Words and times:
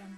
jungle. 0.00 0.16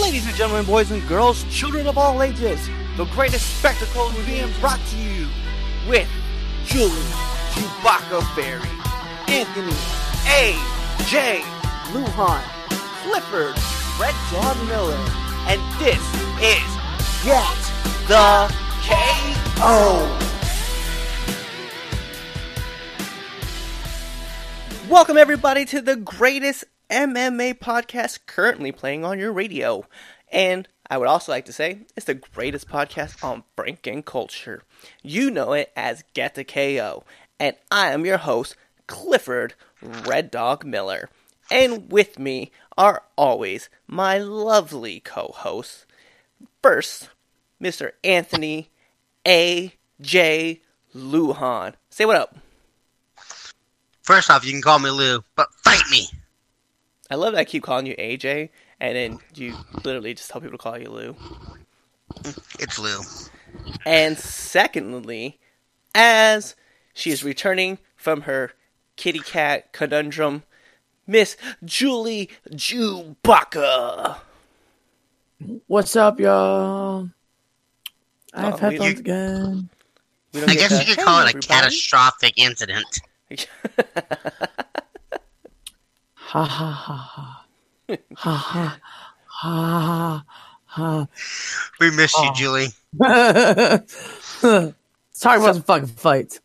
Ladies 0.00 0.26
and 0.26 0.34
gentlemen, 0.34 0.64
boys 0.66 0.90
and 0.90 1.06
girls, 1.08 1.44
children 1.44 1.86
of 1.86 1.98
all 1.98 2.22
ages, 2.22 2.68
the 2.96 3.04
greatest 3.06 3.58
spectacle 3.58 4.08
is 4.10 4.26
being 4.26 4.50
brought 4.60 4.80
to 4.90 4.96
you 4.96 5.28
with 5.88 6.08
Julie, 6.66 6.90
Chewbacca 7.52 8.22
Fairy, 8.34 8.68
Anthony, 9.28 9.76
A, 10.28 10.56
J, 11.06 11.42
Luhan, 11.92 12.42
Clifford, 13.02 13.56
Red 14.00 14.14
Dog 14.30 14.56
Miller, 14.68 14.98
and 15.48 15.60
this 15.78 16.00
is 16.40 16.82
Get 17.24 17.72
the 18.08 18.52
KO. 18.82 20.21
Welcome 24.92 25.16
everybody 25.16 25.64
to 25.64 25.80
the 25.80 25.96
greatest 25.96 26.66
MMA 26.90 27.54
podcast 27.54 28.18
currently 28.26 28.72
playing 28.72 29.06
on 29.06 29.18
your 29.18 29.32
radio. 29.32 29.86
And 30.30 30.68
I 30.90 30.98
would 30.98 31.08
also 31.08 31.32
like 31.32 31.46
to 31.46 31.52
say 31.52 31.86
it's 31.96 32.04
the 32.04 32.12
greatest 32.12 32.68
podcast 32.68 33.24
on 33.24 33.44
breaking 33.56 34.02
culture. 34.02 34.64
You 35.02 35.30
know 35.30 35.54
it 35.54 35.72
as 35.74 36.04
Get 36.12 36.34
the 36.34 36.44
KO. 36.44 37.04
And 37.40 37.56
I 37.70 37.92
am 37.92 38.04
your 38.04 38.18
host, 38.18 38.54
Clifford 38.86 39.54
Red 39.80 40.30
Dog 40.30 40.62
Miller. 40.62 41.08
And 41.50 41.90
with 41.90 42.18
me 42.18 42.52
are 42.76 43.02
always 43.16 43.70
my 43.86 44.18
lovely 44.18 45.00
co-hosts. 45.00 45.86
First, 46.62 47.08
Mr. 47.62 47.92
Anthony 48.04 48.68
A. 49.26 49.72
J. 50.02 50.60
Luhan. 50.94 51.76
Say 51.88 52.04
what 52.04 52.16
up. 52.16 52.41
First 54.02 54.30
off, 54.30 54.44
you 54.44 54.52
can 54.52 54.62
call 54.62 54.78
me 54.78 54.90
Lou, 54.90 55.22
but 55.36 55.48
fight 55.64 55.82
me. 55.90 56.08
I 57.10 57.14
love 57.14 57.32
that 57.34 57.40
I 57.40 57.44
keep 57.44 57.62
calling 57.62 57.86
you 57.86 57.94
AJ, 57.96 58.48
and 58.80 58.96
then 58.96 59.18
you 59.34 59.54
literally 59.84 60.14
just 60.14 60.30
tell 60.30 60.40
people 60.40 60.58
to 60.58 60.62
call 60.62 60.78
you 60.78 60.88
Lou. 60.90 61.16
It's 62.58 62.78
Lou. 62.78 63.00
And 63.86 64.18
secondly, 64.18 65.38
as 65.94 66.56
she 66.94 67.10
is 67.10 67.22
returning 67.22 67.78
from 67.96 68.22
her 68.22 68.52
kitty 68.96 69.20
cat 69.20 69.72
conundrum, 69.72 70.42
Miss 71.06 71.36
Julie 71.64 72.30
Chewbacca. 72.50 74.18
What's 75.66 75.96
up, 75.96 76.18
y'all? 76.20 77.10
I 78.32 78.40
have 78.42 78.54
Oh, 78.54 78.56
we- 78.68 78.74
headphones 78.74 79.00
again. 79.00 79.68
I 80.34 80.54
guess 80.54 80.70
you 80.70 80.86
could 80.86 80.96
"Hey, 80.96 81.02
call 81.04 81.18
it 81.18 81.24
a 81.24 81.28
everybody." 81.28 81.46
catastrophic 81.46 82.34
incident. 82.38 82.86
Ha 86.14 86.44
ha 86.44 86.70
ha 86.70 86.96
ha. 86.96 87.46
Ha 88.16 88.34
ha 88.34 88.78
ha 89.26 90.24
ha. 90.64 91.06
We 91.80 91.90
miss 91.90 92.14
you, 92.16 92.28
Oh. 92.30 92.32
Julie. 92.34 92.68
Let's 94.42 94.74
about 95.24 95.54
some 95.54 95.62
fucking 95.62 95.88
fights. 95.88 96.40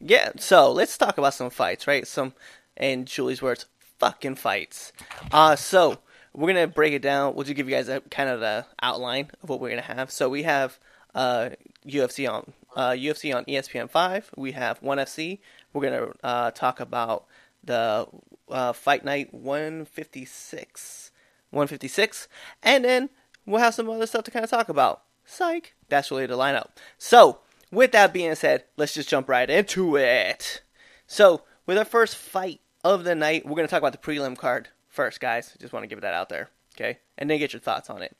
Yeah, 0.00 0.32
so 0.38 0.72
let's 0.72 0.96
talk 0.98 1.18
about 1.18 1.34
some 1.34 1.50
fights, 1.50 1.86
right? 1.86 2.06
Some, 2.06 2.34
in 2.76 3.04
Julie's 3.04 3.40
words, 3.42 3.66
fucking 3.98 4.34
fights. 4.36 4.92
Uh, 5.32 5.56
so 5.56 5.98
we're 6.34 6.48
gonna 6.52 6.66
break 6.66 6.92
it 6.92 7.02
down. 7.02 7.34
We'll 7.34 7.44
just 7.44 7.56
give 7.56 7.68
you 7.68 7.74
guys 7.74 7.88
a 7.88 8.00
kind 8.00 8.28
of 8.28 8.40
the 8.40 8.66
outline 8.82 9.30
of 9.42 9.48
what 9.48 9.60
we're 9.60 9.70
gonna 9.70 9.82
have. 9.82 10.10
So 10.10 10.28
we 10.28 10.42
have 10.42 10.78
uh, 11.14 11.50
UFC 11.86 12.30
on 12.30 12.52
uh, 12.74 12.90
UFC 12.90 13.34
on 13.34 13.44
ESPN 13.44 13.90
five. 13.90 14.30
We 14.36 14.52
have 14.52 14.82
ONE 14.82 14.98
FC. 14.98 15.38
We're 15.72 15.82
gonna 15.82 16.12
uh, 16.22 16.50
talk 16.50 16.80
about 16.80 17.26
the 17.62 18.06
uh, 18.48 18.72
Fight 18.72 19.04
Night 19.04 19.32
one 19.32 19.84
fifty 19.84 20.24
six, 20.24 21.10
one 21.50 21.66
fifty 21.66 21.88
six, 21.88 22.28
and 22.62 22.84
then 22.84 23.10
we'll 23.46 23.60
have 23.60 23.74
some 23.74 23.88
other 23.88 24.06
stuff 24.06 24.24
to 24.24 24.30
kind 24.30 24.44
of 24.44 24.50
talk 24.50 24.68
about. 24.68 25.02
Psych. 25.24 25.74
That's 25.88 26.10
really 26.10 26.26
the 26.26 26.36
lineup. 26.36 26.68
So 26.98 27.38
with 27.74 27.92
that 27.92 28.12
being 28.12 28.34
said, 28.34 28.64
let's 28.76 28.94
just 28.94 29.08
jump 29.08 29.28
right 29.28 29.50
into 29.50 29.96
it. 29.96 30.62
So, 31.06 31.42
with 31.66 31.76
our 31.76 31.84
first 31.84 32.16
fight 32.16 32.60
of 32.82 33.04
the 33.04 33.14
night, 33.14 33.46
we're 33.46 33.56
to 33.56 33.66
talk 33.66 33.82
about 33.82 33.92
the 33.92 33.98
prelim 33.98 34.36
card 34.36 34.68
first, 34.88 35.20
guys. 35.20 35.56
Just 35.60 35.72
want 35.72 35.82
to 35.82 35.88
give 35.88 36.00
that 36.00 36.14
out 36.14 36.28
there, 36.28 36.50
okay? 36.76 36.98
And 37.18 37.28
then 37.28 37.38
get 37.38 37.52
your 37.52 37.60
thoughts 37.60 37.90
on 37.90 38.02
it. 38.02 38.16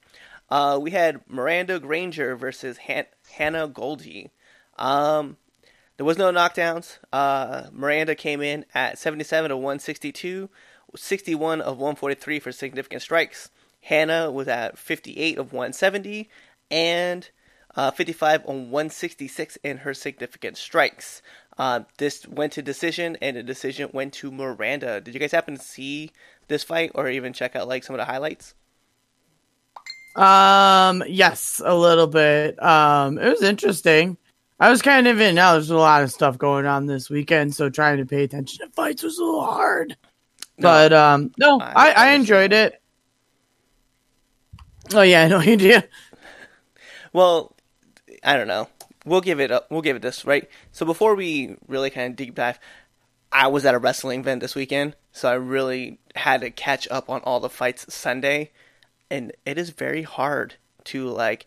Uh, 0.51 0.79
we 0.81 0.91
had 0.91 1.21
Miranda 1.29 1.79
Granger 1.79 2.37
versus 2.37 2.79
Han- 2.87 3.07
Hannah 3.33 3.69
Goldy. 3.69 4.31
Um, 4.77 5.37
there 5.97 6.07
was 6.07 6.19
no 6.19 6.33
knockdowns. 6.33 6.99
Uh, 7.13 7.65
Miranda 7.73 8.15
came 8.15 8.41
in 8.41 8.65
at 8.75 8.99
77 8.99 9.51
of 9.51 9.59
162, 9.59 10.51
61 10.97 11.61
of 11.61 11.79
143 11.79 12.41
for 12.41 12.53
significant 12.53 13.03
strikes. 13.03 13.51
Hannah 13.83 14.31
was 14.31 14.49
at 14.49 14.79
58 14.79 15.39
of 15.39 15.53
170, 15.53 16.29
and 16.71 17.29
uh, 17.77 17.91
55 17.91 18.47
on 18.47 18.71
166 18.71 19.59
in 19.63 19.79
her 19.79 19.95
significant 19.95 20.57
strikes. 20.57 21.23
Uh, 21.59 21.81
this 21.99 22.27
went 22.27 22.53
to 22.55 22.63
decision, 22.63 23.17
and 23.21 23.37
the 23.37 23.43
decision 23.43 23.91
went 23.93 24.15
to 24.15 24.33
Miranda. 24.33 25.01
Did 25.01 25.15
you 25.15 25.21
guys 25.21 25.33
happen 25.33 25.57
to 25.57 25.63
see 25.63 26.11
this 26.49 26.65
fight, 26.65 26.93
or 26.95 27.09
even 27.09 27.33
check 27.33 27.55
out 27.55 27.69
like 27.69 27.85
some 27.85 27.95
of 27.95 27.99
the 27.99 28.05
highlights? 28.05 28.55
Um, 30.17 31.03
yes, 31.07 31.61
a 31.65 31.75
little 31.75 32.07
bit. 32.07 32.61
Um, 32.63 33.19
it 33.19 33.29
was 33.29 33.43
interesting. 33.43 34.17
I 34.61 34.71
was 34.71 34.83
kind 34.83 35.07
of 35.09 35.21
in. 35.21 35.35
Now 35.35 35.53
there's 35.55 35.71
a 35.71 35.77
lot 35.77 36.03
of 36.03 36.13
stuff 36.13 36.39
going 36.39 36.67
on 36.67 36.87
this 36.87 37.11
weekend, 37.11 37.55
so 37.55 37.69
trying 37.69 37.99
to 37.99 38.07
pay 38.07 38.23
attention 38.25 38.67
to 38.67 38.73
fights 38.73 39.03
was 39.03 39.19
a 39.19 39.25
little 39.25 39.45
hard. 39.45 39.97
No. 40.59 40.69
But 40.69 40.93
um, 40.93 41.33
no, 41.39 41.61
I- 41.61 41.91
I, 41.91 41.91
I 41.91 42.11
enjoyed 42.13 42.53
it. 42.53 42.81
Oh 44.93 45.03
yeah, 45.03 45.27
no 45.29 45.39
idea. 45.41 45.85
Well, 47.13 47.55
I 48.23 48.37
don't 48.37 48.49
know. 48.49 48.69
We'll 49.05 49.21
give 49.21 49.41
it 49.41 49.51
up. 49.51 49.71
We'll 49.71 49.83
give 49.83 49.97
it 49.97 50.03
this 50.03 50.25
right. 50.25 50.49
So 50.73 50.87
before 50.87 51.15
we 51.15 51.57
really 51.69 51.91
kind 51.91 52.11
of 52.11 52.17
deep 52.17 52.35
dive, 52.35 52.59
I 53.33 53.49
was 53.49 53.65
at 53.67 53.75
a 53.75 53.79
wrestling 53.79 54.21
event 54.21 54.41
this 54.41 54.55
weekend, 54.55 54.95
so 55.13 55.29
I 55.29 55.35
really 55.35 55.99
had 56.15 56.41
to 56.43 56.51
catch 56.51 56.87
up 56.91 57.11
on 57.11 57.21
all 57.23 57.41
the 57.41 57.51
fights 57.51 57.93
Sunday, 57.93 58.51
and 59.11 59.33
it 59.45 59.59
is 59.59 59.71
very 59.71 60.03
hard 60.03 60.55
to 60.85 61.09
like 61.09 61.47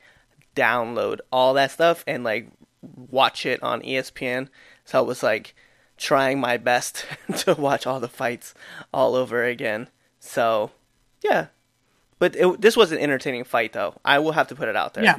download 0.56 1.20
all 1.32 1.54
that 1.54 1.72
stuff 1.72 2.04
and 2.08 2.24
like 2.24 2.50
watch 2.82 3.46
it 3.46 3.62
on 3.64 3.82
ESPN. 3.82 4.50
So 4.86 5.00
I 5.00 5.02
was 5.02 5.24
like 5.24 5.56
trying 5.98 6.40
my 6.40 6.58
best 6.58 7.06
to 7.38 7.54
watch 7.56 7.88
all 7.88 8.00
the 8.00 8.08
fights 8.08 8.54
all 8.94 9.16
over 9.16 9.44
again. 9.44 9.90
So 10.20 10.72
yeah, 11.24 11.48
but 12.20 12.36
it, 12.36 12.62
this 12.62 12.76
was 12.76 12.92
an 12.92 12.98
entertaining 13.00 13.44
fight, 13.44 13.74
though. 13.74 13.96
I 14.04 14.20
will 14.20 14.32
have 14.32 14.48
to 14.48 14.56
put 14.56 14.70
it 14.70 14.76
out 14.76 14.94
there. 14.94 15.04
Yeah. 15.04 15.18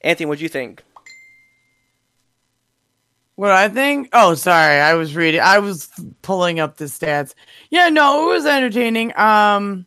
Anthony, 0.00 0.26
what 0.26 0.38
do 0.38 0.44
you 0.44 0.48
think? 0.48 0.82
What 3.36 3.50
I 3.50 3.68
think? 3.68 4.10
Oh, 4.12 4.34
sorry, 4.34 4.78
I 4.78 4.94
was 4.94 5.16
reading. 5.16 5.40
I 5.40 5.58
was 5.58 5.90
pulling 6.22 6.60
up 6.60 6.76
the 6.76 6.84
stats. 6.84 7.34
Yeah, 7.68 7.88
no, 7.88 8.30
it 8.30 8.34
was 8.34 8.46
entertaining. 8.46 9.10
Um, 9.18 9.86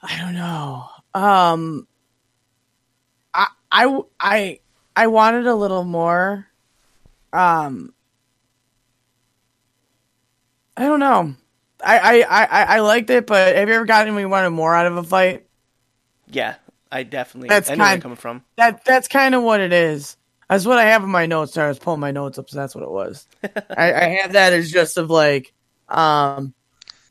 I 0.00 0.16
don't 0.18 0.34
know. 0.34 0.86
Um, 1.12 1.87
I, 3.70 4.00
I, 4.18 4.60
I, 4.96 5.06
wanted 5.08 5.46
a 5.46 5.54
little 5.54 5.84
more. 5.84 6.46
Um, 7.32 7.92
I 10.76 10.84
don't 10.84 11.00
know. 11.00 11.34
I, 11.84 11.98
I, 11.98 12.44
I, 12.44 12.62
I- 12.76 12.80
liked 12.80 13.10
it, 13.10 13.26
but 13.26 13.54
have 13.54 13.68
you 13.68 13.74
ever 13.74 13.84
gotten 13.84 14.14
when 14.14 14.22
you 14.22 14.28
wanted 14.28 14.50
more 14.50 14.74
out 14.74 14.86
of 14.86 14.96
a 14.96 15.02
fight? 15.02 15.46
Yeah, 16.26 16.56
I 16.90 17.02
definitely. 17.02 17.48
That's 17.48 17.70
I 17.70 17.74
know 17.74 17.84
where 17.84 17.88
you're 17.88 17.92
kind- 17.94 18.02
coming 18.02 18.16
from. 18.16 18.44
That 18.56 18.84
that's 18.84 19.08
kind 19.08 19.34
of 19.34 19.42
what 19.42 19.60
it 19.60 19.72
is. 19.72 20.16
That's 20.48 20.64
what 20.64 20.78
I 20.78 20.84
have 20.84 21.04
in 21.04 21.10
my 21.10 21.26
notes. 21.26 21.52
Sorry, 21.54 21.66
I 21.66 21.68
was 21.68 21.78
pulling 21.78 22.00
my 22.00 22.10
notes 22.10 22.38
up, 22.38 22.48
so 22.48 22.56
that's 22.56 22.74
what 22.74 22.82
it 22.82 22.90
was. 22.90 23.26
I, 23.44 23.92
I 23.92 24.04
have 24.22 24.32
that 24.32 24.54
as 24.54 24.70
just 24.70 24.96
of 24.96 25.10
like, 25.10 25.52
um, 25.90 26.54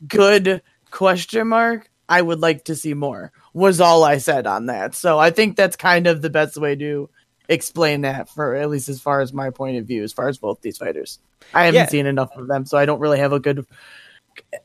good 0.08 0.64
question 0.90 1.48
mark. 1.48 1.90
I 2.10 2.22
would 2.22 2.40
like 2.40 2.66
to 2.66 2.76
see 2.76 2.94
more. 2.96 3.32
Was 3.58 3.82
all 3.82 4.04
I 4.04 4.20
said 4.20 4.46
on 4.46 4.68
that. 4.68 4.94
So 4.94 5.18
I 5.18 5.32
think 5.32 5.56
that's 5.56 5.76
kind 5.76 6.06
of 6.06 6.22
the 6.22 6.30
best 6.30 6.58
way 6.58 6.76
to 6.76 7.10
explain 7.50 8.02
that 8.02 8.30
for 8.30 8.54
at 8.56 8.70
least 8.70 8.88
as 8.88 9.02
far 9.02 9.20
as 9.20 9.34
my 9.34 9.50
point 9.50 9.78
of 9.78 9.86
view, 9.86 10.04
as 10.04 10.14
far 10.14 10.28
as 10.28 10.38
both 10.38 10.62
these 10.62 10.78
fighters. 10.78 11.18
I 11.56 11.66
haven't 11.66 11.80
Yeah. 11.80 11.88
seen 11.88 12.06
enough 12.06 12.30
of 12.38 12.48
them, 12.48 12.68
so 12.68 12.78
I 12.78 12.86
don't 12.86 13.00
really 13.00 13.18
have 13.18 13.34
a 13.34 13.40
good. 13.40 13.66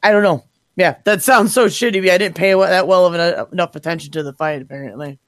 I 0.02 0.10
don't 0.12 0.22
know. 0.22 0.44
Yeah, 0.76 0.96
that 1.04 1.22
sounds 1.22 1.54
so 1.54 1.66
shitty. 1.66 2.10
I 2.10 2.18
didn't 2.18 2.34
pay 2.34 2.52
that 2.52 2.86
well 2.86 3.06
of 3.06 3.14
an, 3.14 3.46
enough 3.52 3.74
attention 3.76 4.12
to 4.12 4.22
the 4.22 4.34
fight. 4.34 4.60
Apparently, 4.60 5.18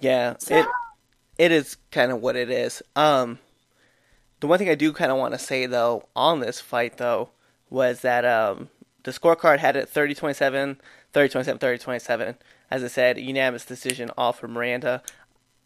Yeah, 0.00 0.34
it 0.50 0.66
it 1.38 1.52
is 1.52 1.76
kind 1.92 2.10
of 2.10 2.20
what 2.20 2.34
it 2.34 2.50
is. 2.50 2.82
Um, 2.96 3.38
the 4.40 4.48
one 4.48 4.58
thing 4.58 4.68
I 4.68 4.74
do 4.74 4.92
kind 4.92 5.12
of 5.12 5.18
want 5.18 5.32
to 5.34 5.38
say 5.38 5.66
though 5.66 6.08
on 6.16 6.40
this 6.40 6.60
fight 6.60 6.96
though 6.96 7.28
was 7.70 8.00
that 8.00 8.24
um 8.24 8.68
the 9.04 9.12
scorecard 9.12 9.58
had 9.60 9.76
it 9.76 9.88
30-27, 9.92 10.78
30-27, 11.14 11.58
30-27. 11.60 12.34
As 12.70 12.84
I 12.84 12.88
said, 12.88 13.18
unanimous 13.18 13.64
decision 13.64 14.10
all 14.16 14.32
for 14.32 14.48
Miranda. 14.48 15.02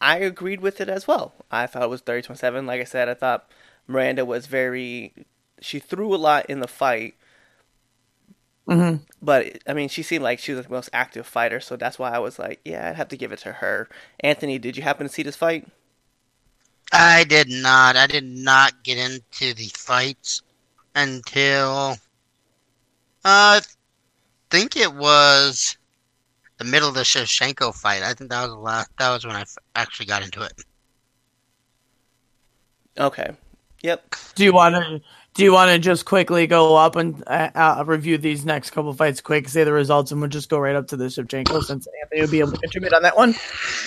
I 0.01 0.17
agreed 0.19 0.61
with 0.61 0.81
it 0.81 0.89
as 0.89 1.07
well. 1.07 1.33
I 1.51 1.67
thought 1.67 1.83
it 1.83 1.89
was 1.89 2.01
30-27. 2.01 2.65
Like 2.67 2.81
I 2.81 2.85
said, 2.85 3.09
I 3.09 3.13
thought 3.15 3.49
Miranda 3.87 4.25
was 4.25 4.47
very 4.47 5.13
she 5.61 5.79
threw 5.79 6.13
a 6.15 6.17
lot 6.17 6.47
in 6.47 6.59
the 6.59 6.67
fight, 6.67 7.15
hmm 8.67 8.95
but 9.21 9.59
I 9.67 9.73
mean, 9.73 9.89
she 9.89 10.03
seemed 10.03 10.23
like 10.23 10.39
she 10.39 10.53
was 10.53 10.65
the 10.65 10.71
most 10.71 10.89
active 10.93 11.27
fighter, 11.27 11.59
so 11.59 11.75
that's 11.75 11.99
why 11.99 12.11
I 12.11 12.19
was 12.19 12.39
like, 12.39 12.59
yeah, 12.65 12.89
I'd 12.89 12.95
have 12.95 13.09
to 13.09 13.17
give 13.17 13.31
it 13.31 13.39
to 13.39 13.53
her. 13.53 13.87
Anthony, 14.19 14.57
did 14.57 14.77
you 14.77 14.83
happen 14.83 15.07
to 15.07 15.13
see 15.13 15.23
this 15.23 15.35
fight? 15.35 15.67
I 16.93 17.25
did 17.25 17.49
not. 17.49 17.97
I 17.97 18.07
did 18.07 18.23
not 18.23 18.81
get 18.83 18.97
into 18.97 19.53
the 19.53 19.67
fights 19.75 20.41
until 20.95 21.91
uh, 21.91 21.97
I 23.23 23.61
think 24.51 24.75
it 24.77 24.93
was 24.93 25.77
the 26.61 26.69
middle 26.69 26.89
of 26.89 26.93
the 26.93 27.01
Shevchenko 27.01 27.73
fight. 27.73 28.03
I 28.03 28.13
think 28.13 28.29
that 28.29 28.43
was 28.43 28.51
the 28.51 28.57
last. 28.57 28.89
That 28.99 29.09
was 29.09 29.25
when 29.25 29.35
I 29.35 29.41
f- 29.41 29.57
actually 29.75 30.05
got 30.05 30.21
into 30.21 30.43
it. 30.43 30.53
Okay. 32.99 33.31
Yep. 33.81 34.15
Do 34.35 34.43
you 34.43 34.53
want 34.53 34.75
to? 34.75 35.01
Do 35.33 35.43
you 35.43 35.53
want 35.53 35.71
to 35.71 35.79
just 35.79 36.05
quickly 36.05 36.45
go 36.45 36.75
up 36.75 36.95
and 36.97 37.23
uh, 37.25 37.49
uh, 37.55 37.83
review 37.87 38.17
these 38.17 38.45
next 38.45 38.71
couple 38.71 38.93
fights 38.93 39.21
quick, 39.21 39.49
say 39.49 39.63
the 39.63 39.71
results, 39.71 40.11
and 40.11 40.21
we'll 40.21 40.29
just 40.29 40.49
go 40.49 40.59
right 40.59 40.75
up 40.75 40.87
to 40.89 40.97
the 40.97 41.05
Shevchenko 41.05 41.63
since 41.63 41.87
Anthony 42.03 42.21
will 42.21 42.29
be 42.29 42.39
able 42.41 42.51
to 42.51 42.57
contribute 42.57 42.93
on 42.93 43.01
that 43.01 43.17
one. 43.17 43.33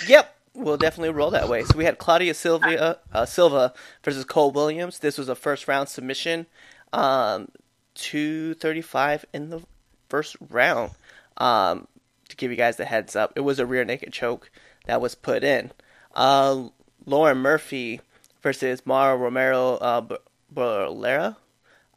Yep. 0.08 0.34
We'll 0.54 0.76
definitely 0.76 1.10
roll 1.10 1.30
that 1.30 1.48
way. 1.48 1.64
So 1.64 1.76
we 1.76 1.84
had 1.84 1.98
Claudio 1.98 2.32
Silva, 2.32 2.98
uh, 3.12 3.26
Silva 3.26 3.74
versus 4.02 4.24
Cole 4.24 4.52
Williams. 4.52 5.00
This 5.00 5.18
was 5.18 5.28
a 5.28 5.34
first 5.34 5.68
round 5.68 5.88
submission. 5.88 6.46
Um, 6.92 7.48
235 7.96 9.26
in 9.32 9.50
the 9.50 9.62
first 10.08 10.36
round. 10.48 10.92
Um, 11.36 11.88
to 12.28 12.36
give 12.36 12.50
you 12.50 12.56
guys 12.56 12.76
the 12.76 12.84
heads 12.84 13.16
up, 13.16 13.32
it 13.36 13.40
was 13.40 13.58
a 13.58 13.66
rear 13.66 13.84
naked 13.84 14.12
choke 14.12 14.50
that 14.86 15.00
was 15.00 15.14
put 15.14 15.44
in. 15.44 15.72
Uh, 16.14 16.68
Lauren 17.06 17.38
Murphy 17.38 18.00
versus 18.42 18.86
Mara 18.86 19.16
Romero 19.16 19.74
uh, 19.76 20.16
Borella. 20.52 21.36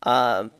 Um, 0.03 0.51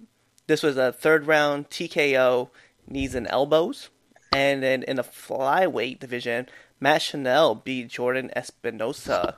this 0.48 0.64
was 0.64 0.78
a 0.78 0.92
third 0.92 1.28
round 1.28 1.70
TKO, 1.70 2.50
knees 2.88 3.16
and 3.16 3.28
elbows. 3.28 3.90
And 4.32 4.62
then 4.62 4.84
in 4.84 4.98
the 4.98 5.04
flyweight 5.04 6.00
division, 6.00 6.48
Matt 6.80 7.02
Schnell 7.02 7.56
beat 7.56 7.90
Jordan 7.90 8.32
Espinosa 8.36 9.36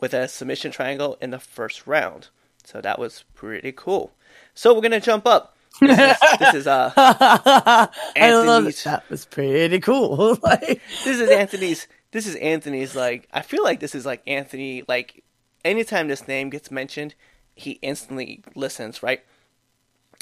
with 0.00 0.12
a 0.12 0.28
submission 0.28 0.70
triangle 0.70 1.16
in 1.20 1.30
the 1.30 1.38
first 1.38 1.86
round. 1.86 2.28
So 2.64 2.80
that 2.80 2.98
was 2.98 3.24
pretty 3.34 3.72
cool. 3.72 4.12
So 4.54 4.74
we're 4.74 4.80
gonna 4.80 5.00
jump 5.00 5.26
up. 5.26 5.53
This 5.80 5.98
is, 5.98 6.38
this 6.38 6.54
is 6.54 6.66
uh 6.66 6.92
I 6.96 7.88
love 8.34 8.66
it. 8.66 8.76
That 8.84 9.08
was 9.10 9.24
pretty 9.26 9.80
cool. 9.80 10.38
like, 10.42 10.80
this 11.04 11.20
is 11.20 11.28
Anthony's 11.30 11.88
this 12.12 12.26
is 12.26 12.36
Anthony's 12.36 12.94
like 12.94 13.28
I 13.32 13.42
feel 13.42 13.64
like 13.64 13.80
this 13.80 13.94
is 13.94 14.06
like 14.06 14.22
Anthony 14.26 14.84
like 14.86 15.24
anytime 15.64 16.08
this 16.08 16.28
name 16.28 16.50
gets 16.50 16.70
mentioned, 16.70 17.14
he 17.54 17.72
instantly 17.82 18.42
listens, 18.54 19.02
right? 19.02 19.24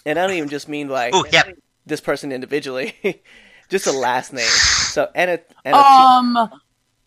And 0.07 0.19
I 0.19 0.27
don't 0.27 0.37
even 0.37 0.49
just 0.49 0.69
mean 0.69 0.89
like 0.89 1.13
Oh, 1.15 1.25
yep. 1.31 1.57
this 1.85 2.01
person 2.01 2.33
individually, 2.33 2.95
just 3.69 3.87
a 3.87 3.93
last 3.93 4.33
name. 4.33 4.47
So 4.47 5.11
Anna, 5.15 5.39
Anna 5.65 5.77
um, 5.77 6.51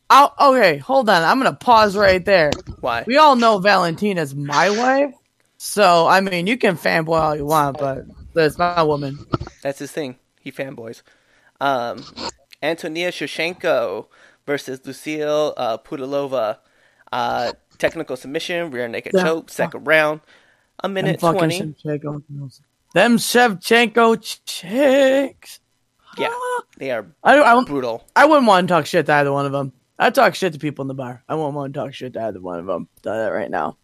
I'll, 0.10 0.34
okay, 0.40 0.78
hold 0.78 1.10
on. 1.10 1.24
I'm 1.24 1.38
gonna 1.40 1.54
pause 1.54 1.98
right 1.98 2.24
there. 2.24 2.52
why? 2.80 3.04
We 3.08 3.18
all 3.18 3.36
know 3.36 3.58
Valentina's 3.58 4.36
my 4.36 4.70
wife, 4.70 5.14
so 5.58 6.06
I 6.06 6.22
mean, 6.22 6.46
you 6.46 6.58
can 6.58 6.78
fanboy 6.78 7.20
all 7.20 7.36
you 7.36 7.46
want, 7.46 7.80
but 7.80 8.06
that's 8.36 8.58
my 8.58 8.84
woman. 8.84 9.26
That's 9.64 9.80
his 9.80 9.92
thing. 9.92 10.18
He 10.40 10.52
fanboys. 10.52 11.02
Um, 11.60 12.04
Antonia 12.62 13.12
Shevchenko 13.12 14.08
versus 14.46 14.82
Lucille 14.86 15.54
uh, 15.58 15.78
Pudilova. 15.78 16.58
Uh, 17.12 17.54
technical 17.78 18.16
submission, 18.16 18.72
rear 18.72 18.88
naked 18.88 19.14
Yeah. 19.16 19.24
choke, 19.24 19.50
second 19.50 19.86
round. 19.86 20.22
A 20.80 20.88
Them 20.88 20.94
minute 20.94 21.20
fucking 21.22 21.40
20. 21.40 21.60
Shevchenko, 21.84 22.60
them 22.94 23.18
Shevchenko 23.18 24.40
chicks. 24.46 25.60
Yeah, 26.18 26.30
they 26.78 26.92
are 26.92 27.06
I, 27.24 27.40
I, 27.42 27.64
brutal. 27.64 28.06
I 28.16 28.26
wouldn't 28.26 28.48
want 28.48 28.68
to 28.68 28.74
talk 28.74 28.86
shit 28.86 29.06
to 29.08 29.14
either 29.14 29.32
one 29.34 29.46
of 29.46 29.52
them. 29.52 29.74
I 30.00 30.10
talk 30.10 30.36
shit 30.36 30.54
to 30.54 30.60
people 30.60 30.84
in 30.84 30.88
the 30.88 30.94
bar. 30.94 31.24
I 31.28 31.36
wouldn't 31.36 31.56
want 31.56 31.74
to 31.74 31.80
talk 31.80 31.94
shit 31.94 32.14
to 32.14 32.22
either 32.22 32.40
one 32.42 32.60
of 32.60 32.66
them. 32.66 32.88
Tell 33.02 33.16
that 33.16 33.30
right 33.30 33.50
now. 33.52 33.78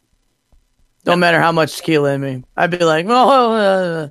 Don't 1.03 1.19
matter 1.19 1.41
how 1.41 1.51
much 1.51 1.77
tequila 1.77 2.13
in 2.13 2.21
me. 2.21 2.43
I'd 2.55 2.71
be 2.71 2.77
like, 2.77 3.05
well, 3.07 3.53
uh, 3.53 4.09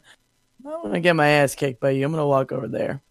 I'm 0.74 0.82
gonna 0.82 1.00
get 1.00 1.16
my 1.16 1.28
ass 1.28 1.54
kicked 1.54 1.80
by 1.80 1.90
you. 1.90 2.04
I'm 2.04 2.12
gonna 2.12 2.26
walk 2.26 2.52
over 2.52 2.68
there. 2.68 3.02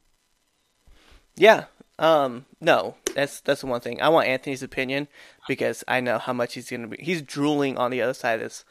Yeah. 1.36 1.66
Um. 1.98 2.46
No. 2.62 2.96
That's 3.16 3.42
that's 3.42 3.62
the 3.62 3.68
one 3.68 3.82
thing. 3.82 4.02
I 4.02 4.10
want 4.10 4.28
Anthony's 4.28 4.64
opinion 4.64 5.08
because 5.48 5.84
I 5.88 6.00
know 6.00 6.18
how 6.18 6.34
much 6.34 6.54
he's 6.54 6.70
gonna 6.70 6.88
be. 6.88 6.98
He's 7.00 7.22
drooling 7.22 7.78
on 7.78 7.92
the 7.92 8.02
other 8.02 8.14
side 8.14 8.36
of 8.36 8.42
this, 8.42 8.66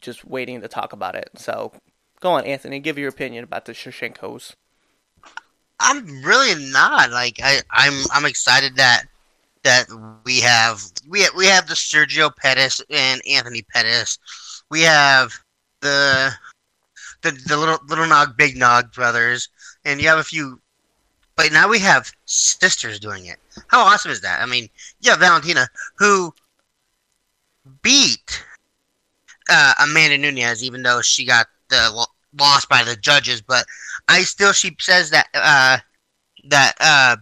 just 0.00 0.24
waiting 0.24 0.60
to 0.60 0.68
talk 0.68 0.92
about 0.92 1.14
it. 1.14 1.30
So, 1.36 1.72
go 2.20 2.32
on, 2.32 2.44
Anthony. 2.44 2.80
Give 2.80 2.98
your 2.98 3.08
opinion 3.08 3.44
about 3.44 3.64
the 3.64 3.72
Shevchenkos. 3.72 4.54
I'm 5.78 6.22
really 6.22 6.70
not 6.70 7.10
like 7.10 7.40
I, 7.42 7.60
I'm. 7.70 8.04
I'm 8.12 8.26
excited 8.26 8.76
that 8.76 9.04
that 9.62 9.86
we 10.24 10.40
have 10.40 10.82
we 11.08 11.26
we 11.36 11.46
have 11.46 11.66
the 11.68 11.74
Sergio 11.74 12.34
Pettis 12.34 12.80
and 12.90 13.20
Anthony 13.26 13.62
Pettis. 13.62 14.18
We 14.70 14.82
have 14.82 15.32
the 15.80 16.32
the 17.22 17.32
the 17.46 17.56
little 17.56 17.78
little 17.88 18.06
nog 18.06 18.36
big 18.36 18.56
nog 18.56 18.92
brothers, 18.92 19.48
and 19.84 20.00
you 20.00 20.08
have 20.08 20.18
a 20.18 20.24
few. 20.24 20.60
But 21.36 21.52
now 21.52 21.68
we 21.68 21.78
have 21.78 22.12
sisters 22.26 23.00
doing 23.00 23.26
it. 23.26 23.38
How 23.68 23.80
awesome 23.80 24.10
is 24.10 24.20
that? 24.20 24.42
I 24.42 24.46
mean, 24.46 24.68
yeah, 25.00 25.16
Valentina 25.16 25.68
who 25.96 26.34
beat 27.82 28.44
uh, 29.50 29.74
Amanda 29.82 30.18
Nunes, 30.18 30.62
even 30.62 30.82
though 30.82 31.00
she 31.00 31.24
got 31.24 31.46
the 31.68 31.90
lo- 31.92 32.04
lost 32.38 32.68
by 32.68 32.82
the 32.82 32.96
judges, 32.96 33.40
but 33.40 33.64
I 34.08 34.22
still 34.22 34.52
she 34.52 34.76
says 34.78 35.10
that 35.10 35.28
uh, 35.34 35.78
that 36.48 36.74
uh, 36.80 37.16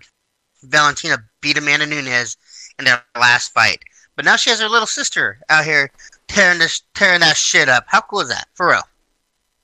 Valentina 0.62 1.18
beat 1.40 1.58
Amanda 1.58 1.86
Nunes 1.86 2.36
in 2.78 2.84
their 2.84 3.02
last 3.18 3.52
fight, 3.52 3.82
but 4.16 4.24
now 4.24 4.36
she 4.36 4.50
has 4.50 4.60
her 4.60 4.68
little 4.68 4.86
sister 4.86 5.38
out 5.48 5.64
here 5.64 5.90
tearing 6.28 6.58
this 6.58 6.82
tearing 6.94 7.20
that 7.20 7.36
shit 7.36 7.68
up. 7.68 7.84
How 7.86 8.00
cool 8.00 8.20
is 8.20 8.28
that, 8.28 8.48
for 8.54 8.68
real? 8.68 8.82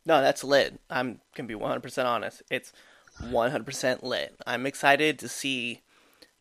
No, 0.06 0.20
that's 0.20 0.44
lit. 0.44 0.78
I'm 0.90 1.20
gonna 1.34 1.46
be 1.46 1.54
100% 1.54 2.04
honest. 2.04 2.42
It's 2.50 2.72
100% 3.22 4.02
lit. 4.02 4.34
I'm 4.46 4.66
excited 4.66 5.18
to 5.20 5.28
see 5.28 5.82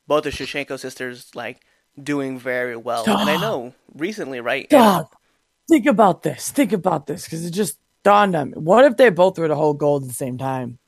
both 0.07 0.23
the 0.23 0.31
Shevchenko 0.31 0.79
sisters 0.79 1.31
like 1.33 1.61
doing 2.01 2.37
very 2.39 2.75
well. 2.75 3.03
And 3.07 3.29
I 3.29 3.37
know 3.39 3.73
recently, 3.93 4.41
right? 4.41 4.69
Dog, 4.69 5.07
think 5.69 5.85
about 5.85 6.23
this. 6.23 6.51
Think 6.51 6.73
about 6.73 7.07
this 7.07 7.23
because 7.25 7.45
it 7.45 7.51
just 7.51 7.77
dawned 8.03 8.35
on 8.35 8.51
me. 8.51 8.57
What 8.57 8.83
if 8.85 8.97
they 8.97 9.09
both 9.09 9.37
were 9.37 9.47
to 9.47 9.55
hold 9.55 9.77
gold 9.77 10.03
at 10.03 10.07
the 10.09 10.13
same 10.13 10.37
time? 10.37 10.79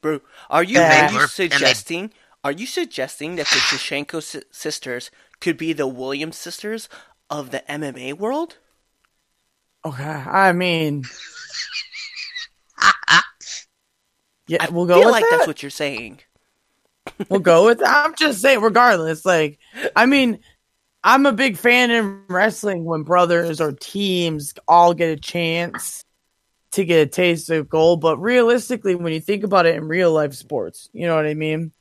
Bro, 0.00 0.20
are 0.50 0.62
you, 0.64 0.78
Yeah. 0.80 1.06
are 1.06 1.12
you 1.12 1.18
And 1.18 1.22
they- 1.22 1.26
suggesting? 1.28 2.12
Are 2.44 2.50
you 2.52 2.66
suggesting 2.66 3.36
that 3.36 3.46
the 3.46 3.58
Shevchenko 3.58 4.20
si- 4.22 4.42
sisters 4.50 5.10
could 5.40 5.56
be 5.56 5.72
the 5.72 5.86
Williams 5.86 6.36
sisters 6.36 6.88
of 7.30 7.52
the 7.52 7.62
MMA 7.70 8.12
world? 8.12 8.58
Okay, 9.84 10.04
I 10.04 10.52
mean, 10.52 11.04
yeah, 14.46 14.70
we'll 14.70 14.86
go 14.86 14.96
feel 14.96 15.06
with 15.06 15.12
like 15.12 15.24
that. 15.24 15.30
that's 15.38 15.46
what 15.46 15.62
you're 15.62 15.70
saying. 15.70 16.20
we'll 17.28 17.40
go 17.40 17.66
with. 17.66 17.82
I'm 17.86 18.14
just 18.14 18.40
saying, 18.40 18.60
regardless. 18.60 19.24
Like, 19.24 19.58
I 19.96 20.06
mean, 20.06 20.40
I'm 21.02 21.26
a 21.26 21.32
big 21.32 21.56
fan 21.56 21.90
in 21.90 22.22
wrestling 22.28 22.84
when 22.84 23.02
brothers 23.02 23.60
or 23.60 23.72
teams 23.72 24.54
all 24.68 24.94
get 24.94 25.10
a 25.10 25.20
chance 25.20 26.04
to 26.72 26.84
get 26.84 27.06
a 27.06 27.10
taste 27.10 27.50
of 27.50 27.68
gold. 27.68 28.00
But 28.00 28.18
realistically, 28.18 28.94
when 28.94 29.12
you 29.12 29.20
think 29.20 29.42
about 29.42 29.66
it 29.66 29.74
in 29.74 29.88
real 29.88 30.12
life 30.12 30.34
sports, 30.34 30.88
you 30.92 31.06
know 31.06 31.16
what 31.16 31.26
I 31.26 31.34
mean? 31.34 31.72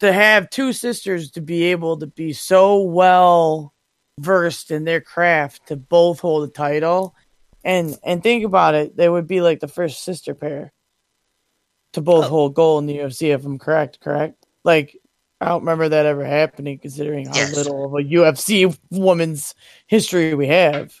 To 0.00 0.12
have 0.12 0.50
two 0.50 0.72
sisters 0.72 1.32
to 1.32 1.40
be 1.40 1.64
able 1.64 1.98
to 1.98 2.06
be 2.06 2.32
so 2.32 2.82
well 2.82 3.72
versed 4.18 4.70
in 4.70 4.84
their 4.84 5.00
craft 5.00 5.68
to 5.68 5.76
both 5.76 6.20
hold 6.20 6.48
a 6.48 6.52
title 6.52 7.14
and 7.64 7.96
and 8.04 8.22
think 8.22 8.44
about 8.44 8.74
it, 8.74 8.96
they 8.96 9.08
would 9.08 9.26
be 9.26 9.40
like 9.40 9.60
the 9.60 9.68
first 9.68 10.02
sister 10.04 10.34
pair 10.34 10.72
to 11.92 12.00
both 12.00 12.26
Oh. 12.26 12.28
hold 12.28 12.54
gold 12.54 12.82
in 12.82 12.86
the 12.86 12.98
UFC 12.98 13.34
if 13.34 13.44
I'm 13.44 13.58
correct, 13.58 14.00
correct? 14.00 14.46
Like 14.64 14.96
I 15.40 15.48
don't 15.48 15.60
remember 15.62 15.88
that 15.88 16.06
ever 16.06 16.24
happening 16.24 16.78
considering 16.78 17.26
how 17.26 17.36
Yes. 17.36 17.54
little 17.54 17.84
of 17.84 17.92
a 17.94 18.02
UFC 18.04 18.76
woman's 18.90 19.54
history 19.86 20.34
we 20.34 20.48
have. 20.48 20.94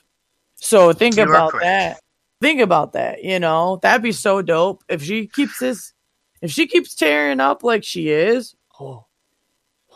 So 0.54 0.92
think 0.92 1.16
You 1.16 1.24
about 1.24 1.52
that. 1.60 2.00
Think 2.40 2.60
about 2.60 2.92
that, 2.92 3.24
you 3.24 3.40
know? 3.40 3.80
That'd 3.82 4.02
be 4.02 4.12
so 4.12 4.42
dope 4.42 4.84
if 4.88 5.02
she 5.02 5.26
keeps 5.26 5.58
this 5.58 5.92
if 6.40 6.52
she 6.52 6.68
keeps 6.68 6.94
tearing 6.94 7.40
up 7.40 7.64
like 7.64 7.82
she 7.82 8.10
is. 8.10 8.54
Oh. 8.78 9.06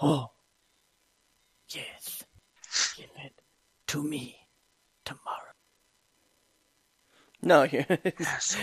Oh. 0.00 0.30
Yes. 1.68 2.24
Give 2.96 3.06
it 3.24 3.32
to 3.92 4.02
me 4.02 4.36
tomorrow. 5.04 5.38
No, 7.42 7.64
you 7.64 7.84
That's 7.88 8.44
so 8.56 8.58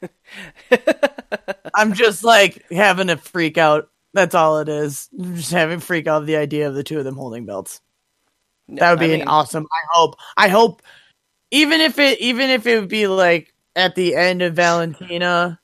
weird. 0.00 0.80
I'm 1.74 1.92
just 1.92 2.24
like 2.24 2.64
having 2.70 3.10
a 3.10 3.16
freak 3.16 3.58
out. 3.58 3.90
That's 4.14 4.34
all 4.34 4.60
it 4.60 4.68
is. 4.68 5.08
I'm 5.18 5.36
just 5.36 5.50
having 5.50 5.78
a 5.78 5.80
freak 5.80 6.06
out 6.06 6.22
of 6.22 6.26
the 6.26 6.36
idea 6.36 6.68
of 6.68 6.74
the 6.74 6.84
two 6.84 6.98
of 6.98 7.04
them 7.04 7.16
holding 7.16 7.44
belts. 7.46 7.80
That 8.68 8.90
would 8.90 9.00
be 9.00 9.06
I 9.10 9.14
an 9.14 9.18
mean, 9.20 9.28
awesome. 9.28 9.66
I 9.70 9.86
hope. 9.90 10.16
I 10.36 10.48
hope 10.48 10.82
even 11.50 11.80
if 11.80 11.98
it 11.98 12.20
even 12.20 12.48
if 12.50 12.66
it 12.66 12.80
would 12.80 12.88
be 12.88 13.06
like 13.08 13.52
at 13.76 13.94
the 13.94 14.14
end 14.14 14.40
of 14.42 14.54
Valentina 14.54 15.60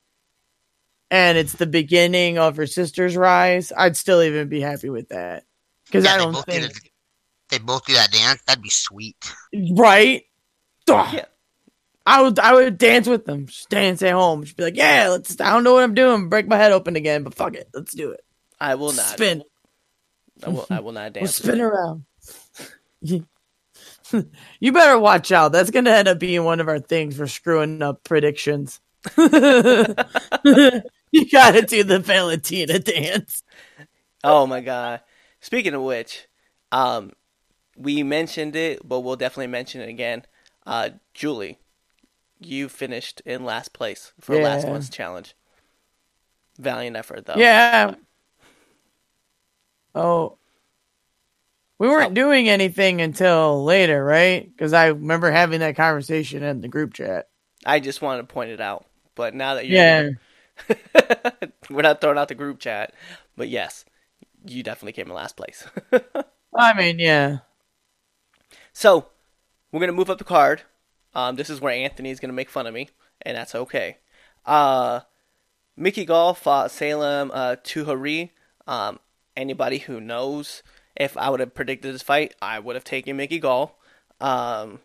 and 1.11 1.39
it's 1.39 1.55
the 1.55 1.67
beginning 1.67 2.39
of 2.39 2.57
her 2.57 2.67
sister's 2.67 3.17
rise, 3.17 3.73
I'd 3.75 3.97
still 3.97 4.23
even 4.23 4.49
be 4.49 4.61
happy 4.61 4.91
with 4.91 5.09
that. 5.11 5.45
Because 5.87 6.05
Yeah, 6.05 6.15
I 6.15 6.19
don't 6.19 6.35
think 6.45 6.73
the- 6.75 6.81
they 7.51 7.59
both 7.59 7.87
do 7.87 7.95
that 7.95 8.11
dance. 8.11 8.43
That'd 8.47 8.63
be 8.63 8.71
sweet. 8.71 9.17
right. 9.73 10.25
Yeah. 10.87 11.25
I 12.07 12.23
would 12.23 12.39
I 12.39 12.55
would 12.55 12.79
dance 12.79 13.07
with 13.07 13.27
them. 13.27 13.47
Just 13.47 13.69
dance 13.69 14.03
at 14.03 14.13
home. 14.13 14.43
Just 14.45 14.57
be 14.57 14.63
like, 14.65 14.77
yeah, 14.77 15.09
let's 15.09 15.39
I 15.41 15.51
don't 15.53 15.65
know 15.65 15.75
what 15.75 15.83
I'm 15.85 15.95
doing, 15.95 16.29
break 16.31 16.49
my 16.49 16.57
head 16.57 16.73
open 16.73 16.97
again, 16.97 17.23
but 17.23 17.35
fuck 17.35 17.55
it. 17.55 17.69
Let's 17.75 17.95
do 17.95 18.13
it. 18.13 18.21
I 18.59 18.77
will 18.77 18.93
not. 18.93 19.05
Spin. 19.05 19.43
I 20.45 20.49
will. 20.49 20.67
I 20.71 20.81
will 20.81 20.93
not 20.93 21.13
We'll 21.15 21.23
dance. 21.25 21.37
spin 21.37 21.61
around. 21.61 22.05
you 23.03 23.27
you 24.61 24.73
better 24.73 24.99
watch 24.99 25.31
out. 25.33 25.53
That's 25.53 25.71
gonna 25.71 25.91
end 25.91 26.09
up 26.09 26.19
being 26.19 26.45
one 26.45 26.61
of 26.61 26.69
our 26.69 26.79
things 26.79 27.17
for 27.17 27.27
screwing 27.27 27.83
up 27.83 28.03
predictions. 28.05 28.81
you 29.19 29.25
gotta 31.31 31.63
do 31.67 31.85
the 31.85 31.99
Valentina 32.03 32.79
dance. 32.79 33.43
Oh 34.25 34.47
my 34.47 34.61
god! 34.63 35.01
Speaking 35.41 35.75
of 35.75 35.83
which, 35.83 36.27
um, 36.73 37.13
we 37.79 38.03
mentioned 38.03 38.57
it, 38.57 38.87
but 38.87 39.01
we'll 39.01 39.17
definitely 39.17 39.47
mention 39.47 39.81
it 39.81 39.89
again. 39.89 40.25
Uh, 40.67 40.91
Julie, 41.15 41.59
you 42.41 42.69
finished 42.69 43.23
in 43.25 43.45
last 43.45 43.73
place 43.73 44.13
for 44.21 44.37
last 44.37 44.65
Yeah. 44.65 44.73
month's 44.73 44.89
challenge. 44.89 45.35
Valiant 46.59 46.97
effort, 46.97 47.25
though. 47.27 47.37
Yeah. 47.37 47.95
Oh. 49.95 50.39
We 51.79 51.89
weren't 51.89 52.11
Oh. 52.11 52.15
doing 52.15 52.49
anything 52.49 53.01
until 53.01 53.63
later, 53.65 54.05
right? 54.05 54.51
Because 54.51 54.73
I 54.73 54.87
remember 54.89 55.31
having 55.31 55.61
that 55.61 55.77
conversation 55.77 56.43
in 56.43 56.61
the 56.61 56.69
group 56.69 56.95
chat. 56.95 57.29
I 57.65 57.79
just 57.79 58.03
wanted 58.03 58.23
to 58.23 58.29
point 58.29 58.51
it 58.51 58.61
out. 58.61 58.87
But 59.15 59.35
now 59.35 59.55
that 59.55 59.67
you're 59.67 59.77
Yeah. 59.77 60.11
here, 60.67 60.79
we're 61.71 61.83
not 61.83 62.01
throwing 62.01 62.19
out 62.19 62.29
the 62.29 62.35
group 62.35 62.59
chat. 62.59 62.93
But 63.37 63.49
yes, 63.49 63.85
you 64.45 64.65
definitely 64.65 64.93
came 64.93 65.07
in 65.09 65.15
last 65.15 65.37
place. 65.37 65.65
I 66.57 66.75
mean, 66.75 66.99
yeah. 66.99 67.39
So, 68.73 69.09
we're 69.73 69.87
to 69.87 69.93
move 69.93 70.11
up 70.11 70.19
the 70.19 70.25
card. 70.25 70.63
Um, 71.15 71.37
this 71.37 71.51
is 71.51 71.61
where 71.61 71.75
Anthony's 71.75 72.21
going 72.21 72.31
to 72.31 72.35
make 72.35 72.51
fun 72.51 72.67
of 72.67 72.75
me, 72.75 72.91
and 73.23 73.37
that's 73.37 73.55
okay. 73.55 73.99
Uh, 74.47 75.01
Mickey 75.77 76.05
Gall 76.05 76.35
fought 76.35 76.71
Salem 76.71 77.31
uh, 77.33 77.57
Touahri. 77.63 78.31
Um, 78.67 78.99
anybody 79.37 79.79
who 79.79 80.01
knows, 80.01 80.63
if 80.97 81.17
I 81.17 81.31
would 81.31 81.41
have 81.41 81.55
predicted 81.55 81.95
this 81.95 82.03
fight, 82.03 82.35
I 82.43 82.59
would 82.59 82.77
have 82.77 82.85
taken 82.85 83.17
Mickey 83.17 83.39
Gall. 83.39 83.79
Um, 84.21 84.81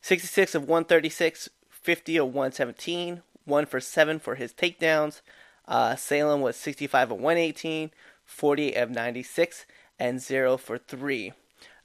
66 0.00 0.54
of 0.54 0.62
136, 0.62 1.48
50 1.70 2.16
of 2.16 2.26
117, 2.26 3.22
1 3.44 3.66
for 3.66 3.80
7 3.80 4.18
for 4.18 4.34
his 4.36 4.52
takedowns. 4.52 5.20
Uh, 5.66 5.96
Salem 5.96 6.40
was 6.40 6.56
65 6.56 7.10
of 7.10 7.18
118, 7.18 7.90
48 8.24 8.74
of 8.76 8.90
96, 8.90 9.66
and 9.98 10.20
0 10.20 10.56
for 10.56 10.78
3. 10.78 11.32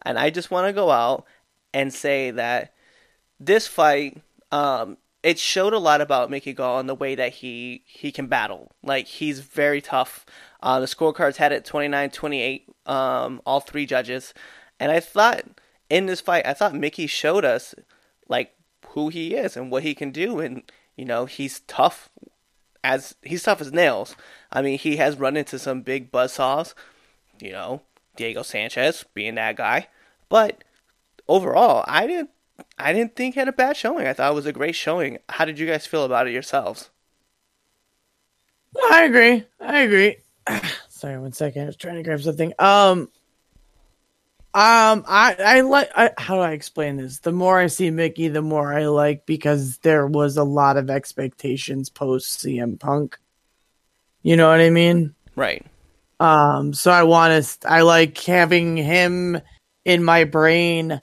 And 0.05 0.17
I 0.17 0.29
just 0.29 0.51
want 0.51 0.67
to 0.67 0.73
go 0.73 0.91
out 0.91 1.25
and 1.73 1.93
say 1.93 2.31
that 2.31 2.73
this 3.39 3.67
fight, 3.67 4.21
um, 4.51 4.97
it 5.21 5.39
showed 5.39 5.73
a 5.73 5.79
lot 5.79 6.01
about 6.01 6.29
Mickey 6.29 6.53
Gall 6.53 6.79
and 6.79 6.89
the 6.89 6.95
way 6.95 7.15
that 7.15 7.33
he, 7.33 7.83
he 7.85 8.11
can 8.11 8.27
battle. 8.27 8.71
Like, 8.83 9.07
he's 9.07 9.39
very 9.39 9.81
tough. 9.81 10.25
Uh, 10.61 10.79
the 10.79 10.85
scorecards 10.85 11.37
had 11.37 11.51
it 11.51 11.65
29 11.65 12.11
28, 12.11 12.69
um, 12.85 13.41
all 13.45 13.59
three 13.59 13.85
judges. 13.85 14.33
And 14.79 14.91
I 14.91 14.99
thought 14.99 15.43
in 15.89 16.05
this 16.05 16.21
fight, 16.21 16.45
I 16.45 16.53
thought 16.53 16.75
Mickey 16.75 17.07
showed 17.07 17.45
us, 17.45 17.73
like, 18.27 18.53
who 18.89 19.09
he 19.09 19.35
is 19.35 19.55
and 19.55 19.71
what 19.71 19.83
he 19.83 19.95
can 19.95 20.11
do. 20.11 20.39
And, 20.39 20.63
you 20.95 21.05
know, 21.05 21.25
he's 21.25 21.61
tough 21.61 22.09
as 22.83 23.15
he's 23.21 23.43
tough 23.43 23.61
as 23.61 23.71
nails. 23.71 24.15
I 24.51 24.61
mean, 24.61 24.77
he 24.77 24.97
has 24.97 25.17
run 25.17 25.37
into 25.37 25.57
some 25.57 25.81
big 25.81 26.11
buzzsaws, 26.11 26.73
you 27.39 27.51
know, 27.51 27.81
Diego 28.15 28.43
Sanchez 28.43 29.05
being 29.13 29.35
that 29.35 29.55
guy. 29.55 29.87
But 30.29 30.63
overall, 31.27 31.83
I 31.87 32.07
didn't 32.07 32.29
I 32.77 32.93
didn't 32.93 33.15
think 33.15 33.33
he 33.33 33.39
had 33.39 33.47
a 33.47 33.53
bad 33.53 33.77
showing. 33.77 34.07
I 34.07 34.13
thought 34.13 34.31
it 34.31 34.35
was 34.35 34.45
a 34.45 34.53
great 34.53 34.75
showing. 34.75 35.19
How 35.29 35.45
did 35.45 35.59
you 35.59 35.67
guys 35.67 35.85
feel 35.85 36.03
about 36.03 36.27
it 36.27 36.33
yourselves? 36.33 36.89
I 38.91 39.03
agree. 39.03 39.45
I 39.59 39.81
agree. 39.81 40.17
Sorry, 40.89 41.19
one 41.19 41.33
second. 41.33 41.63
I 41.63 41.65
was 41.65 41.75
trying 41.75 41.95
to 41.95 42.03
grab 42.03 42.21
something. 42.21 42.53
Um, 42.59 43.09
um, 44.55 45.03
I 45.07 45.35
I 45.39 45.61
like. 45.61 45.89
I, 45.95 46.11
how 46.17 46.35
do 46.35 46.41
I 46.41 46.51
explain 46.51 46.97
this? 46.97 47.19
The 47.19 47.31
more 47.31 47.59
I 47.59 47.67
see 47.67 47.89
Mickey, 47.89 48.27
the 48.27 48.41
more 48.41 48.73
I 48.73 48.85
like 48.85 49.25
because 49.25 49.79
there 49.79 50.05
was 50.05 50.37
a 50.37 50.43
lot 50.43 50.77
of 50.77 50.89
expectations 50.89 51.89
post 51.89 52.39
CM 52.39 52.79
Punk. 52.79 53.17
You 54.21 54.37
know 54.37 54.49
what 54.49 54.61
I 54.61 54.69
mean? 54.69 55.15
Right. 55.35 55.65
Um, 56.23 56.73
so 56.73 56.89
I 56.89 57.03
want 57.03 57.43
to. 57.43 57.69
I 57.69 57.81
like 57.81 58.17
having 58.17 58.77
him 58.77 59.41
in 59.83 60.03
my 60.03 60.23
brain 60.23 61.01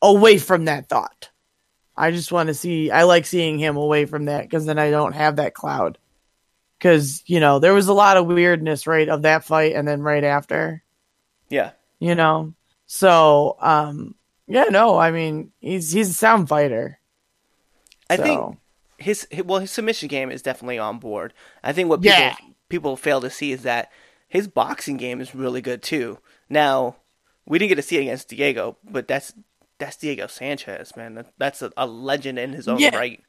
away 0.00 0.38
from 0.38 0.66
that 0.66 0.88
thought. 0.88 1.30
I 1.96 2.12
just 2.12 2.30
want 2.30 2.46
to 2.48 2.54
see. 2.54 2.90
I 2.90 3.02
like 3.02 3.26
seeing 3.26 3.58
him 3.58 3.76
away 3.76 4.04
from 4.04 4.26
that 4.26 4.42
because 4.44 4.64
then 4.64 4.78
I 4.78 4.90
don't 4.90 5.14
have 5.14 5.36
that 5.36 5.54
cloud. 5.54 5.98
Because 6.78 7.22
you 7.26 7.40
know 7.40 7.58
there 7.58 7.74
was 7.74 7.88
a 7.88 7.92
lot 7.94 8.18
of 8.18 8.26
weirdness 8.26 8.86
right 8.86 9.08
of 9.08 9.22
that 9.22 9.44
fight, 9.44 9.74
and 9.74 9.88
then 9.88 10.02
right 10.02 10.22
after, 10.22 10.82
Yeah. 11.48 11.72
you 11.98 12.14
know. 12.14 12.54
So, 12.86 13.56
um, 13.60 14.14
yeah, 14.46 14.64
no, 14.70 14.96
I 14.96 15.10
mean 15.10 15.50
he's 15.58 15.90
he's 15.90 16.10
a 16.10 16.14
sound 16.14 16.48
fighter. 16.48 17.00
I 18.08 18.16
so. 18.16 18.22
think 18.22 18.58
his 18.98 19.26
well 19.44 19.58
his 19.60 19.72
submission 19.72 20.06
game 20.08 20.30
is 20.30 20.42
definitely 20.42 20.78
on 20.78 20.98
board. 20.98 21.34
I 21.64 21.72
think 21.72 21.88
what 21.88 22.00
people 22.00 22.16
Yeah. 22.16 22.36
people 22.68 22.96
fail 22.96 23.20
to 23.22 23.30
see 23.30 23.50
is 23.50 23.62
that 23.62 23.90
his 24.28 24.48
boxing 24.48 24.96
game 24.96 25.20
is 25.20 25.34
really 25.34 25.60
good 25.60 25.82
too. 25.82 26.18
Now, 26.48 26.96
we 27.46 27.58
didn't 27.58 27.70
get 27.70 27.74
to 27.76 27.82
see 27.82 27.96
it 27.98 28.02
against 28.02 28.28
Diego, 28.28 28.76
but 28.84 29.08
that's 29.08 29.32
that's 29.78 29.96
Diego 29.96 30.26
Sanchez, 30.26 30.96
man. 30.96 31.14
That, 31.14 31.32
that's 31.38 31.62
a, 31.62 31.72
a 31.76 31.86
legend 31.86 32.38
in 32.38 32.52
his 32.52 32.66
own 32.68 32.78
Yeah. 32.78 32.96
right. 32.96 33.22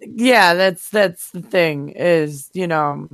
yeah, 0.00 0.54
that's 0.54 0.90
that's 0.90 1.30
the 1.30 1.42
thing 1.42 1.90
is, 1.90 2.50
you 2.52 2.66
know, 2.66 3.08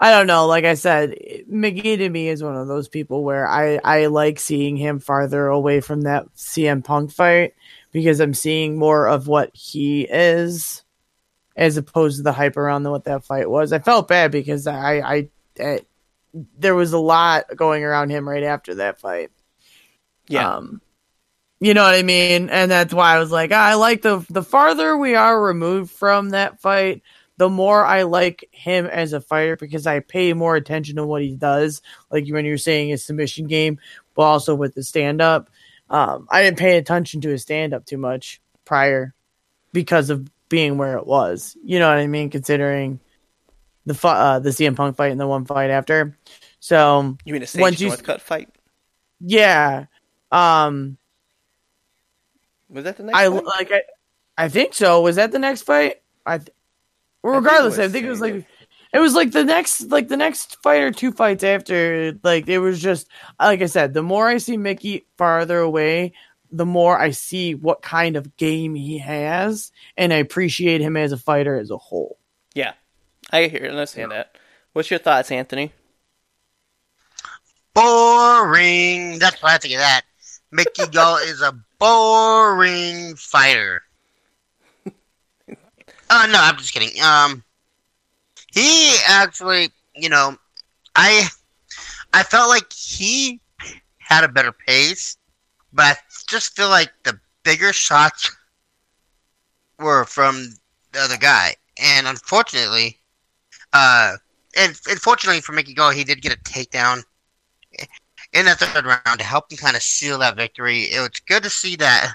I 0.00 0.10
don't 0.10 0.26
know. 0.26 0.46
Like 0.46 0.64
I 0.64 0.74
said, 0.74 1.16
McGee 1.50 1.98
to 1.98 2.08
me 2.08 2.28
is 2.28 2.42
one 2.42 2.56
of 2.56 2.68
those 2.68 2.88
people 2.88 3.24
where 3.24 3.46
I 3.48 3.78
I 3.84 4.06
like 4.06 4.38
seeing 4.38 4.76
him 4.76 4.98
farther 4.98 5.46
away 5.46 5.80
from 5.80 6.02
that 6.02 6.26
CM 6.36 6.84
Punk 6.84 7.10
fight 7.12 7.54
because 7.92 8.20
I'm 8.20 8.34
seeing 8.34 8.76
more 8.76 9.06
of 9.08 9.28
what 9.28 9.50
he 9.54 10.02
is 10.02 10.81
as 11.56 11.76
opposed 11.76 12.16
to 12.18 12.22
the 12.22 12.32
hype 12.32 12.56
around 12.56 12.88
what 12.88 13.04
that 13.04 13.24
fight 13.24 13.48
was. 13.48 13.72
I 13.72 13.78
felt 13.78 14.08
bad 14.08 14.30
because 14.30 14.66
I 14.66 14.98
I, 14.98 15.28
I 15.60 15.80
there 16.58 16.74
was 16.74 16.92
a 16.92 16.98
lot 16.98 17.44
going 17.56 17.84
around 17.84 18.10
him 18.10 18.28
right 18.28 18.42
after 18.42 18.76
that 18.76 19.00
fight. 19.00 19.30
Yeah. 20.28 20.56
Um, 20.56 20.80
you 21.60 21.74
know 21.74 21.84
what 21.84 21.94
I 21.94 22.02
mean? 22.02 22.48
And 22.50 22.70
that's 22.70 22.92
why 22.92 23.14
I 23.14 23.18
was 23.18 23.30
like, 23.30 23.52
I 23.52 23.74
like 23.74 24.02
the 24.02 24.24
the 24.28 24.42
farther 24.42 24.96
we 24.96 25.14
are 25.14 25.40
removed 25.40 25.92
from 25.92 26.30
that 26.30 26.60
fight, 26.60 27.02
the 27.36 27.48
more 27.48 27.84
I 27.84 28.02
like 28.02 28.48
him 28.50 28.86
as 28.86 29.12
a 29.12 29.20
fighter 29.20 29.56
because 29.56 29.86
I 29.86 30.00
pay 30.00 30.32
more 30.32 30.56
attention 30.56 30.96
to 30.96 31.06
what 31.06 31.22
he 31.22 31.36
does. 31.36 31.80
Like 32.10 32.26
when 32.28 32.44
you're 32.44 32.58
saying 32.58 32.88
his 32.88 33.04
submission 33.04 33.46
game, 33.46 33.78
but 34.14 34.22
also 34.22 34.54
with 34.54 34.74
the 34.74 34.82
stand 34.82 35.20
up. 35.20 35.50
Um, 35.88 36.26
I 36.30 36.42
didn't 36.42 36.58
pay 36.58 36.78
attention 36.78 37.20
to 37.20 37.28
his 37.28 37.42
stand 37.42 37.74
up 37.74 37.84
too 37.84 37.98
much 37.98 38.40
prior 38.64 39.14
because 39.72 40.10
of 40.10 40.28
being 40.52 40.76
where 40.76 40.98
it 40.98 41.06
was. 41.06 41.56
You 41.64 41.78
know 41.78 41.88
what 41.88 41.96
I 41.96 42.06
mean? 42.06 42.28
Considering 42.28 43.00
the 43.86 43.94
fu- 43.94 44.06
uh, 44.08 44.38
the 44.38 44.50
CM 44.50 44.76
Punk 44.76 44.96
fight 44.96 45.10
and 45.10 45.18
the 45.18 45.26
one 45.26 45.46
fight 45.46 45.70
after. 45.70 46.14
So 46.60 47.16
you 47.24 47.32
mean 47.32 47.42
a 47.42 47.46
Sage 47.46 47.80
you- 47.80 47.88
Northcutt 47.88 48.20
fight? 48.20 48.50
yeah, 49.18 49.86
um, 50.30 50.98
Was 52.68 52.84
that 52.84 52.98
the 52.98 53.02
next 53.02 53.18
I 53.18 53.28
fight? 53.30 53.44
like 53.44 53.72
I, 53.72 53.82
I 54.44 54.48
think 54.50 54.74
so. 54.74 55.00
Was 55.00 55.16
that 55.16 55.32
the 55.32 55.38
next 55.38 55.62
fight? 55.62 55.96
I, 56.26 56.36
th- 56.38 56.50
well, 57.22 57.32
I 57.32 57.36
think 57.38 57.44
regardless, 57.46 57.78
I 57.78 57.88
think 57.88 58.04
it 58.06 58.10
was 58.10 58.20
like 58.20 58.44
it 58.92 58.98
was 58.98 59.14
like 59.14 59.32
the 59.32 59.44
next 59.44 59.90
like 59.90 60.08
the 60.08 60.16
next 60.18 60.62
fight 60.62 60.82
or 60.82 60.90
two 60.90 61.12
fights 61.12 61.42
after. 61.44 62.12
Like 62.22 62.46
it 62.48 62.58
was 62.58 62.80
just 62.80 63.08
like 63.40 63.62
I 63.62 63.66
said. 63.66 63.94
The 63.94 64.02
more 64.02 64.28
I 64.28 64.36
see 64.38 64.56
Mickey 64.58 65.06
farther 65.16 65.58
away, 65.58 66.12
the 66.52 66.66
more 66.66 66.98
I 66.98 67.10
see 67.10 67.54
what 67.54 67.82
kind 67.82 68.16
of 68.16 68.36
game 68.36 68.74
he 68.74 68.98
has, 68.98 69.72
and 69.96 70.12
I 70.12 70.16
appreciate 70.16 70.80
him 70.80 70.96
as 70.96 71.10
a 71.10 71.16
fighter 71.16 71.58
as 71.58 71.70
a 71.70 71.78
whole. 71.78 72.18
Yeah, 72.54 72.74
I 73.30 73.46
hear 73.46 73.64
and 73.64 73.72
understand 73.72 74.12
that. 74.12 74.36
What's 74.74 74.90
your 74.90 75.00
thoughts, 75.00 75.30
Anthony? 75.30 75.72
Boring. 77.74 79.18
That's 79.18 79.42
what 79.42 79.52
I 79.52 79.58
think 79.58 79.74
of 79.74 79.80
that. 79.80 80.02
Mickey 80.50 80.86
Gall 80.92 81.16
is 81.16 81.40
a 81.40 81.58
boring 81.78 83.16
fighter. 83.16 83.82
Uh, 84.86 86.26
no, 86.26 86.38
I'm 86.38 86.58
just 86.58 86.74
kidding. 86.74 87.00
Um, 87.02 87.42
he 88.52 88.94
actually, 89.08 89.70
you 89.96 90.10
know, 90.10 90.36
I, 90.94 91.26
I 92.12 92.22
felt 92.22 92.50
like 92.50 92.70
he 92.70 93.40
had 93.96 94.22
a 94.22 94.28
better 94.28 94.52
pace, 94.52 95.16
but 95.72 95.84
I 95.84 95.96
just 96.28 96.56
feel 96.56 96.68
like 96.68 96.92
the 97.04 97.18
bigger 97.42 97.72
shots 97.72 98.34
were 99.78 100.04
from 100.04 100.54
the 100.92 101.00
other 101.00 101.16
guy, 101.16 101.54
and 101.80 102.06
unfortunately, 102.06 102.98
uh, 103.72 104.16
and 104.56 104.78
unfortunately 104.88 105.40
for 105.40 105.52
Mickey 105.52 105.74
Gall, 105.74 105.90
he 105.90 106.04
did 106.04 106.22
get 106.22 106.32
a 106.32 106.38
takedown 106.38 107.02
in 108.32 108.46
the 108.46 108.54
third 108.54 108.86
round 108.86 109.18
to 109.18 109.24
help 109.24 109.50
him 109.50 109.58
kind 109.58 109.76
of 109.76 109.82
seal 109.82 110.18
that 110.18 110.36
victory. 110.36 110.82
It 110.84 111.00
was 111.00 111.20
good 111.26 111.42
to 111.42 111.50
see 111.50 111.76
that 111.76 112.12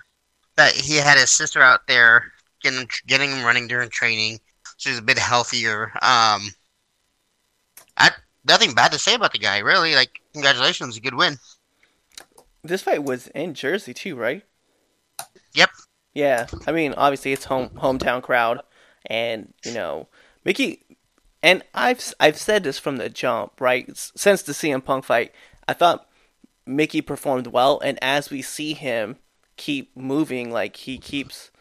that 0.56 0.74
he 0.74 0.96
had 0.96 1.18
his 1.18 1.32
sister 1.32 1.62
out 1.62 1.88
there 1.88 2.32
getting 2.62 2.88
getting 3.06 3.32
him 3.32 3.46
running 3.46 3.68
during 3.68 3.90
training. 3.90 4.40
So 4.78 4.90
he's 4.90 5.00
a 5.00 5.04
bit 5.04 5.18
healthier. 5.18 5.92
Um, 6.02 6.52
I 7.98 8.12
nothing 8.46 8.74
bad 8.74 8.92
to 8.92 9.00
say 9.00 9.16
about 9.16 9.34
the 9.34 9.40
guy, 9.40 9.60
really. 9.60 9.96
Like, 9.96 10.22
congratulations, 10.34 10.98
a 10.98 11.02
good 11.02 11.16
win. 11.16 11.38
This 12.68 12.84
fight 12.84 13.04
was 13.04 13.28
in 13.28 13.54
Jersey 13.54 13.94
too, 13.94 14.16
right? 14.16 14.44
Yep. 15.54 15.70
Yeah, 16.14 16.48
I 16.66 16.72
mean, 16.72 16.94
obviously 16.98 17.32
it's 17.32 17.46
home 17.46 17.70
hometown 17.70 18.24
crowd, 18.24 18.62
and 19.06 19.54
you 19.64 19.74
know, 19.74 20.08
Mickey, 20.44 20.84
and 21.44 21.64
I've 21.74 22.14
I've 22.20 22.38
said 22.38 22.64
this 22.64 22.80
from 22.80 22.98
the 22.98 23.10
jump, 23.10 23.62
right? 23.62 23.90
Since 23.96 24.42
the 24.42 24.54
CM 24.54 24.84
Punk 24.84 25.06
fight, 25.06 25.32
I 25.68 25.74
thought 25.74 26.08
Mickey 26.66 27.02
performed 27.02 27.48
well, 27.48 27.80
and 27.84 28.00
as 28.02 28.30
we 28.30 28.42
see 28.42 28.74
him 28.74 29.18
keep 29.58 29.96
moving, 29.96 30.52
like 30.52 30.78
he 30.78 30.98
keeps 30.98 31.52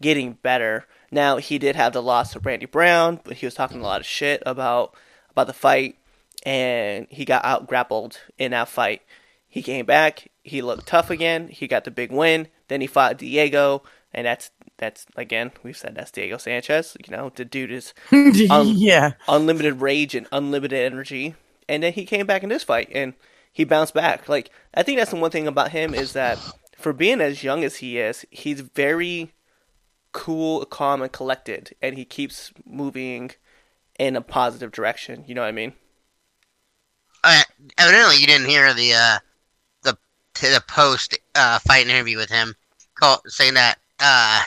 getting 0.00 0.34
better. 0.42 0.86
Now 1.10 1.38
he 1.38 1.58
did 1.58 1.76
have 1.76 1.92
the 1.92 2.02
loss 2.02 2.32
to 2.32 2.40
Randy 2.40 2.66
Brown, 2.66 3.20
but 3.24 3.38
he 3.38 3.46
was 3.46 3.54
talking 3.54 3.80
a 3.80 3.84
lot 3.84 4.00
of 4.00 4.06
shit 4.06 4.42
about 4.44 4.94
about 5.30 5.46
the 5.46 5.52
fight, 5.52 5.96
and 6.44 7.06
he 7.10 7.24
got 7.24 7.44
out 7.44 7.66
grappled 7.66 8.18
in 8.38 8.50
that 8.50 8.68
fight. 8.68 9.02
He 9.48 9.62
came 9.62 9.86
back, 9.86 10.28
he 10.42 10.62
looked 10.62 10.86
tough 10.86 11.10
again. 11.10 11.48
He 11.48 11.66
got 11.66 11.84
the 11.84 11.90
big 11.90 12.10
win. 12.10 12.48
Then 12.68 12.80
he 12.80 12.86
fought 12.86 13.18
Diego, 13.18 13.82
and 14.12 14.26
that's 14.26 14.50
that's 14.78 15.06
again 15.16 15.52
we've 15.62 15.76
said 15.76 15.94
that's 15.94 16.10
Diego 16.10 16.36
Sanchez. 16.36 16.96
You 17.04 17.16
know 17.16 17.32
the 17.34 17.44
dude 17.44 17.72
is 17.72 17.94
un- 18.12 18.76
yeah, 18.76 19.12
unlimited 19.28 19.80
rage 19.80 20.14
and 20.14 20.26
unlimited 20.32 20.92
energy. 20.92 21.34
And 21.68 21.82
then 21.82 21.92
he 21.92 22.04
came 22.04 22.26
back 22.26 22.42
in 22.42 22.48
this 22.48 22.64
fight 22.64 22.90
and 22.92 23.14
he 23.52 23.64
bounced 23.64 23.94
back. 23.94 24.28
Like 24.28 24.50
I 24.74 24.82
think 24.82 24.98
that's 24.98 25.10
the 25.10 25.16
one 25.16 25.30
thing 25.30 25.46
about 25.46 25.70
him 25.70 25.94
is 25.94 26.12
that 26.14 26.38
for 26.76 26.92
being 26.92 27.20
as 27.20 27.44
young 27.44 27.62
as 27.64 27.76
he 27.76 27.98
is, 27.98 28.24
he's 28.30 28.60
very 28.60 29.32
cool, 30.12 30.64
calm, 30.66 31.02
and 31.02 31.12
collected, 31.12 31.74
and 31.80 31.96
he 31.96 32.04
keeps 32.04 32.52
moving 32.66 33.30
in 33.98 34.16
a 34.16 34.20
positive 34.20 34.72
direction. 34.72 35.24
You 35.26 35.34
know 35.34 35.42
what 35.42 35.48
I 35.48 35.52
mean? 35.52 35.74
Uh, 37.24 37.42
evidently, 37.78 38.16
you 38.16 38.26
didn't 38.26 38.48
hear 38.48 38.74
the 38.74 38.94
uh, 38.94 39.18
the 40.34 40.48
the 40.48 40.62
post 40.66 41.18
uh, 41.34 41.58
fight 41.60 41.86
interview 41.86 42.16
with 42.16 42.30
him, 42.30 42.54
call, 42.94 43.22
saying 43.26 43.54
that 43.54 43.78
uh, 44.00 44.42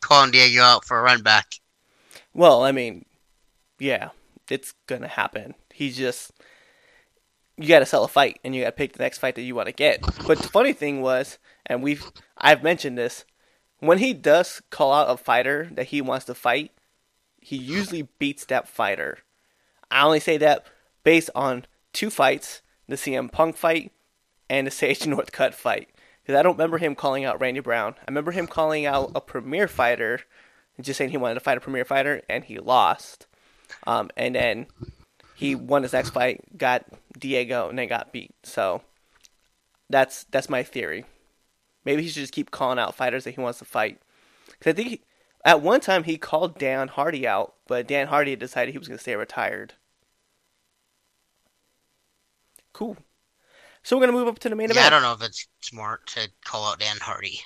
calling 0.00 0.30
Diego 0.30 0.62
out 0.62 0.84
for 0.84 0.98
a 0.98 1.02
run 1.02 1.22
back. 1.22 1.46
Well, 2.34 2.62
I 2.62 2.72
mean, 2.72 3.04
yeah, 3.78 4.10
it's 4.50 4.74
gonna 4.86 5.08
happen. 5.08 5.54
He's 5.72 5.96
just 5.96 6.32
you 7.58 7.68
got 7.68 7.80
to 7.80 7.86
sell 7.86 8.04
a 8.04 8.08
fight, 8.08 8.38
and 8.44 8.54
you 8.54 8.62
got 8.62 8.68
to 8.70 8.76
pick 8.76 8.92
the 8.92 9.02
next 9.02 9.18
fight 9.18 9.34
that 9.34 9.42
you 9.42 9.54
want 9.54 9.66
to 9.66 9.72
get. 9.72 10.00
But 10.26 10.38
the 10.38 10.48
funny 10.48 10.72
thing 10.72 11.02
was, 11.02 11.38
and 11.66 11.82
we've 11.82 12.10
I've 12.36 12.62
mentioned 12.62 12.96
this, 12.96 13.24
when 13.80 13.98
he 13.98 14.14
does 14.14 14.62
call 14.70 14.92
out 14.92 15.10
a 15.10 15.16
fighter 15.16 15.68
that 15.72 15.86
he 15.86 16.00
wants 16.00 16.24
to 16.26 16.34
fight, 16.34 16.70
he 17.40 17.56
usually 17.56 18.08
beats 18.18 18.44
that 18.46 18.68
fighter. 18.68 19.18
I 19.90 20.04
only 20.04 20.20
say 20.20 20.36
that 20.38 20.66
based 21.02 21.30
on 21.34 21.66
two 21.92 22.10
fights: 22.10 22.62
the 22.86 22.96
CM 22.96 23.30
Punk 23.30 23.56
fight 23.56 23.92
and 24.48 24.66
the 24.66 24.70
Sage 24.70 25.00
Northcutt 25.00 25.54
fight. 25.54 25.88
Because 26.22 26.38
I 26.38 26.42
don't 26.42 26.56
remember 26.56 26.78
him 26.78 26.94
calling 26.94 27.24
out 27.24 27.40
Randy 27.40 27.60
Brown. 27.60 27.94
I 28.00 28.04
remember 28.10 28.32
him 28.32 28.46
calling 28.46 28.84
out 28.84 29.12
a 29.14 29.20
premier 29.20 29.66
fighter, 29.66 30.20
just 30.80 30.98
saying 30.98 31.10
he 31.10 31.16
wanted 31.16 31.34
to 31.34 31.40
fight 31.40 31.56
a 31.56 31.60
premier 31.60 31.84
fighter, 31.84 32.22
and 32.28 32.44
he 32.44 32.58
lost. 32.58 33.26
Um, 33.86 34.10
and 34.16 34.34
then 34.34 34.66
he 35.34 35.54
won 35.54 35.82
his 35.84 35.92
next 35.92 36.10
fight, 36.10 36.58
got 36.58 36.84
Diego, 37.18 37.68
and 37.68 37.78
then 37.78 37.88
got 37.88 38.12
beat. 38.12 38.34
So 38.42 38.82
that's 39.88 40.24
that's 40.24 40.50
my 40.50 40.62
theory. 40.62 41.04
Maybe 41.84 42.02
he 42.02 42.08
should 42.08 42.20
just 42.20 42.34
keep 42.34 42.50
calling 42.50 42.78
out 42.78 42.94
fighters 42.94 43.24
that 43.24 43.34
he 43.34 43.40
wants 43.40 43.60
to 43.60 43.64
fight. 43.64 44.00
Because 44.48 44.72
I 44.72 44.76
think 44.76 44.88
he, 44.88 45.00
at 45.44 45.62
one 45.62 45.80
time 45.80 46.04
he 46.04 46.18
called 46.18 46.58
Dan 46.58 46.88
Hardy 46.88 47.26
out, 47.26 47.54
but 47.66 47.86
Dan 47.86 48.08
Hardy 48.08 48.36
decided 48.36 48.72
he 48.72 48.78
was 48.78 48.88
going 48.88 48.98
to 48.98 49.02
stay 49.02 49.16
retired. 49.16 49.74
Cool. 52.72 52.96
So 53.82 53.96
we're 53.96 54.00
gonna 54.06 54.12
move 54.18 54.28
up 54.28 54.38
to 54.40 54.48
the 54.48 54.56
main 54.56 54.68
Yeah, 54.68 54.72
event. 54.72 54.86
I 54.86 54.90
don't 54.90 55.02
know 55.02 55.12
if 55.12 55.22
it's 55.22 55.46
smart 55.60 56.06
to 56.08 56.28
call 56.44 56.66
out 56.66 56.78
Dan 56.80 56.96
Hardy. 57.00 57.40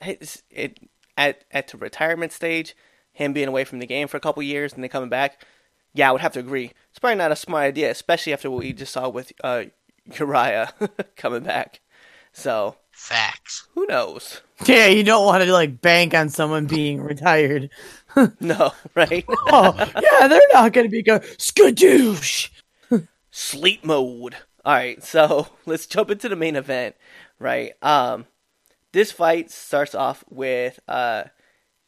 It's- 0.00 0.42
it 0.50 0.78
at 1.16 1.44
at 1.50 1.68
the 1.68 1.76
retirement 1.78 2.32
stage, 2.32 2.74
him 3.12 3.32
being 3.32 3.48
away 3.48 3.64
from 3.64 3.78
the 3.78 3.86
game 3.86 4.08
for 4.08 4.16
a 4.16 4.20
couple 4.20 4.42
years 4.42 4.72
and 4.72 4.82
then 4.82 4.88
coming 4.90 5.08
back. 5.10 5.44
Yeah, 5.94 6.08
I 6.08 6.12
would 6.12 6.22
have 6.22 6.32
to 6.32 6.40
agree. 6.40 6.72
It's 6.90 6.98
probably 6.98 7.16
not 7.16 7.32
a 7.32 7.36
smart 7.36 7.64
idea, 7.64 7.90
especially 7.90 8.32
after 8.32 8.50
what 8.50 8.60
we 8.60 8.72
just 8.72 8.92
saw 8.92 9.08
with 9.08 9.32
uh, 9.44 9.64
Urijah 10.10 10.72
coming 11.16 11.42
back. 11.42 11.80
So 12.32 12.76
Facts. 12.90 13.68
who 13.74 13.86
knows? 13.86 14.40
yeah. 14.64 14.86
You 14.86 15.04
don't 15.04 15.26
want 15.26 15.44
to 15.44 15.52
like 15.52 15.80
bank 15.82 16.14
on 16.14 16.28
someone 16.30 16.66
being 16.66 17.00
retired. 17.00 17.70
No, 18.40 18.72
right? 18.94 19.24
Oh 19.28 19.74
yeah, 19.78 20.28
they're 20.28 20.40
not 20.52 20.74
going 20.74 20.86
to 20.86 20.90
be 20.90 21.02
going 21.02 21.20
skadoosh. 21.38 22.50
Sleep 23.30 23.82
mode. 23.86 24.36
All 24.64 24.74
right, 24.74 25.02
so 25.02 25.48
let's 25.66 25.86
jump 25.86 26.10
into 26.10 26.28
the 26.28 26.36
main 26.36 26.56
event. 26.56 26.94
Right. 27.38 27.72
Um, 27.82 28.26
this 28.92 29.10
fight 29.10 29.50
starts 29.50 29.94
off 29.94 30.24
with 30.30 30.78
uh, 30.86 31.24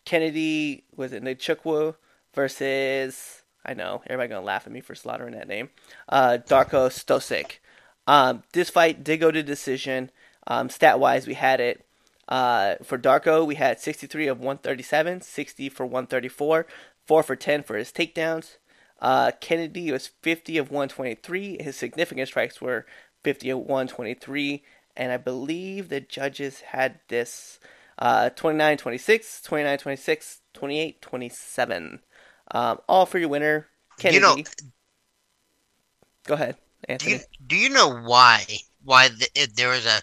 Kennedy 0.04 0.84
was 0.96 1.12
it 1.12 1.22
Nzechukwu 1.22 1.94
versus 2.34 3.42
I 3.64 3.74
know 3.74 4.02
everybody 4.06 4.28
gonna 4.30 4.44
laugh 4.44 4.66
at 4.66 4.72
me 4.72 4.80
for 4.80 4.94
slaughtering 4.94 5.34
that 5.34 5.48
name. 5.48 5.70
Uh, 6.08 6.38
Darko 6.46 6.88
Stosic. 6.88 7.58
Um, 8.06 8.42
this 8.52 8.70
fight 8.70 9.04
did 9.04 9.20
go 9.20 9.30
to 9.30 9.42
decision. 9.42 10.10
Um, 10.46 10.68
stat 10.68 10.98
wise, 10.98 11.26
we 11.26 11.34
had 11.34 11.60
it. 11.60 11.86
Uh, 12.28 12.76
for 12.82 12.98
Darko, 12.98 13.46
we 13.46 13.54
had 13.54 13.80
63 13.80 14.26
of 14.26 14.38
137, 14.38 15.20
60 15.20 15.68
for 15.68 15.86
134, 15.86 16.66
4 17.06 17.22
for 17.22 17.36
10 17.36 17.62
for 17.62 17.76
his 17.76 17.92
takedowns. 17.92 18.56
Uh, 19.04 19.32
Kennedy 19.40 19.92
was 19.92 20.08
50 20.22 20.56
of 20.56 20.70
123. 20.70 21.62
His 21.62 21.76
significant 21.76 22.28
strikes 22.28 22.62
were 22.62 22.86
50 23.22 23.50
of 23.50 23.58
123. 23.58 24.64
And 24.96 25.12
I 25.12 25.18
believe 25.18 25.90
the 25.90 26.00
judges 26.00 26.60
had 26.62 27.00
this 27.08 27.60
uh, 27.98 28.30
29 28.30 28.78
26, 28.78 29.42
29 29.42 29.78
26, 29.78 30.40
28 30.54 31.02
27. 31.02 32.00
Um, 32.50 32.80
all 32.88 33.06
for 33.06 33.18
your 33.18 33.28
winner, 33.28 33.68
Kennedy. 33.98 34.16
You 34.16 34.20
know, 34.20 34.36
Go 36.26 36.34
ahead, 36.34 36.56
do 36.88 36.92
Anthony. 36.92 37.10
you 37.10 37.20
do 37.46 37.56
you 37.56 37.68
know 37.68 37.94
why 38.02 38.44
why 38.84 39.08
the, 39.08 39.28
it, 39.34 39.56
there 39.56 39.68
was 39.68 39.86
a 39.86 40.00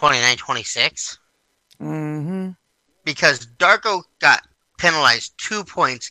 29-26? 0.00 1.18
Mm-hmm. 1.80 2.50
Because 3.04 3.46
Darko 3.58 4.02
got 4.20 4.42
penalized 4.78 5.34
two 5.38 5.64
points. 5.64 6.10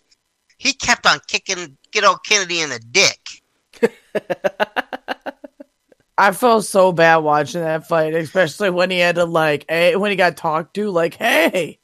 He 0.57 0.73
kept 0.73 1.05
on 1.07 1.19
kicking 1.27 1.77
get 1.91 2.03
old 2.03 2.23
Kennedy 2.25 2.61
in 2.61 2.69
the 2.69 2.79
dick. 2.79 3.41
I 6.17 6.33
felt 6.33 6.65
so 6.65 6.91
bad 6.91 7.17
watching 7.17 7.61
that 7.61 7.87
fight, 7.87 8.13
especially 8.13 8.69
when 8.71 8.91
he 8.91 8.99
had 8.99 9.15
to 9.15 9.25
like, 9.25 9.63
eh, 9.69 9.95
when 9.95 10.11
he 10.11 10.17
got 10.17 10.35
talked 10.35 10.73
to, 10.73 10.89
like, 10.89 11.13
hey, 11.15 11.79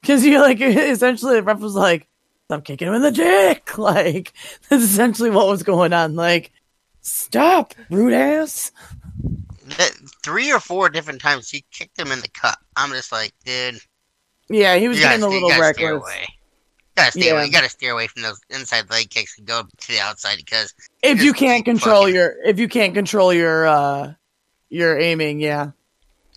because 0.00 0.24
you 0.24 0.40
like 0.40 0.60
essentially 0.60 1.36
the 1.36 1.42
ref 1.42 1.60
was 1.60 1.74
like, 1.74 2.06
"Stop 2.44 2.64
kicking 2.64 2.88
him 2.88 2.94
in 2.94 3.02
the 3.02 3.10
dick." 3.10 3.70
Like 3.78 4.32
that's 4.68 4.82
essentially 4.82 5.30
what 5.30 5.48
was 5.48 5.62
going 5.62 5.92
on. 5.92 6.14
Like, 6.16 6.52
stop, 7.00 7.74
rude 7.90 8.12
ass. 8.12 8.72
Three 10.24 10.50
or 10.52 10.60
four 10.60 10.88
different 10.88 11.20
times 11.20 11.50
he 11.50 11.64
kicked 11.70 11.98
him 11.98 12.10
in 12.10 12.20
the 12.20 12.28
cup. 12.28 12.58
I'm 12.76 12.90
just 12.90 13.12
like, 13.12 13.32
dude, 13.44 13.78
Yeah, 14.48 14.76
he 14.76 14.88
was 14.88 14.98
getting 14.98 15.22
a 15.22 15.28
little 15.28 15.50
reckless. 15.50 16.02
Away. 16.98 17.06
You 17.06 17.10
gotta 17.10 17.12
stay 17.12 17.26
Yeah. 17.26 17.32
away. 17.32 17.44
You 17.46 17.52
gotta 17.52 17.68
steer 17.68 17.92
away 17.92 18.06
from 18.08 18.22
those 18.22 18.40
inside 18.50 18.90
leg 18.90 19.10
kicks 19.10 19.38
and 19.38 19.46
go 19.46 19.62
to 19.62 19.88
the 19.88 20.00
outside 20.00 20.36
because 20.36 20.74
If 21.02 21.22
you 21.22 21.32
can't 21.32 21.64
control 21.64 22.02
fucking- 22.02 22.14
your, 22.14 22.34
if 22.44 22.58
you 22.58 22.68
can't 22.68 22.94
control 22.94 23.32
your, 23.32 23.66
uh 23.66 24.12
your 24.70 24.98
aiming, 24.98 25.40
yeah, 25.40 25.70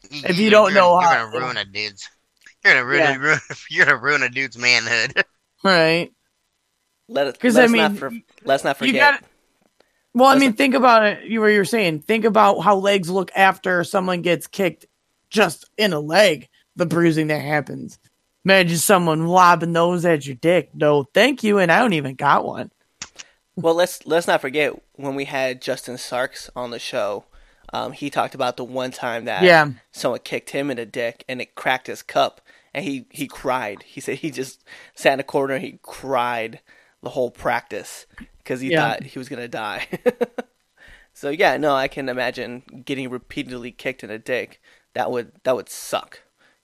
you, 0.10 0.22
If 0.26 0.38
you 0.38 0.50
don't 0.50 0.72
you're, 0.72 0.82
know 0.82 1.00
you're 1.00 1.10
how- 1.10 1.26
gonna 1.30 1.40
ruin 1.46 1.58
a 1.58 1.66
dude's. 1.66 2.08
You're 2.64 2.74
gonna 2.74 2.86
ruin, 2.86 3.00
Yeah. 3.02 3.16
ruin 3.18 3.40
you're 3.70 3.86
gonna 3.86 3.98
ruin 3.98 4.24
a 4.24 4.30
dude's 4.30 4.58
manhood. 4.58 5.24
right. 5.64 6.12
Let 7.08 7.28
us. 7.28 7.38
'Cause, 7.38 7.56
Let's 7.56 7.74
I 7.74 7.76
not. 7.76 7.92
mean, 7.92 8.00
For, 8.00 8.12
let's 8.46 8.64
not 8.64 8.80
you 8.82 8.88
forget. 8.88 9.22
got- 9.22 9.30
Well, 10.14 10.28
I 10.28 10.34
Listen- 10.34 10.48
mean, 10.50 10.54
think 10.56 10.76
about 10.76 11.04
it. 11.06 11.24
You 11.26 11.42
were 11.42 11.50
you 11.50 11.58
were 11.60 11.66
saying, 11.66 12.02
think 12.02 12.24
about 12.26 12.60
how 12.60 12.76
legs 12.76 13.10
look 13.10 13.32
after 13.36 13.84
someone 13.84 14.22
gets 14.22 14.48
kicked 14.48 14.86
just 15.30 15.70
in 15.78 15.92
a 15.94 16.00
leg. 16.00 16.48
The 16.78 16.86
bruising 16.86 17.28
that 17.28 17.42
happens. 17.42 18.00
Imagine 18.44 18.78
someone 18.78 19.28
lobbing 19.28 19.74
those 19.74 20.04
at 20.06 20.26
your 20.26 20.36
dick. 20.36 20.70
No, 20.74 21.04
thank 21.14 21.44
you, 21.44 21.60
and 21.60 21.72
I 21.72 21.80
don't 21.80 21.94
even 21.94 22.16
got 22.16 22.46
one. 22.46 22.72
Well, 23.56 23.76
let's 23.76 24.06
let's 24.08 24.28
not 24.28 24.42
forget 24.42 24.74
when 24.94 25.14
we 25.16 25.26
had 25.26 25.62
Justin 25.62 25.98
Sarks 25.98 26.50
on 26.56 26.72
the 26.72 26.80
show. 26.80 27.26
Um, 27.74 27.92
he 27.92 28.10
talked 28.10 28.34
about 28.36 28.58
the 28.58 28.64
one 28.64 28.92
time 28.92 29.26
that 29.26 29.44
Yeah. 29.44 29.70
someone 29.92 30.20
kicked 30.22 30.50
him 30.50 30.72
in 30.72 30.78
the 30.78 30.86
dick 30.86 31.24
and 31.30 31.40
it 31.42 31.56
cracked 31.56 31.88
his 31.88 32.02
cup, 32.02 32.42
and 32.74 32.84
he 32.84 33.06
he 33.12 33.28
cried. 33.28 33.84
He 33.84 34.02
said 34.02 34.18
he 34.18 34.32
just 34.32 34.64
sat 34.96 35.14
in 35.14 35.20
a 35.20 35.24
corner 35.24 35.54
and 35.56 35.64
he 35.64 35.80
cried 35.84 36.62
the 37.04 37.10
whole 37.12 37.30
practice 37.32 38.06
because 38.40 38.62
he 38.62 38.72
Yeah. 38.72 38.82
thought 38.94 39.04
he 39.04 39.20
was 39.20 39.30
gonna 39.30 39.48
die. 39.48 39.88
so 41.14 41.30
yeah, 41.30 41.58
no, 41.58 41.76
I 41.76 41.88
can 41.88 42.10
imagine 42.10 42.64
getting 42.86 43.10
repeatedly 43.10 43.72
kicked 43.72 44.04
in 44.04 44.10
the 44.10 44.18
dick. 44.20 44.60
That 44.94 45.12
would 45.12 45.32
that 45.44 45.56
would 45.56 45.70
suck, 45.70 46.22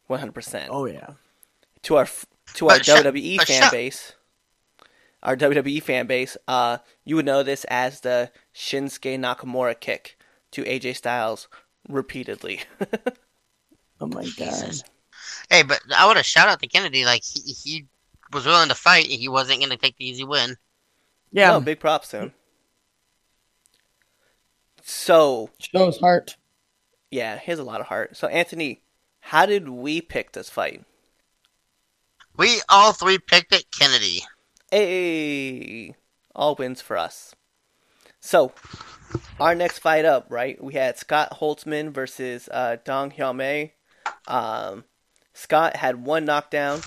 one 0.08 0.20
hundred 0.20 0.34
percent. 0.34 0.70
Oh 0.72 0.86
yeah. 0.86 1.12
To 1.88 1.96
our 1.96 2.08
to 2.54 2.68
our 2.70 2.78
But 2.78 2.86
shut- 2.86 3.06
WWE 3.06 3.38
but 3.38 3.48
fan 3.48 3.62
shut- 3.64 3.72
base, 3.72 4.14
our 5.24 5.36
WWE 5.36 5.82
fan 5.84 6.06
base, 6.08 6.36
uh, 6.48 6.78
you 7.06 7.16
would 7.18 7.26
know 7.26 7.44
this 7.44 7.64
as 7.66 8.02
the 8.02 8.32
Shinsuke 8.54 9.18
Nakamura 9.20 9.78
kick 9.80 10.18
to 10.52 10.64
AJ 10.64 10.96
Styles 10.98 11.48
repeatedly. 11.90 12.62
Oh 14.00 14.06
my 14.06 14.30
god. 14.38 14.76
Hey, 15.50 15.64
but 15.64 15.82
I 15.96 16.06
want 16.06 16.20
to 16.20 16.24
shout 16.24 16.48
out 16.48 16.60
to 16.62 16.68
Kennedy. 16.68 17.04
Like 17.04 17.24
he, 17.24 17.52
he 17.52 17.86
was 18.32 18.46
willing 18.46 18.70
to 18.70 18.76
fight. 18.76 19.06
He 19.08 19.28
wasn't 19.28 19.58
going 19.60 19.72
to 19.72 19.76
take 19.78 19.98
the 19.98 20.06
easy 20.08 20.24
win. 20.24 20.56
Yeah. 21.32 21.56
Oh, 21.56 21.60
big 21.60 21.80
props 21.80 22.10
to 22.10 22.20
him. 22.20 22.34
So, 24.84 25.50
Shows 25.60 25.98
heart. 26.00 26.38
yeah, 27.12 27.40
he 27.40 27.50
has 27.52 27.58
a 27.58 27.64
lot 27.64 27.82
of 27.82 27.88
heart. 27.88 28.16
So, 28.16 28.28
Anthony, 28.28 28.82
how 29.20 29.48
did 29.48 29.68
we 29.70 30.00
pick 30.00 30.34
this 30.34 30.50
fight? 30.50 30.84
We 32.38 32.62
all 32.70 32.94
three 32.94 33.18
picked 33.18 33.52
it. 33.52 33.66
Kennedy. 33.72 34.22
Hey, 34.70 35.96
all 36.36 36.56
wins 36.56 36.82
for 36.82 36.96
us. 36.96 37.34
So, 38.20 38.52
our 39.40 39.56
next 39.56 39.80
fight 39.80 40.06
up, 40.06 40.28
right? 40.30 40.64
We 40.64 40.74
had 40.74 40.98
Scott 40.98 41.40
Holtzman 41.40 41.92
versus 41.92 42.48
uh, 42.52 42.78
Dong 42.86 43.12
Hyun 43.12 43.72
Ma. 44.28 44.72
Um, 44.72 44.84
Scott 45.34 45.78
had 45.78 46.06
one 46.06 46.26
knockdown. 46.26 46.82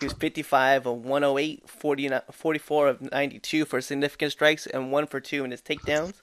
He 0.00 0.06
was 0.06 0.12
55 0.14 0.86
of 0.86 1.04
108, 1.04 1.68
40, 1.68 2.10
44 2.32 2.88
of 2.88 3.12
92 3.12 3.64
for 3.64 3.80
significant 3.80 4.32
strikes, 4.32 4.66
and 4.66 4.90
one 4.90 5.06
for 5.06 5.20
two 5.20 5.44
in 5.44 5.52
his 5.52 5.62
takedowns. 5.62 6.22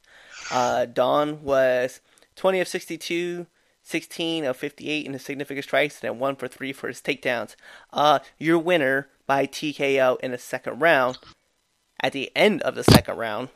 Uh, 0.52 0.86
Don 0.86 1.42
was 1.44 2.02
20 2.36 2.60
of 2.60 2.68
62, 2.68 3.48
16 3.84 4.46
of 4.46 4.58
58 4.58 5.06
in 5.06 5.14
his 5.14 5.24
significant 5.24 5.66
strikes, 5.66 6.04
and 6.04 6.20
one 6.20 6.36
for 6.36 6.48
three 6.48 6.74
for 6.74 6.88
his 6.88 7.02
takedowns. 7.02 7.56
Uh, 7.92 8.20
your 8.40 8.58
winner 8.58 9.10
by 9.28 9.46
TKO 9.46 10.20
in 10.22 10.32
the 10.32 10.38
second 10.38 10.80
round. 10.80 11.18
At 12.00 12.12
the 12.12 12.32
end 12.36 12.62
of 12.64 12.76
the 12.76 12.84
second 12.84 13.18
round, 13.18 13.50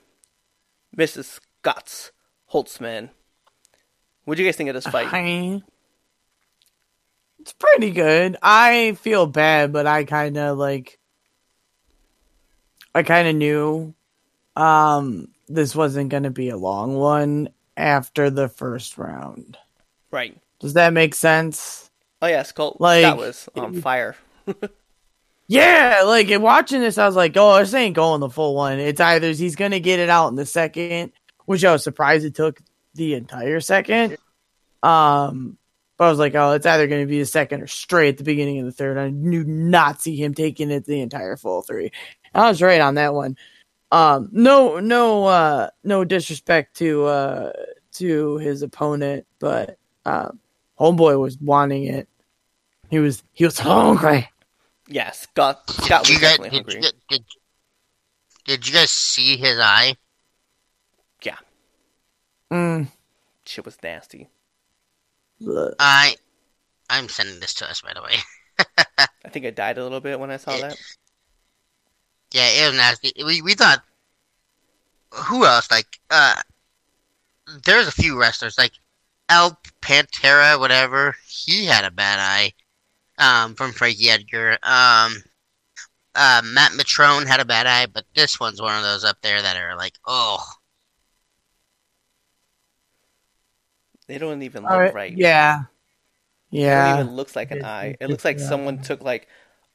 Mrs. 0.95 1.39
Scotts 1.61 2.11
Holtzman. 2.53 3.09
What 4.23 4.37
do 4.37 4.43
you 4.43 4.47
guys 4.47 4.55
think 4.55 4.69
of 4.69 4.73
this 4.73 4.87
fight? 4.87 5.07
It's 7.39 7.53
pretty 7.53 7.91
good. 7.91 8.37
I 8.41 8.97
feel 9.01 9.25
bad, 9.25 9.71
but 9.71 9.87
I 9.87 10.03
kind 10.03 10.37
of 10.37 10.57
like. 10.57 10.99
I 12.93 13.03
kind 13.03 13.27
of 13.27 13.35
knew, 13.35 13.93
um, 14.55 15.27
this 15.47 15.75
wasn't 15.75 16.09
going 16.09 16.23
to 16.23 16.31
be 16.31 16.49
a 16.49 16.57
long 16.57 16.95
one 16.95 17.49
after 17.75 18.29
the 18.29 18.49
first 18.49 18.97
round. 18.97 19.57
Right. 20.12 20.38
Does 20.60 20.74
that 20.74 20.93
make 20.93 21.13
sense? 21.15 21.89
Oh 22.22 22.28
yeah, 22.28 22.43
Scott. 22.43 22.82
Like- 22.82 23.04
that 23.04 23.17
was 23.17 23.48
on 23.56 23.82
fire. 23.82 24.15
Yeah, 25.50 26.04
like 26.06 26.28
watching 26.41 26.82
this, 26.82 26.98
I 26.98 27.06
was 27.06 27.15
like, 27.15 27.34
"Oh, 27.38 27.58
this 27.58 27.74
ain't 27.74 27.96
going 27.96 28.20
the 28.20 28.30
full 28.30 28.54
one. 28.54 28.80
It's 28.80 29.00
either 29.00 29.32
he's 29.32 29.56
gonna 29.56 29.80
get 29.80 30.00
it 30.00 30.10
out 30.10 30.28
in 30.28 30.36
the 30.36 30.46
second, 30.46 31.13
which 31.46 31.63
I 31.63 31.72
was 31.72 31.84
surprised 31.84 32.26
it 32.26 32.36
took 32.36 32.60
the 32.96 33.13
entire 33.13 33.62
second. 33.62 34.17
Um, 34.84 35.58
but 35.98 36.06
I 36.06 36.10
was 36.10 36.20
like, 36.20 36.36
"Oh, 36.36 36.52
it's 36.52 36.65
either 36.65 36.88
gonna 36.88 37.06
be 37.06 37.20
the 37.20 37.26
second 37.26 37.62
or 37.62 37.67
straight 37.67 38.10
at 38.10 38.17
the 38.17 38.26
beginning 38.26 38.60
of 38.60 38.65
the 38.65 38.74
third. 38.74 38.98
I 38.98 39.10
knew 39.10 39.46
not 39.46 40.02
see 40.02 40.22
him 40.22 40.34
taking 40.34 40.70
it 40.70 40.84
the 40.86 41.00
entire 41.00 41.38
full 41.38 41.62
three. 41.62 41.91
I 42.34 42.50
was 42.50 42.62
right 42.62 42.82
on 42.82 42.96
that 42.96 43.13
one. 43.13 43.38
Um, 43.89 44.28
no, 44.34 44.80
no, 44.82 45.26
uh, 45.28 45.70
no 45.82 46.04
disrespect 46.04 46.76
to 46.78 47.06
uh 47.06 47.52
to 47.93 48.38
his 48.39 48.63
opponent, 48.63 49.26
but 49.39 49.78
um, 50.08 50.39
homeboy 50.80 51.20
was 51.20 51.38
wanting 51.39 51.84
it. 51.86 52.08
He 52.89 53.00
was 53.00 53.24
he 53.34 53.43
was 53.46 53.60
hungry. 53.60 54.30
Yeah, 54.88 55.12
Scott. 55.12 55.70
Scott 55.70 56.06
Did 56.06 56.10
was 56.10 56.10
you 56.10 56.20
guys 56.20 56.38
definitely 56.38 56.50
did 56.63 56.74
you, 56.74 56.82
hungry. 56.82 56.91
did, 57.10 57.24
did 58.46 58.67
you 58.67 58.74
guys 58.74 58.89
see 58.91 59.36
his 59.38 59.60
eye? 59.60 59.96
Yeah, 61.24 61.36
Mm. 62.52 62.88
shit 63.46 63.65
was 63.65 63.78
nasty. 63.84 64.30
Bleh. 65.41 65.74
I 65.80 66.15
I'm 66.89 67.10
sending 67.10 67.39
this 67.41 67.54
to 67.56 67.70
us 67.70 67.82
by 67.82 67.93
the 67.93 68.02
way. 68.02 68.15
I 69.26 69.30
think 69.30 69.46
I 69.46 69.50
died 69.52 69.78
a 69.78 69.84
little 69.84 70.00
bit 70.00 70.20
when 70.20 70.32
I 70.32 70.38
saw 70.38 70.58
that. 70.58 70.78
Yeah, 72.32 72.48
it 72.48 72.67
was 72.70 72.78
nasty. 72.78 73.12
We 73.26 73.41
we 73.41 73.54
thought 73.56 73.84
who 75.12 75.46
else? 75.46 75.70
Like 75.70 76.00
uh 76.10 76.41
there's 77.65 77.88
a 77.88 77.91
few 77.91 78.17
wrestlers 78.20 78.58
like 78.58 78.72
El 79.29 79.59
Pantera, 79.81 80.59
whatever. 80.59 81.15
He 81.27 81.65
had 81.65 81.85
a 81.85 81.91
bad 81.91 82.19
eye. 82.19 82.53
Um, 83.19 83.55
from 83.55 83.71
Frankie 83.71 84.09
Edgar. 84.09 84.51
Um, 84.63 85.23
uh, 86.13 86.41
Matt 86.45 86.73
Mitrione 86.73 87.25
had 87.27 87.39
a 87.39 87.45
bad 87.45 87.65
eye, 87.65 87.87
but 87.87 88.05
this 88.15 88.39
one's 88.39 88.61
one 88.61 88.75
of 88.77 88.83
those 88.83 89.03
up 89.03 89.17
there 89.21 89.41
that 89.41 89.57
are 89.57 89.75
like, 89.75 89.97
oh, 90.05 90.43
They 94.07 94.17
don't 94.17 94.41
even 94.43 94.63
look 94.63 94.71
All 94.71 94.79
right. 94.79 94.93
right. 94.93 95.17
Yeah. 95.17 95.63
Yeah. 96.49 96.93
don't 96.95 97.01
even 97.05 97.15
looks 97.15 97.35
like 97.35 97.51
an 97.51 97.57
It- 97.59 97.63
eye. 97.65 97.85
it- 97.87 97.97
It 98.01 98.09
looks 98.09 98.23
like 98.23 98.39
yeah. 98.39 98.47
someone 98.47 98.81
took 98.81 99.01
like 99.01 99.27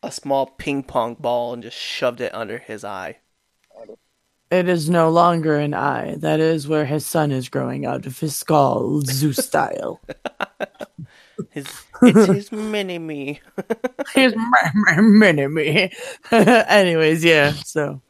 a 0.03 0.11
small 0.11 0.47
ping 0.47 0.83
pong 0.85 1.15
ball 1.17 1.53
and 1.53 1.63
just 1.63 1.77
shoved 1.77 2.21
it 2.21 2.35
under 2.35 2.59
his 2.59 2.85
eye. 2.85 3.19
It 4.53 4.69
is 4.69 4.91
no 4.91 5.09
longer 5.09 5.57
an 5.57 5.73
eye. 5.73 6.17
That 6.19 6.39
is 6.39 6.69
where 6.69 6.85
his 6.85 7.07
son 7.07 7.33
is 7.33 7.49
growing 7.49 7.87
out 7.87 8.05
of 8.05 8.19
his 8.19 8.37
skull, 8.37 9.01
Zeus 9.01 9.39
style. 9.39 9.99
His 11.51 11.67
it's 12.03 12.27
his 12.27 12.53
mini 12.53 12.99
me. 12.99 13.41
His 14.15 14.35
mini 14.99 15.47
me. 15.47 15.91
Anyways, 16.31 17.25
yeah. 17.25 17.53
So. 17.53 18.01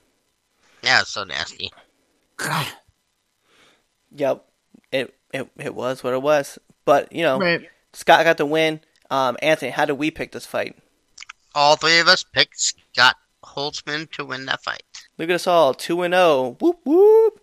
yeah, 0.83 1.03
so 1.05 1.25
nasty. 1.25 1.71
Yep. 4.11 4.45
It 4.91 5.15
it 5.33 5.51
it 5.57 5.75
was 5.75 6.03
what 6.03 6.13
it 6.13 6.23
was. 6.23 6.59
But 6.85 7.13
you 7.13 7.23
know, 7.23 7.39
Right. 7.39 7.69
Scott 7.93 8.25
got 8.25 8.37
the 8.37 8.47
win. 8.47 8.81
Um, 9.11 9.37
Anthony, 9.41 9.71
how 9.71 9.85
did 9.85 9.95
we 9.95 10.11
pick 10.11 10.33
this 10.33 10.45
fight? 10.47 10.77
All 11.55 11.77
three 11.77 12.01
of 12.01 12.09
us 12.09 12.25
picked 12.25 12.61
Scott 12.61 13.17
Holtzman 13.45 14.11
to 14.13 14.25
win 14.25 14.47
that 14.47 14.63
fight. 14.63 14.83
Look 15.19 15.29
at 15.29 15.35
us 15.35 15.47
all, 15.47 15.75
two 15.75 16.03
and 16.03 16.15
zero. 16.15 16.57
Whoop 16.61 16.81
whoop. 16.85 17.41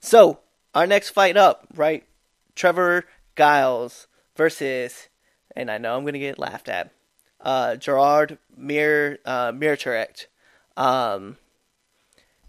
So 0.00 0.40
our 0.74 0.86
next 0.86 1.10
fight 1.10 1.36
up, 1.36 1.66
right? 1.74 2.04
Trevin 2.56 3.02
Giles 3.36 4.06
versus, 4.36 5.08
and 5.54 5.70
I 5.70 5.78
know 5.78 5.96
I'm 5.96 6.04
gonna 6.04 6.18
get 6.18 6.38
laughed 6.38 6.68
at. 6.68 6.90
Uh, 7.40 7.76
Gerald 7.76 8.38
Mir 8.56 9.18
uh, 9.24 9.52
Mirturek. 9.52 10.26
Um, 10.76 11.36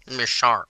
Miss 0.06 0.28
Sharp. 0.28 0.68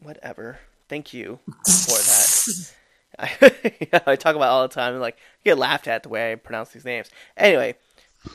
whatever. 0.00 0.58
Thank 0.88 1.14
you 1.14 1.38
for 1.64 1.98
that. 1.98 2.72
I, 3.18 4.16
talk 4.16 4.34
about 4.34 4.46
it 4.46 4.52
all 4.52 4.62
the 4.62 4.74
time. 4.74 4.94
and 4.94 5.00
like 5.00 5.14
I 5.16 5.44
get 5.44 5.58
laughed 5.58 5.86
at 5.86 6.02
the 6.02 6.08
way 6.08 6.32
I 6.32 6.34
pronounce 6.34 6.70
these 6.70 6.84
names. 6.84 7.10
Anyway, 7.36 7.76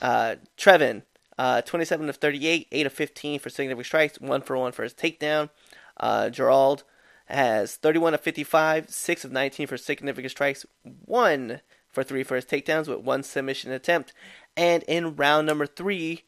uh, 0.02 0.36
Trevin, 0.58 1.04
uh, 1.40 1.62
twenty-seven 1.62 2.10
of 2.10 2.18
thirty-eight, 2.18 2.68
eight 2.72 2.86
of 2.86 2.94
fifteen 2.94 3.40
for 3.40 3.50
significant 3.50 3.86
strikes, 3.86 4.20
one 4.20 4.42
for 4.42 4.58
one 4.58 4.74
for 4.74 4.84
his 4.84 4.94
takedown. 4.94 5.50
Uh, 5.98 6.30
Gerald 6.30 6.84
has 7.26 7.76
thirty-one 7.76 8.14
of 8.14 8.22
fifty-five, 8.22 8.90
six 8.90 9.24
of 9.24 9.32
nineteen 9.32 9.68
for 9.68 9.78
significant 9.78 10.32
strikes, 10.32 10.66
one 11.06 11.62
for 11.88 12.04
three 12.04 12.24
for 12.24 12.36
his 12.36 12.46
takedowns 12.46 12.88
with 12.88 13.00
one 13.00 13.24
submission 13.24 13.72
attempt. 13.72 14.14
And 14.56 14.84
in 14.84 15.16
round 15.16 15.48
number 15.48 15.66
three, 15.66 16.24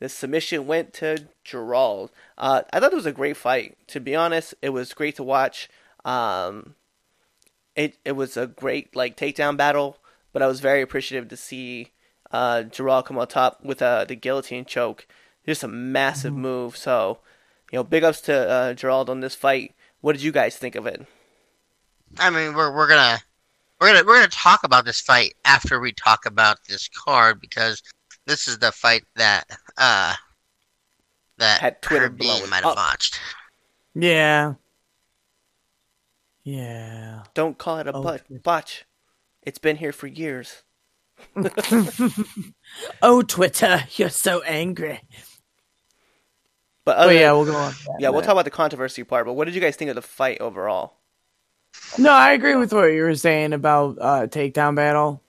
the 0.00 0.08
submission 0.08 0.66
went 0.66 0.92
to 0.94 1.28
Gerald. 1.44 2.10
Uh, 2.36 2.62
I 2.72 2.80
thought 2.80 2.92
it 2.92 3.02
was 3.02 3.06
a 3.06 3.12
great 3.12 3.36
fight. 3.36 3.78
To 3.88 4.00
be 4.00 4.16
honest, 4.16 4.54
it 4.60 4.70
was 4.70 4.92
great 4.92 5.16
to 5.16 5.22
watch. 5.22 5.70
Um, 6.04 6.74
it 7.74 7.98
it 8.04 8.12
was 8.12 8.36
a 8.36 8.46
great 8.46 8.96
like 8.96 9.16
takedown 9.16 9.56
battle, 9.56 9.98
but 10.32 10.42
I 10.42 10.48
was 10.48 10.60
very 10.60 10.82
appreciative 10.82 11.28
to 11.28 11.36
see 11.36 11.92
uh, 12.30 12.62
Gerald 12.64 13.06
come 13.06 13.18
on 13.18 13.26
top 13.28 13.64
with 13.64 13.80
uh, 13.82 14.04
the 14.04 14.14
guillotine 14.16 14.64
choke. 14.64 15.06
Just 15.46 15.62
a 15.62 15.68
massive 15.68 16.34
move. 16.34 16.76
So, 16.76 17.18
you 17.70 17.78
know, 17.78 17.84
big 17.84 18.02
ups 18.04 18.20
to 18.22 18.34
uh, 18.48 18.74
Gerald 18.74 19.08
on 19.08 19.20
this 19.20 19.34
fight. 19.34 19.74
What 20.00 20.12
did 20.14 20.22
you 20.22 20.32
guys 20.32 20.56
think 20.56 20.74
of 20.74 20.86
it? 20.86 21.06
I 22.18 22.30
mean, 22.30 22.54
we're 22.54 22.74
we're 22.74 22.88
gonna 22.88 23.18
we're 23.80 23.92
gonna 23.92 24.04
we're 24.06 24.16
gonna 24.16 24.28
talk 24.28 24.64
about 24.64 24.84
this 24.84 25.00
fight 25.00 25.34
after 25.44 25.80
we 25.80 25.92
talk 25.92 26.26
about 26.26 26.58
this 26.68 26.88
card 26.88 27.40
because 27.40 27.82
this 28.26 28.48
is 28.48 28.58
the 28.58 28.72
fight 28.72 29.04
that 29.16 29.44
uh 29.78 30.14
that 31.38 31.60
Had 31.60 31.82
Twitter 31.82 32.06
Herb 32.06 32.18
Dean 32.18 32.28
blowing 32.28 32.50
might 32.50 32.56
have 32.62 32.72
up. 32.72 32.76
watched. 32.76 33.20
Yeah. 33.94 34.54
Yeah. 36.44 37.24
Don't 37.34 37.58
call 37.58 37.78
it 37.78 37.86
a 37.86 37.92
Oh, 37.92 38.02
butt 38.02 38.22
botch. 38.42 38.84
It's 39.42 39.58
been 39.58 39.76
here 39.76 39.92
for 39.92 40.06
years. 40.06 40.62
oh, 43.02 43.22
Twitter, 43.22 43.84
you're 43.96 44.08
so 44.08 44.42
angry. 44.42 45.00
But 46.84 46.98
Oh 46.98 47.02
other 47.02 47.14
yeah, 47.14 47.32
we'll 47.32 47.44
go 47.44 47.56
on. 47.56 47.74
yeah, 47.98 48.10
we'll 48.10 48.20
in 48.20 48.24
talk 48.24 48.32
about 48.32 48.44
the 48.44 48.50
controversy 48.50 49.02
part. 49.04 49.26
But 49.26 49.32
what 49.34 49.46
did 49.46 49.54
you 49.54 49.60
guys 49.60 49.76
think 49.76 49.88
of 49.90 49.96
the 49.96 50.02
fight 50.02 50.40
overall? 50.40 50.94
No, 51.98 52.12
I 52.12 52.32
agree 52.32 52.54
with 52.54 52.72
what 52.72 52.86
you 52.86 53.02
were 53.02 53.14
saying 53.16 53.52
about 53.52 53.98
uh 54.00 54.26
takedown 54.28 54.76
battle. 54.76 55.20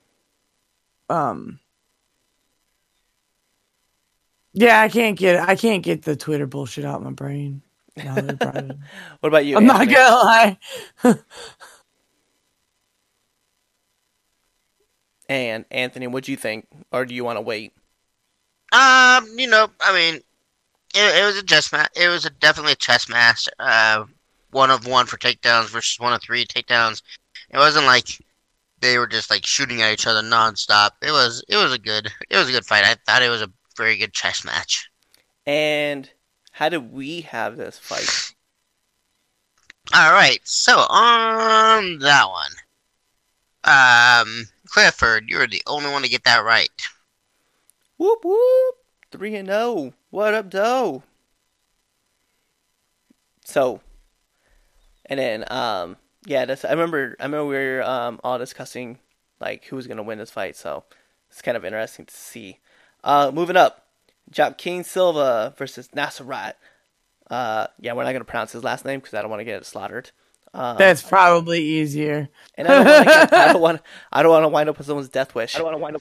Um. 1.10 1.60
Yeah, 4.54 4.82
I 4.82 4.90
can't 4.90 5.18
get 5.18 5.48
I 5.48 5.56
can't 5.56 5.84
get 5.84 6.04
the 6.04 6.16
Twitter 6.16 6.48
bullshit 6.48 6.86
out 6.86 6.98
of 6.98 7.04
my 7.04 7.12
brain. 7.12 7.62
now 7.96 8.16
that 8.16 8.30
I 8.30 8.34
brought 8.34 8.56
it 8.56 8.72
up. 8.72 8.78
What 9.20 9.30
about 9.30 9.46
you? 9.46 9.58
I'm 9.58 9.66
not 9.66 9.88
gonna 9.90 10.16
lie. 10.16 10.58
And 15.30 15.66
Anthony, 15.72 16.08
what 16.08 16.24
do 16.24 16.32
you 16.32 16.38
think, 16.38 16.68
or 16.92 17.06
do 17.06 17.14
you 17.14 17.24
want 17.24 17.38
to 17.38 17.42
wait? 17.42 17.74
Um, 18.72 19.28
you 19.38 19.48
know, 19.48 19.70
I 19.82 19.94
mean, 19.94 20.22
it, 20.96 21.22
it 21.22 21.26
was 21.26 21.38
a 21.38 21.44
chess 21.44 21.72
match. 21.72 21.90
It 21.96 22.08
was 22.08 22.26
a, 22.26 22.30
definitely 22.30 22.74
a 22.74 22.78
chess 22.78 23.10
match. 23.10 23.48
Uh, 23.60 24.06
one 24.52 24.72
of 24.72 24.88
one 24.88 25.06
for 25.06 25.18
takedowns 25.18 25.70
versus 25.70 26.00
one 26.00 26.14
of 26.14 26.22
three 26.22 26.46
takedowns. 26.46 27.02
It 27.50 27.58
wasn't 27.58 27.86
like 27.86 28.20
they 28.80 28.98
were 28.98 29.08
just 29.08 29.30
like 29.30 29.46
shooting 29.46 29.82
at 29.82 29.92
each 29.92 30.08
other 30.08 30.22
nonstop. 30.22 30.92
It 31.02 31.12
was 31.12 31.44
it 31.48 31.58
was 31.58 31.74
a 31.74 31.80
good 31.80 32.12
it 32.30 32.38
was 32.38 32.50
a 32.50 32.52
good 32.52 32.66
fight. 32.66 32.86
I 32.86 32.96
thought 33.06 33.24
it 33.24 33.30
was 33.30 33.42
a 33.42 33.52
very 33.76 33.98
good 33.98 34.14
chess 34.14 34.46
match. 34.46 34.90
And 35.46 36.10
how 36.52 36.70
did 36.70 36.92
we 36.92 37.22
have 37.22 37.58
this 37.58 37.78
fight? 37.78 38.34
All 39.94 40.12
right, 40.12 40.40
so 40.44 40.86
on 40.90 42.00
that 42.00 42.28
one, 42.28 42.52
um, 43.64 44.46
Clifford, 44.68 45.30
you 45.30 45.38
were 45.38 45.48
the 45.48 45.64
only 45.68 45.92
one 45.92 46.04
to 46.04 46.10
get 46.10 46.24
that 46.24 46.44
right. 46.44 46.70
Whoop 47.98 48.24
whoop, 48.24 48.76
three 49.12 49.36
and 49.36 49.48
zero. 49.48 49.94
What 50.12 50.34
up, 50.34 50.50
doe? 50.50 51.04
So, 53.44 53.82
and 55.06 55.20
then 55.20 55.46
um, 55.50 55.98
yeah, 56.26 56.46
that's 56.46 56.66
I 56.66 56.72
remember. 56.72 57.16
I 57.20 57.24
remember 57.24 57.46
we 57.46 57.56
were 57.56 57.84
um 57.84 58.20
all 58.24 58.38
discussing 58.38 59.00
like 59.40 59.66
who 59.66 59.76
was 59.76 59.88
gonna 59.88 60.04
win 60.04 60.20
this 60.20 60.32
fight. 60.32 60.56
So 60.56 60.84
it's 61.30 61.42
kind 61.42 61.58
of 61.58 61.66
interesting 61.66 62.06
to 62.06 62.14
see. 62.14 62.60
Uh, 63.04 63.32
moving 63.34 63.58
up, 63.58 63.88
Joaquin 64.38 64.84
Silva 64.84 65.54
versus 65.58 65.88
Nasrat. 65.96 66.54
Uh, 67.30 67.68
yeah, 67.80 67.94
we're 67.94 68.04
not 68.04 68.12
gonna 68.12 68.26
pronounce 68.26 68.52
his 68.52 68.64
last 68.64 68.86
name 68.86 69.00
because 69.00 69.14
I 69.14 69.22
don't 69.22 69.32
want 69.32 69.40
to 69.40 69.46
get 69.46 69.62
it 69.62 69.66
slaughtered. 69.66 70.12
Um, 70.54 70.78
That's 70.78 71.02
probably 71.04 71.62
easier. 71.62 72.30
and 72.56 72.68
I 72.68 72.84
don't 72.84 72.86
want 73.06 73.30
to. 73.30 73.38
I 73.38 73.54
don't 73.54 73.62
want. 73.68 73.82
I 74.12 74.24
don't 74.24 74.32
want 74.32 74.44
to 74.44 74.50
wind 74.50 74.70
up 74.70 74.78
with 74.78 74.88
someone's 74.88 75.10
death 75.10 75.36
wish. 75.36 75.56
I 75.56 75.60
don't 75.60 75.66
want 75.66 75.76
to 75.78 75.84
wind 75.84 75.96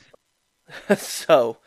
up. 0.89 0.99
so, 0.99 1.59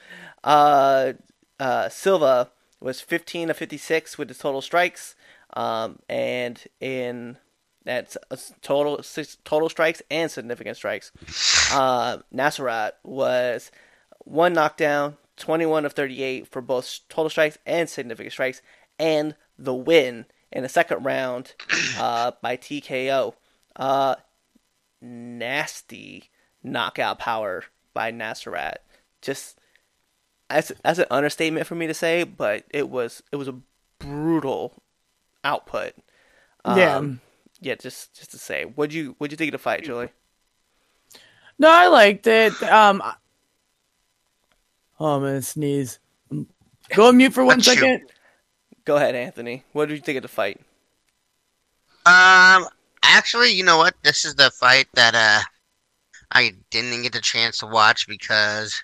uh, 0.43 1.13
uh, 1.59 1.89
Silva 1.89 2.51
was 2.81 3.01
15 3.01 3.49
of 3.49 3.57
56 3.57 4.17
with 4.17 4.29
his 4.29 4.37
total 4.37 4.61
strikes, 4.61 5.15
um, 5.53 5.99
and 6.09 6.63
in 6.79 7.37
that's 7.85 8.15
a 8.29 8.33
s- 8.33 8.53
total 8.61 9.01
six 9.03 9.37
total 9.43 9.69
strikes 9.69 10.01
and 10.09 10.29
significant 10.31 10.77
strikes. 10.77 11.11
Uh, 11.73 12.17
Nasrat 12.33 12.93
was 13.03 13.71
one 14.25 14.53
knockdown, 14.53 15.17
21 15.37 15.85
of 15.85 15.93
38 15.93 16.47
for 16.47 16.61
both 16.61 16.99
total 17.09 17.29
strikes 17.29 17.57
and 17.65 17.89
significant 17.89 18.31
strikes, 18.33 18.61
and 18.97 19.35
the 19.57 19.73
win 19.73 20.25
in 20.51 20.63
the 20.63 20.69
second 20.69 21.03
round 21.03 21.53
uh, 21.97 22.31
by 22.41 22.57
TKO. 22.57 23.33
Uh, 23.75 24.15
nasty 25.01 26.29
knockout 26.63 27.19
power 27.19 27.63
by 27.93 28.11
Nasrat. 28.11 28.75
Just 29.21 29.59
as 30.49 30.71
as 30.83 30.99
an 30.99 31.05
understatement 31.11 31.67
for 31.67 31.75
me 31.75 31.87
to 31.87 31.93
say, 31.93 32.23
but 32.23 32.65
it 32.71 32.89
was 32.89 33.21
it 33.31 33.35
was 33.35 33.47
a 33.47 33.55
brutal 33.99 34.81
output. 35.43 35.93
Yeah. 36.65 36.95
Um, 36.97 37.21
yeah. 37.61 37.75
Just 37.75 38.17
just 38.17 38.31
to 38.31 38.37
say, 38.37 38.63
what'd 38.63 38.93
you 38.93 39.15
what'd 39.17 39.31
you 39.31 39.37
think 39.37 39.49
of 39.49 39.59
the 39.59 39.63
fight, 39.63 39.83
Julie? 39.83 40.09
No, 41.57 41.69
I 41.69 41.87
liked 41.87 42.25
it. 42.27 42.61
Um, 42.63 43.01
I- 43.01 43.15
oh, 44.99 45.15
I'm 45.15 45.21
gonna 45.21 45.41
sneeze. 45.41 45.99
Go 46.95 47.09
on 47.09 47.17
mute 47.17 47.33
for 47.33 47.43
one 47.45 47.61
second. 47.61 47.83
Achoo. 47.83 47.91
second. 47.91 48.11
Go 48.85 48.95
ahead, 48.95 49.15
Anthony. 49.15 49.63
What 49.73 49.87
did 49.87 49.95
you 49.95 50.01
think 50.01 50.17
of 50.17 50.23
the 50.23 50.27
fight? 50.27 50.59
Um, 52.05 52.67
actually, 53.03 53.51
you 53.51 53.63
know 53.63 53.77
what? 53.77 53.95
This 54.03 54.25
is 54.25 54.35
the 54.35 54.51
fight 54.51 54.87
that 54.93 55.15
uh 55.15 55.41
I 56.31 56.53
didn't 56.69 57.03
get 57.03 57.13
the 57.13 57.21
chance 57.21 57.59
to 57.59 57.67
watch 57.67 58.07
because 58.07 58.83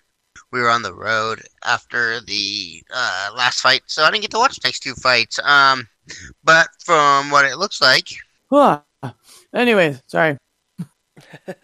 we 0.52 0.62
were 0.62 0.70
on 0.70 0.82
the 0.82 0.94
road 0.94 1.42
after 1.64 2.20
the 2.22 2.84
uh, 2.94 3.30
last 3.36 3.62
fight, 3.62 3.84
so 3.86 4.04
I 4.04 4.12
didn't 4.12 4.22
get 4.22 4.32
to 4.32 4.38
watch 4.38 4.60
the 4.60 4.68
next 4.68 4.82
two 4.82 4.96
fights. 4.96 5.40
Um, 5.44 5.88
but 6.44 6.68
from 6.84 7.30
what 7.30 7.46
it 7.46 7.58
looks 7.58 7.82
like. 7.82 8.08
Anyways, 9.54 10.02
sorry. 10.08 10.38
All 11.48 11.56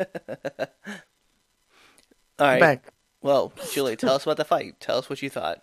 right. 2.39 2.60
Back. 2.60 2.94
Well, 3.22 3.54
Julie, 3.72 3.96
tell 3.96 4.15
us 4.15 4.24
about 4.24 4.38
the 4.38 4.46
fight. 4.46 4.80
Tell 4.80 4.98
us 4.98 5.10
what 5.10 5.22
you 5.22 5.30
thought. 5.30 5.62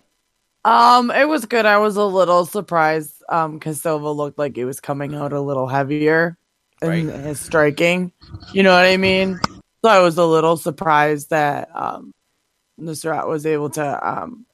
Um, 0.65 1.11
it 1.11 1.29
was 1.29 1.47
good. 1.47 1.65
I 1.67 1.79
was 1.79 1.97
a 1.97 2.05
little 2.05 2.45
surprised 2.45 3.23
um 3.29 3.55
because 3.55 3.81
Silva 3.83 4.11
looked 4.11 4.39
like 4.39 4.57
he 4.57 4.65
was 4.65 4.81
coming 4.81 5.15
out 5.15 5.33
a 5.33 5.41
little 5.41 5.67
heavier 5.67 6.37
in 6.83 6.89
Right. 6.89 7.21
his 7.21 7.41
striking. 7.41 8.13
You 8.53 8.63
know 8.63 8.73
what 8.73 8.85
I 8.85 8.97
mean? 8.97 9.39
So 9.85 9.91
I 9.91 10.01
was 10.01 10.19
a 10.19 10.25
little 10.25 10.57
surprised 10.57 11.31
that 11.31 11.69
um 11.75 12.13
Nusrat 12.81 13.29
was 13.29 13.47
able 13.47 13.71
to 13.71 14.09
um 14.09 14.47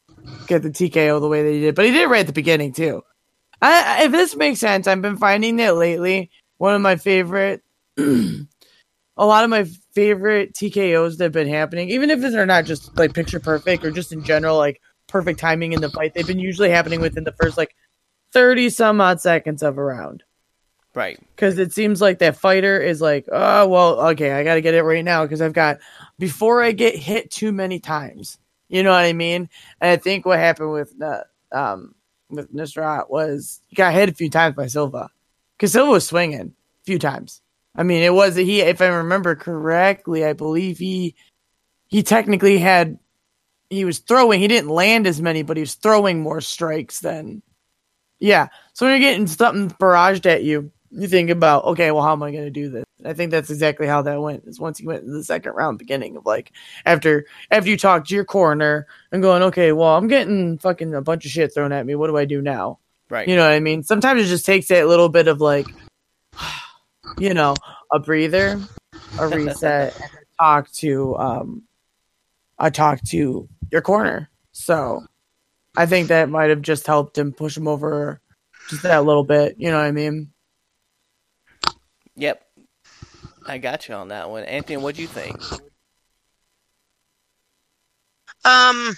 get 0.46 0.62
the 0.62 0.70
TKO 0.70 1.20
the 1.20 1.28
way 1.28 1.42
that 1.42 1.50
he 1.52 1.60
did, 1.60 1.74
but 1.74 1.86
he 1.86 1.90
did 1.92 2.08
right 2.10 2.20
at 2.20 2.26
the 2.26 2.32
beginning 2.32 2.72
too. 2.72 3.02
I- 3.62 4.04
if 4.04 4.12
this 4.12 4.36
makes 4.36 4.60
sense, 4.60 4.86
I've 4.86 5.00
been 5.02 5.16
finding 5.16 5.56
that 5.56 5.76
lately 5.76 6.30
one 6.58 6.74
of 6.74 6.82
my 6.82 6.96
favorite, 6.96 7.62
a 7.98 8.46
lot 9.16 9.44
of 9.44 9.50
my 9.50 9.64
favorite 9.94 10.54
TKOs 10.54 11.16
that 11.16 11.24
have 11.24 11.32
been 11.32 11.48
happening, 11.48 11.88
even 11.90 12.10
if 12.10 12.20
they're 12.20 12.46
not 12.46 12.66
just 12.66 12.96
like 12.98 13.14
picture 13.14 13.40
perfect 13.40 13.84
or 13.84 13.90
just 13.90 14.12
in 14.12 14.22
general 14.24 14.58
like 14.58 14.80
perfect 15.14 15.38
timing 15.38 15.72
in 15.72 15.81
the 15.81 15.88
fight, 15.88 16.12
they've 16.12 16.27
been 16.27 16.40
usually 16.40 16.68
happening 16.70 17.00
within 17.00 17.22
the 17.22 17.31
first 17.40 17.57
like 17.57 17.77
thirty 18.33 18.68
some 18.68 19.00
odd 19.00 19.20
seconds 19.20 19.62
of 19.62 19.79
a 19.79 19.83
round 19.85 20.24
Right. 20.92 21.20
because 21.37 21.57
it 21.59 21.72
seems 21.72 22.00
like 22.00 22.18
that 22.18 22.37
fighter 22.37 22.81
is 22.81 23.00
like, 23.00 23.27
oh 23.31 23.68
well, 23.68 24.00
okay, 24.11 24.33
I 24.33 24.42
got 24.42 24.55
to 24.57 24.61
get 24.61 24.74
it 24.74 24.83
right 24.83 25.05
now 25.05 25.24
because 25.24 25.40
I've 25.40 25.53
got 25.53 25.79
before 26.18 26.64
I 26.64 26.72
get 26.72 26.96
hit 26.96 27.31
too 27.31 27.53
many 27.53 27.79
times. 27.79 28.38
You 28.68 28.83
know 28.83 28.90
what 28.90 29.05
I 29.05 29.12
mean? 29.12 29.48
And 29.81 29.90
I 29.92 29.96
think 29.98 30.27
what 30.27 30.40
happened 30.40 30.72
with 30.72 30.92
uh, 31.00 31.22
um 31.53 31.94
with 32.29 32.53
Nusrat 32.53 33.09
was 33.09 33.61
he 33.68 33.77
got 33.77 33.94
hit 33.94 34.09
a 34.09 34.14
few 34.14 34.29
times 34.31 34.57
by 34.57 34.66
Silva 34.66 35.11
because 35.57 35.70
Silva 35.70 35.92
was 35.92 36.07
swinging 36.09 36.55
a 36.83 36.85
few 36.85 36.98
times. 36.98 37.40
I 37.77 37.85
mean, 37.85 38.03
it 38.03 38.12
was 38.12 38.35
he 38.35 38.62
if 38.62 38.81
I 38.83 38.88
remember 38.88 39.37
correctly, 39.37 40.24
I 40.24 40.33
believe 40.33 40.79
he 40.79 41.14
he 41.87 42.03
technically 42.03 42.59
had 42.59 42.98
he 43.74 43.84
was 43.84 43.98
throwing. 43.98 44.40
He 44.40 44.48
didn't 44.48 44.70
land 44.70 45.06
as 45.06 45.20
many, 45.20 45.42
but 45.42 45.56
he 45.56 45.62
was 45.62 45.74
throwing 45.74 46.20
more 46.20 46.40
strikes 46.40 47.00
than 47.00 47.42
yeah. 48.20 48.48
So 48.72 48.87
when 48.87 48.92
you're 48.92 49.10
getting 49.10 49.26
something 49.26 49.70
barraged 49.78 50.26
at 50.26 50.44
you, 50.44 50.70
you 50.90 51.08
think 51.08 51.30
about, 51.30 51.64
okay, 51.64 51.90
well, 51.90 52.02
how 52.02 52.12
am 52.12 52.22
I 52.22 52.30
going 52.30 52.44
to 52.44 52.50
do 52.50 52.70
this? 52.70 52.84
I 53.04 53.12
think 53.12 53.30
that's 53.30 53.50
exactly 53.50 53.87
how 53.87 54.02
that 54.02 54.20
went. 54.20 54.44
Is 54.46 54.60
once 54.60 54.80
you 54.80 54.87
went 54.87 55.04
to 55.04 55.10
the 55.10 55.24
second 55.24 55.52
round, 55.52 55.78
beginning 55.78 56.16
of 56.16 56.24
like 56.24 56.52
after 56.87 57.26
after 57.50 57.68
you 57.68 57.76
talk 57.76 58.06
to 58.06 58.14
your 58.14 58.24
corner 58.24 58.87
and 59.12 59.22
going, 59.22 59.42
okay, 59.42 59.72
well, 59.72 59.96
I'm 59.96 60.08
getting 60.08 60.58
fucking 60.58 60.94
a 60.94 61.02
bunch 61.02 61.24
of 61.24 61.30
shit 61.30 61.52
thrown 61.52 61.72
at 61.72 61.84
me. 61.84 61.96
What 61.96 62.06
do 62.06 62.16
I 62.16 62.24
do 62.24 62.40
now? 62.40 62.78
Right. 63.10 63.28
You 63.28 63.37
know 63.37 63.42
what 63.42 63.52
I 63.52 63.60
mean? 63.60 63.82
Sometimes 63.82 64.22
it 64.22 64.26
just 64.26 64.46
takes 64.46 64.68
that 64.68 64.87
little 64.87 65.08
bit 65.08 65.28
of 65.28 65.40
like, 65.40 65.66
you 67.18 67.34
know, 67.34 67.54
a 67.92 67.98
breather, 67.98 68.60
a 69.18 69.28
reset, 69.28 69.94
and 69.96 70.04
a 70.04 70.42
talk 70.42 70.70
to 70.72 71.16
um, 71.18 71.62
I 72.58 72.70
talk 72.70 73.02
to 73.08 73.48
your 73.74 73.82
corner. 73.82 74.30
So 74.52 75.04
I 75.76 75.84
think 75.84 76.06
that 76.08 76.28
might 76.30 76.48
have 76.50 76.62
just 76.62 76.87
helped 76.87 77.18
him 77.18 77.32
push 77.32 77.56
him 77.56 77.66
over 77.66 78.20
just 78.68 78.84
that 78.84 79.04
little 79.04 79.24
bit. 79.24 79.56
You 79.58 79.70
know 79.72 79.78
what 79.78 79.87
I 79.87 79.90
mean? 79.90 80.30
Yep. 82.14 82.40
I 83.46 83.58
got 83.58 83.88
you 83.88 83.96
on 83.96 84.08
that 84.08 84.30
one. 84.30 84.44
Anthony, 84.44 84.76
what 84.76 84.94
do 84.94 85.02
you 85.02 85.08
think? 85.08 85.37
um, 88.44 88.94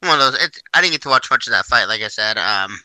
one 0.00 0.20
of 0.20 0.32
those. 0.32 0.44
It, 0.44 0.60
I 0.74 0.82
didn't 0.82 0.92
get 0.92 1.02
to 1.02 1.08
watch 1.08 1.30
much 1.30 1.46
of 1.46 1.52
that 1.52 1.64
fight, 1.64 1.86
like 1.86 2.02
I 2.02 2.08
said. 2.08 2.36
Um, 2.36 2.78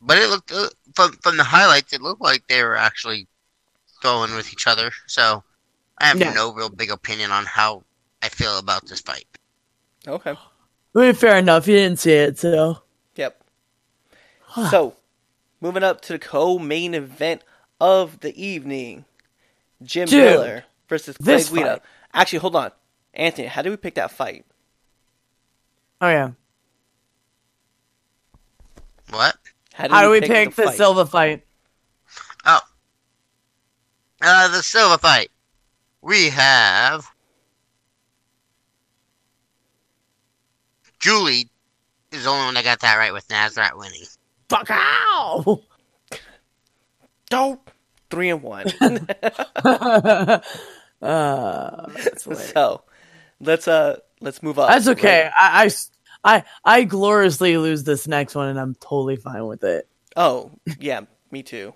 but 0.00 0.18
it 0.18 0.28
looked 0.28 0.50
uh, 0.50 0.68
from 0.96 1.12
from 1.22 1.36
the 1.36 1.44
highlights, 1.44 1.92
it 1.92 2.02
looked 2.02 2.20
like 2.20 2.42
they 2.48 2.64
were 2.64 2.76
actually 2.76 3.28
throwing 4.02 4.34
with 4.34 4.52
each 4.52 4.66
other. 4.66 4.90
So 5.06 5.44
I 5.98 6.06
have 6.06 6.18
Yeah. 6.18 6.34
no 6.34 6.52
real 6.52 6.68
big 6.68 6.90
opinion 6.90 7.30
on 7.30 7.44
how 7.46 7.84
I 8.24 8.30
feel 8.30 8.56
about 8.58 8.86
this 8.86 9.00
fight. 9.00 9.26
Okay. 10.08 10.34
I 10.96 10.98
mean, 10.98 11.12
fair 11.14 11.36
enough. 11.36 11.68
You 11.68 11.74
didn't 11.76 11.98
see 11.98 12.12
it, 12.12 12.38
so 12.38 12.78
Yep. 13.16 13.44
so, 14.70 14.96
moving 15.60 15.82
up 15.82 16.00
to 16.02 16.14
the 16.14 16.18
co-main 16.18 16.94
event 16.94 17.42
of 17.80 18.20
the 18.20 18.34
evening: 18.42 19.04
Jim 19.82 20.08
Dude, 20.08 20.24
Miller 20.24 20.64
versus 20.88 21.18
Clay 21.18 21.26
this 21.34 21.50
Guida. 21.50 21.64
fight. 21.74 21.82
Actually, 22.14 22.38
hold 22.38 22.56
on, 22.56 22.70
Anthony. 23.12 23.48
How 23.48 23.60
did 23.60 23.70
we 23.70 23.76
pick 23.76 23.94
that 23.96 24.10
fight? 24.10 24.46
Oh 26.00 26.08
yeah. 26.08 26.30
What? 29.10 29.36
How 29.74 30.02
do 30.02 30.10
we 30.10 30.20
pick 30.22 30.54
the 30.54 30.62
fight? 30.64 30.76
Silva 30.76 31.04
fight? 31.04 31.44
Oh. 32.46 32.60
Uh, 34.22 34.48
the 34.48 34.62
Silva 34.62 34.96
fight. 34.98 35.30
We 36.00 36.30
have 36.30 37.06
Julie 41.04 41.50
is 42.12 42.24
the 42.24 42.30
only 42.30 42.46
one 42.46 42.54
that 42.54 42.64
got 42.64 42.80
that 42.80 42.96
right 42.96 43.12
with 43.12 43.28
Nasrat 43.28 43.76
winning. 43.76 44.04
Fuck 44.48 44.70
ow! 44.70 45.60
Don't 47.28 47.60
three 48.08 48.30
and 48.30 48.42
one. 48.42 48.68
uh, 48.80 50.40
that's, 51.02 52.24
so 52.52 52.80
let's 53.38 53.68
uh 53.68 53.98
let's 54.22 54.42
move 54.42 54.58
on. 54.58 54.70
That's 54.70 54.88
okay. 54.88 55.24
right? 55.24 55.32
I, 55.38 55.62
I 55.62 55.66
s- 55.66 55.90
I- 56.24 56.44
I 56.64 56.84
gloriously 56.84 57.58
lose 57.58 57.84
this 57.84 58.08
next 58.08 58.34
one, 58.34 58.48
and 58.48 58.58
I'm 58.58 58.74
totally 58.76 59.16
fine 59.16 59.46
with 59.46 59.62
it. 59.62 59.86
Oh 60.16 60.52
yeah, 60.80 61.02
me 61.30 61.42
too. 61.42 61.74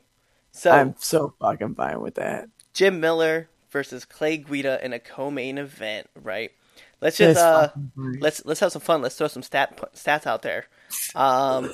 So 0.53 0.71
I'm 0.71 0.95
so 0.99 1.35
fucking 1.39 1.75
fine 1.75 2.01
with 2.01 2.15
that. 2.15 2.49
Jim 2.73 2.99
Miller 2.99 3.51
versus 3.69 4.07
Clay 4.07 4.39
Guida 4.39 4.83
in 4.83 4.95
a 4.95 4.99
co-main 4.99 5.59
event, 5.59 6.09
right? 6.15 6.51
Let's 7.01 7.17
just 7.17 7.39
uh 7.39 7.71
let's 7.97 8.45
let's 8.45 8.61
have 8.61 8.73
some 8.73 8.83
fun. 8.83 9.03
Let's 9.03 9.17
throw 9.17 9.29
some 9.29 9.43
stat 9.43 9.79
stats 9.95 10.27
out 10.27 10.43
there. 10.43 10.67
Um, 11.15 11.71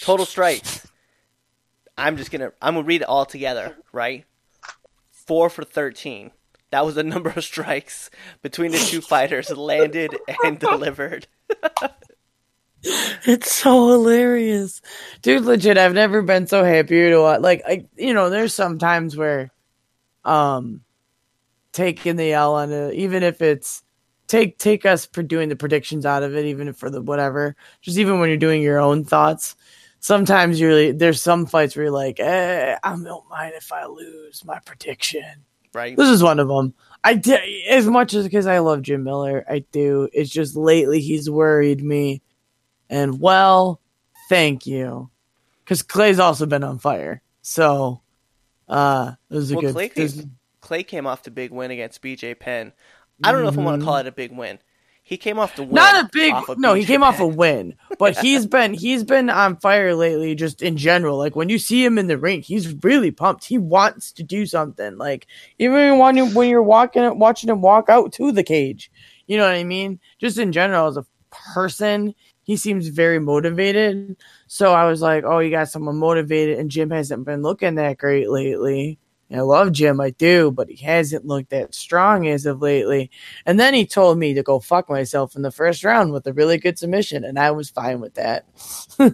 total 0.00 0.24
strikes. 0.24 0.86
I'm 1.98 2.16
just 2.16 2.30
gonna 2.30 2.52
I'm 2.62 2.74
gonna 2.74 2.86
read 2.86 3.02
it 3.02 3.08
all 3.08 3.26
together, 3.26 3.76
right? 3.92 4.24
Four 5.10 5.50
for 5.50 5.64
thirteen. 5.64 6.30
That 6.70 6.86
was 6.86 6.94
the 6.94 7.02
number 7.04 7.30
of 7.30 7.44
strikes 7.44 8.10
between 8.40 8.70
the 8.72 8.78
two 8.78 9.00
fighters 9.00 9.50
landed 9.50 10.16
and 10.44 10.58
delivered. 10.58 11.26
It's 12.84 13.52
so 13.52 13.88
hilarious, 13.90 14.82
dude. 15.22 15.44
Legit, 15.44 15.78
I've 15.78 15.94
never 15.94 16.20
been 16.22 16.48
so 16.48 16.64
happy 16.64 17.10
to 17.10 17.16
watch. 17.18 17.40
Like, 17.40 17.62
I, 17.64 17.86
you 17.96 18.12
know, 18.12 18.28
there's 18.28 18.54
some 18.54 18.78
times 18.80 19.16
where, 19.16 19.52
um, 20.24 20.80
taking 21.70 22.16
the 22.16 22.32
L 22.32 22.54
on 22.54 22.72
it, 22.72 22.94
even 22.94 23.22
if 23.22 23.40
it's 23.40 23.84
take 24.32 24.58
take 24.58 24.86
us 24.86 25.04
for 25.06 25.22
doing 25.22 25.50
the 25.50 25.56
predictions 25.56 26.06
out 26.06 26.22
of 26.22 26.34
it, 26.34 26.46
even 26.46 26.72
for 26.72 26.88
the 26.88 27.02
whatever, 27.02 27.54
just 27.82 27.98
even 27.98 28.18
when 28.18 28.30
you're 28.30 28.38
doing 28.38 28.62
your 28.62 28.80
own 28.80 29.04
thoughts. 29.04 29.54
Sometimes 30.00 30.58
you're 30.58 30.70
really, 30.70 30.92
there's 30.92 31.22
some 31.22 31.46
fights 31.46 31.76
where 31.76 31.84
you're 31.84 31.92
like, 31.92 32.18
eh, 32.18 32.76
I 32.82 32.90
don't 32.96 33.28
mind 33.28 33.52
if 33.54 33.70
I 33.70 33.84
lose 33.84 34.44
my 34.44 34.58
prediction. 34.64 35.44
Right? 35.72 35.96
This 35.96 36.08
is 36.08 36.22
one 36.22 36.40
of 36.40 36.48
them. 36.48 36.74
I 37.04 37.14
did 37.14 37.40
as 37.68 37.86
much 37.86 38.14
as 38.14 38.24
because 38.24 38.46
I 38.46 38.58
love 38.58 38.82
Jim 38.82 39.04
Miller. 39.04 39.44
I 39.48 39.60
do. 39.70 40.08
It's 40.12 40.30
just 40.30 40.56
lately 40.56 41.00
he's 41.00 41.30
worried 41.30 41.84
me, 41.84 42.22
and 42.88 43.20
well, 43.20 43.80
thank 44.28 44.66
you, 44.66 45.10
because 45.64 45.82
Clay's 45.82 46.18
also 46.18 46.46
been 46.46 46.64
on 46.64 46.78
fire. 46.78 47.22
So, 47.42 48.00
uh, 48.68 49.12
it 49.30 49.34
was 49.34 49.50
a 49.50 49.54
Well, 49.54 49.62
good. 49.62 49.74
Clay 49.74 49.88
came, 49.88 50.36
Clay 50.60 50.82
came 50.84 51.06
off 51.06 51.22
the 51.22 51.30
big 51.30 51.50
win 51.50 51.70
against 51.70 52.02
BJ 52.02 52.38
Penn. 52.38 52.72
I 53.24 53.32
don't 53.32 53.42
know 53.42 53.48
if 53.48 53.58
I 53.58 53.62
want 53.62 53.80
to 53.80 53.84
call 53.84 53.94
mm-hmm. 53.94 54.06
it 54.06 54.10
a 54.10 54.12
big 54.12 54.32
win. 54.32 54.58
He 55.04 55.16
came 55.16 55.38
off 55.38 55.56
the 55.56 55.64
win. 55.64 55.74
not 55.74 56.04
a 56.04 56.08
big. 56.12 56.34
no, 56.58 56.74
he 56.74 56.84
came 56.84 57.02
off 57.02 57.18
a 57.18 57.26
win, 57.26 57.74
but 57.98 58.16
he's 58.20 58.46
been 58.46 58.72
he's 58.72 59.02
been 59.02 59.28
on 59.30 59.56
fire 59.56 59.94
lately. 59.94 60.34
Just 60.34 60.62
in 60.62 60.76
general, 60.76 61.18
like 61.18 61.34
when 61.34 61.48
you 61.48 61.58
see 61.58 61.84
him 61.84 61.98
in 61.98 62.06
the 62.06 62.16
ring, 62.16 62.40
he's 62.40 62.72
really 62.84 63.10
pumped. 63.10 63.44
He 63.44 63.58
wants 63.58 64.12
to 64.12 64.22
do 64.22 64.46
something. 64.46 64.96
Like 64.96 65.26
even 65.58 65.98
when 65.98 66.16
you 66.16 66.26
when 66.26 66.48
you're 66.48 66.62
walking 66.62 67.18
watching 67.18 67.50
him 67.50 67.60
walk 67.60 67.88
out 67.88 68.12
to 68.14 68.30
the 68.30 68.44
cage, 68.44 68.92
you 69.26 69.36
know 69.36 69.44
what 69.44 69.56
I 69.56 69.64
mean. 69.64 69.98
Just 70.18 70.38
in 70.38 70.52
general, 70.52 70.86
as 70.86 70.96
a 70.96 71.06
person, 71.54 72.14
he 72.44 72.56
seems 72.56 72.88
very 72.88 73.18
motivated. 73.18 74.16
So 74.46 74.72
I 74.72 74.88
was 74.88 75.02
like, 75.02 75.24
oh, 75.24 75.40
you 75.40 75.50
got 75.50 75.68
someone 75.68 75.96
motivated, 75.96 76.58
and 76.58 76.70
Jim 76.70 76.90
hasn't 76.90 77.24
been 77.24 77.42
looking 77.42 77.74
that 77.74 77.98
great 77.98 78.30
lately. 78.30 78.98
And 79.32 79.40
I 79.40 79.44
love 79.44 79.72
Jim, 79.72 79.98
I 79.98 80.10
do, 80.10 80.50
but 80.50 80.68
he 80.68 80.76
hasn't 80.84 81.24
looked 81.24 81.48
that 81.50 81.74
strong 81.74 82.28
as 82.28 82.44
of 82.44 82.60
lately. 82.60 83.10
And 83.46 83.58
then 83.58 83.72
he 83.72 83.86
told 83.86 84.18
me 84.18 84.34
to 84.34 84.42
go 84.42 84.60
fuck 84.60 84.90
myself 84.90 85.34
in 85.34 85.40
the 85.40 85.50
first 85.50 85.84
round 85.84 86.12
with 86.12 86.26
a 86.26 86.34
really 86.34 86.58
good 86.58 86.78
submission, 86.78 87.24
and 87.24 87.38
I 87.38 87.50
was 87.52 87.70
fine 87.70 88.00
with 88.00 88.12
that. 88.14 88.44
I 88.98 89.08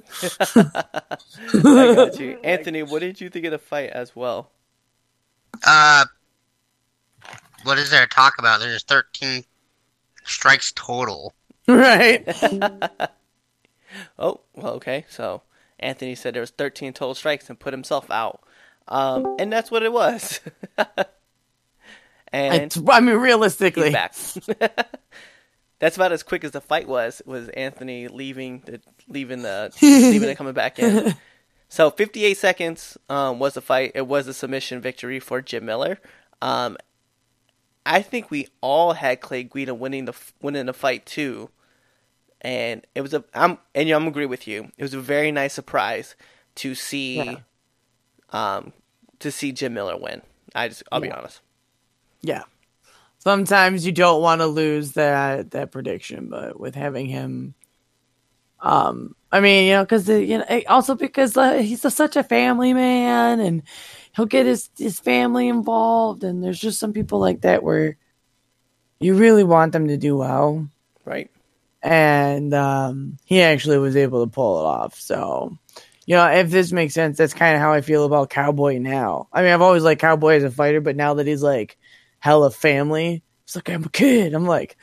got 1.94 2.18
you, 2.18 2.37
Anthony. 2.44 2.83
What 2.83 2.98
did 2.98 3.20
you 3.20 3.31
think 3.31 3.44
of 3.44 3.52
the 3.52 3.59
fight 3.59 3.90
as 3.90 4.16
well? 4.16 4.50
Uh, 5.64 6.04
what 7.62 7.78
is 7.78 7.90
there 7.90 8.04
to 8.04 8.09
talk 8.09 8.40
about? 8.40 8.59
There's 8.59 8.83
13 8.83 9.44
strikes 10.24 10.72
total. 10.74 11.33
right? 11.68 12.26
Oh, 14.18 14.42
well, 14.54 14.74
okay. 14.74 15.07
So 15.09 15.42
Anthony 15.81 16.14
said 16.14 16.35
there 16.35 16.42
was 16.42 16.50
13 16.50 16.92
total 16.92 17.14
strikes 17.14 17.48
and 17.48 17.59
put 17.59 17.72
himself 17.72 18.11
out, 18.11 18.42
um, 18.88 19.37
and 19.38 19.53
that's 19.53 19.70
what 19.70 19.83
it 19.83 19.92
was. 19.92 20.40
and 22.33 22.74
I, 22.88 22.96
I 22.96 23.01
mean, 23.01 23.16
realistically, 23.16 23.92
back. 23.92 24.14
that's 25.79 25.96
about 25.96 26.12
as 26.12 26.22
quick 26.22 26.44
as 26.44 26.53
the 26.53 26.61
fight 26.61 26.88
was. 26.88 27.22
Was 27.27 27.48
Anthony 27.51 28.09
leaving 28.09 28.62
the 28.66 28.81
leaving 29.09 29.42
the 29.42 29.72
leaving 29.83 30.29
and 30.29 30.38
coming 30.38 30.55
back 30.55 30.79
in? 30.79 31.14
So 31.68 31.90
58 31.90 32.35
seconds 32.37 32.96
um, 33.11 33.38
was 33.38 33.55
the 33.55 33.61
fight. 33.61 33.92
It 33.94 34.07
was 34.07 34.27
a 34.27 34.33
submission 34.35 34.81
victory 34.81 35.20
for 35.20 35.42
Jim 35.42 35.66
Miller. 35.66 35.98
Um, 36.40 36.79
I 37.85 38.01
think 38.03 38.31
we 38.31 38.48
all 38.61 38.94
had 38.94 39.20
Clay 39.20 39.44
Guida 39.44 39.74
winning 39.74 40.07
the 40.07 40.14
winning 40.40 40.66
the 40.66 40.72
fight 40.72 41.05
too, 41.07 41.51
and 42.40 42.87
it 42.94 43.03
was 43.03 43.12
a 43.14 43.24
I'm 43.35 43.59
and 43.74 43.88
yeah, 43.88 43.96
I'm 43.96 44.07
agree 44.07 44.27
with 44.27 44.46
you. 44.48 44.70
It 44.77 44.83
was 44.83 44.94
a 44.94 45.01
very 45.01 45.31
nice 45.31 45.55
surprise 45.55 46.14
to 46.57 46.74
see, 46.74 47.16
Yeah. 47.16 47.37
Um, 48.31 48.73
to 49.21 49.31
see 49.31 49.53
Jim 49.53 49.75
Miller 49.75 49.97
win. 49.97 50.23
I 50.55 50.69
just 50.69 50.83
I'll 50.91 51.01
be 51.01 51.11
honest. 51.11 51.41
yeah. 52.23 52.45
Sometimes 53.19 53.85
you 53.85 53.93
don't 53.93 54.23
want 54.23 54.41
to 54.41 54.47
lose 54.47 54.93
that 54.93 55.51
that 55.51 55.73
prediction, 55.73 56.29
but 56.29 56.59
with 56.59 56.75
having 56.75 57.07
him, 57.07 57.55
um, 58.61 59.14
I 59.33 59.41
mean, 59.41 59.67
you 59.67 59.73
know, 59.73 59.85
because 59.85 60.09
you 60.09 60.38
know, 60.38 60.45
eh, 60.49 60.62
also 60.69 60.95
because 60.95 61.37
uh, 61.37 61.55
he's 61.55 61.85
a, 61.85 61.91
such 61.91 62.17
a 62.17 62.23
family 62.23 62.73
man, 62.73 63.41
and 63.41 63.62
he'll 64.14 64.27
get 64.27 64.47
his 64.47 64.71
his 64.79 65.01
family 65.01 65.49
involved, 65.49 66.23
and 66.23 66.43
there's 66.43 66.61
just 66.61 66.79
some 66.79 66.93
people 66.93 67.19
like 67.19 67.41
that 67.43 67.62
where 67.62 67.97
you 69.01 69.14
really 69.14 69.45
want 69.45 69.73
them 69.73 69.88
to 69.88 69.97
do 69.97 70.17
well. 70.17 70.69
Right? 71.05 71.31
and 71.83 72.53
um, 72.55 73.19
he 73.25 73.41
actually 73.41 73.79
was 73.79 73.97
able 73.97 74.25
to 74.25 74.31
pull 74.31 74.61
it 74.61 74.64
off. 74.67 74.99
So, 74.99 75.57
you 76.09 76.14
know, 76.14 76.27
if 76.27 76.49
this 76.49 76.73
makes 76.73 76.94
sense, 76.94 77.18
that's 77.18 77.35
kind 77.35 77.55
of 77.55 77.61
how 77.61 77.71
I 77.71 77.83
feel 77.83 78.07
about 78.07 78.31
Cowboy 78.31 78.79
now. 78.79 79.29
I 79.31 79.42
mean, 79.42 79.53
I've 79.53 79.61
always 79.61 79.83
liked 79.83 80.01
Cowboy 80.01 80.37
as 80.37 80.42
a 80.42 80.51
fighter, 80.51 80.81
but 80.81 80.97
now 80.97 81.12
that 81.12 81.27
he's 81.27 81.42
like 81.42 81.77
hella 82.18 82.51
family, 82.51 83.23
it's 83.44 83.55
like 83.55 83.68
I'm 83.68 83.85
a 83.85 83.90
kid. 83.90 84.33
I'm 84.33 84.47
like, 84.47 84.79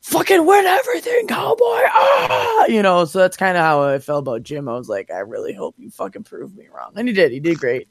fucking 0.00 0.46
win 0.46 0.64
everything, 0.64 1.26
Cowboy. 1.26 1.60
Ah! 1.60 2.64
You 2.68 2.80
know, 2.80 3.04
so 3.04 3.18
that's 3.18 3.36
kind 3.36 3.58
of 3.58 3.64
how 3.64 3.82
I 3.82 3.98
felt 3.98 4.20
about 4.20 4.44
Jim. 4.44 4.66
I 4.66 4.78
was 4.78 4.88
like, 4.88 5.10
I 5.10 5.18
really 5.18 5.52
hope 5.52 5.74
you 5.76 5.90
fucking 5.90 6.24
prove 6.24 6.56
me 6.56 6.68
wrong, 6.74 6.92
and 6.96 7.06
he 7.06 7.12
did. 7.12 7.32
He 7.32 7.40
did 7.40 7.58
great. 7.58 7.88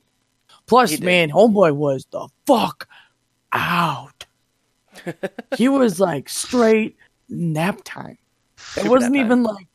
Plus, 0.66 0.90
did. 0.90 1.04
man, 1.04 1.30
Homeboy 1.30 1.76
was 1.76 2.08
the 2.10 2.28
fuck 2.48 2.90
out. 3.52 4.26
he 5.56 5.70
was 5.70 6.00
like 6.00 6.30
straight 6.30 6.98
nap 7.30 7.82
time. 7.84 8.18
It 8.76 8.88
wasn't 8.88 9.14
time. 9.14 9.24
even 9.24 9.44
like, 9.44 9.68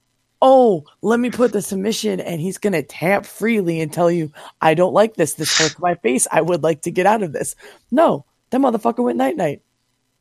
oh, 0.42 0.84
let 1.02 1.20
me 1.20 1.30
put 1.30 1.52
the 1.52 1.62
submission 1.62 2.20
and 2.20 2.40
he's 2.40 2.58
gonna 2.58 2.82
tap 2.82 3.26
freely 3.26 3.80
and 3.80 3.92
tell 3.92 4.10
you, 4.10 4.32
I 4.60 4.74
don't 4.74 4.94
like 4.94 5.14
this. 5.14 5.34
This 5.34 5.56
hurts 5.56 5.78
my 5.78 5.94
face. 5.96 6.26
I 6.30 6.40
would 6.40 6.62
like 6.62 6.82
to 6.82 6.90
get 6.90 7.06
out 7.06 7.22
of 7.22 7.32
this. 7.32 7.56
No, 7.90 8.24
that 8.50 8.60
motherfucker 8.60 9.04
went 9.04 9.18
night 9.18 9.36
night. 9.36 9.62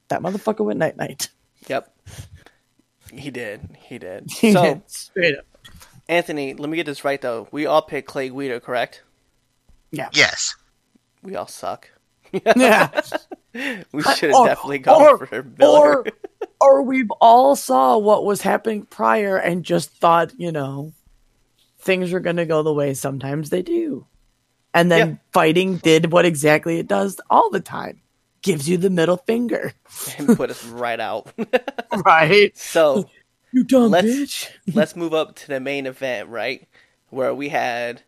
That 0.09 0.21
motherfucker 0.21 0.65
went 0.65 0.79
night 0.79 0.97
night. 0.97 1.29
Yep. 1.67 1.93
He 3.13 3.31
did. 3.31 3.77
He 3.77 3.97
did. 3.97 4.29
He 4.31 4.53
so 4.53 4.63
did, 4.63 4.81
straight 4.87 5.37
up. 5.37 5.45
Anthony, 6.07 6.53
let 6.55 6.69
me 6.69 6.75
get 6.75 6.85
this 6.85 7.05
right 7.05 7.21
though. 7.21 7.47
We 7.51 7.65
all 7.65 7.81
picked 7.81 8.07
Clay 8.07 8.29
Guida, 8.29 8.59
correct? 8.59 9.03
Yeah. 9.91 10.09
Yes. 10.13 10.55
We 11.21 11.35
all 11.35 11.47
suck. 11.47 11.89
Yeah. 12.31 13.01
We 13.91 14.03
should 14.03 14.31
have 14.31 14.45
definitely 14.45 14.79
gone 14.79 15.01
or- 15.01 15.25
for 15.25 15.43
Miller. 15.57 15.99
or 15.99 16.05
or 16.61 16.81
we've 16.83 17.09
all 17.21 17.55
saw 17.55 17.97
what 17.97 18.25
was 18.25 18.41
happening 18.41 18.85
prior 18.85 19.37
and 19.37 19.63
just 19.63 19.89
thought, 19.91 20.33
you 20.37 20.51
know, 20.51 20.93
things 21.79 22.11
are 22.13 22.19
gonna 22.19 22.45
go 22.45 22.63
the 22.63 22.73
way 22.73 22.93
sometimes 22.93 23.49
they 23.49 23.61
do. 23.61 24.05
And 24.73 24.91
then 24.91 25.07
Yeah. 25.09 25.15
fighting 25.33 25.77
did 25.77 26.11
what 26.11 26.25
exactly 26.25 26.77
it 26.79 26.87
does 26.87 27.19
all 27.29 27.49
the 27.49 27.59
time. 27.61 28.01
Gives 28.41 28.69
you 28.69 28.77
the 28.77 28.89
middle 28.89 29.17
finger. 29.17 29.73
and 30.17 30.35
put 30.37 30.49
us 30.51 30.63
right 30.65 30.99
out. 30.99 31.31
Right. 32.05 32.55
so 32.57 33.09
You 33.51 33.63
dumb 33.63 33.91
Let's- 33.91 34.07
bitch. 34.07 34.49
let's 34.75 34.95
move 34.95 35.13
up 35.13 35.35
to 35.37 35.47
the 35.47 35.59
main 35.59 35.87
event, 35.87 36.29
right? 36.29 36.67
Where 37.09 37.33
we 37.33 37.49
had 37.49 38.03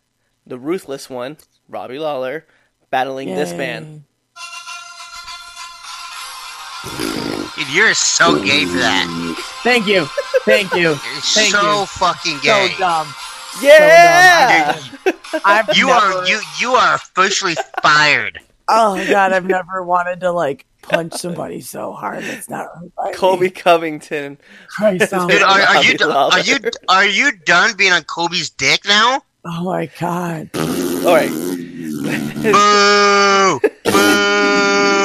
the 0.45 0.59
ruthless 0.59 1.09
one, 1.09 1.37
Robbie 1.67 1.97
Lawler, 1.99 2.45
battling 2.91 3.29
this 3.29 3.53
man. 3.53 4.03
Dude, 7.61 7.75
you're 7.75 7.93
so 7.93 8.43
gay 8.43 8.65
for 8.65 8.77
that. 8.77 9.35
Thank 9.61 9.85
you. 9.85 10.05
Thank 10.45 10.73
you. 10.73 10.79
You're 10.89 10.95
Thank 10.95 11.53
so 11.53 11.81
you. 11.81 11.85
fucking 11.85 12.37
so 12.39 12.67
dumb. 12.79 13.13
Yeah. 13.61 14.81
I've 15.45 15.77
you 15.77 15.85
never, 15.85 15.99
are 15.99 16.27
you 16.27 16.41
you 16.59 16.71
are 16.71 16.95
officially 16.95 17.55
fired. 17.83 18.39
Oh 18.67 18.95
my 18.95 19.05
god, 19.05 19.31
I've 19.33 19.45
never 19.45 19.83
wanted 19.83 20.21
to 20.21 20.31
like 20.31 20.65
punch 20.81 21.13
somebody 21.13 21.61
so 21.61 21.93
hard. 21.93 22.23
It's 22.23 22.49
not 22.49 22.69
right 22.97 23.15
by 23.15 23.35
me. 23.37 23.51
Covington. 23.51 24.39
Christ, 24.67 25.13
oh, 25.13 25.29
Dude, 25.29 25.43
are, 25.43 25.61
are 25.61 25.83
you 25.83 25.97
Lawler. 25.99 26.31
are 26.33 26.39
you 26.39 26.57
are 26.89 27.05
you 27.05 27.31
done 27.45 27.77
being 27.77 27.91
on 27.91 28.01
Colby's 28.05 28.49
dick 28.49 28.81
now? 28.87 29.21
oh 29.45 29.63
my 29.65 29.85
god. 29.99 30.49
All 30.55 31.13
right. 31.13 31.29
Boo! 32.41 33.59
Boo! 33.83 35.00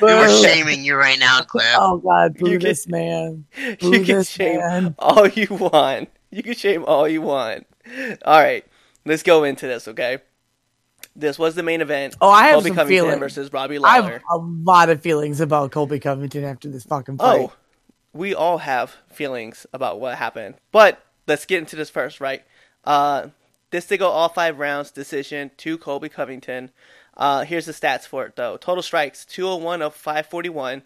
Dude, 0.00 0.02
we're 0.02 0.42
shaming 0.42 0.84
you 0.84 0.96
right 0.96 1.18
now, 1.18 1.40
Cliff. 1.42 1.64
Oh 1.76 1.98
god, 1.98 2.34
boo 2.38 2.50
You 2.50 2.58
can- 2.58 2.76
man. 2.88 3.44
Boo 3.80 3.92
You 3.98 4.04
can 4.04 4.22
shame 4.24 4.58
man. 4.58 4.94
all 4.98 5.26
you 5.28 5.46
want. 5.50 6.08
You 6.30 6.42
can 6.42 6.54
shame 6.54 6.84
all 6.86 7.08
you 7.08 7.22
want. 7.22 7.66
All 8.24 8.40
right. 8.40 8.64
Let's 9.04 9.22
go 9.22 9.44
into 9.44 9.66
this, 9.66 9.88
okay? 9.88 10.18
This 11.14 11.38
was 11.38 11.54
the 11.56 11.62
main 11.62 11.80
event. 11.80 12.14
Oh, 12.20 12.30
I 12.30 12.44
have 12.44 12.54
Colby 12.54 12.68
some 12.70 12.76
Covington 12.76 13.04
feelings. 13.04 13.18
versus 13.20 13.52
Robbie 13.52 13.78
Lawler. 13.78 13.90
I 13.90 14.00
have 14.12 14.22
a 14.30 14.36
lot 14.36 14.88
of 14.88 15.02
feelings 15.02 15.40
about 15.40 15.72
Colby 15.72 15.98
Covington 15.98 16.44
after 16.44 16.68
this 16.70 16.84
fucking 16.84 17.18
fight. 17.18 17.40
Oh, 17.40 17.52
we 18.14 18.34
all 18.34 18.58
have 18.58 18.96
feelings 19.10 19.66
about 19.72 20.00
what 20.00 20.16
happened. 20.16 20.54
But 20.70 21.04
let's 21.26 21.44
get 21.44 21.58
into 21.58 21.76
this 21.76 21.90
first, 21.90 22.20
right? 22.20 22.44
Uh, 22.84 23.28
this 23.70 23.86
did 23.86 23.98
go 23.98 24.08
all 24.08 24.28
five 24.28 24.58
rounds, 24.58 24.90
decision 24.90 25.50
to 25.58 25.76
Colby 25.76 26.08
Covington. 26.08 26.70
Uh, 27.22 27.44
here's 27.44 27.66
the 27.66 27.72
stats 27.72 28.02
for 28.02 28.26
it, 28.26 28.34
though. 28.34 28.56
Total 28.56 28.82
strikes 28.82 29.24
201 29.24 29.80
of 29.80 29.94
541, 29.94 30.82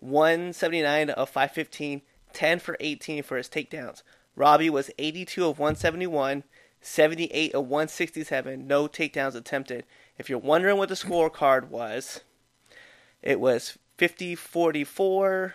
179 0.00 1.10
of 1.10 1.30
515, 1.30 2.02
10 2.32 2.58
for 2.58 2.76
18 2.80 3.22
for 3.22 3.36
his 3.36 3.48
takedowns. 3.48 4.02
Robbie 4.34 4.68
was 4.68 4.90
82 4.98 5.46
of 5.46 5.60
171, 5.60 6.42
78 6.80 7.54
of 7.54 7.68
167, 7.68 8.66
no 8.66 8.88
takedowns 8.88 9.36
attempted. 9.36 9.84
If 10.18 10.28
you're 10.28 10.40
wondering 10.40 10.76
what 10.76 10.88
the 10.88 10.96
scorecard 10.96 11.68
was, 11.68 12.22
it 13.22 13.38
was 13.38 13.78
50 13.96 14.34
44, 14.34 15.54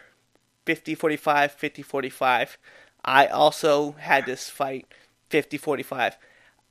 50 0.66 0.96
45, 0.96 1.52
50 1.52 1.82
45. 1.82 2.58
I 3.04 3.28
also 3.28 3.96
had 4.00 4.26
this 4.26 4.50
fight 4.50 4.88
50 5.28 5.58
45. 5.58 6.18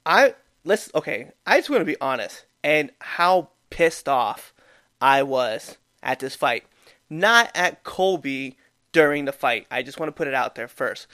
I 0.07 0.35
let's 0.65 0.91
okay, 0.95 1.33
I 1.47 1.59
just 1.59 1.69
want 1.69 1.83
to 1.83 1.85
be 1.85 2.01
honest 2.01 2.47
and 2.63 2.91
how 3.01 3.51
pissed 3.71 4.09
off 4.09 4.53
I 5.01 5.23
was 5.23 5.79
at 6.03 6.21
this 6.21 6.35
fight. 6.35 6.65
Not 7.09 7.51
at 7.55 7.83
Colby 7.83 8.57
during 8.93 9.25
the 9.25 9.33
fight. 9.33 9.67
I 9.71 9.83
just 9.83 9.99
want 9.99 10.09
to 10.09 10.15
put 10.15 10.29
it 10.29 10.35
out 10.35 10.55
there 10.55 10.69
first. 10.69 11.07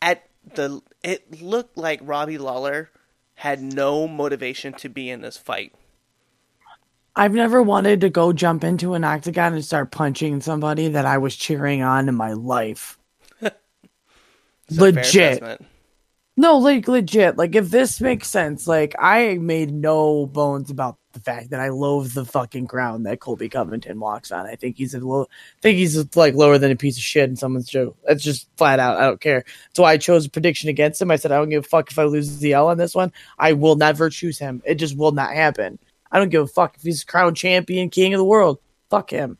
At 0.00 0.28
the 0.54 0.82
it 1.02 1.42
looked 1.42 1.76
like 1.76 2.00
Robbie 2.02 2.38
Lawler 2.38 2.90
had 3.36 3.60
no 3.60 4.06
motivation 4.06 4.72
to 4.74 4.88
be 4.88 5.10
in 5.10 5.20
this 5.20 5.36
fight. 5.36 5.74
I've 7.14 7.34
never 7.34 7.62
wanted 7.62 8.00
to 8.00 8.08
go 8.08 8.32
jump 8.32 8.64
into 8.64 8.94
an 8.94 9.04
octagon 9.04 9.52
and 9.52 9.64
start 9.64 9.90
punching 9.90 10.40
somebody 10.40 10.88
that 10.88 11.04
I 11.04 11.18
was 11.18 11.36
cheering 11.36 11.82
on 11.82 12.08
in 12.08 12.14
my 12.14 12.32
life. 12.32 12.98
It's 14.68 14.78
a 14.78 14.92
fair 14.92 15.02
Legit. 15.02 15.60
No, 16.42 16.58
like 16.58 16.88
legit. 16.88 17.38
Like 17.38 17.54
if 17.54 17.70
this 17.70 18.00
makes 18.00 18.28
sense, 18.28 18.66
like 18.66 18.96
I 18.98 19.38
made 19.38 19.72
no 19.72 20.26
bones 20.26 20.72
about 20.72 20.98
the 21.12 21.20
fact 21.20 21.50
that 21.50 21.60
I 21.60 21.68
loathe 21.68 22.14
the 22.14 22.24
fucking 22.24 22.64
ground 22.64 23.06
that 23.06 23.20
Colby 23.20 23.48
Covington 23.48 24.00
walks 24.00 24.32
on. 24.32 24.46
I 24.46 24.56
think 24.56 24.76
he's 24.76 24.92
a 24.92 24.98
low, 24.98 25.22
I 25.22 25.60
think 25.60 25.78
he's 25.78 26.16
like 26.16 26.34
lower 26.34 26.58
than 26.58 26.72
a 26.72 26.76
piece 26.76 26.96
of 26.96 27.04
shit 27.04 27.30
in 27.30 27.36
someone's 27.36 27.70
show. 27.70 27.94
That's 28.04 28.24
just 28.24 28.48
flat 28.56 28.80
out. 28.80 28.96
I 28.96 29.02
don't 29.02 29.20
care. 29.20 29.44
That's 29.68 29.78
why 29.78 29.92
I 29.92 29.98
chose 29.98 30.26
a 30.26 30.30
prediction 30.30 30.68
against 30.68 31.00
him. 31.00 31.12
I 31.12 31.16
said 31.16 31.30
I 31.30 31.36
don't 31.36 31.48
give 31.48 31.64
a 31.64 31.68
fuck 31.68 31.92
if 31.92 31.98
I 32.00 32.06
lose 32.06 32.40
the 32.40 32.54
L 32.54 32.66
on 32.66 32.76
this 32.76 32.92
one. 32.96 33.12
I 33.38 33.52
will 33.52 33.76
never 33.76 34.10
choose 34.10 34.40
him. 34.40 34.62
It 34.66 34.74
just 34.76 34.96
will 34.96 35.12
not 35.12 35.32
happen. 35.34 35.78
I 36.10 36.18
don't 36.18 36.30
give 36.30 36.42
a 36.42 36.48
fuck 36.48 36.74
if 36.74 36.82
he's 36.82 37.04
crown 37.04 37.36
champion, 37.36 37.88
king 37.88 38.14
of 38.14 38.18
the 38.18 38.24
world. 38.24 38.58
Fuck 38.90 39.10
him. 39.10 39.38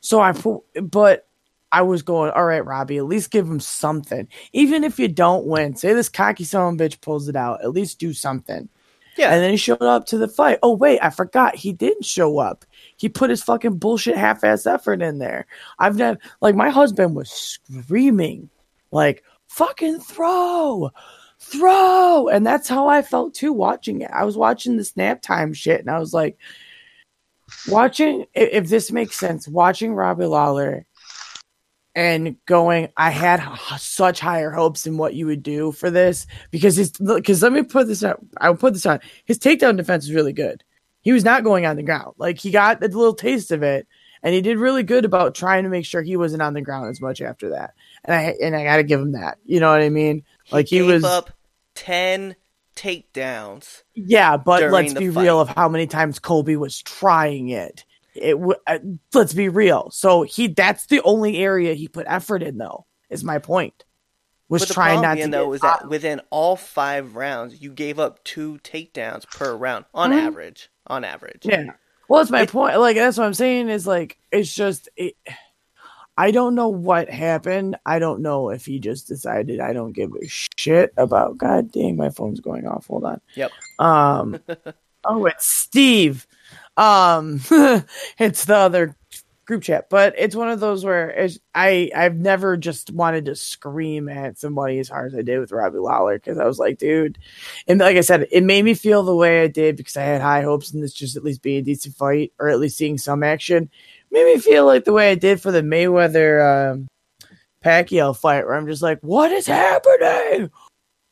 So 0.00 0.20
I 0.20 0.32
but 0.80 1.28
I 1.72 1.82
was 1.82 2.02
going, 2.02 2.30
all 2.32 2.44
right, 2.44 2.64
Robbie, 2.64 2.98
at 2.98 3.04
least 3.04 3.30
give 3.30 3.46
him 3.46 3.60
something. 3.60 4.26
Even 4.52 4.84
if 4.84 4.98
you 4.98 5.08
don't 5.08 5.46
win, 5.46 5.76
say 5.76 5.92
this 5.92 6.08
cocky 6.08 6.44
son 6.44 6.74
of 6.74 6.80
a 6.80 6.84
bitch 6.84 7.00
pulls 7.00 7.28
it 7.28 7.36
out, 7.36 7.62
at 7.62 7.72
least 7.72 7.98
do 7.98 8.12
something. 8.12 8.68
Yeah. 9.16 9.32
And 9.32 9.42
then 9.42 9.50
he 9.50 9.56
showed 9.56 9.82
up 9.82 10.06
to 10.06 10.18
the 10.18 10.28
fight. 10.28 10.58
Oh, 10.62 10.74
wait, 10.74 11.00
I 11.02 11.10
forgot. 11.10 11.54
He 11.54 11.72
didn't 11.72 12.04
show 12.04 12.38
up. 12.38 12.64
He 12.96 13.08
put 13.08 13.30
his 13.30 13.42
fucking 13.42 13.76
bullshit 13.76 14.16
half 14.16 14.44
ass 14.44 14.66
effort 14.66 15.02
in 15.02 15.18
there. 15.18 15.46
I've 15.78 15.96
never, 15.96 16.18
like, 16.40 16.54
my 16.54 16.70
husband 16.70 17.14
was 17.14 17.30
screaming, 17.30 18.50
like, 18.92 19.22
fucking 19.48 20.00
throw, 20.00 20.90
throw. 21.38 22.28
And 22.28 22.46
that's 22.46 22.68
how 22.68 22.88
I 22.88 23.02
felt 23.02 23.34
too 23.34 23.52
watching 23.52 24.00
it. 24.00 24.10
I 24.12 24.24
was 24.24 24.36
watching 24.36 24.76
the 24.76 24.84
snap 24.84 25.22
time 25.22 25.52
shit 25.52 25.80
and 25.80 25.90
I 25.90 25.98
was 25.98 26.14
like, 26.14 26.38
watching, 27.68 28.26
if 28.32 28.68
this 28.68 28.92
makes 28.92 29.18
sense, 29.18 29.48
watching 29.48 29.92
Robbie 29.92 30.26
Lawler 30.26 30.86
and 31.94 32.36
going, 32.46 32.88
I 32.96 33.10
had 33.10 33.40
h- 33.40 33.80
such 33.80 34.20
higher 34.20 34.50
hopes 34.50 34.86
in 34.86 34.96
what 34.96 35.14
you 35.14 35.26
would 35.26 35.42
do 35.42 35.72
for 35.72 35.90
this 35.90 36.26
because 36.50 36.76
his, 36.76 36.92
because 36.92 37.42
let 37.42 37.52
me 37.52 37.62
put 37.62 37.86
this 37.86 38.04
out, 38.04 38.20
I'll 38.40 38.56
put 38.56 38.74
this 38.74 38.86
on. 38.86 39.00
His 39.24 39.38
takedown 39.38 39.76
defense 39.76 40.04
is 40.04 40.12
really 40.12 40.32
good. 40.32 40.62
He 41.02 41.12
was 41.12 41.24
not 41.24 41.44
going 41.44 41.66
on 41.66 41.76
the 41.76 41.82
ground. 41.82 42.14
Like 42.18 42.38
he 42.38 42.50
got 42.50 42.82
a 42.82 42.86
little 42.86 43.14
taste 43.14 43.50
of 43.50 43.62
it 43.62 43.86
and 44.22 44.34
he 44.34 44.40
did 44.40 44.58
really 44.58 44.82
good 44.82 45.04
about 45.04 45.34
trying 45.34 45.64
to 45.64 45.70
make 45.70 45.84
sure 45.84 46.02
he 46.02 46.16
wasn't 46.16 46.42
on 46.42 46.54
the 46.54 46.60
ground 46.60 46.90
as 46.90 47.00
much 47.00 47.20
after 47.20 47.50
that. 47.50 47.74
And 48.04 48.14
I, 48.14 48.34
and 48.42 48.54
I 48.54 48.64
got 48.64 48.76
to 48.76 48.82
give 48.82 49.00
him 49.00 49.12
that. 49.12 49.38
You 49.44 49.60
know 49.60 49.70
what 49.70 49.82
I 49.82 49.88
mean? 49.88 50.24
Like 50.52 50.68
he, 50.68 50.78
gave 50.78 50.86
was, 50.86 51.04
up 51.04 51.30
10 51.74 52.36
takedowns. 52.76 53.82
yeah, 53.94 54.36
but 54.36 54.70
let's 54.70 54.94
be 54.94 55.10
fight. 55.10 55.22
real 55.22 55.40
of 55.40 55.48
how 55.48 55.68
many 55.68 55.86
times 55.86 56.18
Colby 56.18 56.56
was 56.56 56.80
trying 56.82 57.48
it. 57.48 57.84
It 58.14 58.32
w- 58.32 58.54
uh, 58.66 58.78
let's 59.14 59.32
be 59.32 59.48
real. 59.48 59.90
So 59.90 60.22
he 60.22 60.48
that's 60.48 60.86
the 60.86 61.00
only 61.02 61.38
area 61.38 61.74
he 61.74 61.88
put 61.88 62.06
effort 62.08 62.42
in 62.42 62.58
though. 62.58 62.86
Is 63.08 63.24
my 63.24 63.38
point. 63.38 63.84
Was 64.48 64.62
But 64.66 64.74
trying 64.74 65.00
not 65.02 65.14
being, 65.16 65.30
to 65.30 65.36
though 65.36 65.52
is 65.52 65.60
that 65.60 65.88
within 65.88 66.20
all 66.30 66.56
five 66.56 67.14
rounds, 67.14 67.60
you 67.62 67.70
gave 67.72 68.00
up 68.00 68.22
two 68.24 68.58
takedowns 68.64 69.28
per 69.30 69.54
round 69.54 69.84
on 69.94 70.10
Mhm. 70.10 70.22
average. 70.22 70.70
On 70.88 71.04
average. 71.04 71.42
Yeah. 71.44 71.66
Well, 72.08 72.20
that's 72.20 72.32
my 72.32 72.42
It- 72.42 72.50
point. 72.50 72.78
Like 72.80 72.96
that's 72.96 73.16
what 73.16 73.26
I'm 73.26 73.34
saying 73.34 73.68
is 73.68 73.86
like 73.86 74.18
it's 74.32 74.52
just 74.52 74.88
it, 74.96 75.14
I 76.16 76.32
don't 76.32 76.54
know 76.54 76.68
what 76.68 77.08
happened. 77.08 77.76
I 77.86 77.98
don't 77.98 78.20
know 78.20 78.50
if 78.50 78.66
he 78.66 78.78
just 78.78 79.06
decided 79.08 79.60
I 79.60 79.72
don't 79.72 79.92
give 79.92 80.10
a 80.14 80.26
shit 80.26 80.92
about. 80.96 81.38
God 81.38 81.70
dang, 81.72 81.96
my 81.96 82.10
phone's 82.10 82.40
going 82.40 82.66
off. 82.66 82.86
Hold 82.88 83.04
on. 83.04 83.20
Yep. 83.36 83.52
Um. 83.78 84.40
oh, 85.04 85.26
it's 85.26 85.46
Steve. 85.46 86.26
Um, 86.80 87.42
it's 88.18 88.46
the 88.46 88.56
other 88.56 88.96
group 89.44 89.62
chat, 89.62 89.90
but 89.90 90.14
it's 90.16 90.34
one 90.34 90.48
of 90.48 90.60
those 90.60 90.82
where 90.82 91.28
I 91.54 91.90
I've 91.94 92.16
never 92.16 92.56
just 92.56 92.90
wanted 92.90 93.26
to 93.26 93.34
scream 93.34 94.08
at 94.08 94.38
somebody 94.38 94.78
as 94.78 94.88
hard 94.88 95.12
as 95.12 95.18
I 95.18 95.20
did 95.20 95.40
with 95.40 95.52
Robbie 95.52 95.76
Lawler 95.76 96.18
because 96.18 96.38
I 96.38 96.46
was 96.46 96.58
like, 96.58 96.78
dude, 96.78 97.18
and 97.68 97.80
like 97.80 97.98
I 97.98 98.00
said, 98.00 98.28
it 98.32 98.44
made 98.44 98.64
me 98.64 98.72
feel 98.72 99.02
the 99.02 99.14
way 99.14 99.42
I 99.42 99.48
did 99.48 99.76
because 99.76 99.96
I 99.98 100.04
had 100.04 100.22
high 100.22 100.40
hopes 100.40 100.72
and 100.72 100.82
this 100.82 100.94
just 100.94 101.16
at 101.18 101.24
least 101.24 101.42
being 101.42 101.58
a 101.58 101.62
decent 101.62 101.96
fight 101.96 102.32
or 102.38 102.48
at 102.48 102.58
least 102.58 102.78
seeing 102.78 102.96
some 102.96 103.22
action. 103.22 103.68
Made 104.10 104.24
me 104.24 104.40
feel 104.40 104.64
like 104.64 104.84
the 104.84 104.94
way 104.94 105.10
I 105.10 105.16
did 105.16 105.42
for 105.42 105.52
the 105.52 105.60
Mayweather 105.60 106.72
um, 106.72 106.88
Pacquiao 107.62 108.16
fight, 108.16 108.46
where 108.46 108.54
I'm 108.54 108.66
just 108.66 108.82
like, 108.82 109.00
what 109.02 109.30
is 109.32 109.46
happening? 109.46 110.50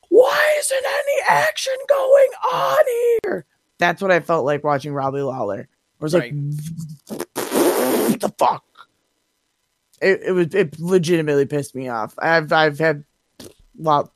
Why 0.08 0.56
isn't 0.60 0.86
any 0.86 1.22
action 1.28 1.76
going 1.88 2.30
on 2.52 2.84
here? 3.22 3.46
That's 3.78 4.02
what 4.02 4.10
I 4.10 4.20
felt 4.20 4.44
like 4.44 4.64
watching 4.64 4.92
Robbie 4.92 5.22
Lawler. 5.22 5.68
I 6.00 6.04
was 6.04 6.14
like, 6.14 6.32
what 6.32 8.20
the 8.20 8.34
fuck? 8.38 8.64
It, 10.00 10.20
it 10.26 10.32
was 10.32 10.54
it 10.54 10.78
legitimately 10.78 11.46
pissed 11.46 11.74
me 11.74 11.88
off. 11.88 12.14
I've 12.18 12.52
I've 12.52 12.78
had 12.78 13.04
well, 13.76 14.12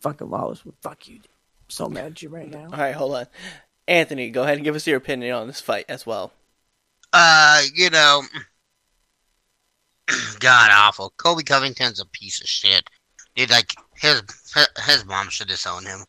fucking 0.00 0.30
lawless. 0.30 0.62
Fuck 0.82 1.08
you. 1.08 1.16
I'm 1.16 1.70
so 1.70 1.88
mad 1.88 2.12
at 2.12 2.22
you 2.22 2.28
right 2.28 2.48
now. 2.48 2.64
All 2.64 2.78
right, 2.78 2.94
hold 2.94 3.14
on. 3.16 3.26
Anthony, 3.86 4.30
go 4.30 4.42
ahead 4.42 4.56
and 4.56 4.64
give 4.64 4.76
us 4.76 4.86
your 4.86 4.98
opinion 4.98 5.34
on 5.34 5.46
this 5.46 5.60
fight 5.60 5.86
as 5.88 6.06
well. 6.06 6.32
Uh, 7.12 7.62
you 7.74 7.90
know, 7.90 8.22
god 10.40 10.70
awful. 10.72 11.12
Colby 11.16 11.42
Covington's 11.42 12.00
a 12.00 12.06
piece 12.06 12.40
of 12.40 12.48
shit, 12.48 12.88
dude. 13.34 13.50
Like 13.50 13.72
his 13.96 14.22
his 14.86 15.04
mom 15.06 15.28
should 15.30 15.48
disown 15.48 15.84
him. 15.84 16.04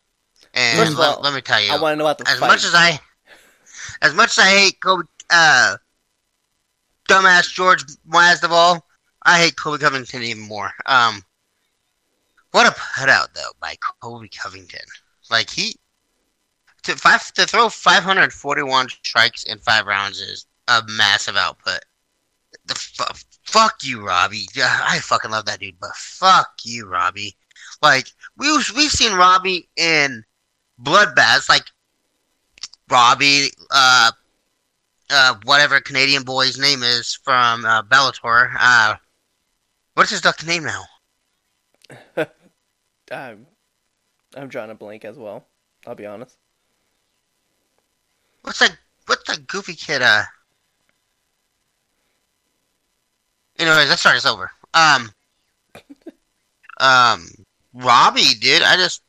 And 0.60 0.78
First 0.78 0.92
of 0.92 1.00
let, 1.00 1.16
all, 1.16 1.22
let 1.22 1.34
me 1.34 1.40
tell 1.40 1.62
you, 1.62 1.72
I 1.72 1.80
want 1.80 1.94
to 1.94 1.96
know 1.96 2.04
about 2.04 2.18
the 2.18 2.30
as 2.30 2.38
fight. 2.38 2.48
much 2.48 2.66
as 2.66 2.76
I, 2.76 3.00
as 4.02 4.14
much 4.14 4.38
as 4.38 4.40
I 4.40 4.50
hate 4.50 4.82
Colby, 4.82 5.08
uh, 5.30 5.78
dumbass 7.08 7.50
George 7.54 7.86
Masvidal, 8.10 8.82
I 9.24 9.40
hate 9.40 9.56
Colby 9.56 9.78
Covington 9.78 10.22
even 10.22 10.44
more. 10.44 10.70
Um, 10.86 11.24
what 12.52 12.68
a 12.68 12.72
putout 12.72 13.34
though 13.34 13.52
by 13.62 13.76
Colby 14.02 14.28
Covington. 14.28 14.82
Like 15.32 15.50
he, 15.50 15.76
to 16.84 16.98
five 16.98 17.32
to 17.36 17.46
throw 17.46 17.70
541 17.70 18.90
strikes 18.90 19.46
in 19.46 19.60
five 19.60 19.86
rounds 19.86 20.20
is 20.20 20.46
a 20.68 20.84
massive 20.90 21.38
output. 21.38 21.80
The 22.66 22.74
f- 22.74 23.24
fuck 23.46 23.78
you, 23.82 24.06
Robbie. 24.06 24.48
I 24.62 25.00
fucking 25.00 25.32
love 25.32 25.46
that 25.46 25.62
dude, 25.62 25.80
but 25.80 25.96
fuck 25.96 26.50
you, 26.66 26.86
Robbie. 26.86 27.38
Like 27.82 28.08
we 28.38 28.52
we've 28.76 28.92
seen 28.92 29.14
Robbie 29.16 29.70
in 29.78 30.26
bloodbaths, 30.82 31.50
like 31.50 31.66
Robbie, 32.90 33.50
uh, 33.72 34.12
uh, 35.10 35.36
whatever 35.44 35.80
Canadian 35.80 36.24
boy's 36.24 36.58
name 36.58 36.84
is 36.84 37.16
from 37.24 37.66
uh, 37.66 37.84
Bellator. 37.84 38.52
Uh, 38.60 38.96
what's 39.94 40.12
his 40.12 40.22
duck 40.22 40.46
name 40.46 40.64
now? 40.64 40.84
I'm, 43.12 43.46
I'm 44.36 44.48
drawing 44.48 44.72
a 44.72 44.76
blank 44.76 45.06
as 45.06 45.18
well. 45.18 45.46
I'll 45.88 45.96
be 45.96 46.06
honest. 46.06 46.38
What's 48.44 48.60
that? 48.60 48.78
What's 49.06 49.28
that 49.28 49.48
goofy 49.48 49.74
kid? 49.74 50.02
Uh. 50.02 50.24
Anyways, 53.58 53.90
let's 53.90 54.02
start 54.02 54.16
this 54.16 54.26
over. 54.26 54.52
Um. 54.74 55.12
um. 56.80 57.28
Robbie, 57.74 58.34
dude, 58.40 58.64
I 58.64 58.78
just 58.78 59.02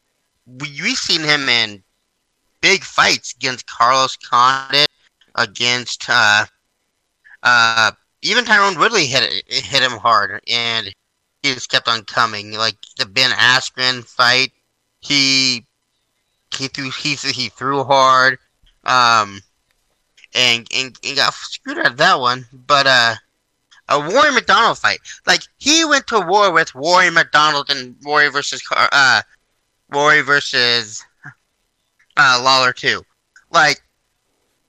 we, 0.58 0.80
we've 0.82 0.96
seen 0.96 1.22
him 1.22 1.48
in 1.48 1.82
big 2.60 2.82
fights 2.82 3.34
against 3.34 3.66
Carlos 3.66 4.16
Condit, 4.16 4.88
against 5.34 6.06
uh, 6.08 6.44
uh, 7.42 7.90
even 8.22 8.44
Tyron 8.44 8.78
Woodley 8.78 9.06
hit 9.06 9.44
hit 9.46 9.82
him 9.82 9.98
hard, 9.98 10.40
and 10.48 10.86
he 11.42 11.54
just 11.54 11.70
kept 11.70 11.88
on 11.88 12.04
coming. 12.04 12.52
Like 12.52 12.76
the 12.98 13.06
Ben 13.06 13.30
Askren 13.30 14.04
fight, 14.04 14.52
he 15.00 15.64
he 16.56 16.68
threw 16.68 16.90
he 16.90 17.14
he 17.14 17.48
threw 17.48 17.84
hard, 17.84 18.38
um, 18.84 19.40
and 20.34 20.66
and, 20.74 20.98
and 21.04 21.16
got 21.16 21.34
screwed 21.34 21.78
out 21.78 21.86
of 21.86 21.96
that 21.98 22.20
one. 22.20 22.46
But 22.52 22.86
uh, 22.86 23.14
a 23.88 24.00
Rory 24.00 24.32
MacDonald 24.32 24.78
fight, 24.78 25.00
like 25.26 25.42
he 25.58 25.84
went 25.84 26.06
to 26.08 26.20
war 26.20 26.52
with 26.52 26.74
Rory 26.74 27.10
MacDonald 27.10 27.70
and 27.70 27.96
Rory 28.04 28.28
versus 28.28 28.62
uh, 28.70 29.22
Rory 29.92 30.22
versus 30.22 31.04
uh, 32.16 32.40
Lawler 32.42 32.72
too. 32.72 33.02
Like 33.50 33.82